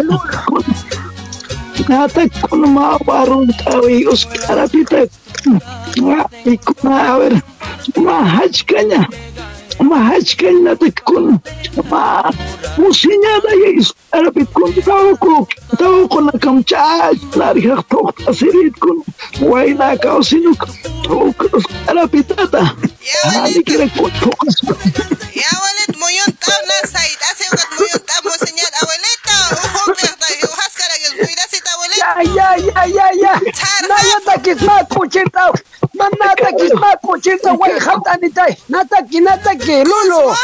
Nata 1.88 2.22
kun 2.48 2.74
ma 2.74 2.98
warung 3.06 3.50
tawi 3.64 4.06
uskara 4.06 4.68
pita. 4.68 5.08
Ma 6.02 6.26
ikuna 6.46 7.14
a 7.14 7.18
ver, 7.18 7.34
ma 7.98 8.24
hajkanya. 8.24 9.08
Ma 9.80 9.98
hajkanya 10.12 10.76
ta 10.80 10.88
kun 11.08 11.40
ma 11.90 12.32
musinya 12.78 13.34
da 13.44 13.52
ya 13.64 13.70
iskara 13.80 14.30
pit 14.36 14.50
kun 14.54 14.74
tawo 14.84 15.16
ko 15.18 15.48
tawo 15.80 16.08
ko 16.12 16.20
na 16.20 16.34
kam 16.38 16.64
cha 16.64 17.10
nari 17.40 17.64
hak 17.70 17.88
tok 17.90 18.14
asirit 18.28 18.76
kun. 18.80 19.00
Wai 19.42 19.72
na 19.74 19.96
ka 19.96 20.20
sinuk 20.22 20.60
kuchirta 37.02 37.54
way 37.58 37.80
hatani 37.80 38.34
tay. 38.34 38.56
Nata 38.70 39.04
ki 39.10 39.20
nata 39.20 39.56
ki 39.56 39.84
lolo. 39.84 40.36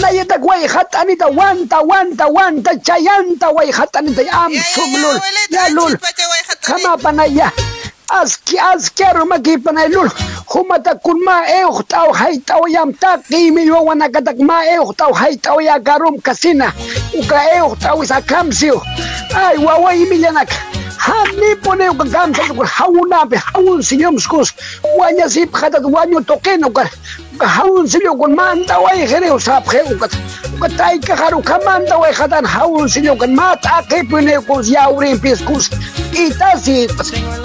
Naya 0.00 0.24
tak 0.24 0.42
way 0.44 0.66
hatani 0.66 1.16
ta 1.18 1.28
wanta 1.28 1.82
wanta 1.82 2.26
wanta 2.28 2.70
chayanta 2.82 3.54
way 3.54 3.70
hatani 3.70 4.14
tay 4.14 4.28
am 4.28 4.52
sum 4.54 4.92
lol. 5.02 5.18
Ya 5.50 5.68
lol. 5.68 5.96
Kama 6.62 6.96
أزكي 8.12 8.56
أزكار 8.74 9.24
ما 9.24 9.36
كيف 9.36 9.68
نايلول 9.68 10.10
هما 10.54 10.78
تكون 10.78 11.24
ما 11.24 11.46
إيه 11.46 11.68
أخت 11.68 11.92
أو 11.94 12.14
هيت 12.14 12.50
أو 12.50 12.66
يمتا 12.66 13.22
قيمي 13.32 13.70
وأنا 13.70 14.06
كتك 14.06 14.40
ما 14.40 14.62
إيه 14.62 14.82
أخت 14.82 15.00
أو 15.00 15.14
هيت 15.14 15.46
أو 15.46 15.60
يا 15.60 15.78
كاروم 15.78 16.16
كسينا 16.24 16.72
وكا 17.18 17.40
إيه 17.52 17.66
أخت 17.66 17.84
أو 17.86 18.04
ساكامسيو 18.04 18.80
أي 19.36 19.58
واوي 19.64 20.10
ميلانك 20.10 20.48
هاني 21.04 21.54
بوني 21.64 21.88
وكامسيو 21.88 22.64
هاونا 22.76 23.24
بهاون 23.24 23.82
سيوم 23.82 24.18
سكوس 24.18 24.52
وانيا 24.98 25.28
سيب 25.28 25.54
خدت 25.54 25.84
وانيو 25.84 26.20
توكينو 26.20 26.70
كار 26.72 26.90
ჰაუნსილოგონ 27.56 28.32
მანტავაი 28.38 29.06
ღერეო 29.10 29.36
საფხე 29.46 29.80
უკაც 29.94 30.12
უკაც 30.56 30.72
დაიკახარუკა 30.80 31.56
მანტავაი 31.66 32.12
ხადან 32.18 32.48
ჰაუნსილოგონ 32.54 33.32
მატაკებინე 33.38 34.36
კუს 34.48 34.66
იაურინ 34.74 35.16
პისკუს 35.24 35.66
იტაზი 36.24 36.78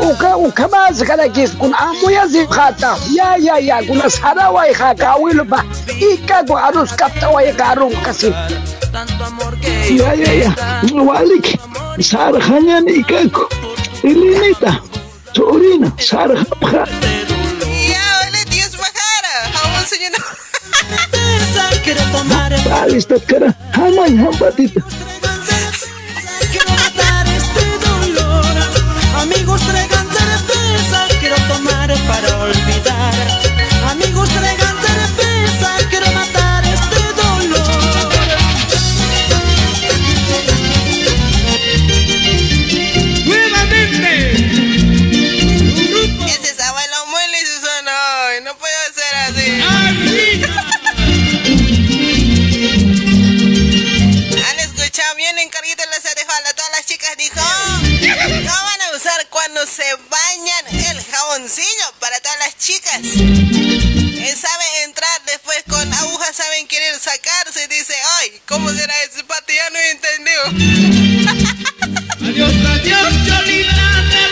უკა 0.10 0.32
უკა 0.48 0.66
მაზგარაგის 0.74 1.52
კუნ 1.62 1.74
ამოიაზი 1.86 2.44
ხატა 2.56 2.92
ია 3.14 3.30
ია 3.46 3.56
ია 3.68 3.78
გუნა 3.88 4.08
სარავაი 4.18 4.74
ხა 4.80 4.92
გავილობა 5.04 5.60
იკაგო 6.12 6.56
არუს 6.68 6.92
კაპტავაი 7.00 7.56
გარუ 7.62 7.88
უკასი 7.96 8.30
ია 9.96 10.12
ია 10.22 10.32
ია 10.42 10.52
ვალიკ 11.10 11.48
სარხანიანი 12.10 13.02
იკაგო 13.02 13.46
ელინეტა 14.10 14.72
თორინა 15.38 15.90
სარხაფხა. 16.08 17.37
Quiero 21.84 22.02
tomar 22.12 22.54
Alistat 22.82 23.24
kara. 23.26 23.56
Hamay 23.74 24.18
hambatita. 24.18 24.82
Quiero 26.52 26.72
matar 26.72 27.28
este 27.28 27.66
dolor. 27.86 28.46
Amigos 29.22 29.62
traigan 29.62 30.08
cerveza, 30.10 31.08
quiero 31.20 31.36
tomar 31.48 31.90
para 32.08 32.38
olvidar. 32.44 33.47
Cuando 59.58 59.72
se 59.72 59.96
bañan 60.10 60.68
el 60.68 61.04
jaboncillo 61.04 61.94
para 62.00 62.20
todas 62.20 62.38
las 62.40 62.58
chicas. 62.60 63.00
Eh, 63.02 64.36
saben 64.40 64.68
entrar 64.84 65.22
después 65.26 65.64
con 65.68 65.94
agujas, 65.94 66.36
saben 66.36 66.68
querer 66.68 67.00
sacarse. 67.00 67.68
Dice, 67.68 67.96
ay, 68.20 68.40
¿cómo 68.48 68.70
será 68.72 68.94
ese 69.04 69.24
pato? 69.24 69.52
Ya 69.54 69.70
no 69.72 69.80
he 69.80 69.92
entendido. 69.92 70.44
adiós, 72.22 72.54
adiós, 72.70 73.14
Cholita, 73.26 74.04
te 74.12 74.28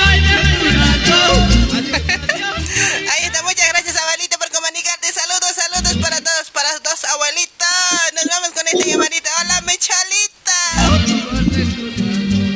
Ahí 3.11 3.23
está, 3.23 3.41
muchas 3.43 3.69
gracias 3.69 3.95
abuelita 3.95 4.37
por 4.37 4.51
comunicarte. 4.51 5.11
Saludos, 5.11 5.53
saludos 5.55 5.97
para 6.01 6.21
todos, 6.21 6.51
para 6.51 6.71
los 6.73 6.83
dos 6.83 7.03
abuelitos. 7.03 7.67
Nos 8.13 8.25
vamos 8.25 8.49
con 8.49 8.67
esta 8.67 8.85
llamadita. 8.85 9.29
Hola, 9.41 9.61
mi 9.61 9.77
Cholita. 9.77 10.34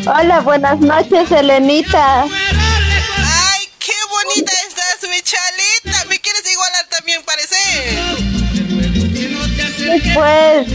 Hola, 0.05 0.39
buenas 0.41 0.79
noches, 0.79 1.31
Elenita. 1.31 2.23
Ay, 2.23 3.67
qué 3.79 3.93
bonita 4.09 4.51
estás, 4.67 5.09
mi 5.09 5.21
Cholita. 5.21 6.05
¿Me 6.05 6.19
quieres 6.19 6.43
igualar 6.51 6.85
también, 6.89 7.21
parece? 7.25 7.55
Pues, 10.13 10.67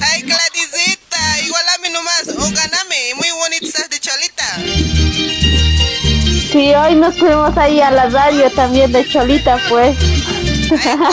Ay, 0.00 0.22
Gladysita, 0.22 1.40
igualame 1.44 1.90
nomás. 1.90 2.28
O 2.38 2.50
ganame. 2.50 3.14
Muy 3.16 3.30
bonita 3.30 3.66
estás 3.66 3.88
de 3.88 4.00
Cholita. 4.00 4.56
sí, 6.52 6.74
hoy 6.74 6.94
nos 6.96 7.16
fuimos 7.18 7.56
ahí 7.56 7.80
a 7.80 7.90
la 7.90 8.08
radio 8.08 8.50
también 8.50 8.92
de 8.92 9.08
Cholita, 9.08 9.58
pues. 9.68 9.96
¿Cuándo 10.68 11.06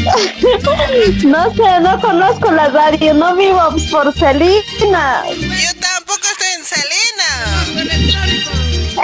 No 1.24 1.54
sé, 1.54 1.80
no 1.80 2.00
conozco 2.00 2.50
la 2.50 2.68
radio, 2.68 3.14
no 3.14 3.36
vivo 3.36 3.60
por 3.90 4.12
Celina. 4.14 5.22
Yo 5.28 5.74
tampoco 5.80 6.20
estoy 6.32 6.48
en 6.56 6.64
Selena. 6.64 7.30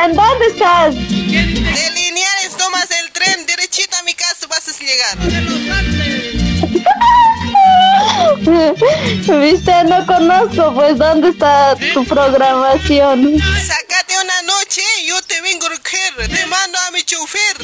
¿En 0.05 0.15
dónde 0.15 0.47
estás? 0.47 0.95
De 0.95 1.91
lineales 1.95 2.57
tomas 2.59 2.91
el 2.91 3.11
tren 3.13 3.47
derechito 3.47 3.97
a 3.97 4.03
mi 4.03 4.15
casa 4.15 4.47
vas 4.49 4.69
a 4.69 4.73
llegar. 4.85 5.17
Viste, 9.41 9.85
no 9.85 10.07
conozco, 10.07 10.75
pues, 10.75 10.99
¿dónde 10.99 11.31
está 11.31 11.77
tu 11.95 12.05
programación? 12.05 13.39
Te 15.91 16.27
vengo 16.27 16.79
a 16.87 16.91
mi 16.91 17.03
chofer. 17.05 17.57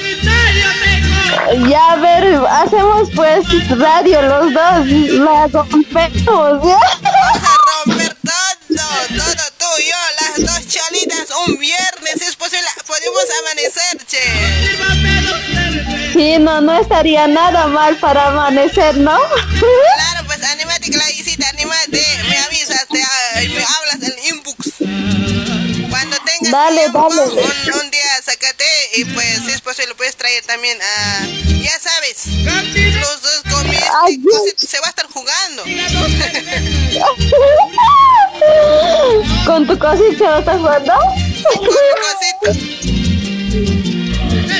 Ya, 1.69 1.93
a 1.93 1.97
ver, 1.97 2.41
hacemos 2.49 3.09
pues 3.15 3.45
radio 3.79 4.23
los 4.23 4.53
dos, 4.53 4.87
la 4.87 5.47
rompemos, 5.49 6.63
¿ya? 6.65 6.79
Vamos 7.03 7.43
a 7.43 7.85
romper 7.85 8.17
todo, 8.23 9.19
todo 9.19 9.45
tú 9.59 9.67
y 9.79 9.89
yo, 9.89 9.97
las 10.21 10.37
dos 10.47 10.69
cholitas, 10.69 11.29
un 11.47 11.59
viernes, 11.59 12.23
es 12.29 12.37
posible, 12.37 12.69
podemos 12.87 13.25
amanecer, 13.41 14.07
che. 14.07 14.23
Sí, 16.13 16.39
no, 16.39 16.61
no 16.61 16.79
estaría 16.79 17.27
nada 17.27 17.67
mal 17.67 17.97
para 17.97 18.29
amanecer, 18.29 18.97
¿no? 18.99 19.19
Claro, 19.97 20.27
pues 20.27 20.43
anímate, 20.43 20.91
Gladysita, 20.91 21.49
anímate, 21.49 22.05
me 22.29 22.39
avisas, 22.39 22.87
te, 22.89 23.03
ah, 23.03 23.09
me 23.37 23.65
hablas 23.65 24.03
el 24.03 24.19
tengas 26.25 26.53
Dale, 26.53 26.81
tiempo, 26.81 27.09
dale. 27.15 27.33
Un, 27.33 27.73
un 27.81 27.91
día 27.91 28.23
sácate 28.23 28.65
y 28.95 29.05
pues 29.07 29.41
si 29.45 29.51
es 29.51 29.61
posible 29.61 29.95
puedes 29.95 30.17
traer 30.17 30.43
también 30.45 30.79
a, 30.81 31.27
ya 31.63 31.79
sabes, 31.79 32.27
los 32.27 33.23
dos 33.23 33.43
comienzos 33.51 34.55
se 34.57 34.81
va 34.81 34.87
a 34.87 34.91
estar 34.91 35.07
jugando. 35.07 35.65
¿Con 39.47 39.67
tu 39.67 39.79
cosita 39.79 40.19
se 40.19 40.25
va 40.25 40.37
a 40.37 40.41
estar 40.41 40.59
jugando? 40.59 40.93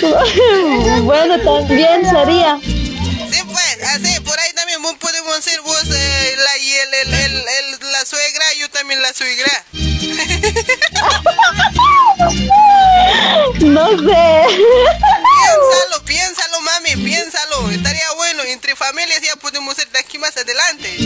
bueno, 1.03 1.39
también 1.41 2.09
sería. 2.09 2.59
Podemos 5.23 5.45
ser 5.45 5.61
vos 5.63 5.85
eh, 5.95 6.37
la, 6.37 6.59
y 6.59 6.73
el, 6.73 6.95
el, 6.95 7.15
el, 7.15 7.37
el- 7.37 7.93
la 7.93 8.05
suegra, 8.05 8.45
yo 8.59 8.69
también 8.71 9.01
la 9.03 9.13
suegra. 9.13 9.65
No 13.61 13.89
sé. 13.91 14.47
Piénsalo, 14.47 16.05
piénsalo, 16.05 16.61
mami, 16.61 16.97
piénsalo. 17.05 17.71
Estaría 17.71 18.13
bueno, 18.17 18.43
entre 18.45 18.75
familias 18.77 19.21
ya 19.23 19.37
podemos 19.37 19.75
ser 19.77 19.89
de 19.91 19.99
aquí 19.99 20.19
más 20.19 20.37
adelante. 20.37 20.97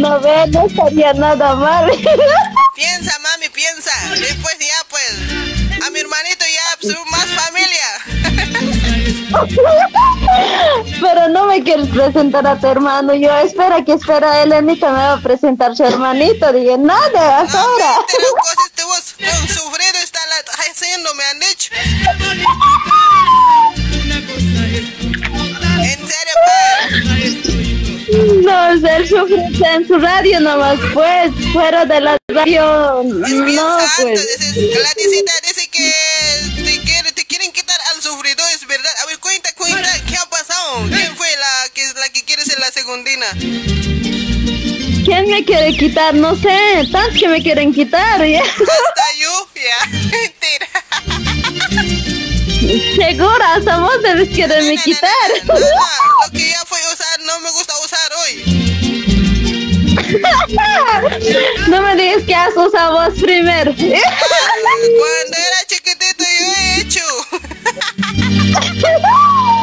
No 0.00 0.20
ve, 0.20 0.46
no 0.48 0.66
estaría 0.66 1.12
nada 1.14 1.54
mal. 1.54 1.90
Piensa, 2.74 3.18
mami, 3.20 3.48
piensa. 3.50 3.92
Después 4.18 4.56
ya, 4.58 4.84
pues, 4.88 5.12
a 5.86 5.90
mi 5.90 6.00
hermanito 6.00 6.44
ya, 6.52 6.76
pues, 6.80 6.96
más 7.10 7.26
familia. 7.26 7.86
Pero 11.14 11.28
no 11.28 11.46
me 11.46 11.62
quieres 11.62 11.88
presentar 11.88 12.46
a 12.46 12.58
tu 12.58 12.66
hermano. 12.68 13.14
Yo 13.14 13.28
espera 13.40 13.84
que 13.84 13.92
espera 13.92 14.42
Elenita 14.42 14.86
me 14.90 14.96
va 14.98 15.12
a 15.12 15.20
presentar 15.20 15.76
su 15.76 15.84
hermanito. 15.84 16.50
Dije, 16.54 16.78
nada, 16.78 17.40
hasta 17.40 17.60
ahora. 17.60 17.96
Pero 18.10 18.28
cosas 18.32 18.70
que 18.74 18.82
vos 18.84 19.14
con 19.18 19.48
sufrido 19.48 19.98
está 20.02 20.20
la- 20.26 20.64
haciendo, 20.70 21.14
me 21.14 21.24
han 21.24 21.38
dicho. 21.40 21.70
En 25.82 25.98
serio, 26.08 26.34
No, 28.42 28.70
él 28.72 29.08
sufre 29.08 29.44
en 29.74 29.86
su 29.86 29.98
radio 29.98 30.40
nomás, 30.40 30.78
pues, 30.94 31.30
fuera 31.52 31.84
de 31.84 32.00
la 32.00 32.16
radio, 32.28 33.02
no, 33.04 33.78
pues. 34.00 34.54
Gladysita 34.54 35.32
dice 35.46 35.68
que 35.70 35.92
segundina? 42.92 43.26
¿Quién 45.04 45.28
me 45.28 45.44
quiere 45.44 45.76
quitar? 45.76 46.14
No 46.14 46.34
sé, 46.36 46.88
tantos 46.92 47.18
que 47.18 47.28
me 47.28 47.42
quieren 47.42 47.72
quitar, 47.72 48.24
¿ya? 48.24 48.42
Hasta 48.42 48.66
ya, 49.54 49.78
mentira. 50.10 50.68
Segura, 52.96 53.58
vos 53.80 54.02
debes 54.02 54.28
quererme 54.28 54.76
quitar. 54.78 55.30
Lo 55.46 55.54
que 56.32 56.50
ya 56.50 56.64
fue 56.66 56.78
usar, 56.92 57.20
no 57.24 57.40
me 57.40 57.50
gusta 57.50 57.72
usar 57.84 58.12
hoy. 58.22 58.42
No 61.68 61.80
me 61.82 61.96
digas 61.96 62.22
que 62.24 62.34
has 62.34 62.54
usado 62.56 62.92
vos 62.92 63.14
primero. 63.20 63.72
Cuando 63.74 63.98
era 65.36 65.64
chiquitito 65.66 66.24
yo 66.38 66.46
he 66.54 66.80
hecho. 66.80 67.04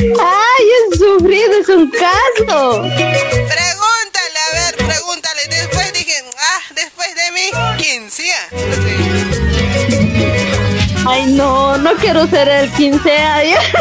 Ay, 0.00 0.64
he 0.64 0.96
sufrido, 0.96 1.52
es 1.60 1.68
un 1.68 1.90
caso. 1.90 2.82
Pregúntale, 2.82 4.38
a 4.38 4.54
ver, 4.54 4.76
pregúntale. 4.76 5.46
Después 5.48 5.92
dije, 5.92 6.24
ah, 6.38 6.60
después 6.74 7.08
de 7.14 7.32
mí, 7.32 7.50
quincea. 7.76 8.48
Ay, 11.06 11.26
no, 11.26 11.76
no 11.76 11.94
quiero 11.96 12.26
ser 12.28 12.48
el 12.48 12.70
15 12.72 13.18
años. 13.18 13.62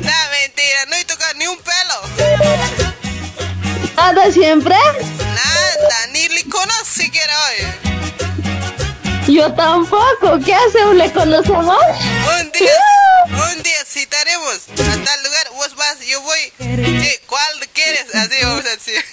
No, 0.00 0.12
mentira, 0.30 0.86
no 0.88 0.96
he 0.96 1.04
tocado 1.04 1.34
ni 1.34 1.46
un 1.48 1.58
pelo. 1.58 2.00
¿Nada 3.96 4.30
siempre? 4.30 4.76
Nada, 4.76 6.06
ni 6.12 6.28
le 6.28 6.44
conozco 6.44 6.84
siquiera 6.84 7.34
hoy. 7.48 7.85
Yo 9.26 9.52
tampoco. 9.54 10.38
¿Qué 10.44 10.54
hacemos? 10.54 10.94
¿Le 10.94 11.10
conocemos? 11.12 11.76
Un 12.40 12.52
día, 12.52 12.70
un 13.54 13.62
día 13.62 13.84
citaremos 13.84 14.68
a 14.70 15.04
tal 15.04 15.22
lugar, 15.24 15.50
vos 15.52 15.74
vas, 15.76 15.98
yo 16.06 16.20
voy. 16.22 16.52
¿Qué? 16.58 17.20
¿Cuál 17.26 17.68
quieres? 17.72 18.14
Así 18.14 18.36
vamos 18.42 18.64
a 18.64 18.70
decir. 18.70 19.04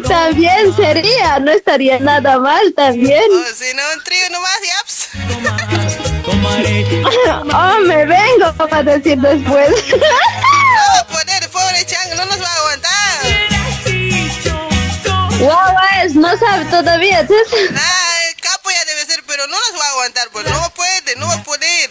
También 0.08 0.74
sería, 0.76 1.38
no 1.38 1.50
estaría 1.52 1.98
nada 2.00 2.38
mal 2.38 2.74
también. 2.74 3.24
O 3.32 3.44
si 3.54 3.72
no, 3.74 3.82
un 3.96 4.04
trío 4.04 4.28
nomás, 4.30 4.60
yaps. 4.68 5.08
Oh, 7.52 7.80
me 7.86 8.04
vengo 8.06 8.54
a 8.70 8.82
decir 8.82 9.18
después. 9.18 9.70
No, 9.90 11.06
poner, 11.08 11.48
pobre 11.50 11.84
chango, 11.86 12.14
no 12.16 12.24
nos 12.26 12.40
va 12.42 12.48
a 12.48 12.56
aguantar. 12.56 13.26
Es, 15.40 15.89
no 16.20 16.36
sabe 16.38 16.64
todavía. 16.66 17.26
¿sí? 17.26 17.34
Ah, 17.74 18.14
el 18.28 18.40
capo 18.40 18.70
ya 18.70 18.84
debe 18.84 19.04
ser, 19.06 19.22
pero 19.26 19.46
no 19.46 19.56
nos 19.56 19.80
va 19.80 19.86
a 19.86 19.90
aguantar, 19.90 20.28
pues 20.32 20.46
no 20.46 20.70
puede, 20.74 21.16
no 21.16 21.26
va 21.26 21.34
a 21.34 21.42
poder. 21.42 21.90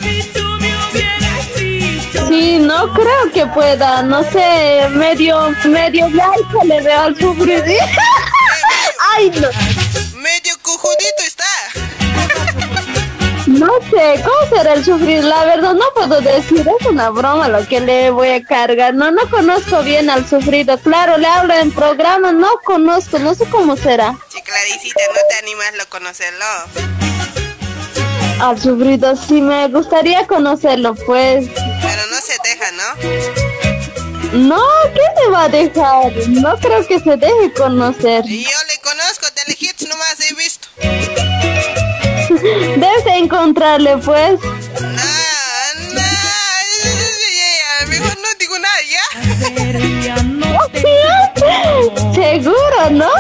Sí, 2.28 2.60
no 2.60 2.94
creo 2.94 3.32
que 3.34 3.46
pueda, 3.48 4.04
no 4.04 4.24
sé, 4.32 4.88
medio, 4.92 5.50
medio 5.66 6.08
laica 6.10 6.64
le 6.64 6.82
veo 6.82 7.02
al 7.02 7.18
sufrir. 7.20 7.64
Ay, 9.16 9.32
no. 9.32 9.50
Medio 10.20 10.54
cojudito 10.62 11.24
está. 11.26 11.49
No 13.48 13.68
sé, 13.90 14.24
¿cómo 14.24 14.56
será 14.56 14.74
el 14.74 14.86
sufrir? 14.86 15.24
La 15.24 15.46
verdad 15.46 15.74
no 15.74 15.86
puedo 15.94 16.22
decir, 16.22 16.68
es 16.80 16.86
una 16.88 17.10
broma 17.10 17.48
lo 17.48 17.66
que 17.68 17.80
le 17.80 18.12
voy 18.12 18.30
a 18.30 18.44
cargar. 18.44 18.94
No, 18.94 19.12
no 19.12 19.30
conozco 19.30 19.82
bien 19.82 20.10
al 20.10 20.28
sufrido. 20.28 20.78
Claro, 20.80 21.18
le 21.18 21.28
hablo 21.28 21.54
en 21.54 21.72
programa, 21.72 22.32
no 22.32 22.50
conozco, 22.64 23.18
no 23.20 23.34
sé 23.34 23.46
cómo 23.50 23.76
será. 23.76 24.16
Sí, 24.30 24.42
Claricita, 24.42 25.02
no 25.08 25.20
te 25.30 25.36
animas 25.38 25.74
a 25.82 25.86
conocerlo. 25.86 26.46
Al 28.40 28.62
sufrido 28.62 29.16
sí 29.16 29.42
me 29.42 29.68
gustaría 29.68 30.26
conocerlo, 30.28 30.96
pues. 30.96 31.48
Pero 31.56 32.06
no 32.12 32.18
se 32.22 32.38
deja, 32.44 32.72
¿no? 32.72 33.50
No, 34.32 34.64
¿qué 34.94 35.02
se 35.22 35.30
va 35.30 35.44
a 35.46 35.50
dejar? 35.50 36.14
No 36.28 36.56
creo 36.60 36.86
que 36.88 37.00
se 37.00 37.18
deje 37.18 37.54
conocer. 37.58 38.24
Y 38.28 38.44
yo 38.44 38.58
le 38.68 38.78
conozco, 38.80 39.26
telehits 39.34 39.88
nomás 39.88 40.20
he 40.20 40.34
visto. 40.36 40.68
Encontrarle, 43.18 43.98
pues. 43.98 44.40
Mejor 47.88 48.18
no 48.18 48.28
digo 48.40 48.60
nada, 48.60 48.82
¿ya? 48.90 49.04
Seguro, 52.14 52.90
¿no? 52.92 53.12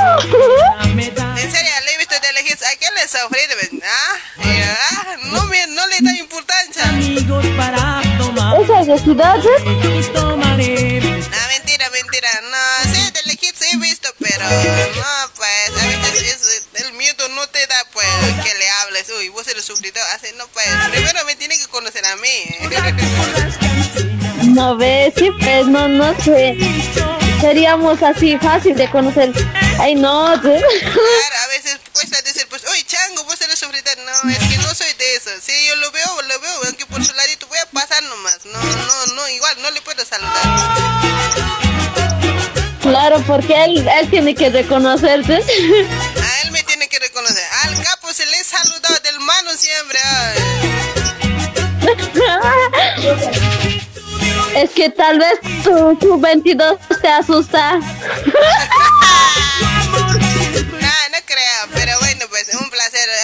En 1.37 1.51
serio, 1.51 1.71
le 1.85 1.93
he 1.93 1.97
visto 1.97 2.15
telehits. 2.21 2.63
¿A 2.63 2.75
quién 2.77 2.93
le 2.95 3.07
sufrido? 3.07 3.55
¿Ah? 3.83 4.17
No, 5.31 5.43
me, 5.45 5.67
no 5.67 5.87
le 5.87 5.99
da 6.01 6.15
importancia. 6.17 6.83
¿Esas 8.61 8.87
necesidades? 8.87 9.63
No, 10.13 10.37
mentira, 10.37 11.89
mentira. 11.91 12.29
No, 12.51 12.93
sí, 12.93 13.09
he 13.71 13.77
visto, 13.77 14.09
pero 14.19 14.45
no, 14.49 15.31
pues, 15.35 15.83
a 15.83 15.87
veces 15.87 16.23
es- 16.75 16.81
el 16.85 16.93
miedo 16.93 17.27
no 17.29 17.47
te 17.47 17.65
da, 17.67 17.75
pues, 17.93 18.07
que 18.43 18.53
le 18.57 18.69
hables. 18.69 19.07
Uy, 19.17 19.29
vos 19.29 19.47
eres 19.47 19.65
sufrido. 19.65 20.01
Así, 20.15 20.27
no, 20.37 20.47
pues, 20.49 20.67
primero 20.91 21.23
me 21.25 21.35
tiene 21.35 21.57
que 21.57 21.67
conocer 21.67 22.05
a 22.05 22.15
mí. 22.17 22.45
No 24.53 24.75
ves, 24.77 25.13
sí, 25.17 25.29
pues, 25.39 25.67
no, 25.67 25.87
no 25.87 26.13
sé. 26.23 26.57
Seríamos 27.41 28.01
así 28.03 28.37
fácil 28.37 28.75
de 28.75 28.89
conocer. 28.89 29.31
Ay, 29.79 29.95
no. 29.95 30.35
¿sí? 30.35 30.41
Claro, 30.41 31.35
a 31.43 31.47
veces 31.47 31.79
cuesta 31.93 32.21
decir, 32.21 32.45
pues, 32.49 32.65
oye, 32.65 32.83
chango, 32.85 33.23
vos 33.23 33.39
eres 33.39 33.57
sufrida. 33.59 33.91
No, 34.05 34.29
es 34.29 34.37
que 34.39 34.57
no 34.57 34.73
soy 34.75 34.91
de 34.97 35.15
eso. 35.15 35.29
Si 35.41 35.53
yo 35.67 35.75
lo 35.77 35.89
veo, 35.91 36.21
lo 36.23 36.39
veo, 36.39 36.51
aunque 36.65 36.85
por 36.85 37.03
su 37.05 37.13
ladito 37.13 37.47
voy 37.47 37.59
a 37.59 37.65
pasar 37.67 38.03
nomás. 38.03 38.39
No, 38.45 38.59
no, 38.61 39.05
no, 39.15 39.29
igual, 39.29 39.55
no 39.61 39.71
le 39.71 39.81
puedo 39.81 40.03
saludar. 40.05 41.68
Claro, 42.89 43.23
porque 43.27 43.53
él, 43.65 43.87
él 43.87 44.09
tiene 44.09 44.33
que 44.33 44.49
reconocerte. 44.49 45.35
A 45.35 46.41
él 46.41 46.51
me 46.51 46.63
tiene 46.63 46.87
que 46.87 46.97
reconocer. 46.97 47.43
Al 47.63 47.83
capo 47.83 48.11
se 48.11 48.25
le 48.25 48.43
saludado 48.43 48.95
del 49.03 49.19
mano 49.19 49.51
siempre. 49.55 49.99
Es 54.55 54.71
que 54.71 54.89
tal 54.89 55.19
vez 55.19 55.39
tu, 55.63 55.95
tu 55.97 56.19
22 56.19 56.79
te 57.01 57.07
asusta. 57.07 57.79
Ah, 60.81 61.07
no 61.11 61.17
creo, 61.25 61.67
pero 61.73 61.99
bueno, 61.99 62.09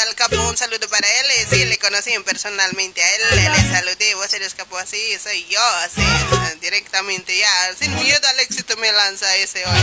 al 0.08 0.16
capo, 0.16 0.42
un 0.48 0.58
saludo 0.58 0.88
para 0.90 1.08
él. 1.08 1.26
y 1.42 1.56
Sí, 1.56 1.66
le 1.66 1.78
conocí 1.78 2.12
personalmente 2.26 3.02
a 3.02 3.16
él, 3.16 3.22
le, 3.32 3.72
saludé, 3.72 4.16
vos 4.16 4.32
eres 4.34 4.54
capo 4.54 4.78
así, 4.78 5.18
soy 5.22 5.46
yo, 5.50 5.62
así, 5.84 6.02
eh, 6.02 6.58
directamente 6.62 7.38
ya, 7.38 7.50
sin 7.80 7.94
miedo 7.96 8.28
al 8.28 8.40
éxito 8.40 8.76
me 8.78 8.92
lanza 8.92 9.34
ese 9.38 9.64
hoy. 9.66 9.82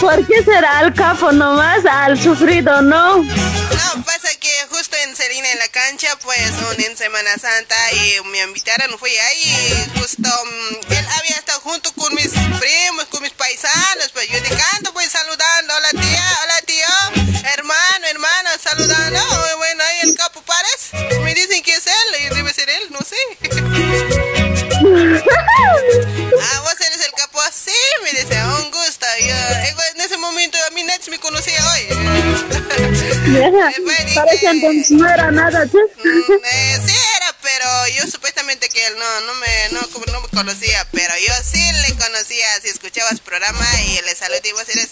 ¿Por 0.00 0.26
qué 0.26 0.42
será 0.44 0.78
al 0.80 0.92
capo 0.92 1.32
nomás? 1.32 1.84
Al 1.86 2.20
sufrido, 2.20 2.82
¿no? 2.82 3.22
No, 3.22 4.04
pasa 4.04 4.28
que 4.38 4.50
justo 4.70 4.96
en 5.04 5.16
Serena 5.16 5.50
en 5.52 5.58
la 5.58 5.68
cancha, 5.68 6.08
pues 6.22 6.38
en 6.78 6.96
Semana 6.96 7.38
Santa 7.38 7.76
y 7.92 8.20
me 8.28 8.42
invitaron, 8.42 8.98
fui 8.98 9.16
ahí, 9.16 9.90
justo 9.98 10.28
mm, 10.28 10.92
él 10.92 11.06
había 11.18 11.36
estado 11.36 11.60
junto 11.60 11.92
con 11.94 12.14
mis 12.14 12.28
primos, 12.28 13.04
con 13.10 13.22
mis 13.22 13.32
paisanos, 13.32 14.10
pues 14.12 14.28
saludando, 18.76 19.20
oh, 19.20 19.56
bueno, 19.58 19.84
ahí 19.84 20.08
el 20.08 20.16
capo 20.16 20.42
pares, 20.42 20.90
me 21.22 21.34
dicen 21.34 21.62
que 21.62 21.74
es 21.74 21.86
él, 21.86 22.22
y 22.22 22.34
debe 22.34 22.52
ser 22.52 22.68
él, 22.68 22.88
no 22.90 22.98
sé. 23.00 23.16
ah, 26.42 26.60
vos 26.60 26.80
eres 26.80 27.00
el 27.06 27.12
capo 27.12 27.40
así, 27.42 27.70
me 28.02 28.10
dice, 28.10 28.42
un 28.42 28.70
gusto, 28.72 29.06
yo, 29.20 29.36
me 31.10 31.18
conocía 31.18 31.58
hoy. 31.72 31.82
Parece 34.14 34.46
entonces 34.46 34.90
no 34.90 35.08
era 35.08 35.30
nada, 35.30 35.66
¿sí? 35.66 35.78
Eh, 36.04 36.78
sí 36.86 36.92
era, 37.16 37.34
pero 37.42 37.66
yo 37.96 38.06
supuestamente 38.10 38.68
que 38.68 38.86
él 38.86 38.94
no, 38.98 39.20
no 39.22 39.32
me, 39.34 39.68
no, 39.72 39.80
no 40.12 40.20
me 40.20 40.28
conocía, 40.28 40.86
pero 40.92 41.12
yo 41.26 41.32
sí 41.44 41.60
le 41.86 41.94
conocía, 41.96 42.46
si 42.62 42.68
escuchabas 42.68 43.18
programa 43.20 43.66
y 43.86 44.00
le 44.02 44.14
saludé 44.14 44.48
y 44.48 44.52
vos 44.52 44.68
eres, 44.68 44.90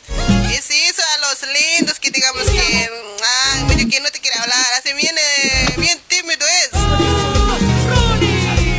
y 0.51 0.55
sí 0.61 0.75
hizo 0.89 1.03
a 1.03 1.19
los 1.29 1.43
lindos 1.53 2.01
que 2.01 2.11
digamos 2.11 2.43
que, 2.45 2.91
ah, 3.23 3.65
medio 3.69 3.89
que 3.89 4.01
no 4.01 4.11
te 4.11 4.19
quiere 4.21 4.39
hablar, 4.39 4.67
así 4.79 4.93
bien, 4.95 5.15
eh, 5.17 5.75
bien 5.79 6.01
tímido 6.09 6.45
es. 6.47 6.71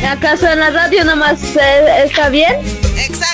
¿Acaso 0.06 0.46
en 0.48 0.60
la 0.60 0.68
radio 0.70 1.02
nomás 1.04 1.38
eh, 1.58 2.04
está 2.04 2.28
bien? 2.28 2.54
Exacto, 2.98 3.33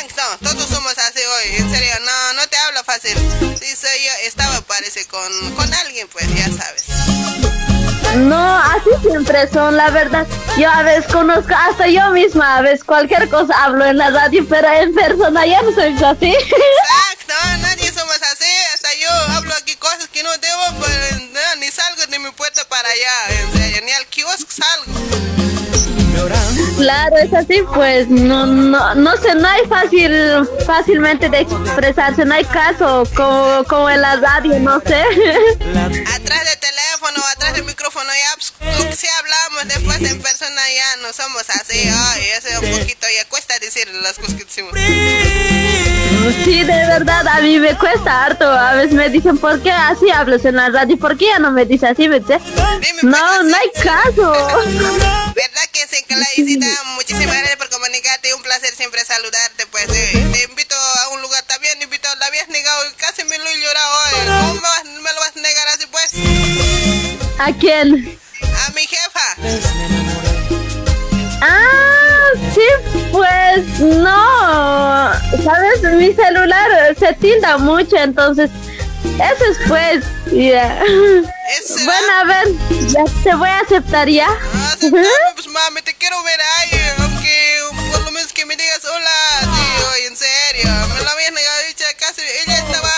en 1.39 1.71
serio, 1.71 1.93
no, 2.05 2.33
no 2.35 2.49
te 2.49 2.57
hablo 2.57 2.85
fácil. 2.85 3.17
Sí, 3.59 3.77
soy 3.77 4.05
yo, 4.05 4.13
estaba 4.25 4.61
parece 4.63 5.07
con, 5.07 5.55
con 5.55 5.73
alguien, 5.75 6.09
pues 6.09 6.27
ya 6.35 6.47
sabes. 6.47 6.85
No, 8.17 8.57
así 8.59 8.91
siempre 9.03 9.49
son, 9.53 9.77
la 9.77 9.91
verdad. 9.91 10.27
Yo 10.59 10.69
a 10.69 10.83
veces 10.83 11.07
conozco, 11.13 11.55
hasta 11.55 11.87
yo 11.87 12.11
misma, 12.11 12.59
a 12.59 12.63
veces 12.63 12.83
cualquier 12.85 13.29
cosa 13.29 13.55
hablo 13.63 13.87
en 13.87 13.99
la 13.99 14.11
radio, 14.11 14.45
pero 14.49 14.69
en 14.73 14.95
persona 14.95 15.47
ya 15.47 15.63
no 15.63 15.73
soy 15.73 15.95
así. 15.95 16.31
Exacto, 16.31 17.35
nadie 17.61 17.93
somos 17.93 18.21
así, 18.33 18.51
hasta 18.75 18.93
yo 18.95 19.11
hablo 19.37 19.55
aquí 19.55 19.77
cosas 19.77 20.09
que 20.09 20.23
no 20.25 20.31
debo, 20.39 20.81
pues 20.81 21.23
no, 21.31 21.57
ni 21.61 21.69
salgo 21.69 22.05
de 22.07 22.19
mi 22.19 22.31
puerta 22.33 22.65
para 22.69 22.89
allá, 22.89 23.41
en 23.41 23.53
serio, 23.53 23.81
ni 23.85 23.93
al 23.93 24.07
kiosco 24.07 24.51
salgo. 24.51 25.11
Claro, 26.77 27.17
es 27.19 27.33
así, 27.35 27.63
pues 27.75 28.09
no, 28.09 28.47
no, 28.47 28.95
no 28.95 29.17
sé, 29.19 29.35
no 29.35 29.47
hay 29.47 29.67
fácil, 29.67 30.13
fácilmente 30.67 31.29
de 31.29 31.41
expresarse, 31.41 32.25
no 32.25 32.35
hay 32.35 32.45
caso 32.47 33.05
como, 33.15 33.65
como 33.65 33.91
en 33.91 34.01
la 34.01 34.17
radio, 34.17 34.59
no 34.61 34.81
sé. 34.81 35.03
Atrás 36.15 36.45
del 36.45 36.59
teléfono 36.59 37.23
atrás 37.33 37.55
del 37.55 37.65
micrófono, 37.65 38.09
ya, 38.09 38.37
pues, 38.37 38.53
lo 38.79 38.89
que 38.89 38.97
sea 38.97 39.11
hablamos, 39.19 39.69
después 39.69 40.11
en 40.11 40.21
persona 40.23 40.61
ya 40.75 40.97
no 41.03 41.13
somos 41.13 41.45
así, 41.51 41.89
ay, 41.89 42.23
eso 42.37 42.61
un 42.61 42.79
poquito, 42.79 43.07
ya 43.15 43.29
cuesta 43.29 43.59
decir 43.59 43.89
las 44.03 44.19
cosas 44.19 44.35
que 44.35 44.45
decimos. 44.45 44.73
Sí, 46.45 46.63
de 46.65 46.87
verdad, 46.87 47.27
a 47.27 47.41
mí 47.41 47.59
me 47.59 47.77
cuesta 47.77 48.25
harto. 48.25 48.45
A 48.45 48.75
veces 48.75 48.93
me 48.93 49.09
dicen, 49.09 49.39
¿por 49.39 49.61
qué 49.63 49.71
así 49.71 50.11
hablas 50.11 50.45
en 50.45 50.57
la 50.57 50.69
radio? 50.69 50.99
¿Por 50.99 51.17
qué 51.17 51.27
ya 51.27 51.39
no 51.39 51.51
me 51.51 51.65
dices 51.65 51.91
así? 51.91 52.09
¿me 52.09 52.21
dices? 52.21 52.43
No, 53.03 53.43
no 53.43 53.57
hay 53.57 53.71
caso. 53.83 54.33
¿Verdad 55.35 55.63
que 55.73 55.87
sí, 55.89 56.00
Claisita? 56.07 56.67
Muchísimas 56.95 57.37
gracias 57.37 57.57
por 57.57 57.69
comunicarte, 57.71 58.35
un 58.35 58.43
placer 58.43 58.75
siempre 58.75 59.05
saludarte, 59.05 59.67
pues, 59.67 59.85
eh, 59.89 60.27
te 60.33 60.43
invito 60.45 60.75
a 60.77 61.09
un 61.11 61.23
lugar 61.23 61.43
también, 61.45 61.81
invito, 61.83 62.09
la 62.19 62.27
habías 62.27 62.49
negado, 62.49 62.83
casi 62.97 63.25
me 63.25 63.39
lo 63.39 63.47
he 63.49 63.59
llorado 63.61 63.93
hoy, 63.95 64.27
¿cómo 64.27 64.55
me, 64.55 64.61
vas- 64.61 64.85
me 64.85 65.13
lo 65.13 65.21
vas 65.21 65.33
a 65.37 65.41
negar 65.41 65.69
así, 65.69 65.87
pues? 65.87 66.11
¿A 67.39 67.53
quién? 67.59 68.19
A 68.67 68.71
mi 68.73 68.87
jefa. 68.87 70.41
Ah, 71.43 72.29
sí, 72.55 72.61
pues 73.13 73.67
no. 73.81 75.13
¿Sabes? 75.45 75.83
Mi 75.95 76.13
celular 76.15 76.95
se 76.99 77.13
tilda 77.15 77.57
mucho, 77.59 77.97
entonces. 77.97 78.51
Eso 79.21 79.45
es 79.45 79.59
pues. 79.69 80.05
Ya. 80.33 80.83
Bueno, 81.85 82.13
a 82.21 82.25
ver, 82.25 82.49
ya 82.89 83.05
te 83.23 83.35
voy 83.35 83.49
a 83.49 83.61
aceptar 83.61 84.09
ya. 84.09 84.29
Pues 84.81 85.47
mami, 85.49 85.83
te 85.83 85.95
quiero 85.95 86.23
ver 86.23 86.41
ahí, 86.41 86.71
aunque 87.01 87.59
por 87.93 88.05
lo 88.05 88.11
menos 88.13 88.33
que 88.33 88.47
me 88.47 88.57
digas 88.57 88.83
hola, 88.85 89.41
sí, 89.43 89.85
oye, 89.93 90.07
en 90.07 90.17
serio, 90.17 90.71
me 90.95 91.03
lo 91.03 91.11
habías 91.11 91.33
negado, 91.33 91.59
dicha, 91.69 91.85
casi, 91.99 92.23
ella 92.23 92.57
estaba, 92.57 92.93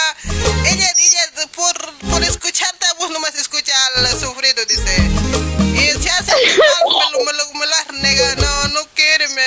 ella, 0.71 0.93
ella, 0.97 1.49
por, 1.55 2.11
por 2.11 2.23
escucharte, 2.23 2.87
vos 2.99 3.11
nomás 3.11 3.35
escucha 3.35 3.75
al 3.97 4.07
sufrido, 4.21 4.65
dice, 4.67 5.11
y 5.75 6.03
se 6.03 6.11
hace 6.11 6.33
mal, 6.33 7.09
me 7.17 7.19
lo, 7.19 7.25
me 7.25 7.33
lo, 7.33 7.55
me 7.55 7.67
lo 7.67 7.75
has 7.75 7.93
negado, 8.01 8.37
no, 8.37 8.69
no 8.69 8.81
quiere, 8.95 9.29
me, 9.29 9.43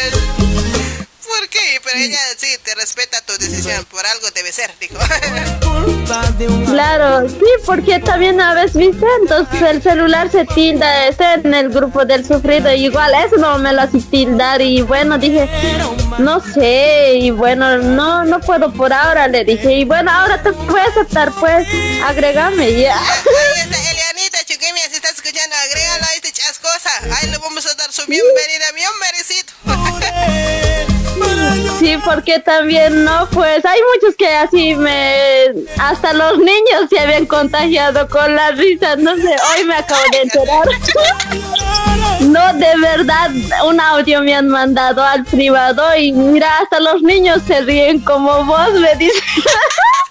¿por 1.26 1.50
qué? 1.50 1.80
Pero 1.84 1.98
ella 1.98 2.20
sí, 2.38 2.48
te 2.64 2.76
respeta 2.76 3.22
tu 3.22 3.34
decisión, 3.38 3.86
por 3.86 4.06
algo 4.06 4.30
debe 4.32 4.52
ser, 4.52 4.72
dijo. 4.80 4.96
Claro, 6.66 7.28
sí, 7.30 7.46
porque 7.66 8.00
también 8.00 8.40
a 8.40 8.54
veces, 8.54 8.76
¿viste? 8.76 9.06
Entonces 9.22 9.62
el 9.62 9.82
celular 9.82 10.32
se 10.32 10.46
tilda, 10.46 11.08
está 11.08 11.36
en 11.36 11.54
el 11.54 11.70
grupo 11.70 12.06
del 12.06 12.26
sufrido, 12.26 12.72
igual 12.74 13.14
eso 13.26 13.38
no 13.38 13.58
me 13.58 13.74
lo 13.74 13.82
hace 13.82 14.00
tildar 14.00 14.62
y 14.62 14.82
bueno, 14.82 15.18
dije, 15.18 15.50
no 16.20 16.42
sé, 16.42 17.14
y 17.16 17.32
bueno, 17.32 17.78
no, 17.78 18.24
no 18.26 18.40
puedo 18.40 18.72
por 18.74 18.94
ahora, 18.94 19.28
le 19.28 19.44
dije, 19.44 19.72
y 19.74 19.86
bueno, 19.86 20.12
ahora 20.12 20.42
te 20.42 20.54
puedo 20.54 20.78
aceptar, 20.78 21.32
pues, 21.40 21.68
agrégame 22.04 22.82
ya. 22.82 23.00
Ahí 27.14 27.30
le 27.30 27.38
vamos 27.38 27.66
a 27.66 27.74
dar 27.76 27.92
su 27.92 28.06
bienvenida, 28.06 28.72
bien 28.74 28.90
merecido. 29.00 29.54
Sí, 31.80 31.98
porque 32.04 32.40
también 32.40 33.04
no, 33.04 33.30
pues 33.32 33.64
hay 33.66 33.80
muchos 33.94 34.16
que 34.18 34.28
así 34.28 34.76
me, 34.76 35.48
hasta 35.78 36.14
los 36.14 36.38
niños 36.38 36.90
se 36.90 37.00
habían 37.00 37.26
contagiado 37.26 38.08
con 38.10 38.36
la 38.36 38.52
risa, 38.52 38.96
no 38.96 39.16
sé, 39.16 39.36
hoy 39.52 39.66
me 39.66 39.76
acabo 39.76 40.02
de 40.12 40.22
enterar. 40.22 40.68
No, 42.22 42.54
de 42.54 42.78
verdad, 42.78 43.30
un 43.66 43.80
audio 43.80 44.22
me 44.22 44.34
han 44.34 44.48
mandado 44.48 45.04
al 45.04 45.24
privado 45.26 45.96
y 45.96 46.12
mira, 46.12 46.60
hasta 46.60 46.80
los 46.80 47.02
niños 47.02 47.42
se 47.46 47.62
ríen 47.62 48.00
como 48.00 48.44
vos, 48.46 48.74
me 48.74 48.96
dice. 48.96 49.22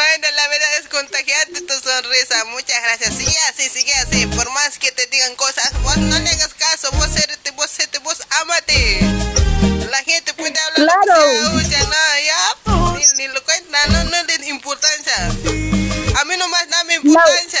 Bueno, 0.00 0.28
la 0.34 0.48
verdad 0.48 0.68
es 0.80 0.88
contagiante 0.88 1.60
tu 1.60 1.74
sonrisa. 1.74 2.46
Muchas 2.46 2.82
gracias. 2.84 3.18
Sigue 3.18 3.36
así, 3.50 3.68
sigue 3.68 3.92
así. 3.96 4.26
Por 4.28 4.50
más 4.52 4.78
que 4.78 4.90
te 4.92 5.06
digan 5.08 5.36
cosas, 5.36 5.70
vos 5.82 5.98
no 5.98 6.18
le 6.18 6.30
hagas 6.30 6.54
caso. 6.54 6.88
Vos 6.92 7.14
érete, 7.16 7.50
vos 7.50 7.78
érete, 7.78 7.98
vos 7.98 8.16
amate. 8.40 9.00
La 9.90 9.98
gente 9.98 10.32
puede 10.32 10.58
hablar 10.58 10.96
Claro. 11.04 11.20
oye, 11.54 11.76
no, 11.80 11.96
ya, 12.24 12.94
ni, 12.94 13.18
ni 13.18 13.28
lo 13.28 13.44
cuenta, 13.44 13.86
no, 13.88 14.04
no 14.04 14.22
le 14.22 14.48
importancia. 14.48 15.16
A 16.18 16.24
mí 16.24 16.34
nomás 16.38 16.66
dame 16.70 16.94
importancia. 16.94 17.60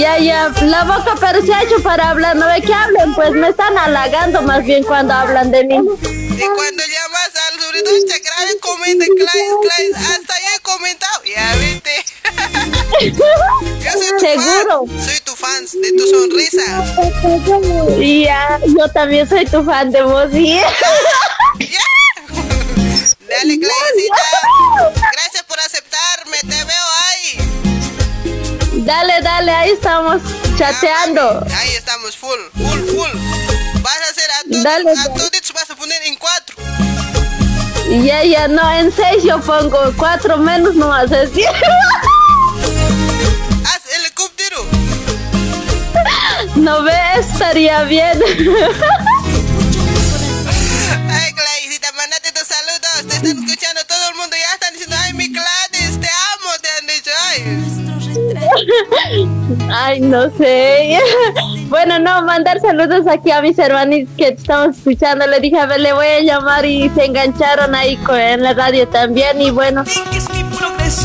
Ya, 0.00 0.18
ya, 0.18 0.48
la 0.62 0.82
boca 0.82 1.14
pero 1.20 1.46
se 1.46 1.54
ha 1.54 1.62
hecho 1.62 1.80
para 1.84 2.10
hablar, 2.10 2.34
no 2.34 2.46
ve 2.46 2.60
que 2.60 2.74
hablen, 2.74 3.14
pues 3.14 3.30
me 3.30 3.50
están 3.50 3.78
halagando 3.78 4.42
más 4.42 4.64
bien 4.64 4.82
cuando 4.82 5.14
hablan 5.14 5.52
de 5.52 5.62
mí. 5.62 5.76
Y 5.76 6.46
cuando 6.56 6.82
llamas 7.12 7.30
al 7.36 7.60
subidón 7.60 7.94
grave 8.06 8.58
comenta, 8.60 9.04
Clay, 9.04 9.48
Clay, 9.62 9.92
hasta 9.92 10.34
ya 10.40 10.56
he 10.56 10.60
comentado. 10.60 11.22
Ya 11.24 11.54
viste. 11.56 12.04
Yo 13.84 13.92
soy 13.92 14.12
tu 14.12 14.20
Seguro. 14.20 14.86
fan. 14.86 15.04
Soy 15.04 15.20
tu 15.20 15.34
fan 15.36 15.66
de 15.82 15.92
tu 15.92 16.06
sonrisa. 16.06 16.62
Ya, 17.98 18.60
yo 18.64 18.88
también 18.92 19.28
soy 19.28 19.44
tu 19.46 19.64
fan 19.64 19.90
de 19.90 20.02
vos, 20.02 20.28
¿sí? 20.32 20.60
Dale, 23.28 23.58
Claycita. 23.58 24.26
Gracias 25.12 25.42
por 25.48 25.58
aceptarme. 25.60 26.38
Te 26.40 26.64
veo 26.64 26.86
ahí. 27.08 27.38
Dale, 28.84 29.20
dale, 29.22 29.52
ahí 29.52 29.70
estamos 29.70 30.22
chateando. 30.56 31.44
Ahí 31.56 31.70
estamos, 31.70 32.16
full, 32.16 32.38
full, 32.54 32.80
full. 32.94 33.10
Vas 33.82 34.00
a 34.00 34.10
hacer 34.10 34.30
a 34.30 34.42
todos, 34.44 34.98
a 34.98 35.14
todos 35.14 35.52
vas 35.54 35.70
a 35.70 35.76
poner 35.76 36.02
en 36.04 36.16
cuatro. 36.16 36.71
Ya, 37.92 38.24
ya, 38.24 38.48
no, 38.48 38.72
en 38.72 38.90
seis 38.90 39.22
yo 39.22 39.38
pongo, 39.42 39.76
cuatro 39.98 40.38
menos 40.38 40.74
no 40.74 40.90
a 40.90 41.04
decir. 41.04 41.44
Haz 43.66 43.82
helicóptero. 43.94 44.64
No 46.56 46.82
ve, 46.84 46.96
estaría 47.18 47.82
bien. 47.84 48.18
Ay, 51.10 51.34
Claycita, 51.34 51.92
mandate 51.92 52.32
tus 52.32 52.48
saludos. 52.48 53.06
Te 53.08 53.16
están 53.16 53.44
escuchando 53.44 53.82
todo 53.86 54.08
el 54.08 54.14
mundo. 54.14 54.36
Ya 54.40 54.54
están 54.54 54.72
diciendo, 54.72 54.96
ay, 54.98 55.12
mi 55.12 55.28
Gladys, 55.28 56.00
te 56.00 56.08
amo. 56.32 56.50
Te 56.62 56.68
han 56.78 56.86
dicho, 56.86 57.10
ay. 57.28 57.42
Ay, 59.70 60.00
no 60.00 60.30
sé. 60.36 60.98
Bueno, 61.72 61.98
no, 61.98 62.20
mandar 62.20 62.60
saludos 62.60 63.06
aquí 63.06 63.30
a 63.30 63.40
mis 63.40 63.58
hermanitos 63.58 64.14
que 64.18 64.28
estamos 64.28 64.76
escuchando. 64.76 65.26
Le 65.26 65.40
dije, 65.40 65.58
a 65.58 65.64
ver, 65.64 65.80
le 65.80 65.94
voy 65.94 66.06
a 66.06 66.20
llamar 66.20 66.66
y 66.66 66.90
se 66.90 67.06
engancharon 67.06 67.74
ahí 67.74 67.98
en 68.10 68.42
la 68.42 68.52
radio 68.52 68.86
también. 68.88 69.40
Y 69.40 69.50
bueno, 69.50 69.82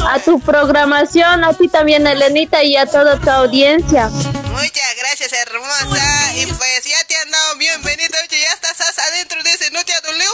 a 0.09 0.19
tu 0.19 0.41
programación, 0.41 1.45
a 1.45 1.53
ti 1.53 1.69
también, 1.69 2.05
Elenita, 2.05 2.63
y 2.63 2.75
a 2.75 2.85
toda 2.85 3.17
tu 3.17 3.29
audiencia. 3.29 4.09
Muchas 4.09 4.95
gracias, 4.99 5.31
hermosa. 5.31 6.35
Y 6.35 6.45
pues 6.47 6.83
ya 6.83 7.01
te 7.07 7.15
han 7.15 7.31
dado 7.31 7.55
bienvenida. 7.57 8.17
Oye, 8.27 8.41
ya 8.41 8.53
estás 8.53 8.99
adentro 8.99 9.41
de 9.43 9.49
ese. 9.51 9.71
¿No 9.71 9.85
te 9.85 9.93
ha 9.93 10.01
dolido? 10.01 10.31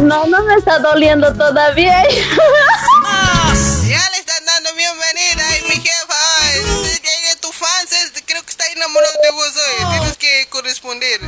No, 0.00 0.24
no 0.26 0.42
me 0.44 0.54
está 0.54 0.78
doliendo 0.78 1.34
todavía. 1.34 2.02
enamorado 8.98 9.20
de 9.22 9.30
vos 9.30 9.52
hoy. 9.56 9.98
Tienes 9.98 10.16
que 10.16 10.46
corresponder. 10.50 11.20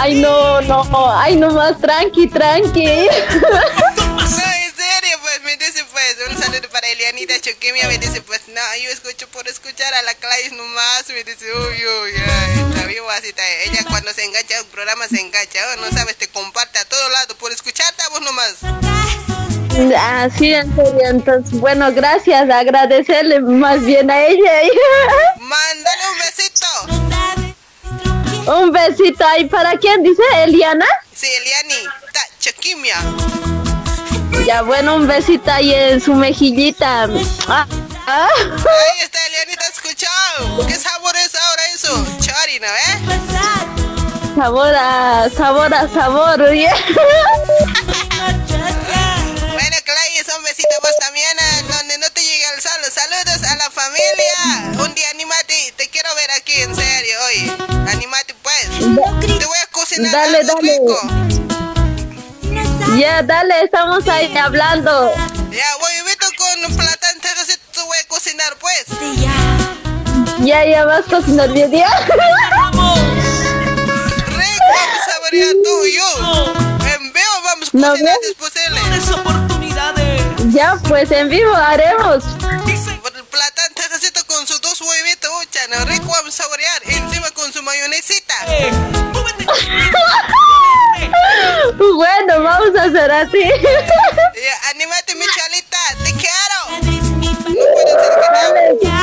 Ay, 0.00 0.20
no, 0.20 0.60
no, 0.62 1.12
ay, 1.18 1.36
no 1.36 1.50
más, 1.50 1.78
tranqui, 1.80 2.28
tranqui. 2.28 2.86
No, 4.22 4.28
en 4.28 4.76
serio, 4.76 5.18
pues 5.20 5.42
me 5.44 5.56
dice 5.56 5.84
pues 5.90 6.16
un 6.30 6.40
saludo 6.40 6.68
para 6.70 6.81
Elianita 7.12 7.38
Choquimia, 7.42 7.86
me 7.88 7.98
dice 7.98 8.22
pues 8.22 8.40
no, 8.48 8.60
yo 8.82 8.88
escucho 8.88 9.28
por 9.28 9.46
escuchar 9.46 9.92
a 9.92 10.00
la 10.02 10.14
Clays 10.14 10.50
nomás, 10.52 11.04
me 11.08 11.22
dice 11.22 11.44
uy, 11.52 11.76
uy, 11.84 12.12
ay, 12.16 12.66
está 12.70 12.86
vivo 12.86 13.10
así, 13.10 13.28
está. 13.28 13.46
ella 13.64 13.84
cuando 13.90 14.14
se 14.14 14.24
engancha 14.24 14.62
un 14.62 14.68
programa 14.68 15.06
se 15.08 15.20
engancha, 15.20 15.58
oh, 15.74 15.80
no 15.82 15.90
sabes, 15.92 16.16
te 16.16 16.28
comparte 16.28 16.78
a 16.78 16.86
todo 16.86 17.06
lado 17.10 17.36
por 17.36 17.52
escucharte 17.52 18.02
a 18.02 18.08
vos 18.08 18.22
nomás. 18.22 18.54
Así, 20.22 20.54
en 20.54 20.74
serio, 20.74 21.02
entonces, 21.04 21.60
bueno, 21.60 21.92
gracias, 21.92 22.48
agradecerle 22.48 23.40
más 23.40 23.84
bien 23.84 24.10
a 24.10 24.24
ella. 24.24 24.52
Mándale 25.38 26.02
un 26.12 26.18
besito. 26.18 26.66
Un 28.54 28.72
besito 28.72 29.26
ahí, 29.26 29.44
¿para 29.44 29.76
quién 29.76 30.02
dice? 30.02 30.22
¿Eliana? 30.44 30.86
Sí, 31.14 31.26
Eliani, 31.26 31.88
Choquimia. 32.40 32.96
Ya, 34.46 34.62
bueno, 34.62 34.96
un 34.96 35.06
besito 35.06 35.50
ahí 35.52 35.72
en 35.72 36.00
su 36.00 36.14
mejillita. 36.14 37.04
Ah, 37.48 37.66
ah. 38.06 38.28
Ahí 38.36 39.00
está 39.04 39.18
Elianita, 39.26 39.64
escuchado. 39.72 40.66
¿Qué 40.66 40.74
sabor 40.74 41.14
es 41.16 41.32
ahora 41.34 41.62
eso? 41.74 42.06
Chori, 42.20 42.58
¿no, 42.60 42.66
eh? 42.66 42.98
Sabor 44.34 44.74
a, 44.74 45.28
sabor 45.36 45.72
a 45.74 45.88
sabor, 45.88 46.40
oye. 46.42 46.68
Bueno, 49.52 49.76
Clay, 49.84 50.22
un 50.36 50.44
besito 50.44 50.74
vos 50.82 50.96
también, 51.00 51.38
eh, 51.38 51.62
donde 51.68 51.98
no 51.98 52.10
te 52.10 52.20
llegue 52.22 52.44
el 52.56 52.62
sol. 52.62 52.80
Saludos 52.90 53.42
a 53.48 53.56
la 53.56 53.70
familia. 53.70 54.82
Un 54.84 54.94
día 54.94 55.10
anímate, 55.10 55.72
te 55.76 55.88
quiero 55.88 56.08
ver 56.16 56.30
aquí, 56.32 56.54
en 56.62 56.74
serio, 56.74 57.16
hoy. 57.26 57.52
Anímate, 57.92 58.34
pues. 58.42 58.68
Te 59.20 59.46
voy 59.46 59.58
a 59.62 59.66
cocinar 59.70 60.10
Dale, 60.12 60.38
algo 60.38 60.54
dale. 60.56 60.72
rico. 60.72 60.98
Ya, 62.96 63.22
dale, 63.22 63.64
estamos 63.64 64.06
ahí 64.08 64.36
hablando. 64.36 65.12
Ya, 65.50 65.76
voy, 65.80 65.92
vete 66.06 66.26
con 66.36 66.60
plátano, 66.76 67.12
entonces 67.14 67.58
te 67.72 67.80
voy 67.80 67.98
a 67.98 68.06
cocinar 68.08 68.08
cocinar, 68.08 68.56
pues. 68.58 68.84
Ya, 70.40 70.64
ya 70.64 70.84
vas 70.84 71.04
cocinando 71.06 71.54
el 71.60 71.70
día. 71.70 71.88
Rico, 72.06 72.14
vamos 72.74 72.98
a 74.98 75.04
saborear 75.12 75.54
tú 75.64 75.84
y 75.86 75.96
yo. 75.96 76.54
En 76.94 77.12
vivo 77.12 77.42
vamos 77.44 77.68
a 77.68 77.70
¿No 77.78 77.88
cocinar 77.90 78.16
ves? 78.20 78.30
oportunidades. 79.10 80.22
Ya, 80.52 80.78
pues 80.88 81.10
en 81.10 81.28
vivo 81.28 81.54
haremos. 81.54 82.24
Platán 83.30 83.72
tajacito 83.74 84.24
con 84.26 84.46
sus 84.46 84.60
dos 84.60 84.80
huevitos, 84.82 85.30
ucha, 85.42 85.60
no 85.70 85.84
rico 85.86 86.06
vamos 86.06 86.38
a 86.38 86.42
saborear. 86.42 86.82
Encima 86.84 87.30
con 87.30 87.50
su 87.52 87.62
mayonesita. 87.62 88.34
Bueno, 91.78 92.42
vamos 92.42 92.76
a 92.78 92.84
hacer 92.84 93.10
así. 93.10 93.42
Ya, 93.42 94.70
anímate, 94.70 95.14
mi 95.14 95.24
chalita, 95.26 95.78
te 96.04 96.12
quiero. 96.14 96.58
Ya, 98.82 99.02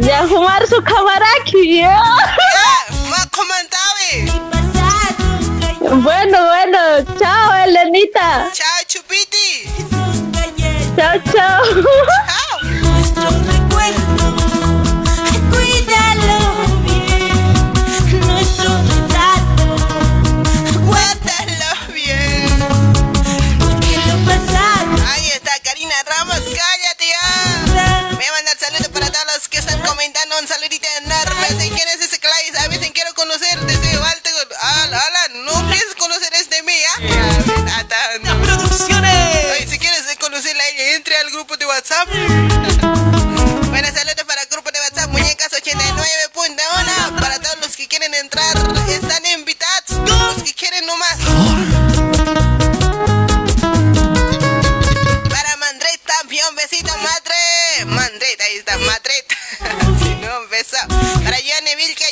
ya 0.00 0.26
fumar 0.26 0.66
su 0.66 0.82
camaraki. 0.82 1.78
Ya. 1.78 2.02
Ma 3.08 3.26
comentavi. 3.30 4.32
Bueno, 6.02 6.44
bueno, 6.46 6.78
chao, 7.18 7.54
Elenita. 7.64 8.50
Chao, 8.52 8.84
Chupiti. 8.86 9.68
Chao, 10.96 11.18
chao. 11.32 11.62
Cuídalo 13.70 14.41
Un 30.42 30.48
saludito 30.48 30.88
enorme. 31.04 31.46
Si 31.50 31.70
quién 31.70 31.88
es 31.94 32.00
ese 32.00 32.18
Clay, 32.18 32.50
a 32.64 32.66
veces 32.66 32.90
quiero 32.90 33.14
conocer 33.14 33.60
desde 33.60 33.96
Walter. 33.96 34.32
Ala, 34.60 34.98
ala, 34.98 35.28
no 35.44 35.52
pienses 35.68 35.94
conocer 35.96 36.34
este 36.34 36.60
mí, 36.64 36.74
¿ah? 36.88 37.84
Las 38.24 38.34
producciones. 38.38 39.70
si 39.70 39.78
quieres 39.78 40.02
conocerla 40.18 40.66
ella, 40.70 40.96
entre 40.96 41.16
al 41.18 41.30
grupo 41.30 41.56
de 41.56 41.64
WhatsApp. 41.64 42.08
Buenas 43.70 43.94
saludos 43.94 44.24
para 44.26 44.42
el 44.42 44.48
grupo 44.48 44.72
de 44.72 44.80
WhatsApp 44.80 45.10
Muñecas 45.10 45.52
89.1 45.52 47.20
Para 47.20 47.38
todos 47.40 47.58
los 47.62 47.74
que 47.74 47.88
quieren 47.88 48.12
entrar 48.14 48.54
Están 48.88 49.24
invitados 49.24 49.96
Los 50.06 50.42
que 50.42 50.52
quieren 50.52 50.84
nomás 50.84 51.16
Para 55.30 55.56
Mandret 55.56 56.00
también 56.04 56.54
besito 56.54 56.92
madre 56.98 57.84
Mandret, 57.86 58.40
ahí 58.42 58.56
está 58.56 58.76
Madret 58.76 59.91
Beso 60.62 60.76
Para 61.24 61.38
Johnny 61.38 61.74
Vilca, 61.76 62.04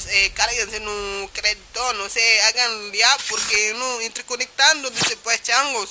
pues 0.00 0.14
eh, 0.14 0.32
cárguense 0.32 0.76
en 0.76 0.86
un 0.86 1.28
crédito, 1.32 1.92
no 1.94 2.08
sé, 2.08 2.20
hagan 2.42 2.92
ya, 2.92 3.16
porque 3.28 3.74
no, 3.76 4.00
interconectando, 4.02 4.90
dice, 4.90 5.16
pues 5.24 5.42
changos. 5.42 5.90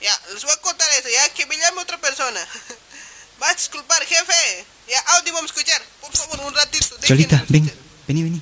Ya, 0.00 0.20
les 0.32 0.44
voy 0.44 0.52
a 0.52 0.56
contar 0.58 0.88
eso, 0.98 1.08
ya, 1.08 1.28
que 1.30 1.44
me 1.46 1.56
llame 1.56 1.80
otra 1.80 1.98
persona. 1.98 2.46
Va 3.42 3.48
a 3.50 3.54
disculpar, 3.54 4.04
jefe. 4.04 4.66
Ya, 4.88 5.00
audio 5.16 5.32
vamos 5.32 5.50
a 5.50 5.54
escuchar. 5.54 5.82
Por 6.00 6.16
favor, 6.16 6.46
un 6.46 6.54
ratito. 6.54 6.96
Cholita, 7.02 7.44
ven, 7.48 7.72
vení, 8.06 8.22
vení. 8.22 8.40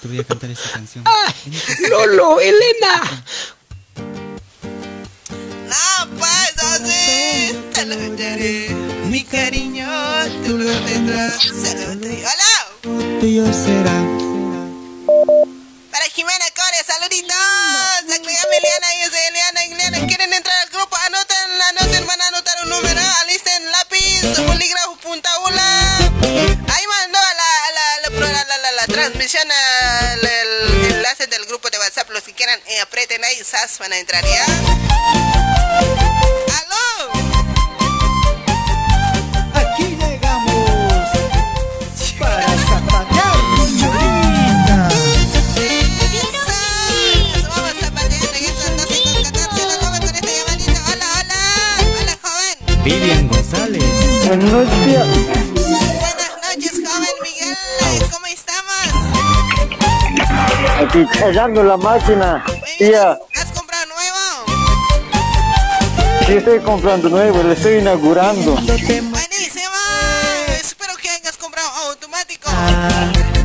Te 0.00 0.06
voy 0.06 0.20
a 0.20 0.24
cantar 0.24 0.50
esta 0.50 0.70
canción. 0.70 1.04
Lolo, 1.88 2.38
Elena. 2.38 3.24
No, 5.66 6.18
pues, 6.18 6.58
así. 6.62 7.58
Te 7.72 7.84
lo 7.86 7.96
daré. 8.16 8.68
Mi 9.06 9.24
cariño, 9.24 9.88
tú 10.46 10.56
lo 10.56 10.72
tendrás. 10.84 11.42
Se 11.42 11.74
lo 11.74 11.96
doy. 11.96 12.18
¡Hola! 12.18 12.49
Para 15.90 16.04
Jimena 16.14 16.46
Core, 16.56 16.82
saluditos. 16.86 17.36
Agrégame 18.08 18.56
Eliana 18.56 18.94
y 18.94 19.02
ese 19.02 19.28
Eliana. 19.28 20.06
¿Quieren 20.06 20.32
entrar 20.32 20.56
al 20.62 20.70
grupo? 20.70 20.96
Anoten, 21.04 21.60
anoten, 21.68 22.06
van 22.06 22.22
a 22.22 22.28
anotar 22.28 22.54
un 22.62 22.70
número. 22.70 23.00
Alisten 23.20 23.70
lápiz, 23.70 24.22
bolígrafo, 24.46 24.96
punta 24.96 25.28
una. 25.40 25.98
Ahí 25.98 26.86
mandó 26.86 27.18
la, 27.18 27.70
la, 27.74 28.08
la, 28.08 28.58
la, 28.58 28.72
la, 28.72 28.86
transmisión 28.86 29.46
el 29.50 30.92
enlace 30.92 31.26
del 31.26 31.44
grupo 31.46 31.68
de 31.68 31.78
WhatsApp. 31.78 32.08
Los 32.10 32.22
que 32.22 32.32
quieran, 32.32 32.58
eh, 32.66 32.80
aprieten 32.80 33.22
ahí, 33.24 33.44
sas, 33.44 33.78
van 33.78 33.92
a 33.92 33.98
entrar 33.98 34.24
ya. 34.24 34.44
¡Aló! 36.60 36.89
Vivian 52.84 53.28
González. 53.28 53.84
Buenas 54.26 54.50
noches. 54.52 55.06
Buenas 55.54 56.32
noches, 56.42 56.72
joven 56.72 57.16
Miguel. 57.22 57.56
¿Cómo 58.10 58.26
estamos? 58.26 58.82
Aquí 60.80 61.06
echando 61.28 61.62
la 61.62 61.76
máquina. 61.76 62.42
Tía. 62.78 63.18
¿Has 63.36 63.52
comprado 63.52 63.86
nuevo? 63.86 64.18
Sí, 66.26 66.32
estoy 66.34 66.58
comprando 66.60 67.08
nuevo, 67.10 67.42
le 67.42 67.52
estoy 67.52 67.78
inaugurando. 67.78 68.52
Buenísimo. 68.52 69.14
Espero 70.48 70.96
que 70.96 71.10
hayas 71.10 71.36
comprado 71.36 71.68
automático. 71.88 72.48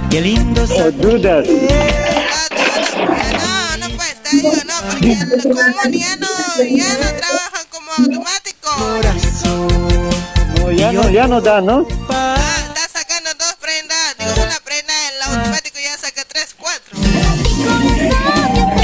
Qué 0.09 0.21
lindo. 0.21 0.63
Oh, 0.63 0.91
dudas. 0.91 1.45
No, 1.47 3.77
no 3.77 3.89
pues, 3.97 4.15
te 4.23 4.29
digo, 4.37 4.51
no, 4.65 4.73
porque 4.89 5.11
el 5.11 5.41
común 5.43 5.91
ya 5.91 6.15
no, 6.15 6.27
ya 6.63 6.93
no 6.93 7.11
trabaja 7.17 7.65
como 7.69 7.91
automático. 7.91 8.34
No, 8.77 10.71
ya 10.71 10.91
no, 10.91 11.09
ya 11.09 11.27
no 11.27 11.39
da, 11.39 11.61
¿no? 11.61 11.87
Ah, 12.09 12.35
está 12.67 12.99
sacando 12.99 13.29
dos 13.37 13.55
prendas. 13.61 14.15
Digo, 14.17 14.31
una 14.35 14.59
prenda, 14.59 14.93
el 15.09 15.21
automático 15.21 15.77
ya 15.79 15.97
saca 15.97 16.23
tres, 16.25 16.55
cuatro. 16.57 16.97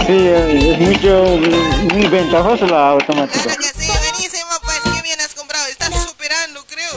Sí, 0.07 0.27
es 0.27 0.79
mucho, 0.79 1.37
muy 1.93 2.07
ventajoso 2.07 2.65
la 2.67 2.89
automática. 2.89 3.49
Sí, 3.77 3.87
buenísimo, 3.87 4.51
pues, 4.63 4.79
qué 4.83 5.01
bien 5.01 5.19
has 5.19 5.33
comprado. 5.33 5.67
Estás 5.67 5.93
superando, 6.05 6.63
creo. 6.67 6.91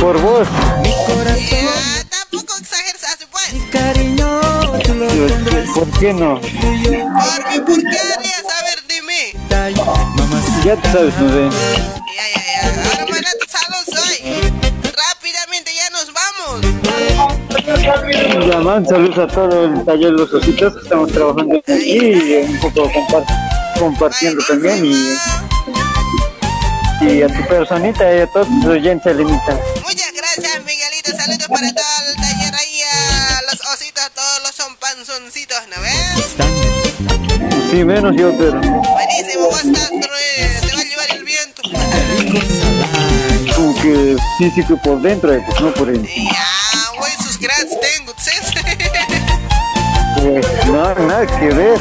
Por 0.00 0.20
vos. 0.20 0.48
Ya, 1.50 2.04
tampoco 2.10 2.56
exageres, 2.58 3.04
así 3.04 3.24
pues. 3.30 3.52
Dios, 5.14 5.32
¿Por 5.74 5.90
qué 5.98 6.12
no? 6.12 6.40
Por 6.40 6.50
mí, 6.50 7.60
¿por 7.60 7.80
qué 7.80 8.07
Ya 10.68 10.76
te 10.76 10.92
sabes, 10.92 11.14
no 11.16 11.32
sé. 11.32 11.48
Ya, 12.14 12.24
ya, 12.34 12.40
ya. 12.44 12.60
Ahora, 12.90 13.06
maná, 13.08 13.30
salud, 13.48 13.84
soy. 13.86 14.16
Rápidamente, 14.82 15.70
ya 15.74 15.88
nos 15.88 16.12
vamos. 16.12 16.60
Llaman, 18.46 18.84
saludos 18.86 19.18
a 19.18 19.26
todo 19.34 19.64
el 19.64 19.82
taller 19.86 20.10
Los 20.10 20.30
Ositos 20.34 20.74
que 20.74 20.80
estamos 20.82 21.10
trabajando 21.10 21.56
aquí 21.56 21.72
y 21.72 22.34
un 22.50 22.60
poco 22.60 22.82
compar- 22.90 23.24
compartiendo 23.78 24.44
también 24.46 24.84
y, 24.84 25.16
y 27.06 27.22
a 27.22 27.28
tu 27.28 27.46
personita 27.48 28.14
y 28.14 28.20
a 28.20 28.26
todos 28.26 28.46
tus 28.60 28.66
oyentes 28.66 29.16
limitan. 29.16 29.58
Muchas 29.82 30.12
gracias, 30.12 30.64
Miguelito. 30.66 31.12
Saludos 31.16 31.48
para 31.48 31.72
todo 31.72 32.10
el 32.10 32.16
taller 32.16 32.54
ahí, 32.54 32.82
a 32.82 33.40
los 33.50 33.58
ositos, 33.72 34.10
todos 34.14 34.42
los 34.42 34.54
son 34.54 34.76
panzoncitos, 34.76 35.62
¿no? 35.68 35.76
Sí, 37.70 37.84
menos 37.84 38.14
yo, 38.16 38.32
pero 38.38 38.60
Buenísimo, 38.60 39.50
va 39.50 39.58
a 39.58 39.62
como 43.54 43.74
que 43.80 44.16
físico 44.38 44.76
por 44.82 45.00
dentro, 45.00 45.32
eh, 45.32 45.42
pues 45.46 45.60
no 45.60 45.72
por 45.74 45.90
dentro. 45.90 46.10
Ya, 46.14 46.98
güey, 46.98 47.12
sus 47.22 47.38
gratis 47.38 47.76
tengo, 47.80 48.14
¿sabes? 48.18 48.52
Pues, 50.20 50.66
no, 50.66 50.94
nada 51.06 51.26
que 51.26 51.46
ver. 51.46 51.78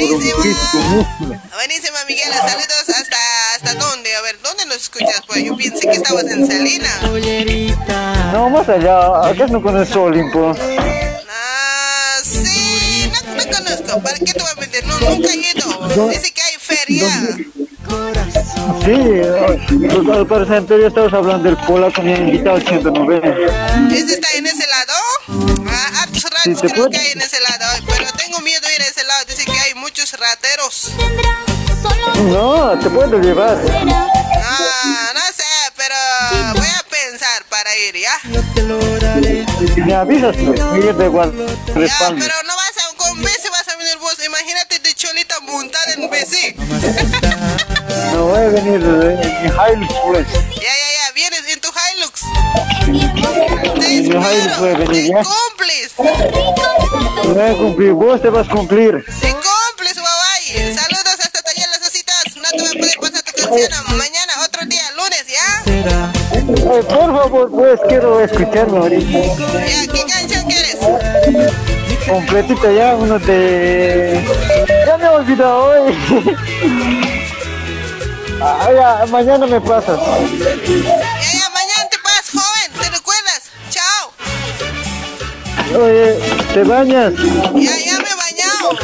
Músculo. 0.00 1.06
Buenísima, 1.52 1.98
Miguel, 2.08 2.32
saludos 2.32 2.88
hasta, 2.88 3.16
hasta 3.54 3.74
dónde, 3.74 4.14
a 4.14 4.22
ver, 4.22 4.40
¿dónde 4.42 4.64
nos 4.66 4.76
escuchas? 4.76 5.22
Pues 5.26 5.44
yo 5.44 5.56
pensé 5.56 5.86
que 5.86 5.96
estabas 5.96 6.24
en 6.24 6.46
Salina. 6.46 6.88
No, 8.32 8.48
más 8.48 8.68
allá, 8.68 9.28
acá 9.28 9.46
no 9.48 9.60
conoces 9.60 9.94
Olimpo. 9.94 10.54
Ah, 11.28 12.16
sí, 12.22 13.10
no, 13.12 13.34
no 13.34 13.42
conozco, 13.56 14.02
¿para 14.02 14.18
qué 14.18 14.32
te 14.32 14.40
voy 14.40 14.50
a 14.56 14.60
meter? 14.60 14.86
No, 14.86 14.98
nunca 15.00 15.28
he 15.30 15.36
ido. 15.36 16.08
Dice 16.08 16.32
que 16.32 16.42
hay 16.42 16.56
feria. 16.58 17.36
Sí, 18.84 18.92
eh, 18.96 19.66
pues, 19.68 20.16
al 20.16 20.26
parecer 20.26 20.56
anterior 20.56 20.88
estabas 20.88 21.12
hablando 21.12 21.44
del 21.44 21.56
polaco, 21.58 22.02
me 22.02 22.14
han 22.14 22.28
invitado 22.28 22.56
al 22.56 22.62
190. 22.66 23.28
¿Ese 23.94 24.14
está 24.14 24.28
en 24.36 24.46
ese 24.46 24.64
lado? 24.66 24.92
Ah, 25.68 26.02
hartos 26.02 26.24
ratos 26.24 26.44
te 26.44 26.68
creo 26.68 26.74
puedo- 26.76 26.90
que 26.90 26.98
hay 26.98 27.12
en 27.12 27.20
ese 27.20 27.38
lado, 27.40 27.64
pero 27.86 28.10
tengo 28.12 28.40
miedo 28.40 28.60
de 28.66 28.74
ir 28.76 28.82
a 28.82 28.86
ese 28.86 29.04
lado, 29.04 29.24
dice 29.26 29.44
que 29.44 29.58
hay 29.58 29.74
muchos 29.74 30.12
rateros. 30.18 30.92
No, 32.30 32.78
te 32.78 32.90
puedo 32.90 33.18
llevar. 33.20 33.58
Ah, 34.42 35.12
no 35.14 35.20
sé, 35.34 35.44
pero 35.76 35.94
voy 36.54 36.66
a 36.66 36.82
pensar 36.88 37.44
para 37.48 37.70
ir, 37.76 37.96
¿ya? 37.96 38.20
Me 39.86 39.94
avisas, 39.94 40.36
pues, 40.36 40.60
Miguel 40.72 40.96
de 40.96 41.04
respaldo. 41.08 42.18
pero 42.18 42.34
no 42.46 42.54
vas 42.56 42.72
a, 42.78 42.96
con 42.96 43.18
bici 43.20 43.48
vas 43.50 43.68
a 43.68 43.76
venir 43.76 43.96
vos, 43.98 44.14
imagínate 44.24 44.78
de 44.78 44.94
cholita 44.94 45.40
montada 45.40 45.92
en 45.94 46.10
bici. 46.10 46.54
No 48.12 48.26
voy 48.26 48.40
a 48.40 48.48
venir 48.48 48.80
eh, 48.84 49.18
en 49.44 49.50
Hilux, 49.50 49.94
pues. 50.06 50.26
Ya, 50.32 50.60
ya, 50.60 50.88
ya, 50.98 51.12
vienes 51.14 51.42
en 51.48 51.60
tu 51.60 51.68
Hilux. 51.68 52.22
En 52.86 54.22
Hilux 54.22 54.58
voy 54.58 54.70
a 54.70 54.76
venir, 54.78 55.06
¿ya? 55.06 55.22
Cumples. 55.24 55.92
No 57.24 57.34
voy 57.34 57.42
a 57.42 57.54
cumplir, 57.54 57.92
vos 57.92 58.22
te 58.22 58.28
vas 58.28 58.48
a 58.48 58.50
cumplir. 58.50 59.04
Si 59.08 59.26
cumples, 59.26 59.94
guay. 59.94 60.74
Saludos 60.74 61.16
hasta 61.20 61.42
taller 61.42 61.68
las 61.68 61.88
ositas. 61.88 62.36
No 62.36 62.50
te 62.50 62.58
voy 62.58 62.68
a 62.68 62.80
poder 62.80 62.98
pasar 63.00 63.22
tu 63.22 63.32
canción 63.32 63.96
mañana, 63.96 64.32
otro 64.44 64.66
día, 64.66 64.82
lunes, 64.96 65.24
¿ya? 65.26 65.62
Ay, 66.72 66.82
por 66.82 67.16
favor, 67.16 67.50
pues, 67.50 67.80
quiero 67.88 68.20
escucharlo 68.20 68.82
ahorita. 68.82 69.18
Ya, 69.66 69.92
¿qué 69.92 70.04
canción 70.06 70.46
quieres? 70.46 70.76
Completita 72.08 72.72
ya, 72.72 72.96
uno 72.96 73.18
de... 73.18 74.24
Ya 74.86 74.96
me 74.96 75.04
he 75.04 75.08
olvidado 75.08 75.64
hoy. 75.64 77.06
Ah, 78.42 78.68
ya, 78.74 79.06
mañana 79.06 79.46
me 79.46 79.60
pasas. 79.60 79.98
Ya, 79.98 80.56
ya, 81.32 81.50
mañana 81.50 81.88
te 81.90 81.96
vas, 82.02 82.30
joven. 82.32 82.72
¿Te 82.80 82.90
recuerdas? 82.90 83.42
Chao. 83.70 84.12
Oye, 85.82 86.18
¿te 86.54 86.62
bañas? 86.64 87.12
Ya, 87.54 87.76
ya 87.78 87.98
me 87.98 88.08
he 88.08 88.16
bañado. 88.16 88.78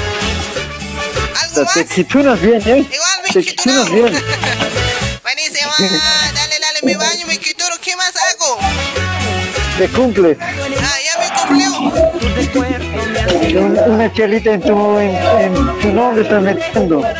Te, 1.54 1.64
te 1.84 1.86
quichunas 1.94 2.40
bien, 2.40 2.60
¿eh? 2.66 2.86
Igual 2.92 3.22
me 3.24 3.30
Te 3.32 3.40
quichunas 3.44 3.90
bien. 3.90 4.12
Buenísimo. 5.22 5.72
Dale, 5.78 6.56
dale, 6.60 6.80
me 6.82 6.96
baño, 6.96 7.26
me 7.26 7.38
quito. 7.38 7.64
¿Qué 7.82 7.96
más 7.96 8.12
hago? 8.16 8.58
Te 9.78 9.88
cumples. 9.88 10.36
Ah, 10.40 10.96
ya 11.04 11.18
me 11.18 11.28
cumplió. 11.40 11.70
Un- 13.60 13.78
Una 13.86 14.12
chelita 14.12 14.52
en 14.52 14.60
tu, 14.60 14.98
en, 14.98 15.14
en 15.16 15.80
tu 15.80 15.88
nombre 15.92 16.22
estás 16.22 16.42
metiendo. 16.42 17.00
Ya, 17.02 17.14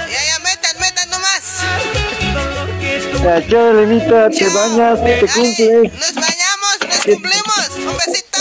chao, 3.26 3.70
Elenita, 3.70 4.30
te 4.30 4.48
bañas, 4.48 5.02
te 5.02 5.26
cumples. 5.26 5.92
Nos 5.92 6.14
bañamos, 6.14 6.78
nos 6.88 6.98
cumplimos. 7.04 7.70
Un 7.76 7.96
besito. 7.96 8.40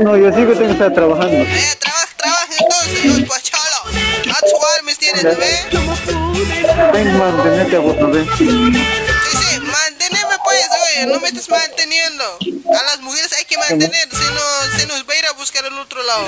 No, 0.00 0.16
yo 0.16 0.32
sigo 0.32 0.52
tengo 0.52 0.66
que 0.66 0.72
estar 0.72 0.94
trabajando. 0.94 1.36
Eh, 1.36 1.76
trabaja, 1.78 2.08
trabaja 2.16 2.46
entonces. 2.58 3.26
Pues, 3.26 3.42
cholo. 3.42 4.34
A 4.34 4.40
tu 4.40 4.56
armas 4.78 4.98
tienes, 4.98 5.24
¿no 5.24 5.36
ves? 5.36 5.66
Tengo 5.70 5.94
que 6.92 7.04
mantenerte 7.04 7.76
a 7.76 7.80
vos, 7.80 7.96
¿no 7.98 8.10
ves? 8.10 8.26
Sí, 8.38 8.46
sí, 8.46 9.60
manteneme 9.60 10.34
pues, 10.42 10.66
oye, 10.94 11.06
no 11.06 11.20
me 11.20 11.28
estás 11.28 11.48
manteniendo. 11.50 12.24
A 12.70 12.82
las 12.84 13.00
mujeres 13.00 13.32
hay 13.38 13.44
que 13.44 13.58
mantener, 13.58 14.08
si 14.10 14.24
no, 14.24 14.78
se 14.78 14.86
nos 14.86 15.06
va 15.06 15.12
a 15.12 15.18
ir 15.18 15.26
a 15.26 15.32
buscar 15.32 15.64
al 15.64 15.78
otro 15.78 16.02
lado. 16.02 16.24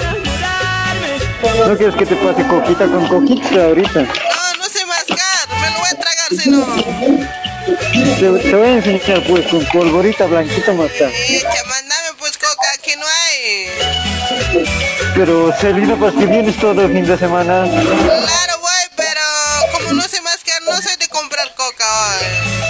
¿No 1.68 1.76
quieres 1.76 1.96
que 1.96 2.06
te 2.06 2.16
pase 2.16 2.46
coquita 2.46 2.86
con 2.86 3.08
coquita 3.08 3.64
ahorita? 3.64 4.02
No, 4.02 4.41
lo 6.46 6.58
voy 6.58 6.80
a 6.80 6.82
tragar 6.82 7.04
si 7.04 7.12
no. 7.12 8.38
Te, 8.38 8.50
te 8.50 8.54
voy 8.56 8.66
a 8.68 8.72
enseñar 8.74 9.22
pues 9.26 9.46
con 9.46 9.64
polvorita 9.66 10.26
blanquita 10.26 10.72
más 10.72 10.90
tarde. 10.98 11.14
Mandame 11.68 12.08
pues 12.18 12.32
coca, 12.38 12.68
aquí 12.76 12.92
no 12.98 13.06
hay. 13.06 13.66
Pero 15.14 15.52
Celina, 15.60 15.96
pues 15.96 16.14
que 16.14 16.26
vienes 16.26 16.56
todo 16.58 16.82
el 16.84 16.92
fin 16.92 17.06
de 17.06 17.16
semana. 17.18 17.64
Claro, 17.70 18.58
güey, 18.60 18.88
pero 18.96 19.20
como 19.72 19.92
no 19.94 20.02
sé 20.02 20.20
mascar, 20.22 20.60
no 20.64 20.76
sé 20.80 20.96
de 20.96 21.08
comprar 21.08 21.46
coca, 21.54 21.84
güey. 22.18 22.62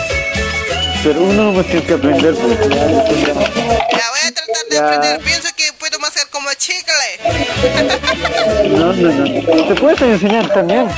Pero 1.03 1.21
uno 1.21 1.53
no 1.53 1.65
tiene 1.65 1.83
que 1.85 1.95
aprender. 1.95 2.35
Pues. 2.35 2.59
Ya 2.61 2.67
voy 2.69 4.21
a 4.25 4.33
tratar 4.33 4.65
de 4.71 4.77
Ya. 4.77 4.87
aprender, 4.87 5.21
pienso 5.21 5.49
que 5.57 5.73
puedo 5.73 5.99
mascar 5.99 6.29
como 6.29 6.49
chicle. 6.55 6.95
No, 8.69 8.93
no, 8.93 9.11
no. 9.13 9.67
Te 9.69 9.75
puedes 9.81 10.01
enseñar 10.01 10.49
también. 10.53 10.89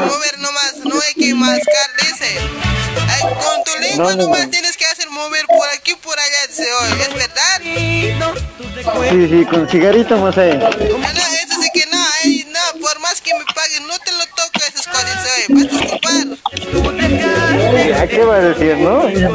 Mover 0.00 0.38
nomás, 0.38 0.76
no 0.84 1.00
hay 1.00 1.14
que 1.14 1.34
mascar, 1.34 1.90
dice. 2.00 2.38
Ay, 3.08 3.22
con 3.22 3.64
tu 3.64 3.78
lengua 3.80 4.04
No, 4.04 4.10
no, 4.16 4.22
nomás 4.24 4.44
no. 4.44 4.50
tienes 4.50 4.76
que 4.76 4.84
hacer 4.86 5.08
mover 5.10 5.46
por 5.46 5.68
aquí 5.70 5.94
por 5.96 6.18
allá, 6.18 6.46
dice 6.48 6.72
hoy. 6.72 7.00
¿Es 7.00 7.14
verdad? 7.14 7.60
Sí, 9.10 9.28
sí, 9.28 9.44
con 9.46 9.68
cigarrito 9.68 10.16
más 10.18 10.36
ahí. 10.38 10.56
No, 10.56 10.68
no, 10.70 10.70
eso 10.70 11.62
sí 11.62 11.68
que 11.72 11.86
no, 11.86 11.98
ay, 12.22 12.46
no, 12.50 12.80
por 12.80 12.98
más 13.00 13.20
que 13.20 13.32
me 13.34 13.44
paguen, 13.54 13.86
no 13.86 13.98
te 13.98 14.12
lo 14.12 14.26
toco 14.26 14.60
esas 14.66 14.86
cosas 14.86 15.26
hoy. 15.26 15.54
Vas 15.54 15.64
a 15.72 15.76
disculpar. 15.76 16.26
¿A 18.00 18.06
qué 18.06 18.24
va 18.24 18.36
a 18.36 18.40
decir, 18.40 18.76
no? 18.78 19.08
Ya 19.10 19.28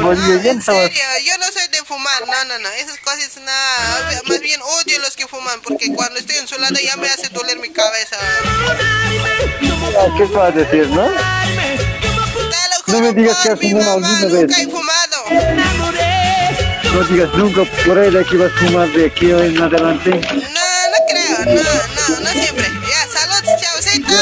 En 0.49 0.61
serio, 0.61 1.01
yo 1.23 1.37
no 1.37 1.45
soy 1.51 1.67
de 1.71 1.83
fumar, 1.85 2.27
no, 2.27 2.45
no, 2.45 2.59
no, 2.59 2.69
esas 2.69 2.97
cosas 2.99 3.37
nada, 3.43 4.21
más 4.25 4.39
bien 4.41 4.59
odio 4.61 4.99
los 4.99 5.15
que 5.15 5.27
fuman 5.27 5.61
porque 5.61 5.93
cuando 5.93 6.19
estoy 6.19 6.37
en 6.37 6.47
su 6.47 6.57
lado 6.59 6.75
ya 6.83 6.95
me 6.97 7.07
hace 7.07 7.29
doler 7.29 7.59
mi 7.59 7.69
cabeza. 7.69 8.17
¿A 9.97 10.17
qué 10.17 10.25
va 10.25 10.47
a 10.47 10.51
decir, 10.51 10.89
no? 10.89 11.09
No 12.87 12.99
me 12.99 13.13
digas 13.13 13.37
que 13.37 13.49
has 13.49 13.59
fumado 13.59 13.93
alguna 13.93 14.25
vez. 14.25 14.31
Nunca 14.33 14.61
he 14.61 14.65
fumado. 14.65 15.17
No 16.93 17.03
digas 17.03 17.33
nunca 17.33 17.63
por 17.85 17.97
ahí 17.99 18.11
de 18.11 18.19
aquí 18.19 18.35
vas 18.35 18.51
a 18.51 18.57
fumar 18.57 18.87
de 18.89 19.05
aquí 19.05 19.31
en 19.31 19.61
adelante. 19.61 20.09
No, 20.09 20.17
no 20.19 20.99
creo, 21.09 21.45
no, 21.45 21.61
no, 21.61 22.19
no 22.19 22.29
siempre. 22.29 22.65
Ya, 22.87 23.07
salud, 23.07 23.43
chaucito. 23.61 24.13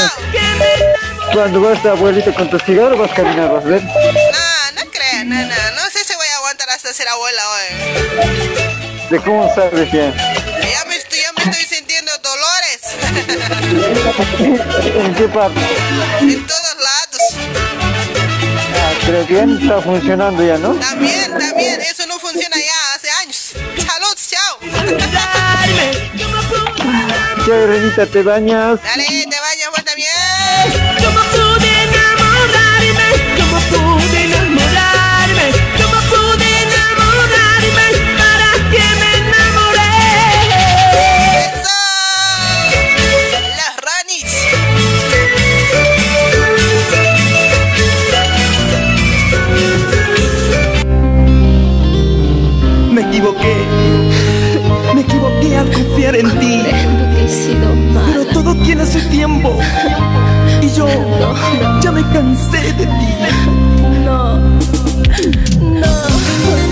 Cuando 1.32 1.60
vas 1.60 1.82
de 1.82 1.90
abuelito 1.90 2.32
con 2.34 2.48
tu 2.48 2.58
cigarro 2.60 2.96
vas 2.96 3.10
a 3.10 3.14
caminar, 3.14 3.50
vas 3.50 3.64
a 3.64 3.68
ver. 3.68 3.82
No, 3.82 3.90
no 3.90 4.90
creo, 4.90 5.24
no, 5.24 5.34
no, 5.34 5.70
no 5.76 5.90
sé 5.92 6.04
si 6.04 6.14
voy 6.14 6.26
a 6.34 6.36
aguantar 6.36 6.70
hasta 6.70 6.92
ser 6.92 7.08
abuela 7.08 7.42
hoy. 7.50 9.08
¿De 9.10 9.18
cómo 9.20 9.52
sabes? 9.54 9.90
Ya 9.92 10.33
¿En 13.74 15.14
qué 15.14 15.28
parte? 15.28 15.60
en 16.20 16.46
todos 16.46 16.76
lados. 16.78 17.22
Ah, 18.76 18.92
pero 19.06 19.24
bien 19.26 19.58
está 19.60 19.80
funcionando 19.80 20.44
ya, 20.44 20.58
¿no? 20.58 20.74
También, 20.74 21.30
también, 21.36 21.80
eso 21.80 22.06
no 22.06 22.18
funciona 22.18 22.56
ya 22.56 22.94
hace 22.94 23.10
años. 23.22 23.52
Salud, 23.76 24.16
chao. 24.28 24.58
Ya, 27.46 27.66
Renita, 27.66 28.06
te 28.06 28.22
bañas. 28.22 28.80
Dale, 28.82 29.04
te 29.06 29.40
vayas 29.40 29.43
confiar 55.94 56.16
en 56.16 56.28
ti. 56.40 56.62
Pero 58.06 58.24
todo 58.32 58.54
tiene 58.64 58.84
su 58.84 58.98
tiempo. 59.10 59.56
Y 60.60 60.68
yo 60.70 60.88
ya 61.80 61.92
me 61.92 62.02
cansé 62.12 62.72
de 62.72 62.86
ti. 62.86 63.08
No, 64.04 64.38
no. 65.60 66.63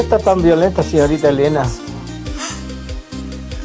Está 0.00 0.18
tan 0.18 0.42
violenta, 0.42 0.82
señorita 0.82 1.28
Elena? 1.28 1.66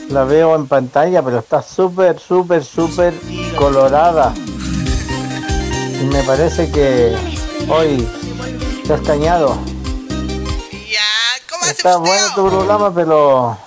La 0.09 0.23
veo 0.23 0.55
en 0.55 0.67
pantalla, 0.67 1.23
pero 1.23 1.39
está 1.39 1.61
súper, 1.61 2.19
súper, 2.19 2.63
súper 2.63 3.13
colorada. 3.57 4.33
Y 6.01 6.05
me 6.05 6.23
parece 6.23 6.69
que 6.71 7.15
hoy 7.69 8.07
te 8.85 8.93
has 8.93 9.01
cañado. 9.01 9.57
Está 11.69 11.97
bueno 11.97 12.27
tu 12.35 12.47
programa, 12.47 12.93
pero 12.93 13.57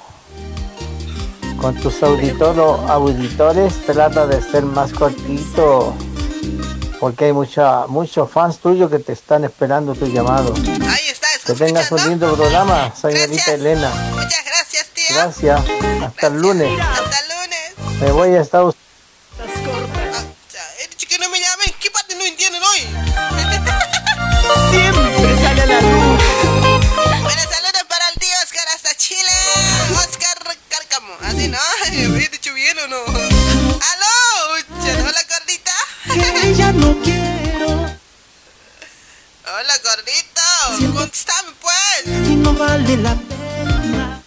con 1.61 1.75
tus 1.77 2.03
auditores, 2.03 2.65
auditores 2.89 3.75
trata 3.87 4.27
de 4.27 4.41
ser 4.43 4.63
más 4.65 4.93
cortito. 4.93 5.95
Porque 7.01 7.27
hay 7.27 7.33
mucha, 7.33 7.87
muchos 7.87 8.31
fans 8.31 8.59
tuyos 8.59 8.91
que 8.91 8.99
te 8.99 9.13
están 9.13 9.45
esperando 9.45 9.95
tu 9.95 10.07
llamado. 10.07 10.53
Que 11.49 11.55
tengas 11.55 11.91
un 11.91 12.07
lindo 12.07 12.37
programa, 12.37 12.95
señorita 12.95 13.55
Elena. 13.55 13.89
Muchas 14.13 14.45
gracias, 14.45 14.87
tío. 14.89 15.07
Gracias. 15.15 15.63
Hasta 16.05 16.27
el 16.27 16.43
lunes. 16.43 16.79
Hasta 16.79 17.21
el 17.21 17.29
lunes. 17.29 18.01
Me 18.03 18.13
voy 18.13 18.35
a 18.35 18.43
Estados 18.43 18.75
He 20.79 20.89
dicho 20.89 21.09
que 21.09 21.19
no 21.19 21.31
me 21.31 21.41
llamen. 21.41 21.75
¿Qué 21.81 21.91
parte 21.91 22.15
no 22.17 22.25
entienden 22.27 22.63
hoy? 22.63 22.81
Siempre 24.71 25.43
sale 25.43 25.67
la 25.69 25.81
luz. 25.81 26.23
Bueno, 27.23 27.43
saludos 27.51 27.85
para 27.89 28.09
el 28.11 28.21
tío 28.21 28.37
Oscar 28.45 28.69
hasta 28.75 28.95
Chile. 28.97 29.33
Oscar 29.97 30.37
Cárcamo. 30.69 31.15
Así, 31.23 31.49
¿no? 31.49 31.59
¿He 31.87 32.29
dicho 32.29 32.53
bien 32.53 32.79
o 32.79 32.89
no? 32.89 33.05
¡Aló! 33.07 34.67
Hola, 34.83 35.25
gordita. 35.31 35.73
Que 36.13 36.55
ya 36.55 36.73
no 36.73 36.95
quiero. 37.03 37.69
Hola, 39.49 39.75
gordito. 40.69 40.95
Contéstame, 40.95 41.51
pues. 41.61 42.29
Y 42.29 42.37
no 42.37 42.55
vale 42.55 42.97
la 42.99 43.15
pena. 43.15 44.23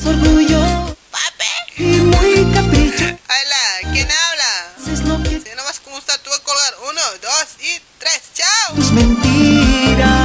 Su 0.00 0.08
orgullo. 0.08 0.96
Papi. 1.10 1.82
Y 1.82 2.00
muy 2.00 2.52
capricho. 2.54 3.04
Hola, 3.04 3.92
¿quién 3.92 4.08
habla? 4.10 4.92
Es 4.92 5.00
lo 5.00 5.22
que 5.22 5.40
Si 5.40 5.56
nomás 5.56 5.80
cómo 5.80 5.98
está, 5.98 6.18
tú 6.18 6.30
a 6.32 6.42
colgar. 6.42 6.74
Uno, 6.90 7.00
dos 7.22 7.46
y 7.60 7.80
tres. 7.98 8.22
¡Chao! 8.34 8.74
tus 8.74 8.92
mentiras. 8.92 10.15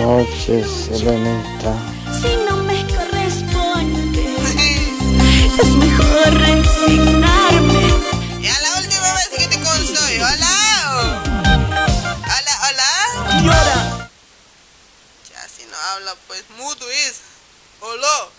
Buenas 0.00 0.28
noches, 0.30 0.88
Elenita. 0.88 1.76
Si 2.22 2.34
no 2.48 2.56
me 2.62 2.86
corresponde, 2.86 4.36
es 5.58 5.68
mejor 5.68 6.40
resignarme. 6.40 7.82
Ya 8.40 8.58
la 8.60 8.80
última 8.80 9.12
vez 9.12 9.28
que 9.28 9.46
te 9.46 9.60
consoy. 9.62 10.16
Hola. 10.16 11.22
Hola, 12.22 12.54
hola. 12.66 12.90
Llora. 13.42 14.10
Ya 15.30 15.48
si 15.54 15.64
no 15.66 15.76
habla, 15.92 16.14
pues 16.26 16.44
mudo 16.56 16.90
es. 16.90 17.20
Hola. 17.80 18.30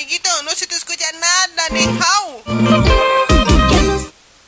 Amiguito, 0.00 0.30
no 0.44 0.50
se 0.52 0.66
te 0.66 0.74
escucha 0.74 1.04
nada, 1.12 1.68
ni 1.72 1.84
how. 1.84 2.42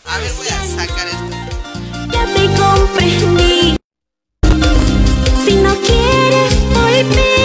A 0.07 0.19
ver, 0.19 0.33
voy 0.33 0.49
a 0.49 0.65
sacar 0.65 1.07
esto. 1.07 1.37
Ya 2.11 2.24
te 2.24 2.47
comprendí. 2.59 3.77
Si 5.45 5.55
no 5.57 5.77
quieres 5.83 6.55
volver, 6.73 7.41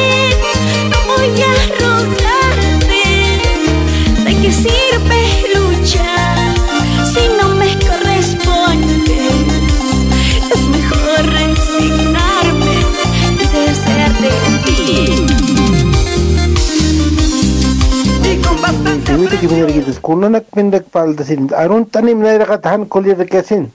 кичигинергидис 19.38 20.00
куланак 20.00 20.46
пинрак 20.56 20.86
палдасин 20.92 21.50
арунтани 21.54 22.14
минайраqa 22.14 22.58
таhanкулирак 22.58 23.34
ясин 23.34 23.72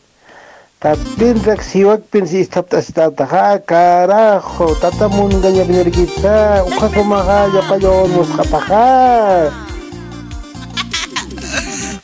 Tapinrak 0.82 1.62
siwakpin 1.62 2.26
si 2.26 2.40
istapta 2.42 2.82
sitata 2.82 3.24
ha 3.32 3.58
carajo 3.70 4.66
tatamun 4.82 5.30
gaya 5.42 5.64
binergita 5.68 6.64
ukaso 6.66 7.02
maha 7.06 7.46
ya 7.54 7.62
payon 7.70 8.10
muskataja. 8.10 8.86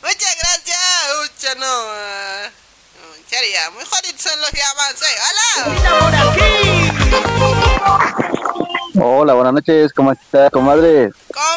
Muchas 0.05 0.35
gracias, 0.41 0.95
Ucha 1.25 1.53
no. 1.63 1.75
Sería 3.27 3.63
muy 3.75 3.85
jodidos 3.91 4.23
son 4.23 4.39
los 4.43 4.53
diamantes. 4.55 5.11
¡Hala! 5.27 5.51
¡Mira 5.75 5.91
por 5.99 6.15
aquí! 6.15 6.49
Hola, 8.95 9.35
buenas 9.35 9.53
noches, 9.53 9.93
¿cómo 9.93 10.13
está, 10.13 10.51
comadre? 10.51 11.11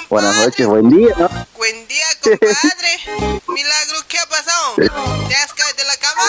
Buenas 0.09 0.35
noches, 0.35 0.67
buen 0.67 0.89
día, 0.89 1.13
¿no? 1.17 1.29
Buen 1.55 1.87
día, 1.87 2.05
compadre. 2.21 3.41
Milagro, 3.47 3.99
¿qué 4.07 4.19
ha 4.19 4.25
pasado? 4.25 4.75
¿Te 4.75 5.35
has 5.35 5.53
caído 5.53 5.75
de 5.77 5.85
la 5.85 5.97
cama? 5.97 6.23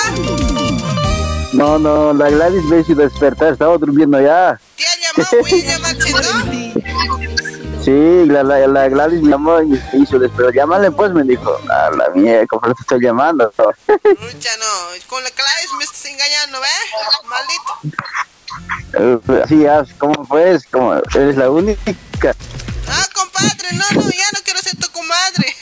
No, 1.53 1.79
no, 1.79 2.13
la 2.13 2.31
Gladys 2.31 2.65
me 2.65 2.81
hizo 2.81 2.95
despertar, 2.95 3.53
estaba 3.53 3.77
durmiendo 3.79 4.21
ya. 4.21 4.61
¿Te 4.77 4.85
ha 4.87 4.97
llamado? 4.97 5.39
Sí, 7.85 8.27
la, 8.27 8.45
la, 8.45 8.65
la 8.69 8.89
Gladys 8.89 9.23
me 9.23 9.31
llamó 9.31 9.61
y 9.61 9.67
me 9.67 9.81
hizo 9.95 10.17
despertar. 10.17 10.55
Llámale 10.55 10.93
pues, 10.93 11.13
me 11.13 11.25
dijo. 11.25 11.59
A 11.69 11.91
la 11.91 12.11
mierda, 12.11 12.47
¿cómo 12.47 12.73
te 12.73 12.81
estoy 12.81 13.01
llamando? 13.01 13.53
Mucha 13.59 14.57
no. 14.57 15.09
Con 15.09 15.25
la 15.25 15.31
Claves 15.31 15.69
me 15.77 15.83
estás 15.83 16.05
engañando, 16.05 16.61
¿ves? 16.61 16.71
Maldito. 17.25 17.99
Así, 19.45 19.67
ah, 19.67 19.85
¿cómo 19.99 20.25
pues? 20.27 20.65
¿Cómo? 20.71 20.95
Eres 21.15 21.37
la 21.37 21.51
única. 21.51 21.95
Ah, 22.89 23.07
compadre, 23.15 23.69
no, 23.73 23.85
no, 24.01 24.11
ya 24.11 24.25
no 24.33 24.41
quiero 24.45 24.61
ser 24.61 24.77
tu 24.77 24.89
comadre. 24.91 25.55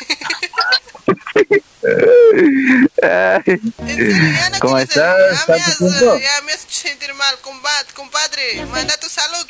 ¿Cómo 4.61 4.79
estás? 4.79 5.17
Ya 5.47 5.55
me, 5.55 5.61
¿Tanto 5.61 5.71
has, 5.71 5.79
tiempo? 5.79 6.19
ya 6.19 6.43
me 6.45 6.53
has 6.53 6.65
hecho 6.65 6.89
sentir 6.89 7.15
mal, 7.15 7.35
compadre. 7.43 7.87
Compadre, 7.95 8.67
manda 8.67 8.97
tu 8.99 9.09
salud. 9.09 9.47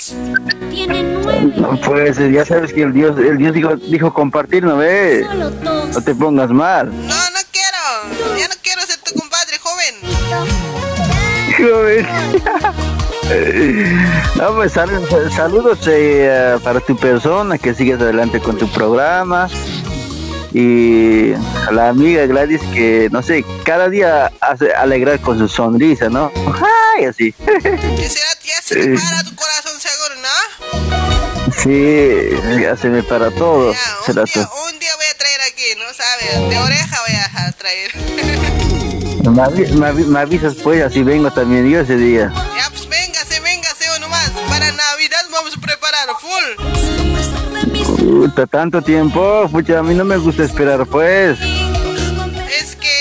Pues 1.84 2.18
eh, 2.18 2.30
ya 2.32 2.44
sabes 2.44 2.72
que 2.72 2.82
el 2.82 2.92
Dios, 2.92 3.18
el 3.18 3.38
Dios 3.38 3.54
dijo, 3.54 3.76
dijo 3.76 4.14
compartir, 4.14 4.62
¿no 4.62 4.76
ves? 4.76 5.26
No 5.34 6.02
te 6.04 6.14
pongas 6.14 6.50
mal. 6.50 6.86
No, 6.90 7.30
no 7.30 7.40
quiero. 7.50 8.38
Ya 8.38 8.48
no 8.48 8.54
quiero 8.62 8.82
ser 8.82 8.98
tu 8.98 9.14
compadre, 9.18 9.58
joven. 9.58 9.94
Joven. 11.62 12.06
No, 14.34 14.54
pues 14.56 14.72
sal- 14.72 15.06
saludos 15.36 15.78
eh, 15.86 16.58
para 16.64 16.80
tu 16.80 16.96
persona, 16.96 17.58
que 17.58 17.74
sigues 17.74 18.00
adelante 18.00 18.40
con 18.40 18.58
tu 18.58 18.68
programa. 18.68 19.48
Y 20.52 21.32
a 21.34 21.70
la 21.70 21.90
amiga 21.90 22.26
Gladys 22.26 22.60
que, 22.74 23.08
no 23.12 23.22
sé, 23.22 23.44
cada 23.64 23.88
día 23.88 24.32
hace 24.40 24.72
alegrar 24.72 25.20
con 25.20 25.38
su 25.38 25.46
sonrisa, 25.46 26.08
¿no? 26.08 26.32
¡Ay! 26.96 27.04
Así. 27.04 27.32
Ya 27.38 28.60
se 28.62 28.74
te 28.74 28.94
para 28.98 29.22
tu 29.22 29.36
corazón 29.36 29.78
seguro, 29.78 30.14
¿no? 30.22 31.52
Sí, 31.56 32.30
ya 32.60 32.76
se 32.76 32.88
me 32.88 33.04
para 33.04 33.30
todo. 33.30 33.72
Será 34.04 34.24
tú. 34.24 34.40
Un 34.40 34.78
día 34.80 34.90
voy 34.96 35.06
a 35.06 35.16
traer 35.18 35.40
aquí, 35.52 35.62
¿no 35.78 35.84
sabes? 35.94 36.50
De 36.50 36.58
oreja 36.58 36.96
voy 37.06 37.16
a 37.16 37.52
traer. 37.52 38.70
Me, 39.24 39.42
avi- 39.42 39.70
me 39.72 39.86
avi- 39.88 40.06
me 40.06 40.18
avisas 40.20 40.54
pues, 40.62 40.82
así 40.82 41.02
vengo 41.02 41.30
también 41.30 41.68
yo 41.70 41.80
ese 41.80 41.96
día. 41.96 42.32
Ya, 42.56 42.68
pues 42.70 42.88
véngase, 42.88 43.40
véngase 43.40 43.88
o 43.90 43.98
nomás. 44.00 44.30
Para 44.48 44.66
Navidad 44.72 45.24
vamos 45.30 45.56
a 45.56 45.60
preparar 45.60 46.08
full. 46.20 46.46
Puta, 47.98 48.46
tanto 48.46 48.82
tiempo, 48.82 49.48
pucha, 49.52 49.78
a 49.78 49.82
mí 49.82 49.94
no 49.94 50.04
me 50.04 50.16
gusta 50.16 50.42
esperar 50.44 50.86
pues. 50.86 51.38
Es 51.40 52.76
que 52.76 52.98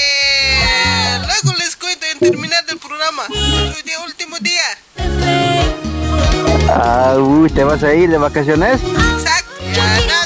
luego 1.25 1.57
les 1.57 1.75
cuento 1.75 2.05
en 2.11 2.19
terminar 2.19 2.63
el 2.67 2.77
programa. 2.77 3.23
Hoy 3.29 3.81
día, 3.83 3.99
último 4.05 4.37
día. 4.39 4.61
Ah, 6.71 7.15
uy, 7.17 7.49
¿te 7.49 7.63
vas 7.63 7.81
a 7.83 7.93
ir 7.93 8.09
de 8.09 8.17
vacaciones? 8.17 8.79
Exacto. 8.83 9.49
Ya 9.73 9.99
no 10.07 10.18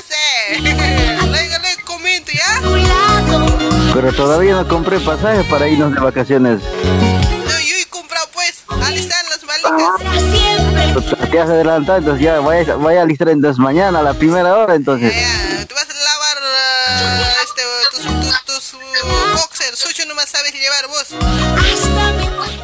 Pero 4.04 4.18
todavía 4.18 4.54
no 4.54 4.68
compré 4.68 5.00
pasajes 5.00 5.46
para 5.46 5.66
irnos 5.66 5.94
de 5.94 6.02
vacaciones. 6.02 6.60
No, 6.62 7.60
yo 7.62 7.76
he 7.82 7.86
comprado 7.86 8.28
pues. 8.34 8.62
Alistan 8.86 9.26
las 9.30 9.42
malitas. 9.46 10.94
Puta, 10.94 11.16
Te 11.32 11.40
has 11.40 11.50
adelantado, 11.50 12.00
entonces 12.00 12.22
ya 12.22 12.40
voy 12.42 12.58
a, 12.58 12.76
voy 12.76 12.96
a 12.96 13.04
alistar 13.04 13.30
entonces 13.30 13.60
mañana 13.60 14.00
a 14.00 14.04
la 14.04 14.14
primera 14.14 14.58
hora 14.58 14.76
entonces. 14.76 15.14
Tú 15.70 15.74
vas 15.74 15.88
a 15.90 15.94
lavar 15.94 16.38
ah, 16.44 17.34
este, 17.46 17.62
tus, 17.92 18.04
tus, 18.04 18.44
tus 18.44 18.74
uh, 18.74 19.38
boxers. 19.38 20.06
nomás 20.06 20.28
sabes 20.28 20.52
llevar 20.52 20.88
vos. 20.90 21.08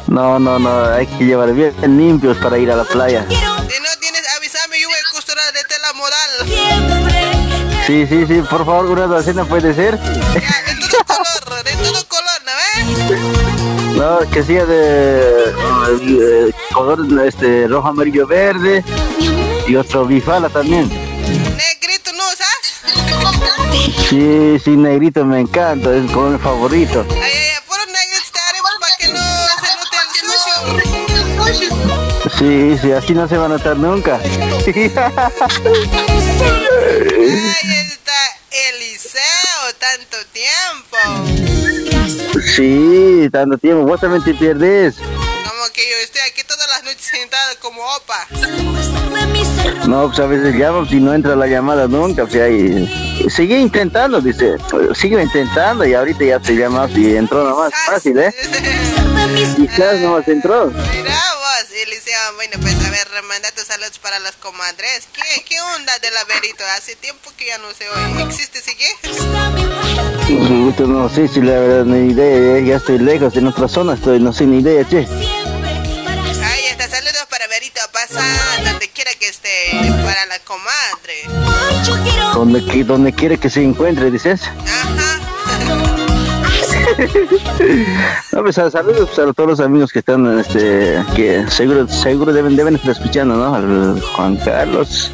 No, 0.08 0.38
no, 0.38 0.58
no, 0.58 0.92
hay 0.92 1.06
que 1.06 1.24
llevar 1.24 1.54
bien 1.54 1.72
limpios 1.96 2.36
para 2.36 2.58
ir 2.58 2.70
a 2.70 2.76
la 2.76 2.84
playa. 2.84 3.24
Si 3.30 3.34
no 3.34 3.96
tienes, 3.98 4.22
avísame, 4.36 4.78
yo 4.78 4.88
voy 4.88 4.98
a 4.98 5.10
costurar 5.14 5.50
de 5.54 5.64
tela 5.64 5.92
modal. 5.94 7.50
Sí, 7.86 8.06
sí, 8.06 8.26
sí, 8.26 8.42
por 8.42 8.66
favor, 8.66 8.86
una 8.86 9.06
docena 9.06 9.46
puede 9.46 9.72
ser. 9.72 9.98
¿No 14.00 14.20
que 14.30 14.42
sea 14.42 14.64
de 14.64 15.50
eh, 15.50 16.52
color 16.72 17.06
este, 17.26 17.68
rojo, 17.68 17.88
amarillo, 17.88 18.26
verde 18.26 18.82
y 19.68 19.76
otro 19.76 20.06
bifala 20.06 20.48
también. 20.48 20.88
Negrito, 20.88 22.10
¿no 22.14 22.22
sabes? 22.30 22.80
Sí, 24.08 24.58
sí, 24.64 24.70
negrito 24.70 25.22
me 25.26 25.40
encanta, 25.40 25.94
es 25.94 26.10
como 26.12 26.30
mi 26.30 26.38
favorito. 26.38 27.04
Ay, 27.10 27.20
ay, 27.20 27.30
ay, 27.30 27.62
puro 27.66 27.84
negritos 27.86 28.32
te 28.32 28.40
haremos 28.40 28.70
para 28.80 28.96
que 28.96 29.08
no 29.08 29.20
se 29.60 29.68
note 29.76 29.96
el 30.02 30.08
sucio. 30.24 30.54
Sí, 32.38 32.78
sí, 32.80 32.92
así 32.92 33.12
no 33.12 33.28
se 33.28 33.36
va 33.36 33.44
a 33.44 33.48
notar 33.50 33.76
nunca. 33.76 34.16
Ahí 34.16 34.32
está 37.86 38.18
Eliseo, 38.50 39.74
tanto 39.78 40.16
tiempo. 40.32 41.39
Sí, 42.60 43.30
tanto 43.32 43.56
tiempo, 43.56 43.84
vos 43.86 43.98
también 43.98 44.22
te 44.22 44.34
pierdes. 44.34 44.96
Como 44.98 45.72
que 45.72 45.80
yo 45.80 45.96
estoy 46.04 46.20
aquí 46.30 46.42
todas 46.46 46.68
las 46.68 46.84
noches 46.84 47.00
sentado 47.06 47.54
como 47.58 47.80
opa. 47.82 48.26
No, 49.88 50.08
pues 50.08 50.18
a 50.18 50.26
veces 50.26 50.54
llamas 50.54 50.92
y 50.92 50.96
no 50.96 51.14
entra 51.14 51.34
la 51.36 51.46
llamada 51.46 51.88
nunca. 51.88 52.24
O 52.24 52.28
sea, 52.28 52.50
y- 52.50 52.86
sigue 53.30 53.58
intentando, 53.58 54.20
dice. 54.20 54.56
Sigue 54.94 55.22
intentando 55.22 55.86
y 55.86 55.94
ahorita 55.94 56.22
ya 56.22 56.38
te 56.38 56.54
llamas 56.54 56.90
y 56.94 57.16
entró 57.16 57.44
nomás. 57.48 57.72
Fácil, 57.86 58.18
¿eh? 58.18 58.34
Quizás 59.56 59.98
nomás 60.00 60.28
entró. 60.28 60.66
Mira 60.66 61.14
vos, 61.14 61.66
Eliseo, 61.82 62.34
bueno, 62.36 62.58
pues 62.60 62.74
a 63.10 63.14
ver, 63.14 63.22
manda 63.24 63.50
tus 63.52 63.64
saludos 63.64 63.98
para 63.98 64.18
las 64.20 64.36
comadres. 64.36 65.08
¿Qué, 65.12 65.42
qué 65.44 65.60
onda 65.76 65.92
del 65.98 66.16
averito? 66.16 66.62
Hace 66.76 66.94
tiempo 66.96 67.30
que 67.36 67.46
ya 67.46 67.58
no 67.58 67.72
se 67.72 67.88
oye. 67.88 68.22
¿Existe, 68.22 68.60
sigue? 68.60 68.86
No 70.86 71.08
sé 71.08 71.28
si 71.28 71.40
la 71.40 71.58
verdad 71.58 71.84
ni 71.84 72.12
idea, 72.12 72.58
eh, 72.58 72.64
ya 72.64 72.76
estoy 72.76 72.98
lejos, 72.98 73.36
en 73.36 73.48
otra 73.48 73.68
zona 73.68 73.94
estoy, 73.94 74.20
no 74.20 74.32
sé 74.32 74.44
ni 74.46 74.60
idea, 74.60 74.86
che. 74.88 74.98
Ahí 74.98 76.64
está, 76.70 76.88
saludos 76.88 77.26
para 77.28 77.46
Verito, 77.48 77.80
pasa 77.92 78.22
donde 78.64 78.88
quiera 78.88 79.10
que 79.18 79.28
esté, 79.28 79.72
para 80.04 80.26
la 80.26 80.38
comadre. 80.40 81.24
Donde, 82.34 82.84
donde 82.84 83.12
quiere 83.12 83.38
que 83.38 83.50
se 83.50 83.62
encuentre, 83.62 84.10
dices. 84.10 84.40
No, 88.32 88.42
pues 88.42 88.54
saludos 88.56 89.10
pues, 89.14 89.18
a 89.18 89.32
todos 89.32 89.50
los 89.50 89.60
amigos 89.60 89.92
que 89.92 89.98
están, 90.00 90.38
este, 90.38 91.02
que 91.14 91.44
seguro, 91.50 91.88
seguro 91.88 92.32
deben, 92.32 92.56
deben 92.56 92.76
estar 92.76 92.90
escuchando, 92.92 93.36
¿no? 93.36 93.54
Al 93.54 94.00
Juan 94.00 94.36
Carlos, 94.36 95.10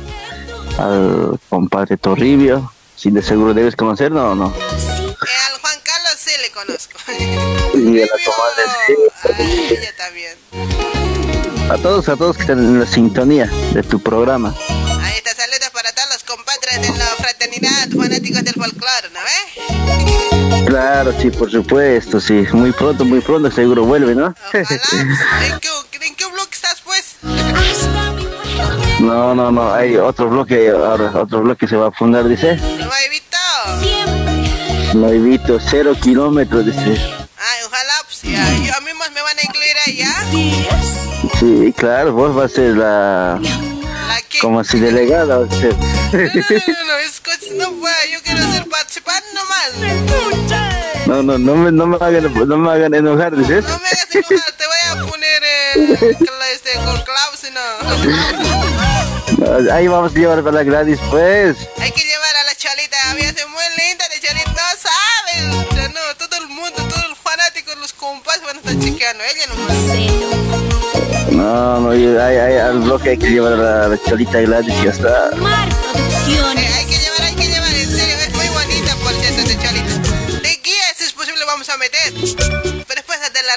al 0.79 1.39
compadre 1.49 1.97
Torribio, 1.97 2.71
si 2.95 3.11
de 3.11 3.23
seguro 3.23 3.55
debes 3.55 3.75
conocer, 3.77 4.11
¿no? 4.13 4.35
no. 4.35 4.49
Eh, 4.49 4.53
al 5.53 5.61
Juan 5.61 5.79
Carlos 5.83 6.15
sí 6.19 6.33
le 6.43 6.51
conozco. 6.51 6.99
Y 7.77 8.01
a 8.01 8.07
la 8.07 8.13
comadre, 8.25 9.45
Ay, 9.45 9.69
ella 9.79 9.91
también. 9.99 10.33
sí. 10.51 11.71
A 11.71 11.77
todos, 11.79 12.09
a 12.09 12.17
todos 12.17 12.37
que 12.37 12.43
están 12.43 12.59
en 12.59 12.81
la 12.81 12.87
sintonía 12.87 13.47
de 13.75 13.83
tu 13.83 14.01
programa. 14.01 14.55
Ahí 15.03 15.15
está, 15.17 15.35
saludos 15.35 15.69
para 15.73 15.93
todos 15.93 16.09
los 16.13 16.25
compadres 16.25 16.81
de 16.81 16.99
la 16.99 17.07
fraternidad, 17.07 17.89
fanáticos 17.91 18.45
del 18.45 18.55
folclore, 18.55 19.11
¿no 19.13 19.21
ves? 19.21 20.33
Claro, 20.67 21.15
sí, 21.21 21.31
por 21.31 21.51
supuesto, 21.51 22.21
sí. 22.21 22.47
Muy 22.53 22.73
pronto, 22.73 23.05
muy 23.05 23.21
pronto 23.21 23.51
seguro 23.51 23.85
vuelve, 23.85 24.15
¿no? 24.15 24.35
¿En 24.53 24.67
qué, 25.61 25.69
¿En 26.03 26.15
qué 26.15 26.27
bloque 26.27 26.51
estás, 26.53 26.83
pues? 26.85 27.17
No, 29.01 29.35
no, 29.35 29.51
no, 29.53 29.73
hay 29.73 29.97
otro 29.97 30.29
bloque, 30.29 30.71
ahora 30.71 31.13
otro 31.15 31.43
bloque 31.43 31.69
se 31.69 31.77
va 31.77 31.89
a 31.89 31.93
fundar, 31.93 32.27
dice. 32.27 32.57
Nuevito. 32.57 33.37
Nuevito, 34.95 35.59
cero 35.61 35.95
kilómetros, 36.01 36.67
dice. 36.67 36.81
Ay, 37.39 37.61
ojalá, 37.67 37.95
pues 38.05 38.23
ya, 38.23 38.45
yo 38.65 38.75
a 38.75 38.81
mí 38.81 38.91
más 38.99 39.13
me 39.13 39.21
van 39.23 39.39
a 39.39 39.43
incluir 39.43 39.77
allá. 39.87 40.13
Sí, 41.39 41.75
claro, 41.77 42.13
vos 42.13 42.35
vas 42.35 42.53
a 42.53 42.55
ser 42.55 42.77
la... 42.77 43.39
Como 44.41 44.65
si 44.65 44.81
delegada, 44.81 45.39
o 45.39 45.51
sea. 45.51 45.71
No, 45.71 46.19
no, 46.19 46.85
no, 46.87 46.99
es 46.99 47.21
coche, 47.21 47.55
no 47.57 47.73
puedo, 47.73 47.95
yo 48.13 48.21
quiero 48.23 48.53
ser 48.53 48.69
participante 48.69 49.27
nomás. 49.35 50.56
No, 51.07 51.23
no, 51.23 51.39
no 51.39 51.55
me, 51.57 51.71
no 51.73 51.87
me 51.87 51.97
hagan, 51.97 52.33
no 52.49 52.57
me 52.59 52.71
hagan 52.71 52.93
enojar, 52.95 53.37
dices. 53.37 53.65
No 53.65 53.79
me 53.79 53.89
hagas 53.89 54.15
enojar, 54.15 54.53
te 54.53 54.65
voy 54.67 54.83
a 54.91 54.97
poner 55.11 55.43
eh, 55.45 56.17
cla- 56.19 56.51
este, 56.53 56.73
con 56.85 56.97
y 57.45 57.51
no. 57.53 57.61
No, 59.39 59.73
Ahí 59.73 59.87
vamos 59.87 60.13
a 60.13 60.19
llevar 60.19 60.43
para 60.43 60.57
la 60.57 60.63
Gladys, 60.65 60.99
pues. 61.11 61.57
Hay 61.79 61.93
que 61.93 62.03
llevar 62.03 62.37
a 62.37 62.45
la 62.45 62.55
chalita, 62.57 62.97
había 63.11 63.31
sido 63.33 63.49
muy 63.51 63.63
linda 63.77 64.05
de 64.13 64.21
chalita, 64.27 64.51
no 64.51 64.59
sabes. 64.81 65.67
O 65.71 65.75
sea, 65.75 65.89
no, 65.89 66.01
todo 66.19 66.39
el 66.43 66.49
mundo, 66.49 66.75
todos 66.89 67.09
los 67.11 67.19
fanáticos, 67.19 67.77
los 67.79 67.93
compas 67.93 68.41
van 68.43 68.57
a 68.57 68.59
estar 68.61 68.79
chequeando, 68.79 69.23
ella 69.25 69.47
nomás. 69.49 69.77
No, 71.31 71.81
no, 71.81 71.95
y 71.95 72.07
hay, 72.17 72.37
hay, 72.37 72.57
al 72.59 72.79
bloque 72.81 73.11
hay 73.11 73.19
que 73.19 73.29
llevar 73.31 73.53
a 73.53 73.57
la, 73.57 73.89
la 73.89 73.99
cholita 74.03 74.41
Gladys 74.41 74.75
y 74.75 74.85
ya 74.85 74.91
está. 74.91 75.31
Eh, 75.31 76.41
llevar, 76.41 76.67
hay 76.79 76.87
que 76.87 76.99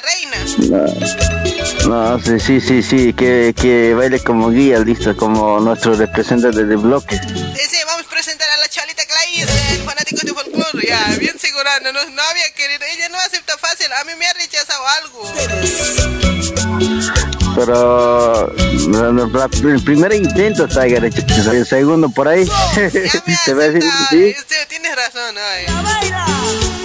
la 0.00 0.10
reina. 0.10 0.36
No, 1.86 2.16
no, 2.16 2.24
sí, 2.24 2.40
sí, 2.40 2.60
sí, 2.60 2.82
sí, 2.82 3.12
que, 3.12 3.54
que 3.56 3.94
baile 3.94 4.20
como 4.20 4.50
guía, 4.50 4.78
listo, 4.80 5.16
como 5.16 5.60
nuestro 5.60 5.94
representante 5.94 6.64
del 6.64 6.76
bloque. 6.76 7.16
Sí, 7.16 7.62
sí, 7.70 7.76
vamos 7.86 8.06
a 8.06 8.10
presentar 8.10 8.48
a 8.50 8.56
la 8.58 8.68
Chalita 8.68 9.02
Clays, 9.04 9.48
el 9.72 9.82
fanático 9.82 10.20
de 10.24 10.32
folclore, 10.32 10.86
ya, 10.86 11.16
bien 11.18 11.38
segurando, 11.38 11.92
no, 11.92 12.04
no 12.10 12.22
había 12.22 12.50
querido, 12.54 12.84
ella 12.92 13.08
no 13.08 13.18
acepta 13.18 13.56
fácil, 13.58 13.86
a 13.92 14.04
mí 14.04 14.12
me 14.18 14.26
ha 14.26 14.32
rechazado 14.34 14.86
algo. 15.02 15.32
Pero 17.54 18.52
el 18.56 19.82
primer 19.82 20.12
intento 20.12 20.66
está 20.66 20.86
el 20.86 21.66
segundo 21.66 22.08
por 22.10 22.28
ahí. 22.28 22.48
A 22.76 22.80
decir, 22.80 23.82
sí. 24.10 24.34
Tienes 24.68 24.96
razón, 24.96 25.36
ay. 25.36 26.79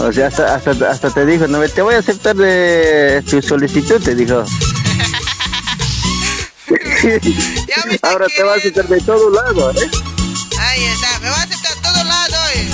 O 0.00 0.12
sea, 0.12 0.28
hasta, 0.28 0.54
hasta, 0.54 0.90
hasta 0.90 1.10
te 1.10 1.26
dijo, 1.26 1.46
no, 1.48 1.60
te 1.68 1.82
voy 1.82 1.94
a 1.94 1.98
aceptar 1.98 2.34
de 2.36 3.22
tu 3.28 3.42
solicitud, 3.42 4.00
te 4.02 4.14
dijo. 4.14 4.44
Ahora 8.02 8.26
te 8.34 8.42
va 8.42 8.54
a 8.54 8.56
aceptar 8.56 8.86
de 8.88 9.00
todo 9.00 9.30
lado, 9.30 9.70
¿eh? 9.72 9.90
Ahí 10.58 10.84
está, 10.84 11.18
me 11.20 11.30
va 11.30 11.36
a 11.36 11.42
aceptar 11.42 11.72
a 11.72 11.80
todo 11.82 12.04
lado, 12.04 12.36
eh. 12.54 12.68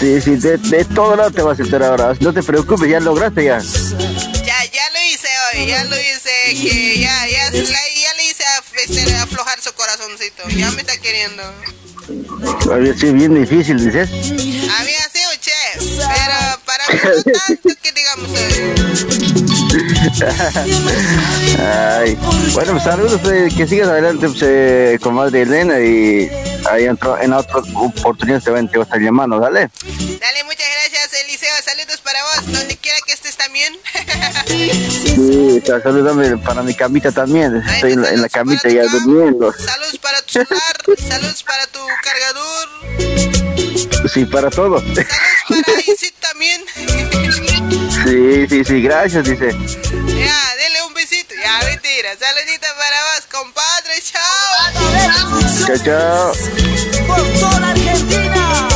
Sí, 0.00 0.20
sí, 0.20 0.30
de, 0.36 0.58
de 0.58 0.84
todo 0.86 1.16
lado 1.16 1.30
te 1.30 1.42
va 1.42 1.50
a 1.50 1.54
aceptar 1.54 1.82
ahora. 1.82 2.14
No 2.20 2.32
te 2.32 2.42
preocupes, 2.42 2.88
ya 2.90 3.00
lograste 3.00 3.44
ya. 3.44 3.58
Ya, 3.60 4.64
ya 4.64 4.90
lo 4.92 5.00
hice 5.12 5.28
hoy, 5.54 5.66
ya 5.66 5.84
lo 5.84 5.96
hice, 5.96 6.30
que 6.60 6.98
ya, 7.00 7.26
ya, 7.28 7.50
la- 7.50 7.60
ya 7.60 8.14
le 8.16 8.24
hice 8.30 8.44
a, 8.44 8.62
este, 8.84 9.14
aflojar 9.16 9.60
su 9.60 9.72
corazoncito, 9.74 10.48
ya 10.48 10.70
me 10.72 10.80
está 10.80 10.96
queriendo. 10.98 11.42
Había 12.72 12.94
sido 12.98 13.12
bien 13.12 13.34
difícil, 13.40 13.76
dices. 13.84 14.10
Había 14.10 15.01
pero 16.86 17.00
para 17.02 17.14
mí 17.14 17.22
no 17.26 17.32
tanto 17.32 17.68
que 17.82 17.92
digamos 17.92 18.30
Ay. 21.58 22.18
Bueno, 22.52 22.72
pues 22.72 22.84
saludos, 22.84 23.20
eh, 23.30 23.48
que 23.56 23.66
sigas 23.66 23.88
adelante, 23.88 24.28
pues, 24.28 24.40
eh, 24.42 24.98
comadre 25.02 25.42
Elena, 25.42 25.78
y 25.80 26.30
ahí 26.70 26.84
en, 26.84 26.92
otro- 26.92 27.18
en 27.20 27.32
otra 27.32 27.58
oportunidad 27.76 28.42
te 28.42 28.50
va 28.50 28.58
a 28.58 28.62
estar 28.62 29.00
llamando, 29.00 29.38
dale. 29.40 29.70
Dale, 30.20 30.44
muchas 30.44 30.66
gracias, 30.90 31.22
Eliseo, 31.24 31.50
saludos 31.64 32.00
para 32.02 32.18
vos, 32.24 32.52
donde 32.52 32.76
quiera 32.76 32.98
que 33.06 33.12
estés 33.12 33.36
también. 33.36 33.74
Sí, 34.46 35.62
sa- 35.66 35.80
salúdame 35.82 36.36
para 36.38 36.62
mi 36.62 36.74
camita 36.74 37.10
también, 37.12 37.56
estoy 37.74 37.92
en 37.92 38.02
la, 38.02 38.10
en 38.10 38.22
la 38.22 38.28
camita 38.28 38.68
ya 38.68 38.82
durmiendo. 38.84 39.52
Saludos 39.52 39.98
para 40.00 40.20
tu 40.22 40.32
celular, 40.32 40.76
saludos 41.08 41.42
para 41.44 41.66
tu 41.68 41.78
cargador, 42.02 43.31
Sí, 44.08 44.24
para 44.24 44.50
todo. 44.50 44.82
para 45.48 45.80
Isit 45.86 46.14
también. 46.20 46.62
Sí, 48.04 48.46
sí, 48.48 48.64
sí, 48.64 48.82
gracias, 48.82 49.24
dice. 49.24 49.52
Ya, 49.52 50.56
dele 50.56 50.82
un 50.86 50.94
besito, 50.94 51.34
ya, 51.34 51.60
mentira, 51.66 52.10
saludita 52.18 52.66
para 52.76 52.96
vos, 53.04 53.26
compadre, 53.30 54.02
chao. 54.02 54.52
Chao, 55.66 55.78
chao. 55.84 56.32
Por 57.06 57.22
toda 57.40 57.70
Argentina. 57.70 58.68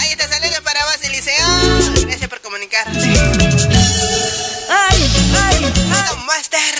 Ahí 0.00 0.10
está, 0.10 0.28
saludos 0.28 0.60
para 0.64 0.84
vos, 0.84 0.98
Eliseo. 1.02 1.46
Gracias 2.02 2.28
por 2.28 2.40
comunicarte. 2.40 2.98
¡Ay, 4.68 5.10
ay, 5.34 5.72
ay! 5.92 6.24
Master. 6.26 6.74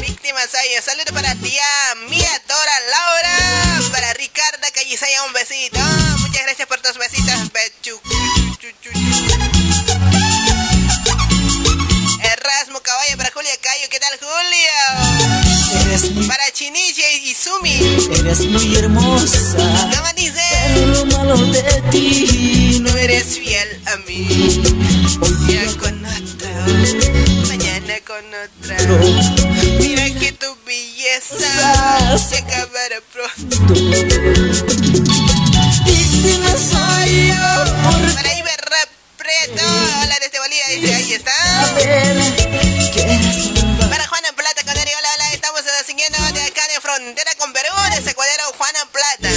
Víctimas, 0.00 0.54
ay, 0.54 0.68
saludos 0.82 1.12
para 1.12 1.34
tía 1.34 1.62
Muchas 5.46 6.42
gracias 6.42 6.66
por 6.66 6.80
tus 6.80 6.96
besitos, 6.96 7.52
Bechu. 7.52 8.00
Erasmo 12.22 12.80
Caballo 12.80 13.18
para 13.18 13.30
Julia 13.30 13.50
Cayo. 13.60 13.86
¿Qué 13.90 14.00
tal, 14.00 14.18
Julio? 14.20 14.72
Eres 15.82 16.12
mi... 16.12 16.26
Para 16.26 16.50
Chinilla 16.50 17.12
y 17.12 17.34
Sumi. 17.34 17.78
Eres 18.20 18.40
muy 18.46 18.74
hermosa. 18.74 19.54
¿Cómo 19.94 20.08
dice? 20.16 20.40
Pero 20.66 20.86
lo 20.86 21.04
malo 21.04 21.36
de 21.36 21.82
ti. 21.90 22.78
No 22.80 22.96
eres 22.96 23.38
fiel 23.38 23.82
a 23.84 23.98
mí. 24.08 24.26
Hoy 25.20 25.34
día 25.46 25.66
con 25.78 26.06
otro. 26.06 26.48
Mañana 27.48 28.00
con 28.06 28.24
otra. 28.32 28.78
Mira 29.78 30.08
que 30.18 30.32
tu 30.32 30.56
belleza 30.64 32.16
se 32.16 32.38
acabará 32.38 33.02
pronto. 33.12 33.56
Para 38.14 38.32
Iber 38.32 38.64
Preto, 39.18 39.66
hola 40.00 40.16
desde 40.20 40.38
Bolivia, 40.38 40.66
dice, 40.68 40.94
ahí 40.94 41.12
está. 41.12 41.32
Para 43.90 44.06
Juana 44.06 44.32
Plata, 44.34 44.64
Coneri, 44.64 44.90
hola, 44.98 45.08
hola, 45.16 45.32
estamos 45.34 45.60
siguiendo 45.86 46.18
de 46.32 46.42
acá 46.44 46.62
de 46.72 46.80
frontera 46.80 47.30
con 47.36 47.52
Perú, 47.52 47.68
de 48.02 48.10
Ecuador, 48.10 48.40
Juana 48.56 48.88
Plata. 48.90 49.28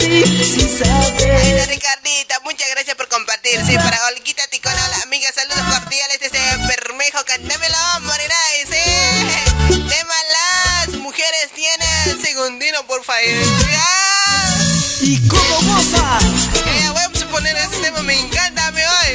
Ahí 0.00 1.52
está 1.52 1.66
Ricardita, 1.66 2.40
muchas 2.40 2.68
gracias 2.70 2.96
por 2.96 3.08
compartir. 3.08 3.64
Sí, 3.64 3.76
para 3.76 4.04
Olguita 4.08 4.44
Ticona, 4.48 4.84
hola, 4.86 5.02
amiga, 5.04 5.30
saludos 5.32 5.62
cordiales 5.78 6.18
desde 6.18 6.40
Bermejo, 6.66 7.24
cantámelo, 7.26 7.76
Morena, 8.00 8.34
dice. 8.60 8.82
Tema 9.88 10.14
las 10.32 10.96
mujeres 10.96 11.52
tienen 11.54 12.20
segundino, 12.20 12.84
por 12.88 13.04
favor. 13.04 14.07
¿Y 15.10 15.26
cómo 15.26 15.56
goza? 15.62 16.18
Ya, 16.82 16.92
vamos 16.92 17.22
a 17.22 17.26
poner 17.28 17.56
ese 17.56 17.78
tema, 17.80 18.02
me 18.02 18.20
encanta, 18.20 18.70
me 18.72 18.82
hoy. 18.86 19.14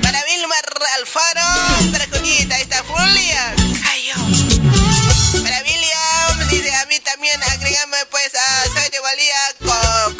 Para 0.00 0.24
Vilma 0.24 0.54
Alfaro, 0.96 1.92
para 1.92 2.06
ahí 2.54 2.62
está 2.62 2.82
Julia. 2.88 3.54
Ay, 3.84 4.06
yo. 4.08 5.42
Para 5.42 5.60
William, 5.60 6.48
dice 6.48 6.74
a 6.74 6.86
mí 6.86 6.98
también, 7.00 7.38
agrégame 7.42 7.98
pues 8.10 8.30
a 8.34 8.64
Soy 8.64 8.88
de 8.90 8.98
Bolivia, 9.00 9.36
Co- 9.60 10.16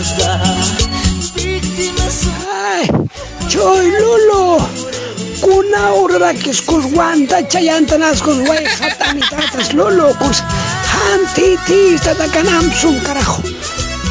malvada. 0.00 0.54
Víctima 1.34 2.08
Ay, 2.52 2.88
choy 3.48 3.90
lulo. 4.00 4.58
Kuna 5.40 5.92
escus 6.50 6.84
guanta 6.92 7.42
chayantanas 7.48 8.20
cos 8.20 8.38
guay 8.46 8.64
jatanitatas 8.64 9.72
lulo 9.72 10.14
cos 10.18 10.42
hanti 10.92 11.56
ti 11.66 11.96
tata 12.04 12.28
canam 12.28 12.70
sum 12.72 13.00
carajo. 13.00 13.42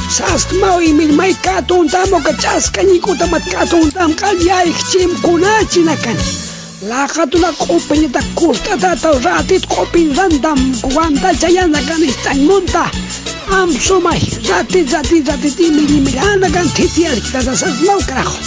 Sast 0.10 0.52
mau 0.54 0.80
y 0.82 0.94
mil 0.94 1.14
mai 1.14 1.34
katun 1.34 1.88
tamo 1.88 2.20
kachasca 2.20 2.84
ni 2.84 3.00
kuta 3.00 3.28
mat 3.28 3.44
katun 3.44 3.92
tam 3.92 4.14
kal 4.14 4.38
yai 4.42 4.74
chim 4.92 5.12
kuna 5.22 5.64
chinakan. 5.70 6.18
La 6.90 7.08
katuna 7.08 7.52
kopenya 7.54 8.10
ta 8.12 8.22
kusta 8.36 8.78
ta 8.78 8.96
ta 8.96 9.12
ratit 9.26 9.66
kopin 9.68 10.16
randam 10.18 10.60
guanta 10.82 11.30
chayanda 11.38 11.80
kan 11.88 12.02
ratit 14.50 15.28
ratit 15.28 15.60
y 15.60 15.72
mil 15.72 16.02
mil 16.02 16.18
ana 16.20 16.50
kan 16.52 16.70
titias 16.74 17.20
kita 17.20 17.44
ta 17.44 17.56
sas 17.56 17.82
mau 17.82 18.00
carajo. 18.06 18.38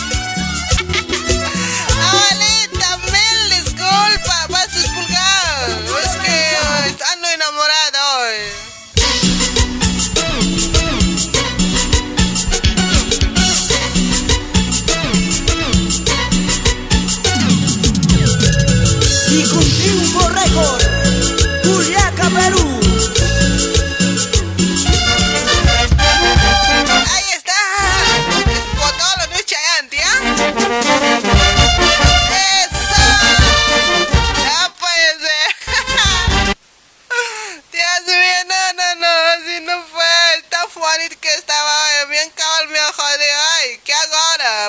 Abuelita, 2.06 2.90
mil 3.12 3.38
disculpa, 3.50 4.38
vas. 4.48 4.74
Es 6.04 6.14
que 6.22 6.38
ando 7.12 7.28
enamorada 7.28 8.00
hoy. 8.18 8.38
y 19.34 19.42
con 19.48 19.64
triunfo 19.64 20.28
récord. 20.28 20.81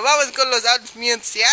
Vamos 0.02 0.32
con 0.36 0.50
los 0.50 0.66
audios, 0.66 1.34
¿ya? 1.34 1.48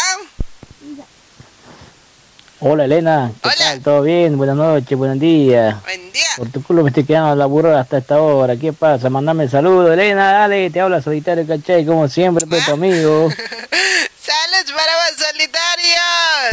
Hola 2.61 2.85
Elena, 2.85 3.33
¿qué 3.43 3.51
tal? 3.57 3.83
¿Todo 3.83 4.03
bien? 4.03 4.37
Buenas 4.37 4.57
noches, 4.57 4.97
buenos 4.97 5.19
días. 5.19 5.83
Buen 5.83 6.13
día. 6.13 6.27
Por 6.37 6.51
tu 6.51 6.63
culo 6.63 6.83
me 6.83 6.91
estoy 6.91 7.05
quedando 7.05 7.31
a 7.31 7.37
laburar 7.37 7.75
hasta 7.75 7.99
esta 7.99 8.21
hora. 8.21 8.57
¿Qué 8.57 8.73
pasa? 8.73 9.11
Mandame 9.11 9.49
saludos, 9.49 9.93
Elena, 9.93 10.33
dale, 10.33 10.71
te 10.71 10.81
habla 10.81 11.03
solitario, 11.03 11.47
¿cachai? 11.47 11.85
Como 11.85 12.09
siempre, 12.09 12.47
pues 12.47 12.65
tu 12.65 12.73
amigo. 12.73 13.31
Salud 14.23 14.75
para 14.75 14.95
vos, 14.97 15.17
solitario. 15.19 16.01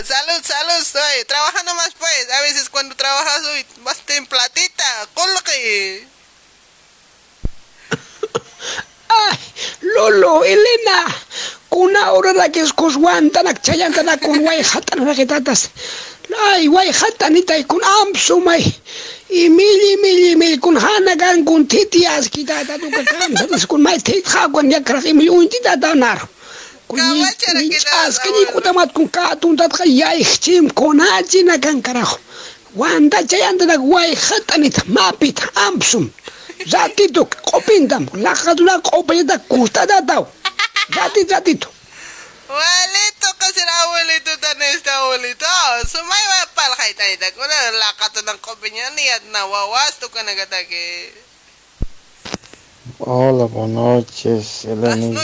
Salud, 0.05 0.43
salud, 0.43 0.81
estoy 0.81 1.25
trabajando 1.27 1.75
más 1.75 1.91
pues. 1.97 2.27
A 2.37 2.41
veces 2.41 2.69
cuando 2.69 2.95
trabajas 2.95 3.41
uy, 3.53 3.65
vas 3.83 4.01
en 4.07 4.25
platita. 4.25 4.85
Con 5.13 5.33
lo 5.33 5.41
que... 5.41 6.07
Lolo, 9.81 10.43
Elena, 10.43 11.15
kunawraraykis 11.69 12.71
quswantanak 12.79 13.57
chayantanaku 13.65 14.31
wayqatan 14.47 15.05
vegetatas 15.07 15.69
ay 16.51 16.67
wayqatanitaykun 16.67 17.81
amsumay 18.01 18.63
y 19.29 19.49
mili 19.49 19.91
mili 20.03 20.35
mili 20.35 20.57
kun 20.57 20.77
hana 20.77 21.15
gan 21.15 21.45
kun 21.45 21.67
titi 21.67 22.07
askita 22.07 22.65
tatu 22.65 22.91
kakam 22.91 23.31
satas 23.37 23.65
kun 23.65 23.81
may 23.81 23.97
tit 23.99 24.25
khakwan 24.25 24.71
yakrak 24.71 25.05
imili 25.05 25.29
untita 25.29 25.77
tanar 25.79 26.19
kun 26.87 26.99
askani 28.03 28.45
kutamat 28.53 28.93
kun 28.93 29.07
katuntat 29.09 29.71
kha 29.73 29.85
yaikhchim 29.85 30.69
kunachina 30.71 31.59
kan 31.59 31.81
karajo 31.81 32.17
wanda 32.75 33.23
chayantanak 33.27 33.81
wayqatanit 33.81 34.77
mapit 34.87 35.39
amsum. 35.67 36.09
Ratituk 36.71 37.29
qopintam 37.45 38.03
laqadula 38.13 38.81
qopinta 38.81 39.37
kustata 39.49 40.01
taw 40.07 40.25
Ratito, 40.89 41.33
ratito. 41.33 41.71
Abuelito, 42.47 43.27
¿qué 43.39 43.53
será 43.53 43.81
abuelito 43.83 44.39
tan 44.39 44.61
este 44.61 44.89
ng 48.23 48.39
niya 48.95 49.19
ka 50.09 50.23
nagatake. 50.23 51.13
Hola, 52.99 53.45
buenas 53.45 53.75
noches, 53.75 54.63
Elenita. 54.63 55.19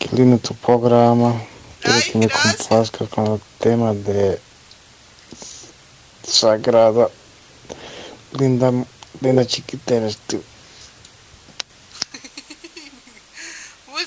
Qué 0.00 0.08
lindo 0.10 0.38
tu 0.38 0.54
programa. 0.56 1.40
Quiero 1.80 2.00
que 2.00 2.18
me 2.18 2.28
complazca 2.28 3.06
con 3.06 3.34
el 3.34 3.40
tema 3.60 3.94
de 3.94 4.40
Sagrada. 6.26 7.08
Linda, 8.32 8.72
linda 9.20 9.46
chiquita 9.46 9.94
eres 9.94 10.18
tú. 10.26 10.42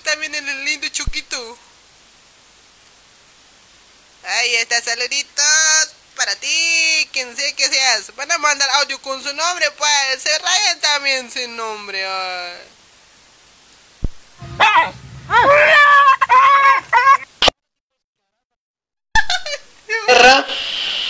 También 0.02 0.34
en 0.36 0.48
el 0.48 0.66
lindo 0.66 0.88
chuquito. 0.90 1.58
Ahí 4.24 4.56
está, 4.56 4.82
saluditos 4.82 5.96
para 6.16 6.36
ti, 6.36 7.10
quien 7.12 7.36
sea 7.36 7.56
que 7.56 7.68
seas. 7.68 8.16
Van 8.16 8.32
a 8.32 8.38
mandar 8.38 8.70
audio 8.76 9.02
con 9.02 9.22
su 9.22 9.34
nombre, 9.34 9.70
pues. 9.72 10.22
Se 10.22 10.38
rayan 10.40 10.80
también 10.80 11.32
sin 11.32 11.56
nombre. 11.56 12.06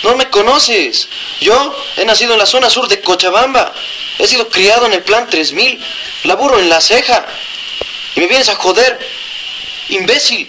no 0.02 0.16
me 0.16 0.28
conoces. 0.30 1.08
Yo 1.40 1.76
he 1.96 2.04
nacido 2.04 2.34
en 2.34 2.38
la 2.38 2.46
zona 2.46 2.70
sur 2.70 2.88
de 2.88 3.00
Cochabamba. 3.00 3.72
He 4.18 4.26
sido 4.26 4.48
criado 4.48 4.86
en 4.86 4.92
el 4.92 5.02
plan 5.02 5.28
3000. 5.28 5.84
Laburo 6.24 6.58
en 6.58 6.68
la 6.68 6.80
ceja. 6.80 7.26
Y 8.14 8.20
me 8.20 8.26
vienes 8.28 8.48
a 8.48 8.54
joder. 8.56 8.98
Imbécil. 9.88 10.48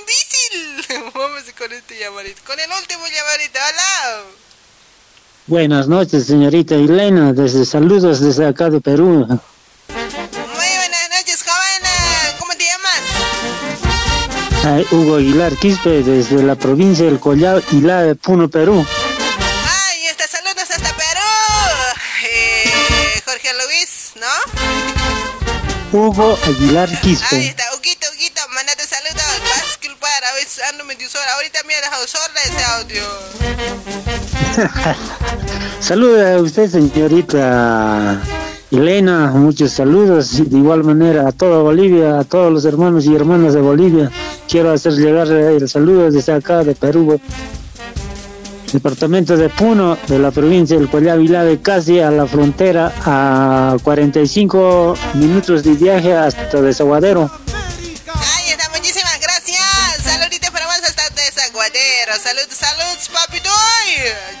Imbécil. 0.00 1.12
Vamos 1.14 1.42
con 1.56 1.72
este 1.72 1.98
llamarito. 1.98 2.40
Con 2.46 2.58
el 2.58 2.70
último 2.70 3.04
llamarito. 3.06 3.58
Hola. 3.58 4.22
Buenas 5.46 5.88
noches, 5.88 6.24
señorita 6.26 6.74
Elena, 6.74 7.34
desde 7.34 7.66
saludos 7.66 8.20
desde 8.20 8.46
acá 8.46 8.70
de 8.70 8.80
Perú. 8.80 9.26
Muy 9.26 9.38
buenas 9.88 11.10
noches, 11.10 11.44
joven. 11.44 11.82
¿Cómo 12.38 12.54
te 12.54 12.64
llamas? 12.64 13.00
Ay, 14.64 14.86
Hugo 14.90 15.16
Aguilar 15.16 15.54
Quispe, 15.56 16.02
desde 16.02 16.42
la 16.42 16.54
provincia 16.54 17.04
del 17.04 17.20
Collao, 17.20 17.60
Ilá 17.72 18.04
de 18.04 18.14
Puno, 18.14 18.48
Perú. 18.48 18.86
Hugo 25.94 26.36
Aguilar 26.44 26.88
Ahí 26.90 26.96
Quispe. 26.96 27.46
está, 27.46 27.62
Huguito, 27.78 28.04
Huguito, 28.12 28.40
mandate 28.52 28.82
saludos. 28.82 29.14
Vas 29.14 29.60
a 29.60 29.64
disculpar, 29.64 30.24
a 30.28 30.34
veces 30.34 30.60
ando 30.72 30.84
medio 30.86 31.08
sola. 31.08 31.24
Ahorita 31.36 31.60
me 31.68 31.74
ha 31.76 31.80
dejado 31.82 32.04
sorda 32.08 32.40
ese 32.44 32.64
audio. 32.64 33.02
Saluda 35.80 36.34
a 36.34 36.38
usted, 36.42 36.68
señorita 36.68 38.20
Elena. 38.72 39.30
Muchos 39.36 39.70
saludos. 39.70 40.50
De 40.50 40.58
igual 40.58 40.82
manera 40.82 41.28
a 41.28 41.32
toda 41.32 41.58
Bolivia, 41.62 42.18
a 42.18 42.24
todos 42.24 42.52
los 42.52 42.64
hermanos 42.64 43.06
y 43.06 43.14
hermanas 43.14 43.54
de 43.54 43.60
Bolivia. 43.60 44.10
Quiero 44.48 44.72
hacer 44.72 44.94
llegar 44.94 45.28
el 45.28 45.68
saludo 45.68 46.10
desde 46.10 46.32
acá 46.32 46.64
de 46.64 46.74
Perú. 46.74 47.20
Departamento 48.74 49.36
de 49.36 49.48
Puno, 49.50 49.96
de 50.08 50.18
la 50.18 50.32
provincia 50.32 50.76
del 50.76 50.90
Collao 50.90 51.18
Vilá 51.18 51.44
de 51.44 51.60
casi 51.60 52.00
a 52.00 52.10
la 52.10 52.26
frontera, 52.26 52.92
a 53.04 53.76
45 53.84 54.96
minutos 55.14 55.62
de 55.62 55.74
viaje 55.74 56.12
hasta 56.12 56.60
Desaguadero. 56.60 57.30
Ahí 57.52 58.50
está, 58.50 58.68
muchísimas 58.70 59.20
gracias. 59.20 59.62
Saluditos 60.02 60.50
para 60.50 60.66
más 60.66 60.82
hasta 60.82 61.08
Desaguadero. 61.10 62.14
Saludos, 62.20 62.48
saludos, 62.50 63.10
papito. 63.12 63.48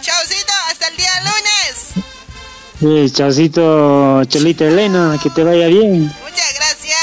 Chaucito, 0.00 0.52
hasta 0.68 0.88
el 0.88 0.96
día 0.96 1.12
lunes. 1.20 3.04
Eh, 3.06 3.08
chaucito, 3.12 4.24
Cholita 4.24 4.64
Elena, 4.64 5.16
que 5.22 5.30
te 5.30 5.44
vaya 5.44 5.68
bien. 5.68 6.06
Muchas 6.06 6.54
gracias. 6.56 6.94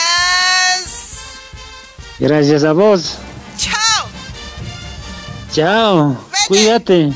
Gracias 2.20 2.66
a 2.66 2.74
vos. 2.74 3.16
Chao. 5.54 5.56
Chao. 5.56 6.18
Cuídate. 6.48 7.12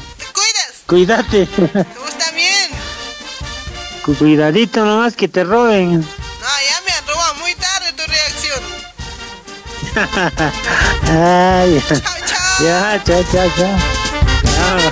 Cuídate. 0.88 1.48
Vos 1.56 2.18
también. 2.18 2.70
Cu- 4.06 4.16
Cuidadito 4.16 4.84
nomás 4.86 5.16
que 5.16 5.28
te 5.28 5.44
roben. 5.44 6.00
No, 6.02 6.06
ya 6.06 6.82
me 6.86 6.92
han 6.92 7.08
robado 7.08 7.34
muy 7.36 7.54
tarde 7.56 7.94
tu 7.94 8.04
reacción. 8.06 8.64
Ay, 11.10 11.82
ya, 12.64 13.02
chao, 13.04 13.24
chao, 13.32 13.50
chao. 13.58 13.78
Chao. 14.56 14.92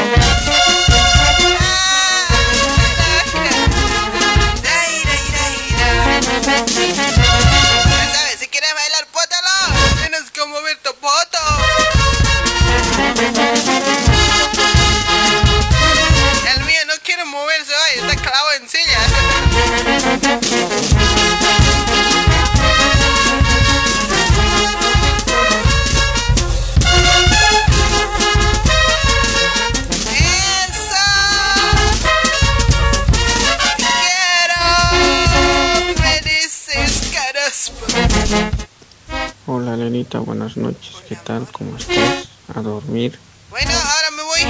Buenas 40.09 40.57
noches. 40.57 40.95
¿Qué 41.07 41.15
tal? 41.15 41.47
¿Cómo 41.51 41.77
estás? 41.77 42.27
A 42.55 42.61
dormir. 42.61 43.19
Bueno, 43.51 43.71
ahora 43.71 44.11
me 44.11 44.23
voy. 44.23 44.39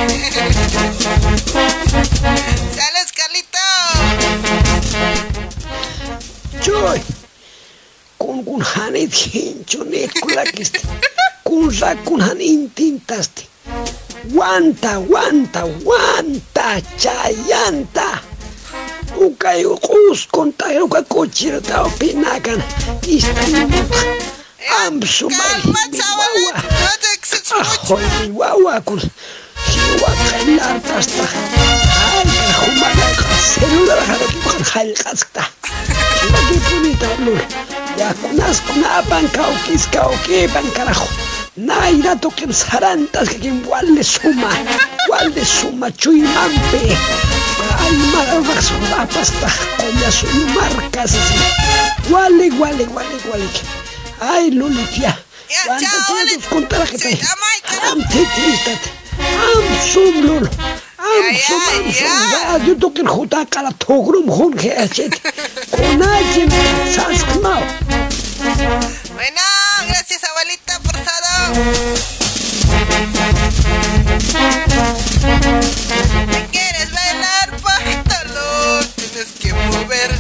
¡Sales, 2.74 3.12
Carlito! 3.12 3.58
Joy. 6.64 7.02
Kulakista. 10.22 10.80
Kun 11.44 11.74
sa 11.74 11.96
kun 11.96 12.22
hän 12.22 12.42
intintasti. 12.42 13.48
Wanta, 14.34 15.00
wanta, 15.00 15.66
wanta, 15.84 16.82
chayanta. 16.98 18.18
Uka 19.16 19.52
ei 19.52 19.66
uskon 19.66 20.54
tai 20.54 20.82
uka 20.82 21.04
kotsirta 21.04 21.92
opinakan. 24.72 25.02
Istunuka. 25.02 25.52
Amsumai 25.52 25.62
wawa. 26.00 26.54
Ahoi 27.52 28.32
wawa 28.34 28.82
kun 28.82 29.00
hiwa 29.68 30.10
kailartasta. 30.32 31.24
Aika 32.16 32.54
humana 32.64 33.08
selula 33.44 33.96
harakukan 34.08 34.64
halkasta. 34.74 35.44
Lagi 36.32 36.60
punita 36.60 37.08
lul. 37.26 37.40
Ya 37.98 38.14
kunas 38.14 38.62
kuna 38.62 38.98
apan 38.98 39.28
kaukis 39.30 39.88
kaukipan 39.92 40.72
carajo. 40.72 41.08
Naira 41.58 42.16
toquen 42.16 42.54
sarantas 42.54 43.30
que 43.42 43.52
wale 43.68 44.04
suma. 44.04 44.52
Suma 45.44 45.92
chuy 45.92 46.22
mampe. 46.24 46.96
Ay 47.84 47.94
maravillas 48.16 48.72
pasta. 49.14 49.50
Oya 49.84 50.12
su 50.12 50.26
marcas. 50.56 51.14
Wale 52.10 52.50
wale 52.60 52.86
wale 52.96 53.18
wale. 53.30 53.50
Ay 54.24 54.52
lulitia. 54.52 55.18
Wanta 55.68 55.90
chinos 56.06 56.46
contar 56.48 56.88
que 56.88 56.98
te. 57.00 57.20
Am 57.90 58.00
te 58.08 58.24
tristate. 58.36 58.90
Am 59.18 59.64
sum 59.92 60.22
lul. 60.22 60.46
Am 61.00 61.36
sum 61.46 61.62
am 61.74 61.92
sum. 61.92 62.06
Ya 62.32 62.58
yo 62.66 62.78
toquen 62.78 63.08
juta 63.08 63.46
kala 63.50 63.72
togrum 63.72 64.30
hun 64.30 64.54
que 64.54 64.72
achet. 64.78 65.20
Conachen 65.72 66.50
saskmao. 66.94 67.64
Bueno, 69.16 69.42
gracias 69.88 70.24
abuelita 70.24 70.80
por 70.86 70.94
todo. 71.08 71.32
Si 76.32 76.42
quieres 76.52 76.92
bailar, 76.94 77.58
pájalo, 77.64 78.86
tienes 78.96 79.30
que 79.42 79.52
mover 79.52 80.12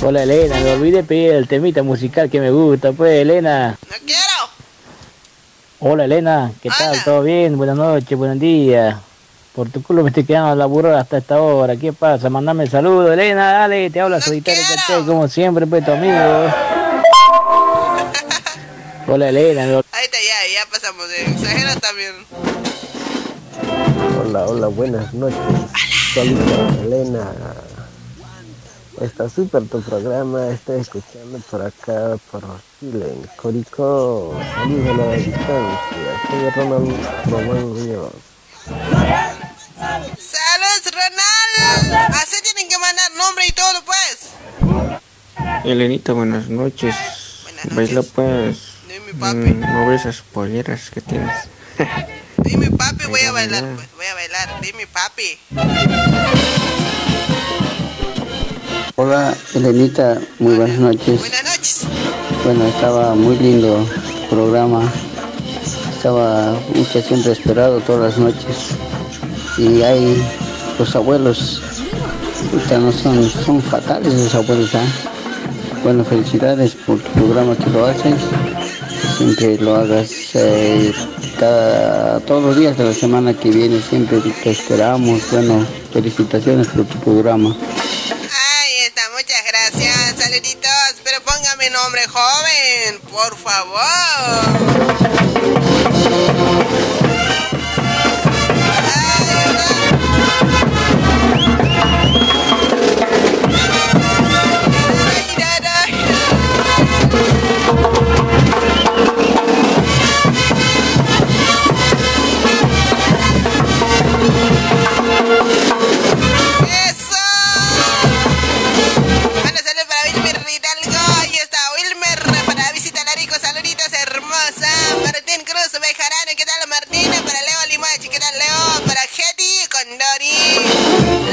Hola 0.00 0.22
Elena, 0.22 0.60
me 0.60 0.72
olvidé 0.74 1.02
pedir 1.02 1.32
el 1.32 1.48
temita 1.48 1.82
musical 1.82 2.30
que 2.30 2.40
me 2.40 2.52
gusta, 2.52 2.92
pues 2.92 3.20
Elena. 3.20 3.76
No 3.90 3.96
quiero. 4.06 4.22
Hola 5.80 6.04
Elena, 6.04 6.52
¿qué 6.62 6.68
tal? 6.70 7.02
¿Todo 7.02 7.22
bien? 7.22 7.56
Buenas 7.56 7.76
noches, 7.76 8.16
buenos 8.16 8.38
días. 8.38 8.96
Por 9.56 9.70
tu 9.70 9.82
culo 9.82 10.04
me 10.04 10.10
estoy 10.10 10.22
quedando 10.22 10.50
a 10.50 10.54
laburar 10.54 10.94
hasta 10.94 11.18
esta 11.18 11.42
hora. 11.42 11.76
¿Qué 11.76 11.92
pasa? 11.92 12.30
Mandame 12.30 12.68
saludos, 12.68 13.12
Elena, 13.12 13.52
dale, 13.52 13.90
te 13.90 14.00
habla 14.00 14.20
Solitario 14.20 14.62
Caché, 14.62 15.04
como 15.04 15.26
siempre, 15.26 15.66
pues 15.66 15.84
tu 15.84 15.90
amigo. 15.90 16.14
Hola 19.08 19.30
Elena, 19.30 19.66
me 19.66 19.74
Ahí 19.74 20.04
está, 20.04 20.18
ya, 20.18 20.36
ya 20.54 20.70
pasamos 20.70 21.08
de 21.08 21.24
exagero 21.24 21.80
también. 21.80 22.14
Hola, 24.24 24.46
hola, 24.46 24.68
buenas 24.68 25.12
noches. 25.12 25.38
Solita 26.14 26.42
Elena. 26.84 27.32
Está 29.00 29.28
súper 29.28 29.68
tu 29.68 29.80
programa, 29.80 30.48
estoy 30.48 30.80
escuchando 30.80 31.38
por 31.50 31.62
acá, 31.62 32.16
por 32.32 32.42
Chile, 32.80 33.06
en 33.12 33.22
Corico, 33.36 34.36
saludos 34.54 34.84
de 34.84 34.94
la 34.94 35.12
distancia, 35.12 36.20
soy 36.28 36.50
Ronald 36.50 37.06
Román 37.30 37.74
Ríos. 37.76 38.12
¡Saludos, 40.18 40.82
Ronald! 40.90 42.12
Así 42.14 42.36
tienen 42.42 42.68
que 42.68 42.78
mandar 42.78 43.12
nombre 43.16 43.46
y 43.46 43.52
todo, 43.52 43.84
pues. 43.84 44.30
Elenita, 45.64 46.12
buenas 46.12 46.48
noches. 46.48 46.96
Buenas 47.44 47.66
noches. 47.66 47.76
Baila, 47.76 48.02
pues. 48.02 48.58
Dime, 48.88 49.14
papi. 49.14 49.36
Mm, 49.36 49.60
no 49.60 49.88
ves 49.88 50.00
esas 50.00 50.22
polleras 50.22 50.90
que 50.90 51.00
tienes. 51.00 51.48
Dime, 52.38 52.70
papi, 52.72 53.06
voy 53.06 53.20
a 53.20 53.30
bailar. 53.30 53.64
Pues, 53.76 53.88
voy 53.94 54.06
a 54.06 54.14
bailar, 54.14 54.60
dime, 54.60 54.88
papi. 54.88 55.38
Hola, 59.00 59.32
Elenita, 59.54 60.18
muy 60.40 60.56
buenas 60.56 60.80
noches. 60.80 61.20
Buenas 61.20 61.44
noches. 61.44 61.82
Bueno, 62.42 62.66
estaba 62.66 63.14
muy 63.14 63.38
lindo 63.38 63.78
el 63.78 64.28
programa. 64.28 64.92
Estaba 65.96 66.58
usted 66.74 67.04
siempre 67.04 67.30
esperado 67.30 67.78
todas 67.78 68.10
las 68.10 68.18
noches. 68.18 68.70
Y 69.56 69.82
hay 69.82 70.20
los 70.80 70.96
abuelos, 70.96 71.62
usted 72.52 72.78
no 72.78 72.90
son, 72.90 73.22
son 73.30 73.62
fatales 73.62 74.14
los 74.14 74.34
abuelos, 74.34 74.74
¿eh? 74.74 74.78
Bueno, 75.84 76.04
felicidades 76.04 76.74
por 76.74 76.98
tu 76.98 77.08
programa 77.12 77.54
que 77.54 77.70
lo 77.70 77.86
haces. 77.86 78.16
Siempre 79.16 79.58
lo 79.58 79.76
hagas 79.76 80.10
eh, 80.34 80.92
cada, 81.38 82.18
todos 82.18 82.42
los 82.42 82.58
días 82.58 82.76
de 82.76 82.82
la 82.82 82.94
semana 82.94 83.32
que 83.32 83.52
viene, 83.52 83.80
siempre 83.80 84.18
te 84.42 84.50
esperamos. 84.50 85.22
Bueno, 85.30 85.64
felicitaciones 85.92 86.66
por 86.66 86.84
tu 86.84 86.98
programa. 86.98 87.56
Saluditos, 90.28 91.00
pero 91.04 91.22
póngame 91.22 91.70
nombre 91.70 92.06
joven, 92.06 93.00
por 93.10 93.34
favor. 93.38 93.78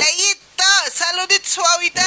Saito! 0.05 0.71
Saludit 0.93 1.43
suavidad! 1.43 2.03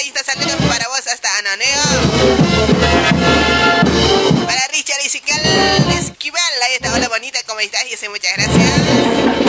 ahí 0.00 0.08
está 0.08 0.24
saliendo 0.24 0.56
para 0.66 0.88
vos 0.88 1.06
hasta 1.06 1.28
Ananeo. 1.38 1.82
Para 4.46 4.66
Richard 4.68 5.04
Isical 5.04 5.40
Esquivel, 5.98 6.62
ahí 6.62 6.74
está, 6.74 6.94
hola 6.94 7.08
bonita, 7.08 7.38
¿cómo 7.46 7.60
estás? 7.60 7.84
Y 7.84 8.08
muchas 8.08 8.32
gracias. 8.34 9.39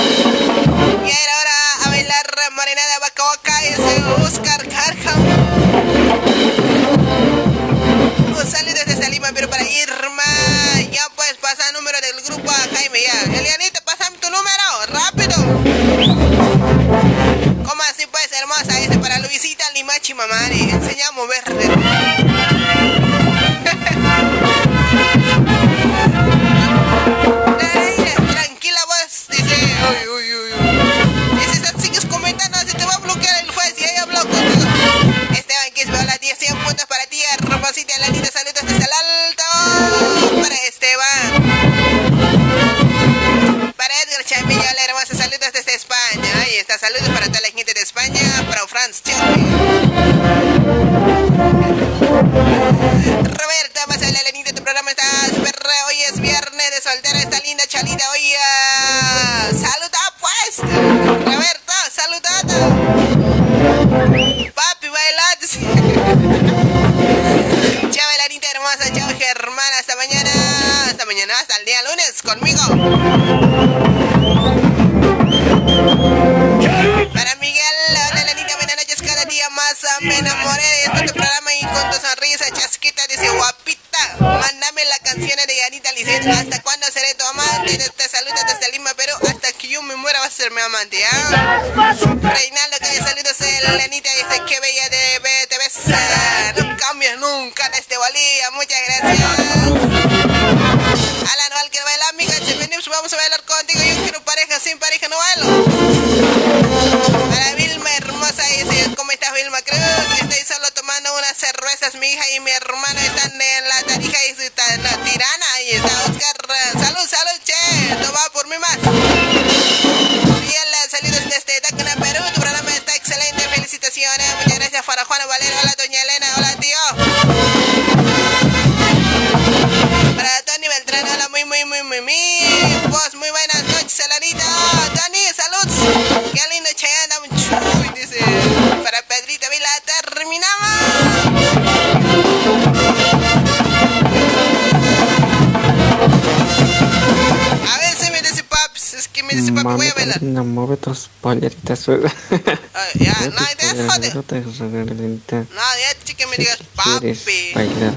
Olerita 151.31 151.75
suegra. 151.75 152.11
Uh, 152.31 152.99
ya, 152.99 153.13
nadie 153.29 153.55
te. 153.55 154.13
No 154.13 154.23
te 154.23 154.41
Nadie, 154.41 155.87
chica, 156.03 156.27
me 156.27 156.35
digas 156.37 156.59
papi. 156.75 157.13
Bailar. 157.55 157.95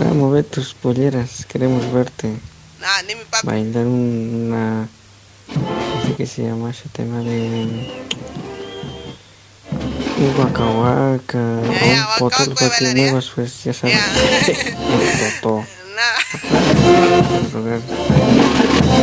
a 0.00 0.14
mover 0.14 0.44
tus 0.44 0.74
polleras, 0.74 1.46
queremos 1.46 1.90
verte. 1.92 2.36
Bailar 3.44 3.86
una. 3.86 4.88
Qué 6.16 6.26
se 6.26 6.42
llama 6.42 6.70
ese 6.70 6.88
tema 6.90 7.20
de. 7.20 7.92
Un 10.16 10.34
guacahuaca, 10.36 11.38
un 11.38 12.18
potol, 12.18 12.54
cualquier 12.54 12.94
nuevas, 12.94 13.30
pues 13.34 13.64
ya 13.64 13.72
sabes. 13.72 13.96
Un 14.78 15.40
toto. 15.40 15.66
Nah. 15.96 16.18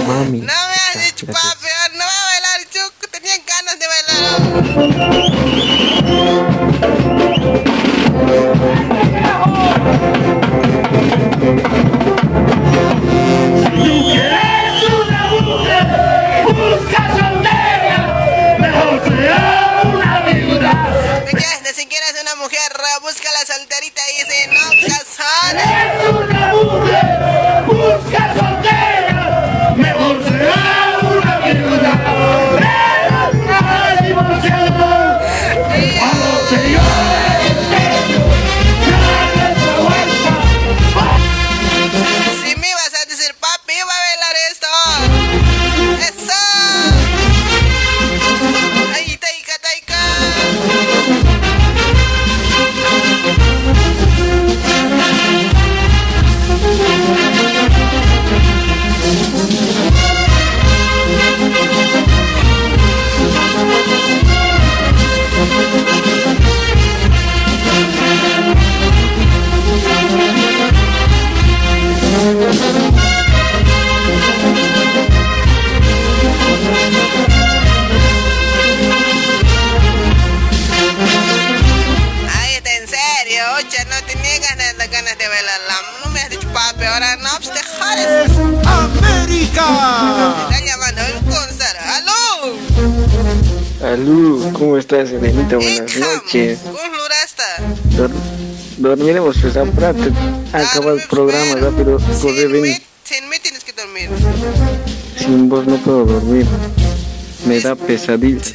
Mami. 0.07 0.39
No 0.41 0.45
me 0.45 0.51
has 0.53 1.05
dicho 1.05 1.25
papi. 1.25 1.60
De 4.75 4.85
¡Eres 4.85 5.30
dormiremos 98.95 99.37
pues. 99.37 99.55
Acaba 100.53 100.91
el 100.91 101.01
programa 101.07 101.55
rápido. 101.55 101.97
Corre, 102.21 102.47
ven. 102.47 102.81
Sin 103.03 103.29
mí 103.29 103.37
tienes 103.41 103.63
que 103.63 103.73
dormir. 103.73 104.09
Sin 105.17 105.49
vos 105.49 105.65
no 105.65 105.77
puedo 105.77 106.05
dormir. 106.05 106.45
Me 107.45 107.59
da 107.59 107.75
pesadillas. 107.75 108.53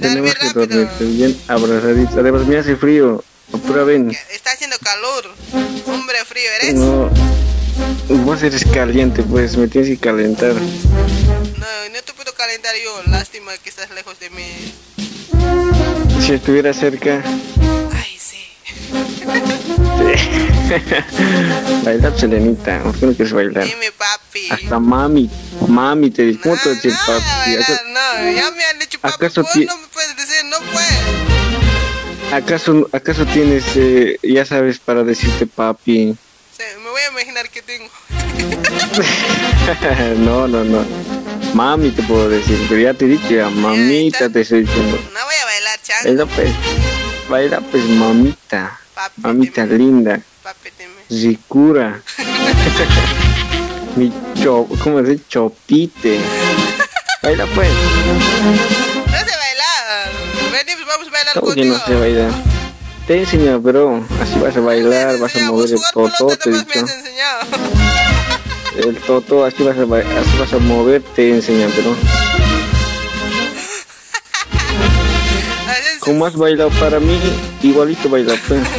Tenemos 0.00 0.34
que 0.34 0.48
dormir 0.52 0.88
bien 1.00 1.40
abrazaditos. 1.46 2.16
Además 2.16 2.46
me 2.46 2.56
hace 2.56 2.76
frío. 2.76 3.24
Ven. 3.86 4.10
Está 4.32 4.52
haciendo 4.52 4.76
calor. 4.78 5.24
Hombre 5.86 6.18
frío 6.24 6.50
eres. 6.60 6.74
No. 6.74 7.10
Vos 8.24 8.42
eres 8.42 8.64
caliente, 8.64 9.22
pues 9.22 9.56
me 9.56 9.68
tienes 9.68 9.90
que 9.90 9.98
calentar. 9.98 10.54
No, 10.54 11.66
no 11.92 12.02
te 12.04 12.12
puedo 12.14 12.34
calentar 12.34 12.74
yo. 12.84 13.02
Lástima 13.12 13.56
que 13.58 13.70
estás 13.70 13.90
lejos 13.90 14.18
de 14.18 14.30
mí. 14.30 14.72
Si 16.20 16.32
estuviera 16.34 16.72
cerca. 16.74 17.22
Ay, 17.94 18.18
sí. 18.18 18.48
Bailar, 21.84 22.18
Selenita. 22.18 22.82
¿Por 22.82 22.94
qué 22.98 23.06
no 23.06 23.12
quieres 23.14 23.32
bailar? 23.32 23.64
Dime, 23.64 23.90
papi. 23.96 24.48
Hasta 24.50 24.78
mami. 24.78 25.30
Mami, 25.66 26.10
te 26.10 26.22
digo. 26.24 26.40
¿Cómo 26.42 26.56
te 26.56 26.74
dice 26.74 26.90
papi? 27.06 27.54
¿Acaso, 27.56 27.80
No, 27.86 28.30
ya 28.32 28.50
me 28.50 28.64
han 28.64 28.78
dicho 28.78 28.98
papi. 29.00 29.14
acaso 29.14 29.42
Vos 29.42 29.56
no 29.56 29.76
me 29.78 29.86
puedes 29.92 30.16
decir, 30.16 30.44
no 30.50 30.56
puedes. 30.72 32.32
acaso, 32.32 32.88
acaso 32.92 33.24
tienes, 33.26 33.64
eh, 33.76 34.18
ya 34.22 34.44
sabes, 34.44 34.78
para 34.78 35.04
decirte 35.04 35.46
papi? 35.46 36.14
Me 36.58 36.90
voy 36.90 37.00
a 37.02 37.10
imaginar 37.10 37.48
que 37.50 37.62
tengo. 37.62 37.88
no, 40.18 40.48
no, 40.48 40.64
no. 40.64 40.84
Mami 41.54 41.90
te 41.90 42.02
puedo 42.02 42.28
decir, 42.28 42.58
pero 42.68 42.80
ya 42.80 42.94
te 42.94 43.04
he 43.04 43.08
dicho 43.08 43.30
ya, 43.30 43.48
mamita 43.48 44.28
te 44.28 44.40
estoy 44.40 44.64
diciendo. 44.64 44.96
No 45.12 45.24
voy 45.24 45.34
a 45.40 45.44
bailar, 45.44 45.80
chan. 45.82 46.04
Baila 46.04 46.26
pues, 46.26 46.50
baila 47.28 47.60
pues 47.60 47.84
mamita, 47.84 48.80
mamita 49.16 49.66
linda, 49.66 50.20
Zicura, 51.08 52.02
mi 53.96 54.12
cho, 54.42 54.66
¿cómo 54.82 55.04
se? 55.04 55.18
Chopite. 55.28 56.18
Baila 57.22 57.46
pues, 57.54 57.70
No 57.70 59.18
sé 59.18 59.36
bailar. 59.36 60.10
Vení, 60.52 60.72
pues 60.74 60.86
vamos 60.86 61.06
a 61.06 61.10
bailar 61.10 61.34
¿cómo 61.34 61.54
que 61.54 61.60
contigo. 61.60 61.78
no 61.78 61.86
sé 61.86 61.94
bailar? 61.94 62.57
Te 63.08 63.16
enseño, 63.16 63.60
pero 63.62 64.04
así 64.20 64.38
vas 64.38 64.54
a 64.54 64.60
bailar, 64.60 65.18
vas 65.18 65.34
a 65.34 65.38
mover 65.50 65.70
el 65.70 65.78
toto, 65.94 66.26
te 66.36 66.50
he 66.50 66.52
dicho. 66.52 66.84
El 68.76 68.98
toto, 68.98 69.46
así 69.46 69.62
vas 69.62 69.78
a, 69.78 69.80
así 69.80 70.38
vas 70.38 70.52
a 70.52 70.58
mover, 70.58 71.00
te 71.16 71.30
enseño, 71.30 71.70
pero. 71.74 71.96
¿Cómo 76.00 76.26
has 76.26 76.36
bailado 76.36 76.68
para 76.78 77.00
mí? 77.00 77.18
Igualito 77.62 78.10
baila, 78.10 78.34
pues. 78.46 78.60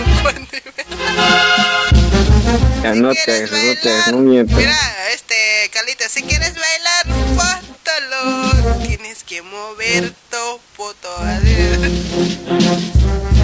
Ya 2.83 2.93
no 2.93 3.11
te 3.11 3.31
hagas, 3.31 3.51
no 3.51 3.57
te 3.81 3.91
hagas, 3.91 4.11
no 4.11 4.19
mientas. 4.19 4.57
Mira, 4.57 4.77
este, 5.11 5.33
Calita, 5.73 6.07
si 6.07 6.21
quieres 6.21 6.53
bailar, 6.53 7.07
pótalo. 7.35 8.77
Tienes 8.85 9.23
que 9.23 9.41
mover 9.41 10.13
tu 10.29 10.59
poto. 10.77 11.09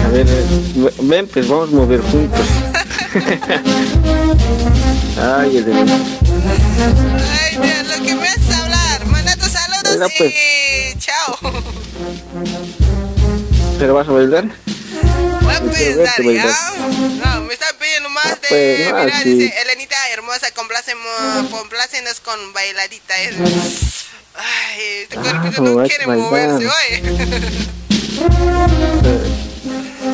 A 0.06 0.08
ver, 0.08 0.24
ven, 1.02 1.26
pues 1.26 1.48
vamos 1.48 1.68
a 1.68 1.72
mover 1.72 2.00
juntos. 2.00 2.46
Ay, 5.20 5.56
el 5.56 5.72
Ay, 7.32 7.56
Dios, 7.60 7.88
lo 7.88 8.04
que 8.04 8.14
me 8.14 8.28
haces 8.28 8.54
hablar. 8.54 9.04
Manda 9.06 9.34
tus 9.34 9.48
saludos 9.50 10.12
pues. 10.16 10.32
y 10.32 10.96
chao. 10.98 11.38
¿Pero 13.80 13.94
vas 13.94 14.06
a 14.08 14.12
bailar? 14.12 14.44
Voy 15.40 15.54
a 15.54 15.60
Vete, 15.60 15.76
pensar, 15.76 16.14
vete, 16.18 16.34
¿ya? 16.34 16.44
bailar. 16.44 16.56
No, 17.24 17.40
me 17.42 17.54
están 17.54 17.74
pidiendo 17.80 18.08
más 18.10 18.40
de... 18.42 18.48
pues, 18.48 18.88
no, 18.92 19.04
mira, 19.04 19.22
sí. 19.22 19.34
dice, 19.34 19.54
Elenita 19.62 19.96
hermosa, 20.12 20.46
complácenos 20.52 22.20
con 22.20 22.52
bailadita. 22.52 23.14
Ay, 23.14 24.80
este 25.02 25.16
cuerpito 25.16 25.62
no 25.62 25.82
quiere 25.82 26.06
moverse, 26.06 26.68
oye. 26.68 27.02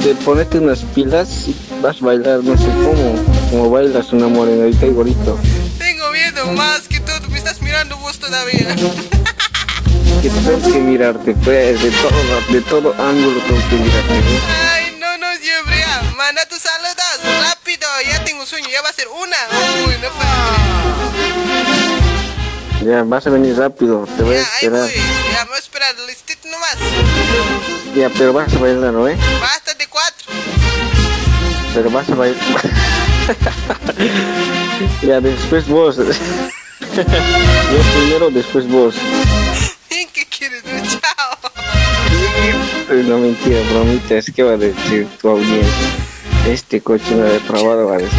Te 0.03 0.15
ponete 0.16 0.59
unas 0.59 0.81
pilas 0.81 1.49
y 1.49 1.57
vas 1.81 2.03
a 2.03 2.05
bailar, 2.07 2.43
no 2.43 2.57
sé 2.57 2.66
cómo, 2.66 3.15
como 3.51 3.70
bailas 3.70 4.12
una 4.12 4.29
morenadita 4.29 4.87
y 4.87 4.91
gorito. 4.91 5.39
Tengo 5.79 6.11
miedo 6.11 6.53
más 6.53 6.89
que 6.89 7.01
todo. 7.01 7.29
Me 7.29 7.39
estás 7.39 7.62
mirando 7.62 7.97
vos 7.99 8.19
todavía. 8.19 8.74
Que 10.23 10.31
tengo 10.31 10.73
que 10.73 10.79
mirarte, 10.79 11.35
pues, 11.35 11.83
de 11.83 11.91
todo, 11.91 12.53
de 12.53 12.61
todo 12.61 12.95
ángulo 12.97 13.41
tengo 13.41 13.61
que 13.69 13.74
mirarte. 13.74 14.19
¿eh? 14.19 14.41
Ay, 14.73 14.97
no, 15.01 15.19
no, 15.19 15.27
siempre 15.41 15.79
ya. 15.81 16.15
Manda 16.16 16.47
tus 16.47 16.59
saludos, 16.59 17.41
rápido. 17.41 17.89
Ya 18.09 18.23
tengo 18.23 18.47
sueño, 18.47 18.69
ya 18.70 18.83
va 18.83 18.91
a 18.91 18.93
ser 18.93 19.09
una. 19.09 19.37
Uy, 19.85 19.95
no 20.01 20.09
puedo 20.11 22.02
Ya, 22.84 23.02
vas 23.04 23.26
a 23.26 23.30
venir 23.30 23.56
rápido, 23.56 24.06
te 24.16 24.22
voy 24.24 24.34
a 24.34 24.40
esperar. 24.40 24.88
creer. 24.88 25.04
Ya, 25.32 25.44
me 25.44 25.50
voy 25.50 25.56
a 25.56 25.59
esperar, 25.59 25.94
listito 26.06 26.48
nomás. 26.48 26.76
Ya, 27.94 28.10
pero 28.10 28.32
vas 28.32 28.52
a 28.52 28.59
bailar, 28.59 28.92
¿no, 28.92 29.06
eh? 29.06 29.16
Basta 29.40 29.72
de 29.74 29.86
cuatro. 29.86 30.32
Pero 31.74 31.90
vas 31.90 32.10
a 32.10 32.14
bailar. 32.16 32.42
ya, 35.02 35.20
después 35.20 35.68
vos. 35.68 35.96
Yo 35.96 36.04
primero, 37.96 38.30
después 38.30 38.68
vos. 38.68 38.96
¿Qué 39.88 40.26
quieres? 40.26 40.64
No, 40.64 40.82
chao. 40.88 41.38
No 43.04 43.18
mentira, 43.18 43.60
bromita, 43.70 44.16
es 44.16 44.32
que 44.34 44.42
va 44.42 44.54
a 44.54 44.56
decir 44.56 45.06
tu 45.20 45.28
audiencia. 45.28 45.88
Este 46.48 46.80
cochino 46.80 47.22
depravado 47.24 47.86
va 47.86 47.94
a 47.94 47.98
decir. 47.98 48.18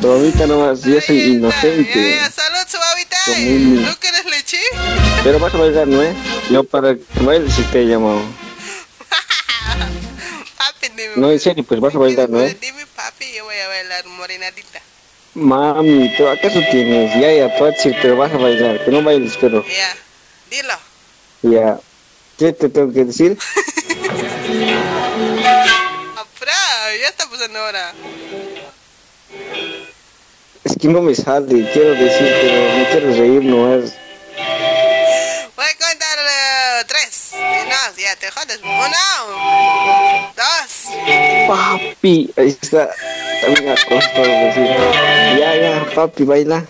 Bromita 0.00 0.46
nomás, 0.46 0.82
yo 0.82 1.00
soy 1.00 1.20
inocente. 1.34 2.18
Salud, 2.30 2.66
suavita. 2.68 3.16
Como 3.26 3.36
un- 3.46 3.82
¿No 3.84 3.96
quieres 3.98 4.24
leche? 4.26 4.58
Pero 5.22 5.38
vas 5.38 5.52
a 5.54 5.58
bailar, 5.58 5.86
¿no, 5.86 6.02
eh? 6.02 6.14
Yo 6.50 6.64
para 6.64 6.94
que 6.94 7.02
bailes 7.20 7.52
si 7.54 7.62
te 7.64 7.82
he 7.82 7.86
llamado. 7.86 8.22
No, 11.16 11.30
en 11.30 11.40
serio, 11.40 11.64
pues 11.64 11.80
vas 11.80 11.94
a 11.94 11.98
bailar, 11.98 12.28
¿no? 12.28 12.40
eh? 12.40 12.56
Dime, 12.60 12.84
papi, 12.94 13.24
yo 13.36 13.44
voy 13.44 13.56
a 13.56 13.68
bailar 13.68 14.06
morenadita. 14.06 14.80
Mami, 15.34 16.14
¿tú 16.16 16.26
acaso 16.28 16.60
tienes? 16.70 17.12
Ya, 17.20 17.32
ya, 17.32 17.46
a 17.46 17.64
decir, 17.70 17.96
pero 18.02 18.16
vas 18.16 18.32
a 18.32 18.36
bailar, 18.36 18.84
que 18.84 18.90
no 18.90 19.02
bailes, 19.02 19.36
pero 19.40 19.64
Ya, 19.66 19.96
dilo. 20.50 20.74
ya. 21.42 21.78
¿Qué 22.38 22.52
te 22.52 22.68
tengo 22.68 22.92
que 22.92 23.04
decir? 23.04 23.36
Apura, 26.16 26.52
ya 27.00 27.08
está 27.08 27.28
pasando 27.30 27.58
ahora. 27.58 27.92
Es 30.64 30.76
que 30.78 30.88
no 30.88 31.00
me 31.00 31.14
sale, 31.14 31.68
quiero 31.72 31.92
decir, 31.94 32.34
pero 32.40 32.76
me 32.76 32.88
quiero 32.90 33.08
reír, 33.14 33.42
no 33.44 33.74
es. 33.74 33.92
Voy 35.56 35.64
a 35.64 35.72
contar 35.78 36.18
eh, 36.18 36.84
tres. 36.86 37.30
No, 37.32 37.96
ya 38.02 38.16
te 38.16 38.30
jodes. 38.30 38.60
Uno, 38.62 39.04
dos. 40.36 41.48
Papi, 41.48 42.30
ahí 42.36 42.48
está. 42.60 42.90
También 43.42 43.70
acostado 43.70 44.26
decir. 44.26 44.66
Ya, 45.38 45.56
ya, 45.56 45.86
papi, 45.94 46.24
baila. 46.24 46.64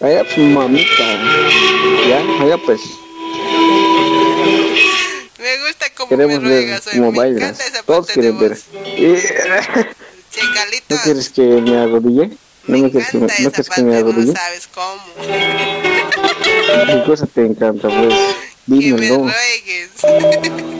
Baila, 0.00 0.22
pues, 0.24 0.38
mamita. 0.38 1.04
Ya, 2.08 2.22
baila, 2.38 2.58
pues. 2.58 2.80
Me 5.38 5.58
gusta 5.66 5.86
como 5.96 6.08
Queremos 6.10 6.40
me 6.40 6.48
ver 6.48 6.58
ruegas. 6.64 6.86
oye, 6.86 6.96
cómo 6.98 7.12
me 7.12 7.18
bailas. 7.18 7.42
encanta 7.42 7.64
esa 7.66 7.82
Todos 7.82 8.06
quieren 8.08 8.38
ver. 8.38 8.50
voz. 8.50 8.64
Che, 10.30 10.42
¿No 10.44 10.52
Carlitos, 10.54 11.00
quieres 11.00 11.30
que 11.30 11.40
me 11.42 11.78
arrodille? 11.78 12.30
¿No 12.68 12.76
me 12.76 12.90
que 12.90 12.98
me, 12.98 13.02
esa 13.02 13.26
quieres 13.34 13.70
que 13.70 13.82
me 13.82 14.02
parte 14.02 14.20
no 14.20 14.32
sabes 14.34 14.68
cómo. 14.74 15.00
¿Qué 16.86 17.02
cosa 17.06 17.26
te 17.26 17.46
encanta, 17.46 17.88
pues? 17.88 18.14
Dímelo. 18.66 19.18
Ruegues. 19.18 19.90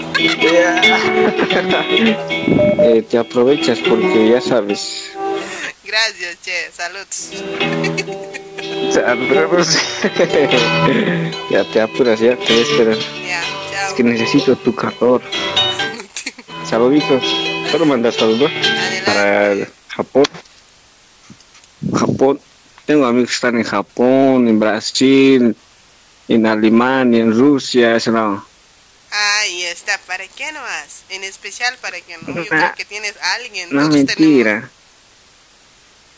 Eh, 2.80 3.02
te 3.08 3.18
aprovechas 3.18 3.78
porque 3.80 4.30
ya 4.30 4.40
sabes. 4.40 5.10
Gracias, 5.84 6.38
che. 6.42 6.70
Salud. 6.72 7.06
O 8.88 8.92
sea, 8.92 9.16
pero, 9.28 9.50
pues, 9.50 9.78
ya 11.50 11.64
te 11.64 11.80
apuras, 11.80 12.20
ya 12.20 12.36
te 12.36 12.60
esperar. 12.60 12.96
Ya, 13.26 13.42
Es 13.88 13.94
que 13.94 14.04
necesito 14.04 14.56
tu 14.56 14.74
calor. 14.74 15.22
Saluditos. 16.68 17.22
¿Puedo 17.70 17.84
mandar 17.84 18.12
saludos? 18.12 18.50
Para 19.04 19.56
Japón. 19.88 20.24
Japón. 21.92 22.40
Tengo 22.86 23.06
amigos 23.06 23.30
que 23.30 23.34
están 23.34 23.58
en 23.58 23.64
Japón, 23.64 24.48
en 24.48 24.58
Brasil, 24.58 25.54
en 26.28 26.46
Alemania, 26.46 27.20
en 27.20 27.38
Rusia, 27.38 27.96
ese 27.96 28.10
lado. 28.10 28.44
Ahí 29.10 29.62
está. 29.64 29.98
¿Para 30.06 30.26
qué 30.28 30.52
nomás? 30.52 31.04
En 31.08 31.24
especial 31.24 31.74
para 31.80 32.00
que 32.00 32.16
no. 32.18 32.34
Yo 32.34 32.46
creo 32.48 32.74
que 32.76 32.84
tienes 32.84 33.14
a 33.22 33.34
alguien. 33.34 33.68
No, 33.72 33.88
mentira. 33.88 34.70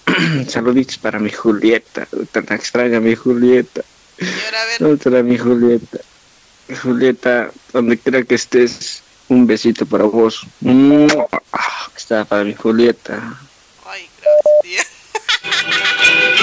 Saluditos 0.49 0.99
para 0.99 1.19
mi 1.19 1.31
Julieta. 1.31 2.07
Tan 2.33 2.47
extraña 2.51 3.01
mi 3.01 3.15
Julieta. 3.15 3.83
Para 5.03 5.23
mi 5.23 5.39
Julieta. 5.39 5.99
Julieta, 6.83 7.51
donde 7.73 7.99
quiera 7.99 8.23
que 8.23 8.35
estés, 8.37 9.03
un 9.29 9.47
besito 9.47 9.87
para 9.87 10.05
vos. 10.05 10.47
Ah, 11.53 11.89
Está 11.97 12.25
para 12.25 12.45
mi 12.45 12.55
Julieta. 12.55 13.39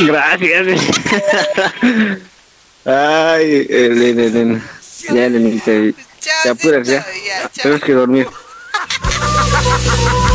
Gracias. 0.05 0.67
Ay, 2.85 3.67
Elena, 3.69 4.23
Elena. 4.23 4.61
Ya, 5.09 5.25
Elena, 5.25 5.61
te, 5.63 5.93
te 6.43 6.49
apuras 6.49 6.87
ya. 6.87 7.05
Tenemos 7.53 7.83
que 7.83 7.93
dormir. 7.93 8.27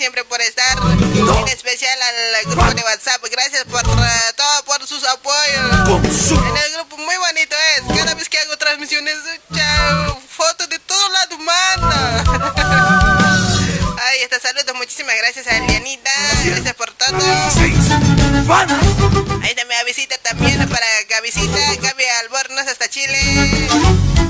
siempre 0.00 0.24
por 0.24 0.40
estar. 0.40 0.78
En 0.80 1.48
especial 1.48 1.98
al 2.00 2.50
grupo 2.50 2.72
de 2.72 2.82
WhatsApp. 2.82 3.22
Gracias 3.30 3.64
por 3.64 3.82
eh, 3.82 4.32
todo, 4.34 4.64
por 4.64 4.86
sus 4.86 5.04
apoyos. 5.04 5.90
En 6.30 6.56
el 6.56 6.72
grupo 6.72 6.96
muy 6.96 7.16
bonito 7.18 7.54
es. 7.76 7.82
Cada 7.98 8.14
vez 8.14 8.26
que 8.30 8.38
hago 8.38 8.56
transmisiones, 8.56 9.16
fotos 10.26 10.70
de 10.70 10.78
todo 10.78 11.06
lado 11.10 11.36
manda. 11.38 12.24
Ahí 14.08 14.22
está, 14.22 14.40
saludos. 14.40 14.74
Muchísimas 14.74 15.14
gracias 15.18 15.46
a 15.48 15.58
Elianita. 15.58 16.10
Gracias 16.46 16.74
por 16.76 16.90
todo. 16.92 17.18
Ahí 19.42 19.54
también 19.54 19.80
a 19.80 19.84
visita 19.84 20.16
también 20.18 20.66
para 20.70 20.86
Gavisita, 21.10 21.74
Gaby 21.82 22.04
Albornoz 22.20 22.68
hasta 22.68 22.88
Chile. 22.88 23.18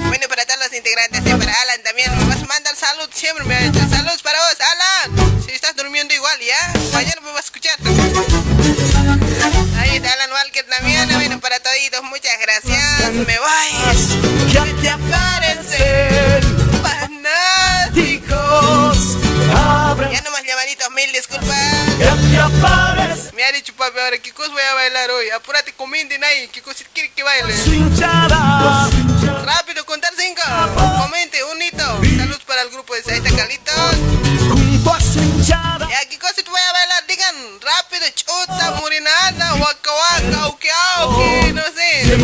Bueno, 0.09 0.27
para 0.29 0.45
todos 0.45 0.59
los 0.59 0.73
integrantes 0.73 1.21
y 1.25 1.31
para 1.31 1.55
Alan 1.63 1.83
también. 1.85 2.11
Vas 2.29 2.43
a 2.43 2.47
mandar 2.47 2.75
salud, 2.75 3.09
siempre 3.15 3.45
me 3.45 3.55
ha. 3.55 3.73
Saludos 3.89 4.23
para 4.23 4.41
vos, 4.41 4.57
Alan. 4.61 4.90
Igual, 6.31 6.47
¿ya? 6.47 6.73
Mañana 6.93 7.21
me 7.23 7.31
vas 7.33 7.39
a 7.39 7.45
escuchar. 7.45 7.77
Ahí 9.79 9.97
está 9.97 10.13
Alan 10.13 10.31
Walker 10.31 10.65
también. 10.67 11.09
Bueno, 11.13 11.41
para 11.41 11.59
toditos, 11.59 12.03
muchas 12.05 12.39
gracias. 12.41 13.13
Me 13.13 13.39
voy. 13.39 13.73
Ya 14.53 14.65
te 14.81 14.91
aparecen 14.91 16.43
fanáticos. 16.83 18.29
Ya 20.13 20.21
nomás 20.23 20.45
llamaditos, 20.47 20.91
mil 20.93 21.13
disculpas. 21.13 21.49
Me 23.35 23.45
ha 23.45 23.53
dicho 23.53 23.75
papi 23.75 23.99
ahora, 23.99 24.19
¿qué 24.19 24.33
cosa 24.33 24.51
voy 24.53 24.63
a 24.63 24.75
bailar 24.75 25.11
hoy? 25.11 25.31
Apúrate, 25.31 25.73
comenten 25.73 26.23
ahí, 26.23 26.49
¿qué 26.53 26.63
cosa 26.63 26.85
quiere 26.93 27.11
que 27.11 27.23
baile? 27.25 27.55
Rápido, 29.45 29.85
contar 29.85 30.13
cinco. 30.17 30.43
Comente, 31.01 31.43
un 31.45 31.61
hito. 31.63 32.01
Saludos 32.19 32.45
para 32.47 32.63
el 32.63 32.71
grupo 32.71 32.95
de 32.95 33.03
Saita 33.03 33.31
Carlitos. 33.35 33.97
Chuta, 38.25 38.73
murinada, 38.81 39.55
waka 39.55 39.91
waka, 39.93 40.39
auki 40.45 40.69
auki, 40.97 41.53
no 41.53 41.63
sé. 41.77 42.17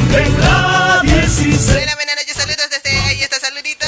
Buena, 1.72 1.94
buena 1.94 2.14
noche, 2.14 2.34
saludos 2.34 2.68
desde 2.70 2.98
ahí 3.00 3.22
está 3.22 3.38
saludito. 3.40 3.86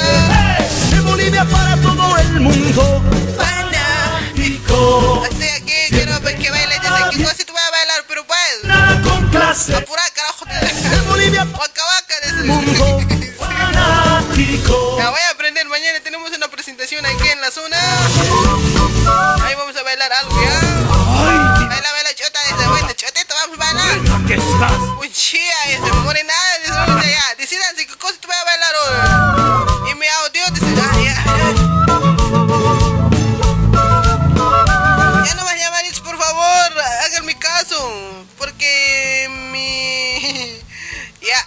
De 0.91 1.01
Bolivia 1.01 1.45
para 1.45 1.77
todo 1.77 2.17
el 2.19 2.41
mundo. 2.41 3.03
Fanático. 3.37 5.23
Estoy 5.31 5.49
aquí, 5.49 5.73
quiero 5.91 6.21
ver 6.21 6.39
que 6.39 6.51
bailes. 6.51 6.81
Dice, 6.81 6.95
¿qué 7.11 7.25
cosa 7.25 7.37
te 7.37 7.53
voy 7.53 7.61
a 7.61 7.71
bailar? 7.71 8.05
Pero 8.09 8.27
pues. 8.27 8.39
con 9.05 9.29
clase. 9.31 9.75
Apura, 9.77 10.03
carajo. 10.15 10.45
De 10.45 11.01
Bolivia. 11.09 11.45
Waka 11.45 11.83
waka, 11.85 12.15
dice. 12.25 12.45
La 14.99 15.11
voy 15.11 15.21
a 15.21 15.31
aprender. 15.33 15.67
Mañana 15.69 16.01
tenemos 16.01 16.31
una 16.37 16.49
presentación 16.49 17.05
aquí 17.05 17.29
en 17.29 17.41
la 17.41 17.51
zona. 17.51 17.77
Chotito, 23.19 23.35
vamos 23.35 23.59
a 23.59 23.61
bailar. 23.65 24.27
¿Qué 24.27 24.35
estás? 24.35 24.79
Un 25.01 25.13
chía, 25.13 25.55
dice, 25.67 25.93
morenada. 26.05 26.59
Dice, 26.63 26.73
allá. 26.73 27.25
Decidan 27.37 27.75
qué 27.77 27.87
cosa 27.97 28.15
te 28.21 28.27
voy 28.29 28.37
a 28.37 28.45
bailar 28.45 28.75
hoy. 28.83 29.91
Y 29.91 29.95
mi 29.97 30.07
audio 30.07 30.51
dice, 30.53 30.67
ah, 30.81 30.97
ya, 31.03 31.15
ya. 31.25 31.49
Ya 35.27 35.35
no 35.35 35.45
más 35.45 35.59
llamaditos, 35.59 36.01
por 36.01 36.17
favor. 36.17 36.81
Háganme 37.07 37.37
caso. 37.39 38.25
Porque 38.37 39.29
mi. 39.51 40.63
Ya. 41.21 41.45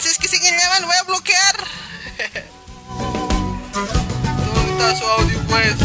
Si 0.00 0.08
es 0.08 0.18
que 0.18 0.28
siguen 0.28 0.56
llamando, 0.56 0.86
voy 0.86 0.96
a 0.96 1.02
bloquear. 1.02 1.56
¿Dónde 4.54 4.72
está 4.72 4.96
su 4.96 5.04
audio, 5.04 5.38
pues? 5.48 5.76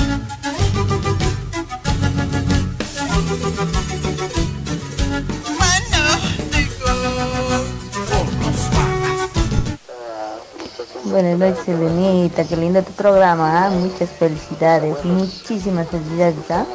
Buenas 11.15 11.39
noches, 11.39 11.69
Elenita. 11.69 12.43
Qué 12.43 12.57
lindo 12.57 12.83
tu 12.83 12.91
programa. 12.91 13.67
¿ah? 13.67 13.69
Muchas 13.69 14.09
felicidades. 14.09 15.05
Muchísimas 15.05 15.87
felicidades. 15.87 16.35
¿ah? 16.49 16.65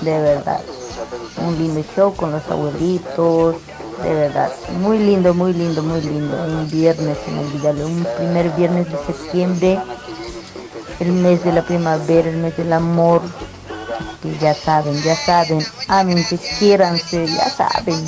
De 0.00 0.10
verdad. 0.20 0.60
Un 1.46 1.56
lindo 1.56 1.80
show 1.94 2.12
con 2.12 2.32
los 2.32 2.42
abuelitos. 2.50 3.54
De 4.02 4.12
verdad. 4.12 4.50
Muy 4.80 4.98
lindo, 4.98 5.32
muy 5.32 5.52
lindo, 5.52 5.80
muy 5.84 6.00
lindo. 6.00 6.36
Un 6.42 6.68
viernes 6.68 7.16
inolvidable. 7.28 7.84
Un 7.84 8.04
primer 8.16 8.50
viernes 8.56 8.90
de 8.90 8.98
septiembre. 9.06 9.78
El 10.98 11.12
mes 11.12 11.44
de 11.44 11.52
la 11.52 11.62
primavera, 11.62 12.28
el 12.28 12.38
mes 12.38 12.56
del 12.56 12.72
amor. 12.72 13.22
Ya 14.40 14.54
saben, 14.54 15.02
ya 15.02 15.14
saben. 15.16 15.66
Ámense, 15.88 16.38
quiéranse, 16.58 17.26
ya 17.26 17.50
saben. 17.50 18.04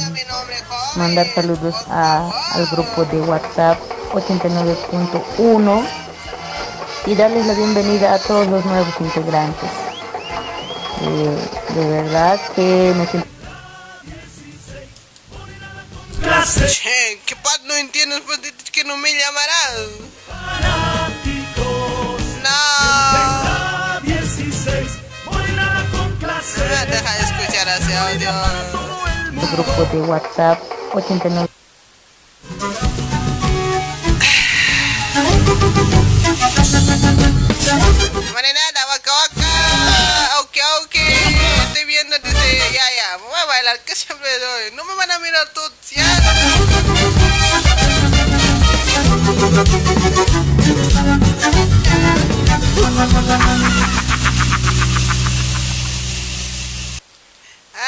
Mandar 0.97 1.27
saludos 1.35 1.75
a- 1.91 2.31
al 2.55 2.67
grupo 2.69 3.05
de 3.05 3.21
WhatsApp 3.21 3.79
89.1 4.15 5.85
y 7.07 7.15
darles 7.15 7.47
la 7.47 7.53
bienvenida 7.55 8.15
a 8.15 8.19
todos 8.19 8.47
los 8.47 8.65
nuevos 8.65 8.95
integrantes. 9.01 9.71
Eh, 11.03 11.39
de 11.75 11.89
verdad 11.91 12.41
que 12.55 12.95
me 12.97 13.07
siento 13.07 13.29
Che, 16.67 17.21
¿qué 17.27 17.37
pasa? 17.37 17.59
No 17.65 17.75
entiendes 17.77 18.23
pues, 18.25 18.41
que 18.73 18.85
no 18.85 18.97
me 18.97 19.11
llamarás. 19.13 19.77
No. 22.43 23.97
Deja 26.57 27.13
de 27.15 27.23
escuchar 27.23 27.69
ese 27.69 27.97
audio. 27.97 28.31
el 29.43 29.49
grupo 29.51 29.85
de 29.93 30.01
WhatsApp 30.01 30.59
89. 30.95 31.49
Morenada, 38.33 38.81
waka 38.89 39.13
waka. 39.13 40.41
Ok, 40.41 40.57
ok. 40.85 40.95
Estoy 40.95 41.85
viendo, 41.85 42.19
dice, 42.21 42.73
ya, 42.73 42.85
ya. 42.97 43.17
Voy 43.19 43.39
a 43.39 43.45
bailar, 43.45 43.81
que 43.81 43.95
siempre 43.95 44.29
doy. 44.39 44.77
No 44.77 44.85
me 44.85 44.95
van 44.95 45.11
a 45.11 45.19
mirar 45.19 45.49
todos, 45.53 45.73
ya. 45.91 46.05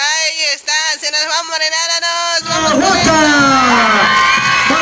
Ahí 0.01 0.45
está, 0.55 0.73
se 1.01 1.11
nos 1.11 1.23
va 1.23 1.43
Morenada, 1.43 2.01
nos 2.01 2.49
vamos 2.49 2.73
con 2.73 2.83
No 4.69 4.79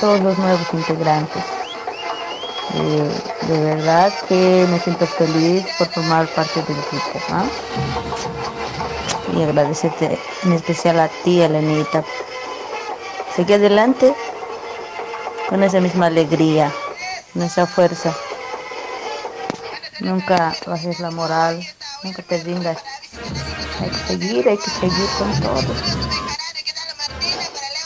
todos 0.00 0.20
los 0.20 0.38
nuevos 0.38 0.66
integrantes. 0.72 1.42
Eh, 2.74 3.10
de 3.48 3.60
verdad 3.60 4.12
que 4.28 4.66
me 4.70 4.78
siento 4.78 5.06
feliz 5.06 5.64
por 5.78 5.88
formar 5.88 6.26
parte 6.28 6.62
del 6.62 6.78
equipo. 6.78 7.20
Y 9.34 9.42
agradecerte 9.42 10.18
en 10.44 10.52
especial 10.52 11.00
a 11.00 11.08
ti, 11.08 11.40
Elenita. 11.40 12.04
Sigue 13.34 13.54
adelante 13.54 14.14
con 15.48 15.62
esa 15.62 15.80
misma 15.80 16.06
alegría, 16.06 16.72
con 17.32 17.42
esa 17.42 17.66
fuerza. 17.66 18.14
Nunca 20.00 20.54
bajes 20.66 21.00
la 21.00 21.10
moral, 21.10 21.66
nunca 22.02 22.22
te 22.22 22.42
rindas. 22.42 22.78
Hay 23.80 23.90
que 23.90 23.98
seguir, 23.98 24.48
hay 24.48 24.58
que 24.58 24.70
seguir 24.70 25.08
con 25.18 25.40
todo. 25.40 25.74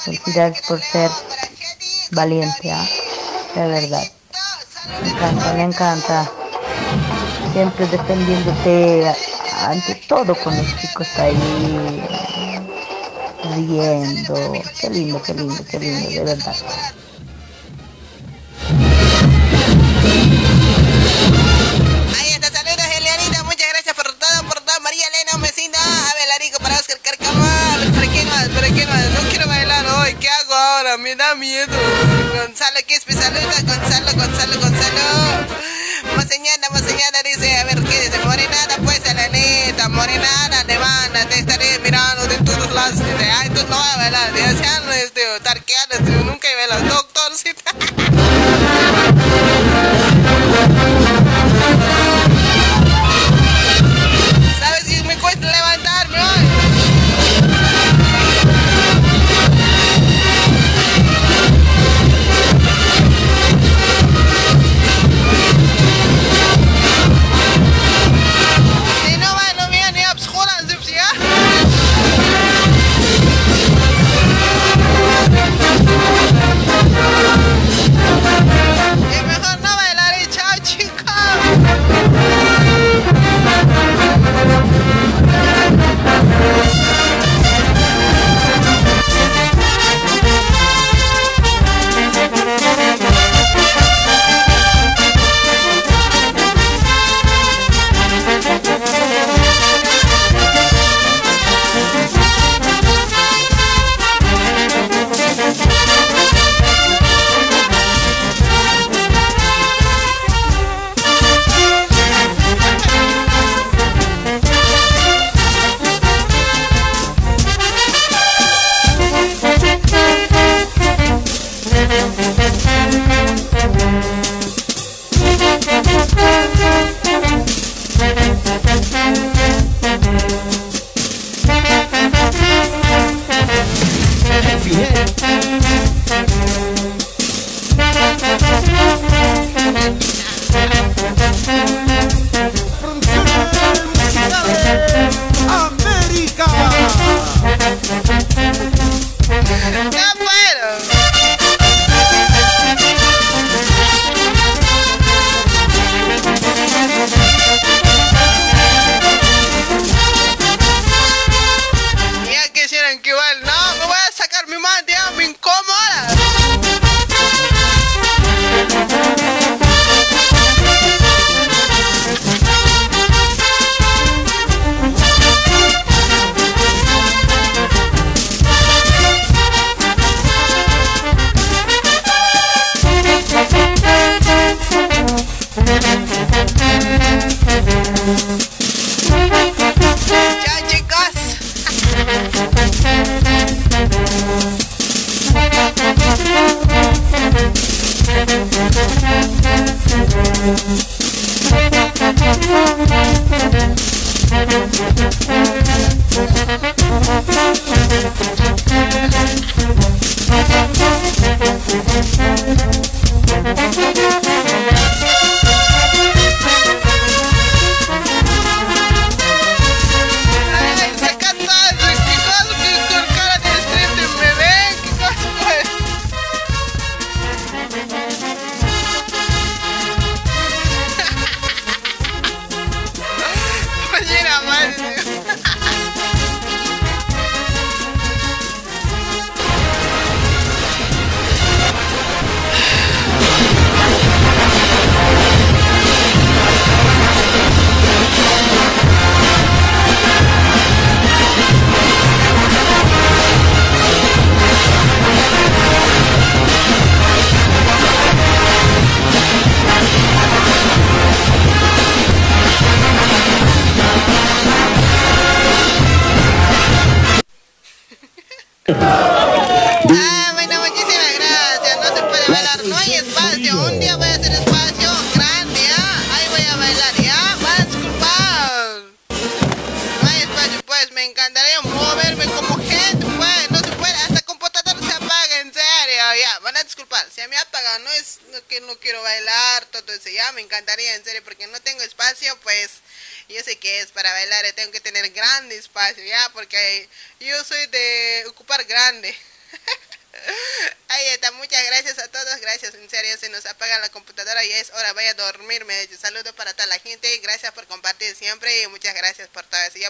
Felicidades 0.04 0.62
por 0.66 0.80
ser 0.80 1.10
valiente, 2.12 2.70
¿ah? 2.70 2.86
de 3.54 3.66
verdad. 3.66 4.04
Me 5.02 5.10
encanta, 5.10 5.52
me 5.54 5.62
encanta. 5.64 6.30
Siempre 7.52 7.86
defendiéndote 7.86 9.14
ante 9.60 9.94
todo 10.08 10.34
con 10.34 10.56
los 10.56 10.76
chicos 10.80 11.08
ahí 11.18 12.02
riendo. 13.54 14.34
Qué 14.80 14.90
lindo, 14.90 15.22
qué 15.22 15.34
lindo, 15.34 15.64
qué 15.70 15.78
lindo, 15.78 16.08
de 16.10 16.24
verdad. 16.24 16.56
Gonzalo 32.82 32.86
Quispe, 32.86 33.12
saluda. 33.12 33.60
Gonzalo, 33.62 34.12
Gonzalo, 34.12 34.60
Gonzalo. 34.60 35.46
Moseñana, 36.16 36.68
Moseñana 36.70 37.22
dice, 37.24 37.56
a 37.58 37.64
ver 37.64 37.82
qué 37.82 38.00
dice. 38.00 38.18
Morenada, 38.24 38.76
pues 38.84 39.04
a 39.08 39.14
la 39.14 39.28
neta. 39.28 39.88
Morenada, 39.88 40.64
te 40.64 40.78
van, 40.78 41.12
te 41.28 41.38
estaré 41.38 41.78
mirando 41.80 42.26
de 42.26 42.38
todos 42.38 42.72
lados. 42.72 42.98
Dice, 42.98 43.30
ay, 43.30 43.50
tú 43.50 43.62
no 43.68 43.76
bailar. 43.96 44.32
Dice, 44.32 44.62
ya 44.62 44.80
no 44.80 44.92
es 44.92 45.14
de 45.14 45.22
tarqueadas, 45.42 46.00
nunca 46.00 46.48
he. 46.48 47.01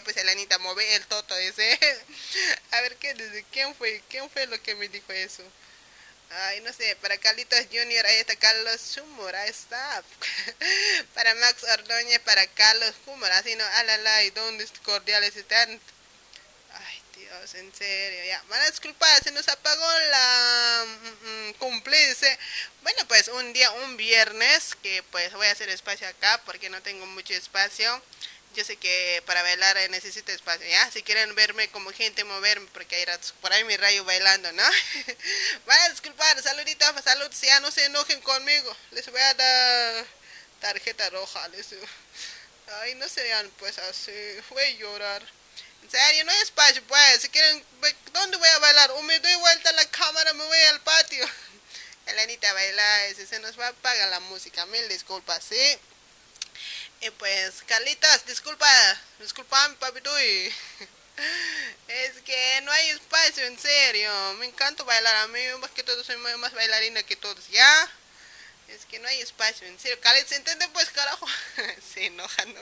Pues 0.05 0.17
Elenita, 0.17 0.59
move 0.59 0.95
el 0.97 1.07
toto 1.07 1.37
ese. 1.37 1.79
a 2.73 2.81
ver, 2.81 2.97
¿qué 2.97 3.15
dice? 3.15 3.45
¿Quién 3.53 3.75
fue? 3.75 4.03
¿Quién 4.09 4.29
fue 4.31 4.47
lo 4.47 4.61
que 4.63 4.75
me 4.75 4.89
dijo 4.89 5.13
eso? 5.13 5.43
Ay, 6.35 6.63
no 6.63 6.73
sé, 6.73 6.97
para 6.97 7.19
Carlitos 7.19 7.61
Junior, 7.71 8.07
ahí 8.07 8.17
está 8.17 8.35
Carlos 8.37 8.97
Humor, 8.97 9.37
ahí 9.37 9.51
está. 9.51 10.03
para 11.15 11.35
Max 11.35 11.63
Ordóñez, 11.65 12.21
para 12.21 12.47
Carlos 12.47 12.95
Humor, 13.07 13.31
así 13.33 13.55
no, 13.55 13.65
alala, 13.65 14.23
¿y 14.25 14.31
dónde 14.31 14.67
cordiales 14.83 15.37
están? 15.37 15.79
Ay, 16.73 17.03
Dios, 17.17 17.55
en 17.55 17.75
serio, 17.75 18.25
ya. 18.25 18.43
Van 18.49 18.63
a 18.63 19.21
se 19.23 19.31
nos 19.33 19.47
apagó 19.49 19.99
la 20.11 20.85
mm, 20.87 21.49
mm, 21.49 21.53
cumplirse. 21.55 22.39
Bueno, 22.83 23.07
pues 23.09 23.29
un 23.29 23.53
día, 23.53 23.71
un 23.71 23.99
viernes, 23.99 24.75
que 24.83 25.03
pues 25.11 25.33
voy 25.35 25.47
a 25.49 25.53
hacer 25.53 25.69
espacio 25.69 26.09
acá 26.09 26.41
porque 26.47 26.71
no 26.71 26.81
tengo 26.83 27.05
mucho 27.07 27.35
espacio. 27.35 28.03
Yo 28.55 28.65
sé 28.65 28.77
que 28.77 29.23
para 29.25 29.43
bailar 29.43 29.77
necesito 29.91 30.31
espacio, 30.31 30.67
¿ya? 30.69 30.91
Si 30.91 31.03
quieren 31.03 31.35
verme 31.35 31.69
como 31.71 31.91
gente, 31.93 32.23
moverme, 32.25 32.69
porque 32.73 32.97
hay 32.97 33.05
ratos 33.07 33.33
por 33.41 33.53
ahí 33.53 33.65
mi 33.65 33.77
rayo 33.77 34.05
bailando, 34.05 34.53
¿no? 34.53 34.63
Van 35.67 35.81
a 35.81 35.89
disculpar, 35.89 36.43
saluditos, 36.43 36.89
saludos, 37.03 37.41
ya 37.41 37.61
no 37.61 37.71
se 37.71 37.87
enojen 37.87 38.21
conmigo. 38.21 38.77
Les 38.91 39.11
voy 39.11 39.21
a 39.21 39.35
dar 39.35 40.07
tarjeta 40.61 41.09
roja, 41.11 41.49
les 41.49 41.69
Ay, 42.81 42.95
no 42.95 43.09
sean 43.09 43.51
pues 43.59 43.79
así, 43.79 44.13
voy 44.51 44.63
a 44.63 44.71
llorar. 44.71 45.23
En 45.83 45.91
serio, 45.91 46.25
no 46.25 46.33
hay 46.33 46.41
espacio, 46.43 46.83
pues. 46.85 47.23
Si 47.23 47.29
quieren, 47.29 47.65
¿dónde 48.13 48.37
voy 48.37 48.49
a 48.49 48.59
bailar? 48.59 48.91
O 48.93 49.03
me 49.03 49.19
doy 49.19 49.35
vuelta 49.37 49.71
a 49.71 49.73
la 49.73 49.85
cámara, 49.87 50.33
me 50.33 50.45
voy 50.45 50.59
al 50.59 50.81
patio. 50.81 51.25
Elenita 52.07 52.53
baila, 52.53 53.07
ese 53.07 53.27
se 53.27 53.39
nos 53.41 53.59
va 53.59 53.67
a 53.67 53.71
apagar 53.71 54.09
la 54.09 54.21
música. 54.21 54.65
Mil 54.67 54.89
disculpas, 54.89 55.45
¿sí? 55.45 55.79
Y 57.03 57.11
pues, 57.11 57.63
Carlitos, 57.67 58.25
disculpa, 58.27 58.69
disculpa, 59.19 59.75
papito. 59.79 60.11
y- 60.21 60.53
Es 61.89 62.23
que 62.23 62.61
no 62.63 62.73
hay 62.73 62.91
espacio, 62.91 63.45
en 63.45 63.59
serio. 63.59 64.11
Me 64.39 64.47
encanta 64.47 64.83
bailar. 64.85 65.15
A 65.17 65.27
mí, 65.29 65.41
más 65.61 65.71
que 65.73 65.83
todo, 65.83 66.03
soy 66.05 66.17
más 66.17 66.53
bailarina 66.55 67.03
que 67.03 67.17
todos, 67.17 67.49
¿ya? 67.51 67.91
Es 68.69 68.87
que 68.87 68.99
no 69.01 69.09
hay 69.09 69.21
espacio, 69.21 69.67
en 69.67 69.79
serio. 69.81 70.01
Carlitos, 70.01 70.31
¿se 70.31 70.37
entiende? 70.37 70.69
Pues, 70.71 70.91
carajo. 70.91 71.27
Se 71.95 72.07
enoja, 72.07 72.45
no. 72.47 72.61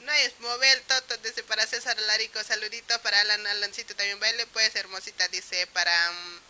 No 0.00 0.12
hay 0.12 0.34
mover 0.40 0.80
toto, 0.88 1.16
dice 1.18 1.42
para 1.44 1.66
César 1.66 1.98
Larico. 2.02 2.42
Saludito 2.44 3.00
para 3.02 3.20
Alan 3.20 3.46
Alancito 3.48 3.94
también 3.96 4.20
baile. 4.20 4.46
Pues, 4.48 4.74
hermosita, 4.76 5.28
dice 5.28 5.66
para. 5.68 6.12
mm, 6.12 6.40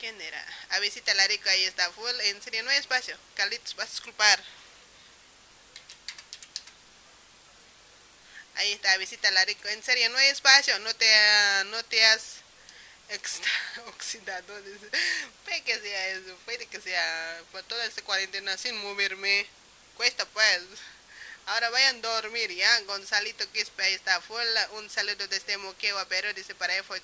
¿Quién 0.00 0.20
era? 0.20 0.44
A 0.70 0.80
visita 0.80 1.14
Larico, 1.14 1.48
ahí 1.50 1.64
está 1.64 1.90
full. 1.92 2.20
En 2.22 2.42
serio, 2.42 2.62
no 2.64 2.70
hay 2.70 2.78
espacio. 2.78 3.16
Carlitos, 3.36 3.76
vas 3.76 3.88
a 3.88 3.92
disculpar. 3.92 4.42
Ahí 8.62 8.74
está, 8.74 8.96
visita 8.96 9.28
Larico. 9.32 9.66
En 9.66 9.82
serio, 9.82 10.08
no 10.10 10.18
hay 10.18 10.28
espacio. 10.28 10.78
No 10.78 10.94
te, 10.94 11.04
no 11.66 11.82
te 11.84 12.04
has 12.04 12.36
oxidado. 13.88 14.54
Puede 15.44 15.62
que 15.62 15.80
sea 15.80 16.08
eso. 16.10 16.36
Puede 16.44 16.66
que 16.66 16.80
sea 16.80 17.40
por 17.50 17.64
toda 17.64 17.84
esta 17.86 18.02
cuarentena 18.02 18.56
sin 18.56 18.76
moverme. 18.76 19.48
Cuesta 19.96 20.24
pues. 20.26 20.62
Ahora 21.46 21.70
vayan 21.70 21.96
a 21.96 22.08
dormir 22.08 22.52
ya. 22.52 22.80
Gonzalito 22.82 23.50
Quispe, 23.50 23.82
ahí 23.82 23.94
está. 23.94 24.20
Full. 24.20 24.38
Un 24.74 24.88
saludo 24.88 25.26
desde 25.26 25.56
Moquegua, 25.56 26.06
pero 26.08 26.32
dice 26.32 26.54
para 26.54 26.76
Efo. 26.76 26.94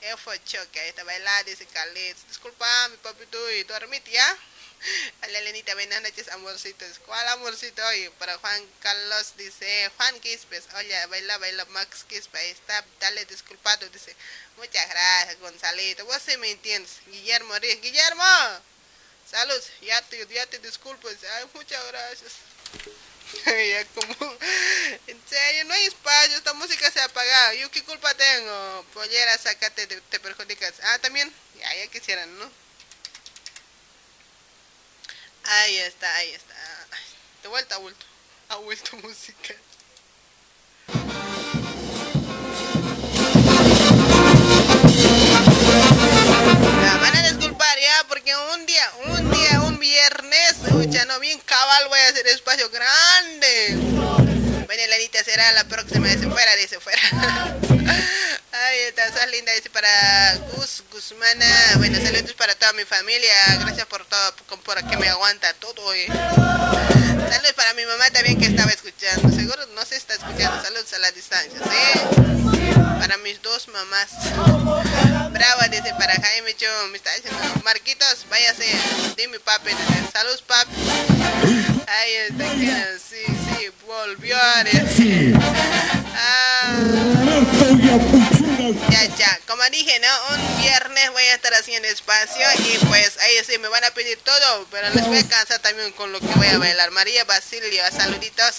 Efo 0.00 0.34
Choque, 0.46 0.80
ahí 0.80 0.88
está 0.88 1.04
bailando, 1.04 1.50
dice 1.50 1.66
Carlitos. 1.66 2.26
Disculpa, 2.26 2.88
mi 2.88 2.96
papito, 2.96 3.50
y 3.50 3.64
dormite 3.64 4.12
ya. 4.12 4.38
A 5.22 5.26
la 5.28 5.38
Elenita, 5.38 5.74
buenas 5.74 6.02
noches, 6.02 6.28
amorcitos. 6.28 6.98
¿Cuál 7.06 7.26
amorcito 7.28 7.84
hoy? 7.86 8.10
Para 8.18 8.38
Juan 8.38 8.66
Carlos 8.80 9.34
dice, 9.36 9.90
Juan 9.96 10.18
Quispes, 10.20 10.64
oye, 10.76 11.06
baila, 11.06 11.38
baila, 11.38 11.64
Max 11.66 12.04
Quispe, 12.04 12.38
ahí 12.38 12.50
está, 12.50 12.84
dale 12.98 13.24
disculpado, 13.26 13.88
dice, 13.88 14.14
muchas 14.56 14.88
gracias, 14.88 15.38
Gonzalito, 15.40 16.04
vos 16.06 16.20
sí 16.24 16.36
me 16.38 16.50
entiendes, 16.50 16.92
Guillermo 17.06 17.58
Ríos, 17.58 17.80
Guillermo, 17.80 18.24
salud, 19.30 19.62
ya 19.82 20.00
te, 20.02 20.26
ya 20.26 20.46
te 20.46 20.58
disculpo, 20.58 21.08
ay, 21.08 21.44
muchas 21.54 21.86
gracias. 21.88 22.32
ya 23.44 23.84
como, 23.94 24.38
en 25.06 25.22
serio, 25.28 25.64
no 25.64 25.74
hay 25.74 25.84
espacio, 25.84 26.36
esta 26.36 26.52
música 26.54 26.90
se 26.90 27.00
ha 27.00 27.04
apagado, 27.04 27.54
¿yo 27.54 27.70
qué 27.70 27.84
culpa 27.84 28.12
tengo? 28.14 28.84
Pollera, 28.94 29.36
sácate, 29.38 29.86
te, 29.86 30.00
te 30.00 30.20
perjudicas. 30.20 30.74
Ah, 30.82 30.98
también, 30.98 31.32
ya, 31.58 31.74
ya 31.74 31.86
quisieran, 31.88 32.38
¿no? 32.38 32.69
Ahí 35.44 35.76
está, 35.78 36.14
ahí 36.16 36.32
está. 36.32 36.54
De 37.42 37.48
vuelta 37.48 37.74
a 37.76 37.78
vuelto. 37.78 38.06
Ha 38.48 38.56
vuelto 38.56 38.96
música. 39.02 39.54
Gus, 61.20 61.28
Guzmana. 61.28 61.76
Bueno, 61.76 61.98
saludos 62.00 62.32
para 62.32 62.54
toda 62.54 62.72
mi 62.72 62.84
familia. 62.84 63.32
Gracias 63.60 63.86
por 63.86 64.04
todo, 64.06 64.34
por, 64.48 64.60
por 64.60 64.88
que 64.88 64.96
me 64.96 65.08
aguanta 65.08 65.52
todo. 65.54 65.84
oye. 65.84 66.06
Saludos 66.06 67.52
para 67.54 67.74
mi 67.74 67.84
mamá 67.84 68.10
también 68.10 68.38
que 68.38 68.46
estaba 68.46 68.70
escuchando. 68.70 69.28
Seguro 69.28 69.66
no 69.74 69.84
se 69.84 69.96
está 69.96 70.14
escuchando. 70.14 70.62
Saludos 70.62 70.92
a 70.94 70.98
la 70.98 71.10
distancia, 71.12 71.58
¿sí? 71.58 72.70
Para 72.98 73.18
mis 73.18 73.40
dos 73.42 73.68
mamás. 73.68 74.10
Brava, 75.32 75.68
dice 75.68 75.92
para 75.98 76.14
Jaime 76.14 76.54
Cho. 76.56 76.66
Me 76.90 76.96
está 76.96 77.14
diciendo, 77.14 77.38
Marquitos, 77.64 78.26
váyase. 78.30 78.66
Dime, 79.16 79.38
papi. 79.40 79.70
Saludos, 80.12 80.42
papi. 80.42 80.72
Ahí 81.86 82.12
está, 82.28 82.98
sí, 82.98 83.24
sí, 83.26 83.70
volvió 83.86 84.36
a 84.36 84.64
decir. 84.64 85.36
Ya, 88.90 89.04
ya, 89.16 89.38
como 89.46 89.62
dije, 89.70 90.00
¿no? 90.00 90.34
Un 90.36 90.62
viernes 90.62 91.10
voy 91.12 91.22
a 91.22 91.34
estar 91.34 91.54
haciendo 91.54 91.88
espacio 91.88 92.44
y 92.58 92.78
pues 92.86 93.16
ahí 93.20 93.34
sí 93.46 93.58
me 93.58 93.68
van 93.68 93.84
a 93.84 93.90
pedir 93.92 94.18
todo, 94.18 94.66
pero 94.70 94.88
les 94.90 95.06
voy 95.06 95.18
a 95.18 95.28
cansar 95.28 95.58
también 95.60 95.92
con 95.92 96.12
lo 96.12 96.20
que 96.20 96.26
voy 96.26 96.48
a 96.48 96.58
bailar. 96.58 96.90
María 96.90 97.24
Basilio, 97.24 97.82
saluditos. 97.96 98.54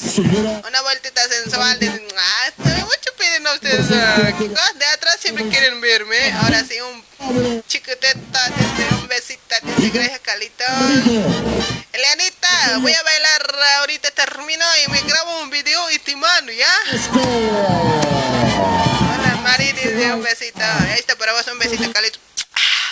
Una 0.68 0.82
vueltita 0.82 1.22
sensual. 1.28 1.78
Dicen, 1.80 2.08
ah, 2.18 2.52
mucho 2.58 3.14
piden 3.18 3.46
ustedes. 3.48 3.88
ah. 3.92 4.72
De 4.76 4.86
atrás 4.86 5.18
siempre 5.22 5.48
quieren 5.50 5.80
verme. 5.82 6.32
Ahora 6.34 6.64
sí, 6.64 6.80
un 6.82 7.64
chiquiteta, 7.68 8.50
desde 8.58 8.96
un 8.96 9.08
besito, 9.08 9.56
gracias, 9.94 10.20
Calito. 10.22 10.64
Elianita, 11.94 12.78
voy 12.80 12.94
a 12.94 13.04
bailar 13.04 13.56
ahorita, 13.80 14.12
termino 14.12 14.66
y 14.86 14.92
me 14.92 15.02
grabo 15.02 15.40
un 15.42 15.50
video 15.50 15.90
y 15.92 16.00
te 16.00 16.16
mando, 16.16 16.52
¿ya? 16.54 16.74
Dice 19.62 20.14
un 20.14 20.24
besito. 20.24 20.60
Ahí 20.62 21.00
está 21.00 21.16
para 21.16 21.34
vos 21.34 21.46
un 21.48 21.60
besito, 21.60 21.92
Calito. 21.92 22.20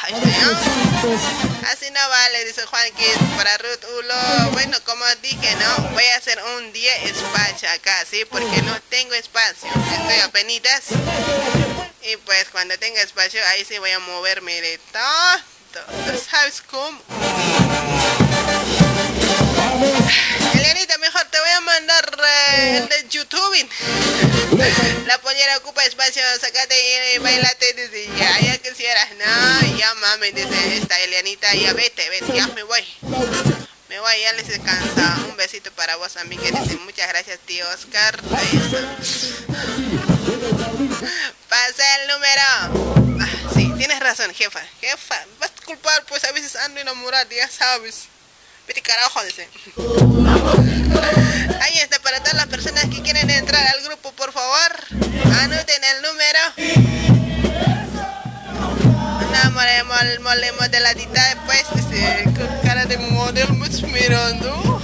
Ahí 0.03 0.13
está, 0.13 0.45
¿no? 0.45 1.69
Así 1.71 1.91
no 1.91 2.09
vale, 2.09 2.45
dice 2.45 2.65
Juanqui, 2.65 3.05
para 3.37 3.57
Ruth 3.57 3.83
Ulo. 3.97 4.51
Bueno, 4.51 4.77
como 4.85 5.03
dije, 5.21 5.55
¿no? 5.55 5.89
Voy 5.89 6.05
a 6.05 6.17
hacer 6.17 6.39
un 6.57 6.71
día 6.71 6.95
espacio 7.03 7.69
acá, 7.69 8.05
¿sí? 8.09 8.23
Porque 8.25 8.61
no 8.61 8.79
tengo 8.89 9.13
espacio. 9.13 9.69
Estoy 9.69 10.19
apenitas. 10.19 10.83
Y 12.01 12.17
pues 12.17 12.45
cuando 12.51 12.77
tenga 12.77 13.01
espacio, 13.01 13.41
ahí 13.47 13.65
sí 13.65 13.77
voy 13.79 13.91
a 13.91 13.99
moverme 13.99 14.61
de 14.61 14.77
todo. 14.91 15.37
¿Tú 15.73 15.79
¿Sabes 16.29 16.61
cómo? 16.69 16.99
Elianita, 19.79 20.97
mejor 20.97 21.23
te 21.25 21.39
voy 21.39 21.49
a 21.49 21.61
mandar 21.61 22.17
eh, 22.53 22.77
el 22.77 22.89
de 22.89 23.07
YouTube. 23.09 23.69
La 25.05 25.17
pollera 25.21 25.57
ocupa 25.57 25.85
espacio, 25.85 26.21
sacate 26.41 26.75
y 27.15 27.19
bailate. 27.19 27.73
Dice, 27.73 28.09
ya, 28.17 28.39
ya 28.39 28.57
quisieras. 28.57 29.07
No, 29.17 29.77
ya 29.77 29.93
mami, 29.95 30.31
dice 30.31 30.77
esta 30.77 30.99
Elianita, 30.99 31.53
ya 31.53 31.73
vete, 31.73 32.09
vete, 32.09 32.33
ya 32.33 32.47
me 32.47 32.63
voy. 32.63 32.83
Me 33.87 33.99
voy, 33.99 34.21
ya 34.21 34.33
les 34.33 34.47
descansa. 34.49 35.17
Un 35.29 35.37
besito 35.37 35.71
para 35.71 35.95
vos, 35.95 36.17
amiga. 36.17 36.43
Dice, 36.43 36.75
muchas 36.77 37.07
gracias, 37.07 37.39
tío 37.45 37.65
Oscar. 37.69 38.21
Pasa 41.47 42.01
el 42.01 42.07
número. 42.07 42.41
Ah, 43.21 43.29
sí, 43.53 43.71
tienes 43.77 43.99
razón, 43.99 44.33
jefa. 44.33 44.61
Jefa, 44.81 45.25
vas 45.39 45.51
a 45.61 45.65
culpar, 45.65 46.03
pues 46.05 46.23
a 46.25 46.31
veces 46.33 46.55
ando 46.57 46.81
enamorada, 46.81 47.29
ya 47.33 47.47
sabes. 47.47 48.09
Vete 48.69 48.83
carajo, 48.83 49.23
dice. 49.23 49.49
Ahí 51.59 51.79
está, 51.79 51.97
para 52.03 52.19
todas 52.19 52.35
las 52.35 52.45
personas 52.45 52.85
que 52.85 53.01
quieren 53.01 53.27
entrar 53.31 53.65
al 53.65 53.81
grupo, 53.83 54.11
por 54.11 54.31
favor, 54.31 54.71
anoten 55.41 55.83
el 55.83 56.03
número. 56.03 56.39
No, 59.31 59.51
molemos, 59.53 60.19
molemos 60.21 60.69
de 60.69 60.79
la 60.81 60.93
tita 60.93 61.29
después, 61.29 61.65
dice, 61.73 62.25
con 62.25 62.59
cara 62.61 62.85
de 62.85 62.99
modelo, 62.99 63.47
mirando. 63.87 64.79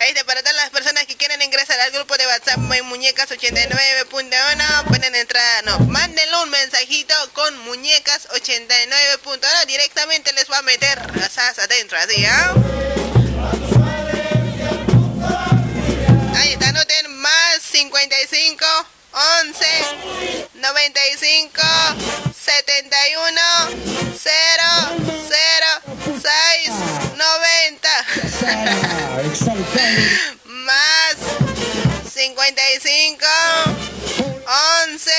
Ahí 0.00 0.10
está, 0.10 0.24
para 0.24 0.42
todas 0.42 0.56
las 0.56 0.68
personas 0.68 1.03
quieren 1.26 1.40
ingresar 1.40 1.80
al 1.80 1.90
grupo 1.90 2.14
de 2.18 2.26
WhatsApp 2.26 2.58
My 2.58 2.82
Muñecas 2.82 3.30
89.1 3.30 4.84
pueden 4.88 5.14
entrar, 5.14 5.64
no, 5.64 5.78
mándenle 5.86 6.36
un 6.42 6.50
mensajito 6.50 7.14
con 7.32 7.56
Muñecas 7.60 8.28
89.1 8.28 9.66
directamente 9.66 10.34
les 10.34 10.50
va 10.50 10.58
a 10.58 10.62
meter 10.62 10.98
asas 11.24 11.60
adentro, 11.60 11.96
así, 11.98 12.26
¿ah? 12.26 12.52
Ahí 16.36 16.52
está, 16.52 16.68
anoten 16.68 17.10
más 17.16 17.62
55 17.72 18.66
11 19.46 19.66
95 20.52 21.62
71 22.38 23.40
0 24.22 24.62
0 25.28 25.66
6 26.22 26.70
90 27.16 27.88
más. 30.64 31.16
55 32.12 33.26
11 34.86 35.10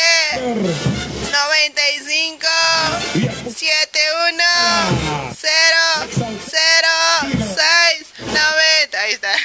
95 1.31 2.47
71 3.53 4.43
0 5.35 5.49
0 6.49 6.87
6 7.39 8.07
90 8.19 8.99
ahí 8.99 9.13
está. 9.13 9.31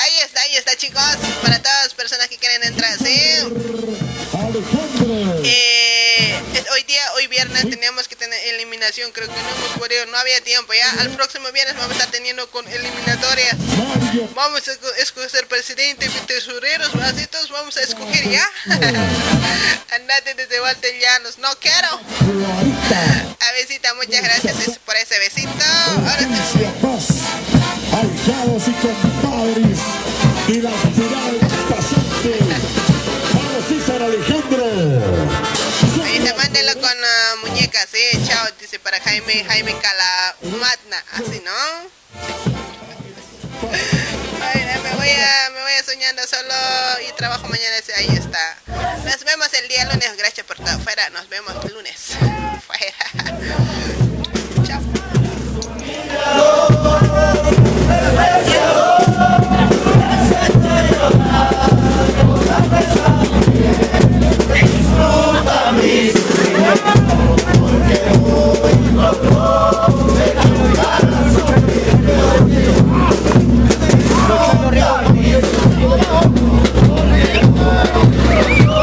Ahí 0.00 0.18
está 0.22 0.40
ahí 0.42 0.56
está 0.56 0.76
chicos. 0.76 1.02
Para 1.42 1.58
todas 1.62 1.84
las 1.84 1.94
personas 1.94 2.28
que 2.28 2.36
quieren 2.36 2.62
entrar 2.64 2.96
sí 2.98 3.38
eh, 5.44 5.93
es- 6.54 6.70
hoy 6.72 6.82
día, 6.84 7.02
hoy 7.14 7.26
viernes 7.26 7.68
teníamos 7.68 8.08
que 8.08 8.16
tener 8.16 8.38
eliminación, 8.54 9.10
creo 9.12 9.28
que 9.28 9.34
no 9.34 9.48
hemos 9.66 9.78
podido, 9.78 10.06
no 10.06 10.16
había 10.18 10.40
tiempo 10.42 10.72
ya. 10.74 10.90
Al 11.00 11.10
próximo 11.10 11.50
viernes 11.52 11.74
vamos 11.76 11.90
a 11.90 11.94
estar 11.94 12.10
teniendo 12.10 12.48
con 12.50 12.66
eliminatorias. 12.68 13.56
Vamos 14.34 14.66
a 14.68 14.72
esco- 14.72 14.94
escoger 14.98 15.46
presidente, 15.48 16.08
tesoreros, 16.26 16.90
así 17.02 17.26
todos 17.26 17.50
vamos 17.50 17.76
a 17.76 17.82
escoger 17.82 18.28
ya. 18.30 18.48
Andate 19.94 20.34
desde 20.34 20.60
Walter 20.60 20.92
Llanos, 21.00 21.38
no 21.38 21.48
quiero. 21.60 21.88
A 23.40 23.52
besita, 23.52 23.94
muchas 23.94 24.22
gracias 24.22 24.54
por 24.84 24.96
ese 24.96 25.18
besito. 25.18 25.50
Ahora 26.06 26.18
sí. 26.52 26.58
Y 30.48 30.60
ah, 37.04 37.34
muñecas, 37.42 37.88
sí, 37.92 38.26
chao, 38.26 38.46
dice 38.60 38.78
para 38.78 39.00
Jaime, 39.00 39.44
Jaime 39.44 39.74
Calamatna, 39.78 41.04
así, 41.12 41.42
¿no? 41.44 41.52
Me 44.82 44.92
voy 44.96 45.10
a, 45.10 45.50
me 45.50 45.60
voy 45.62 45.72
soñando 45.84 46.22
solo 46.26 46.54
y 47.08 47.12
trabajo 47.12 47.48
mañana, 47.48 47.76
ahí 47.96 48.08
está. 48.16 48.56
Nos 49.04 49.24
vemos 49.24 49.52
el 49.54 49.68
día 49.68 49.84
lunes, 49.86 50.16
gracias 50.16 50.46
por 50.46 50.56
todo, 50.56 50.78
fuera, 50.80 51.10
nos 51.10 51.28
vemos 51.28 51.54
lunes. 51.72 52.10
Chao. 54.66 54.80
Rico. 78.46 78.73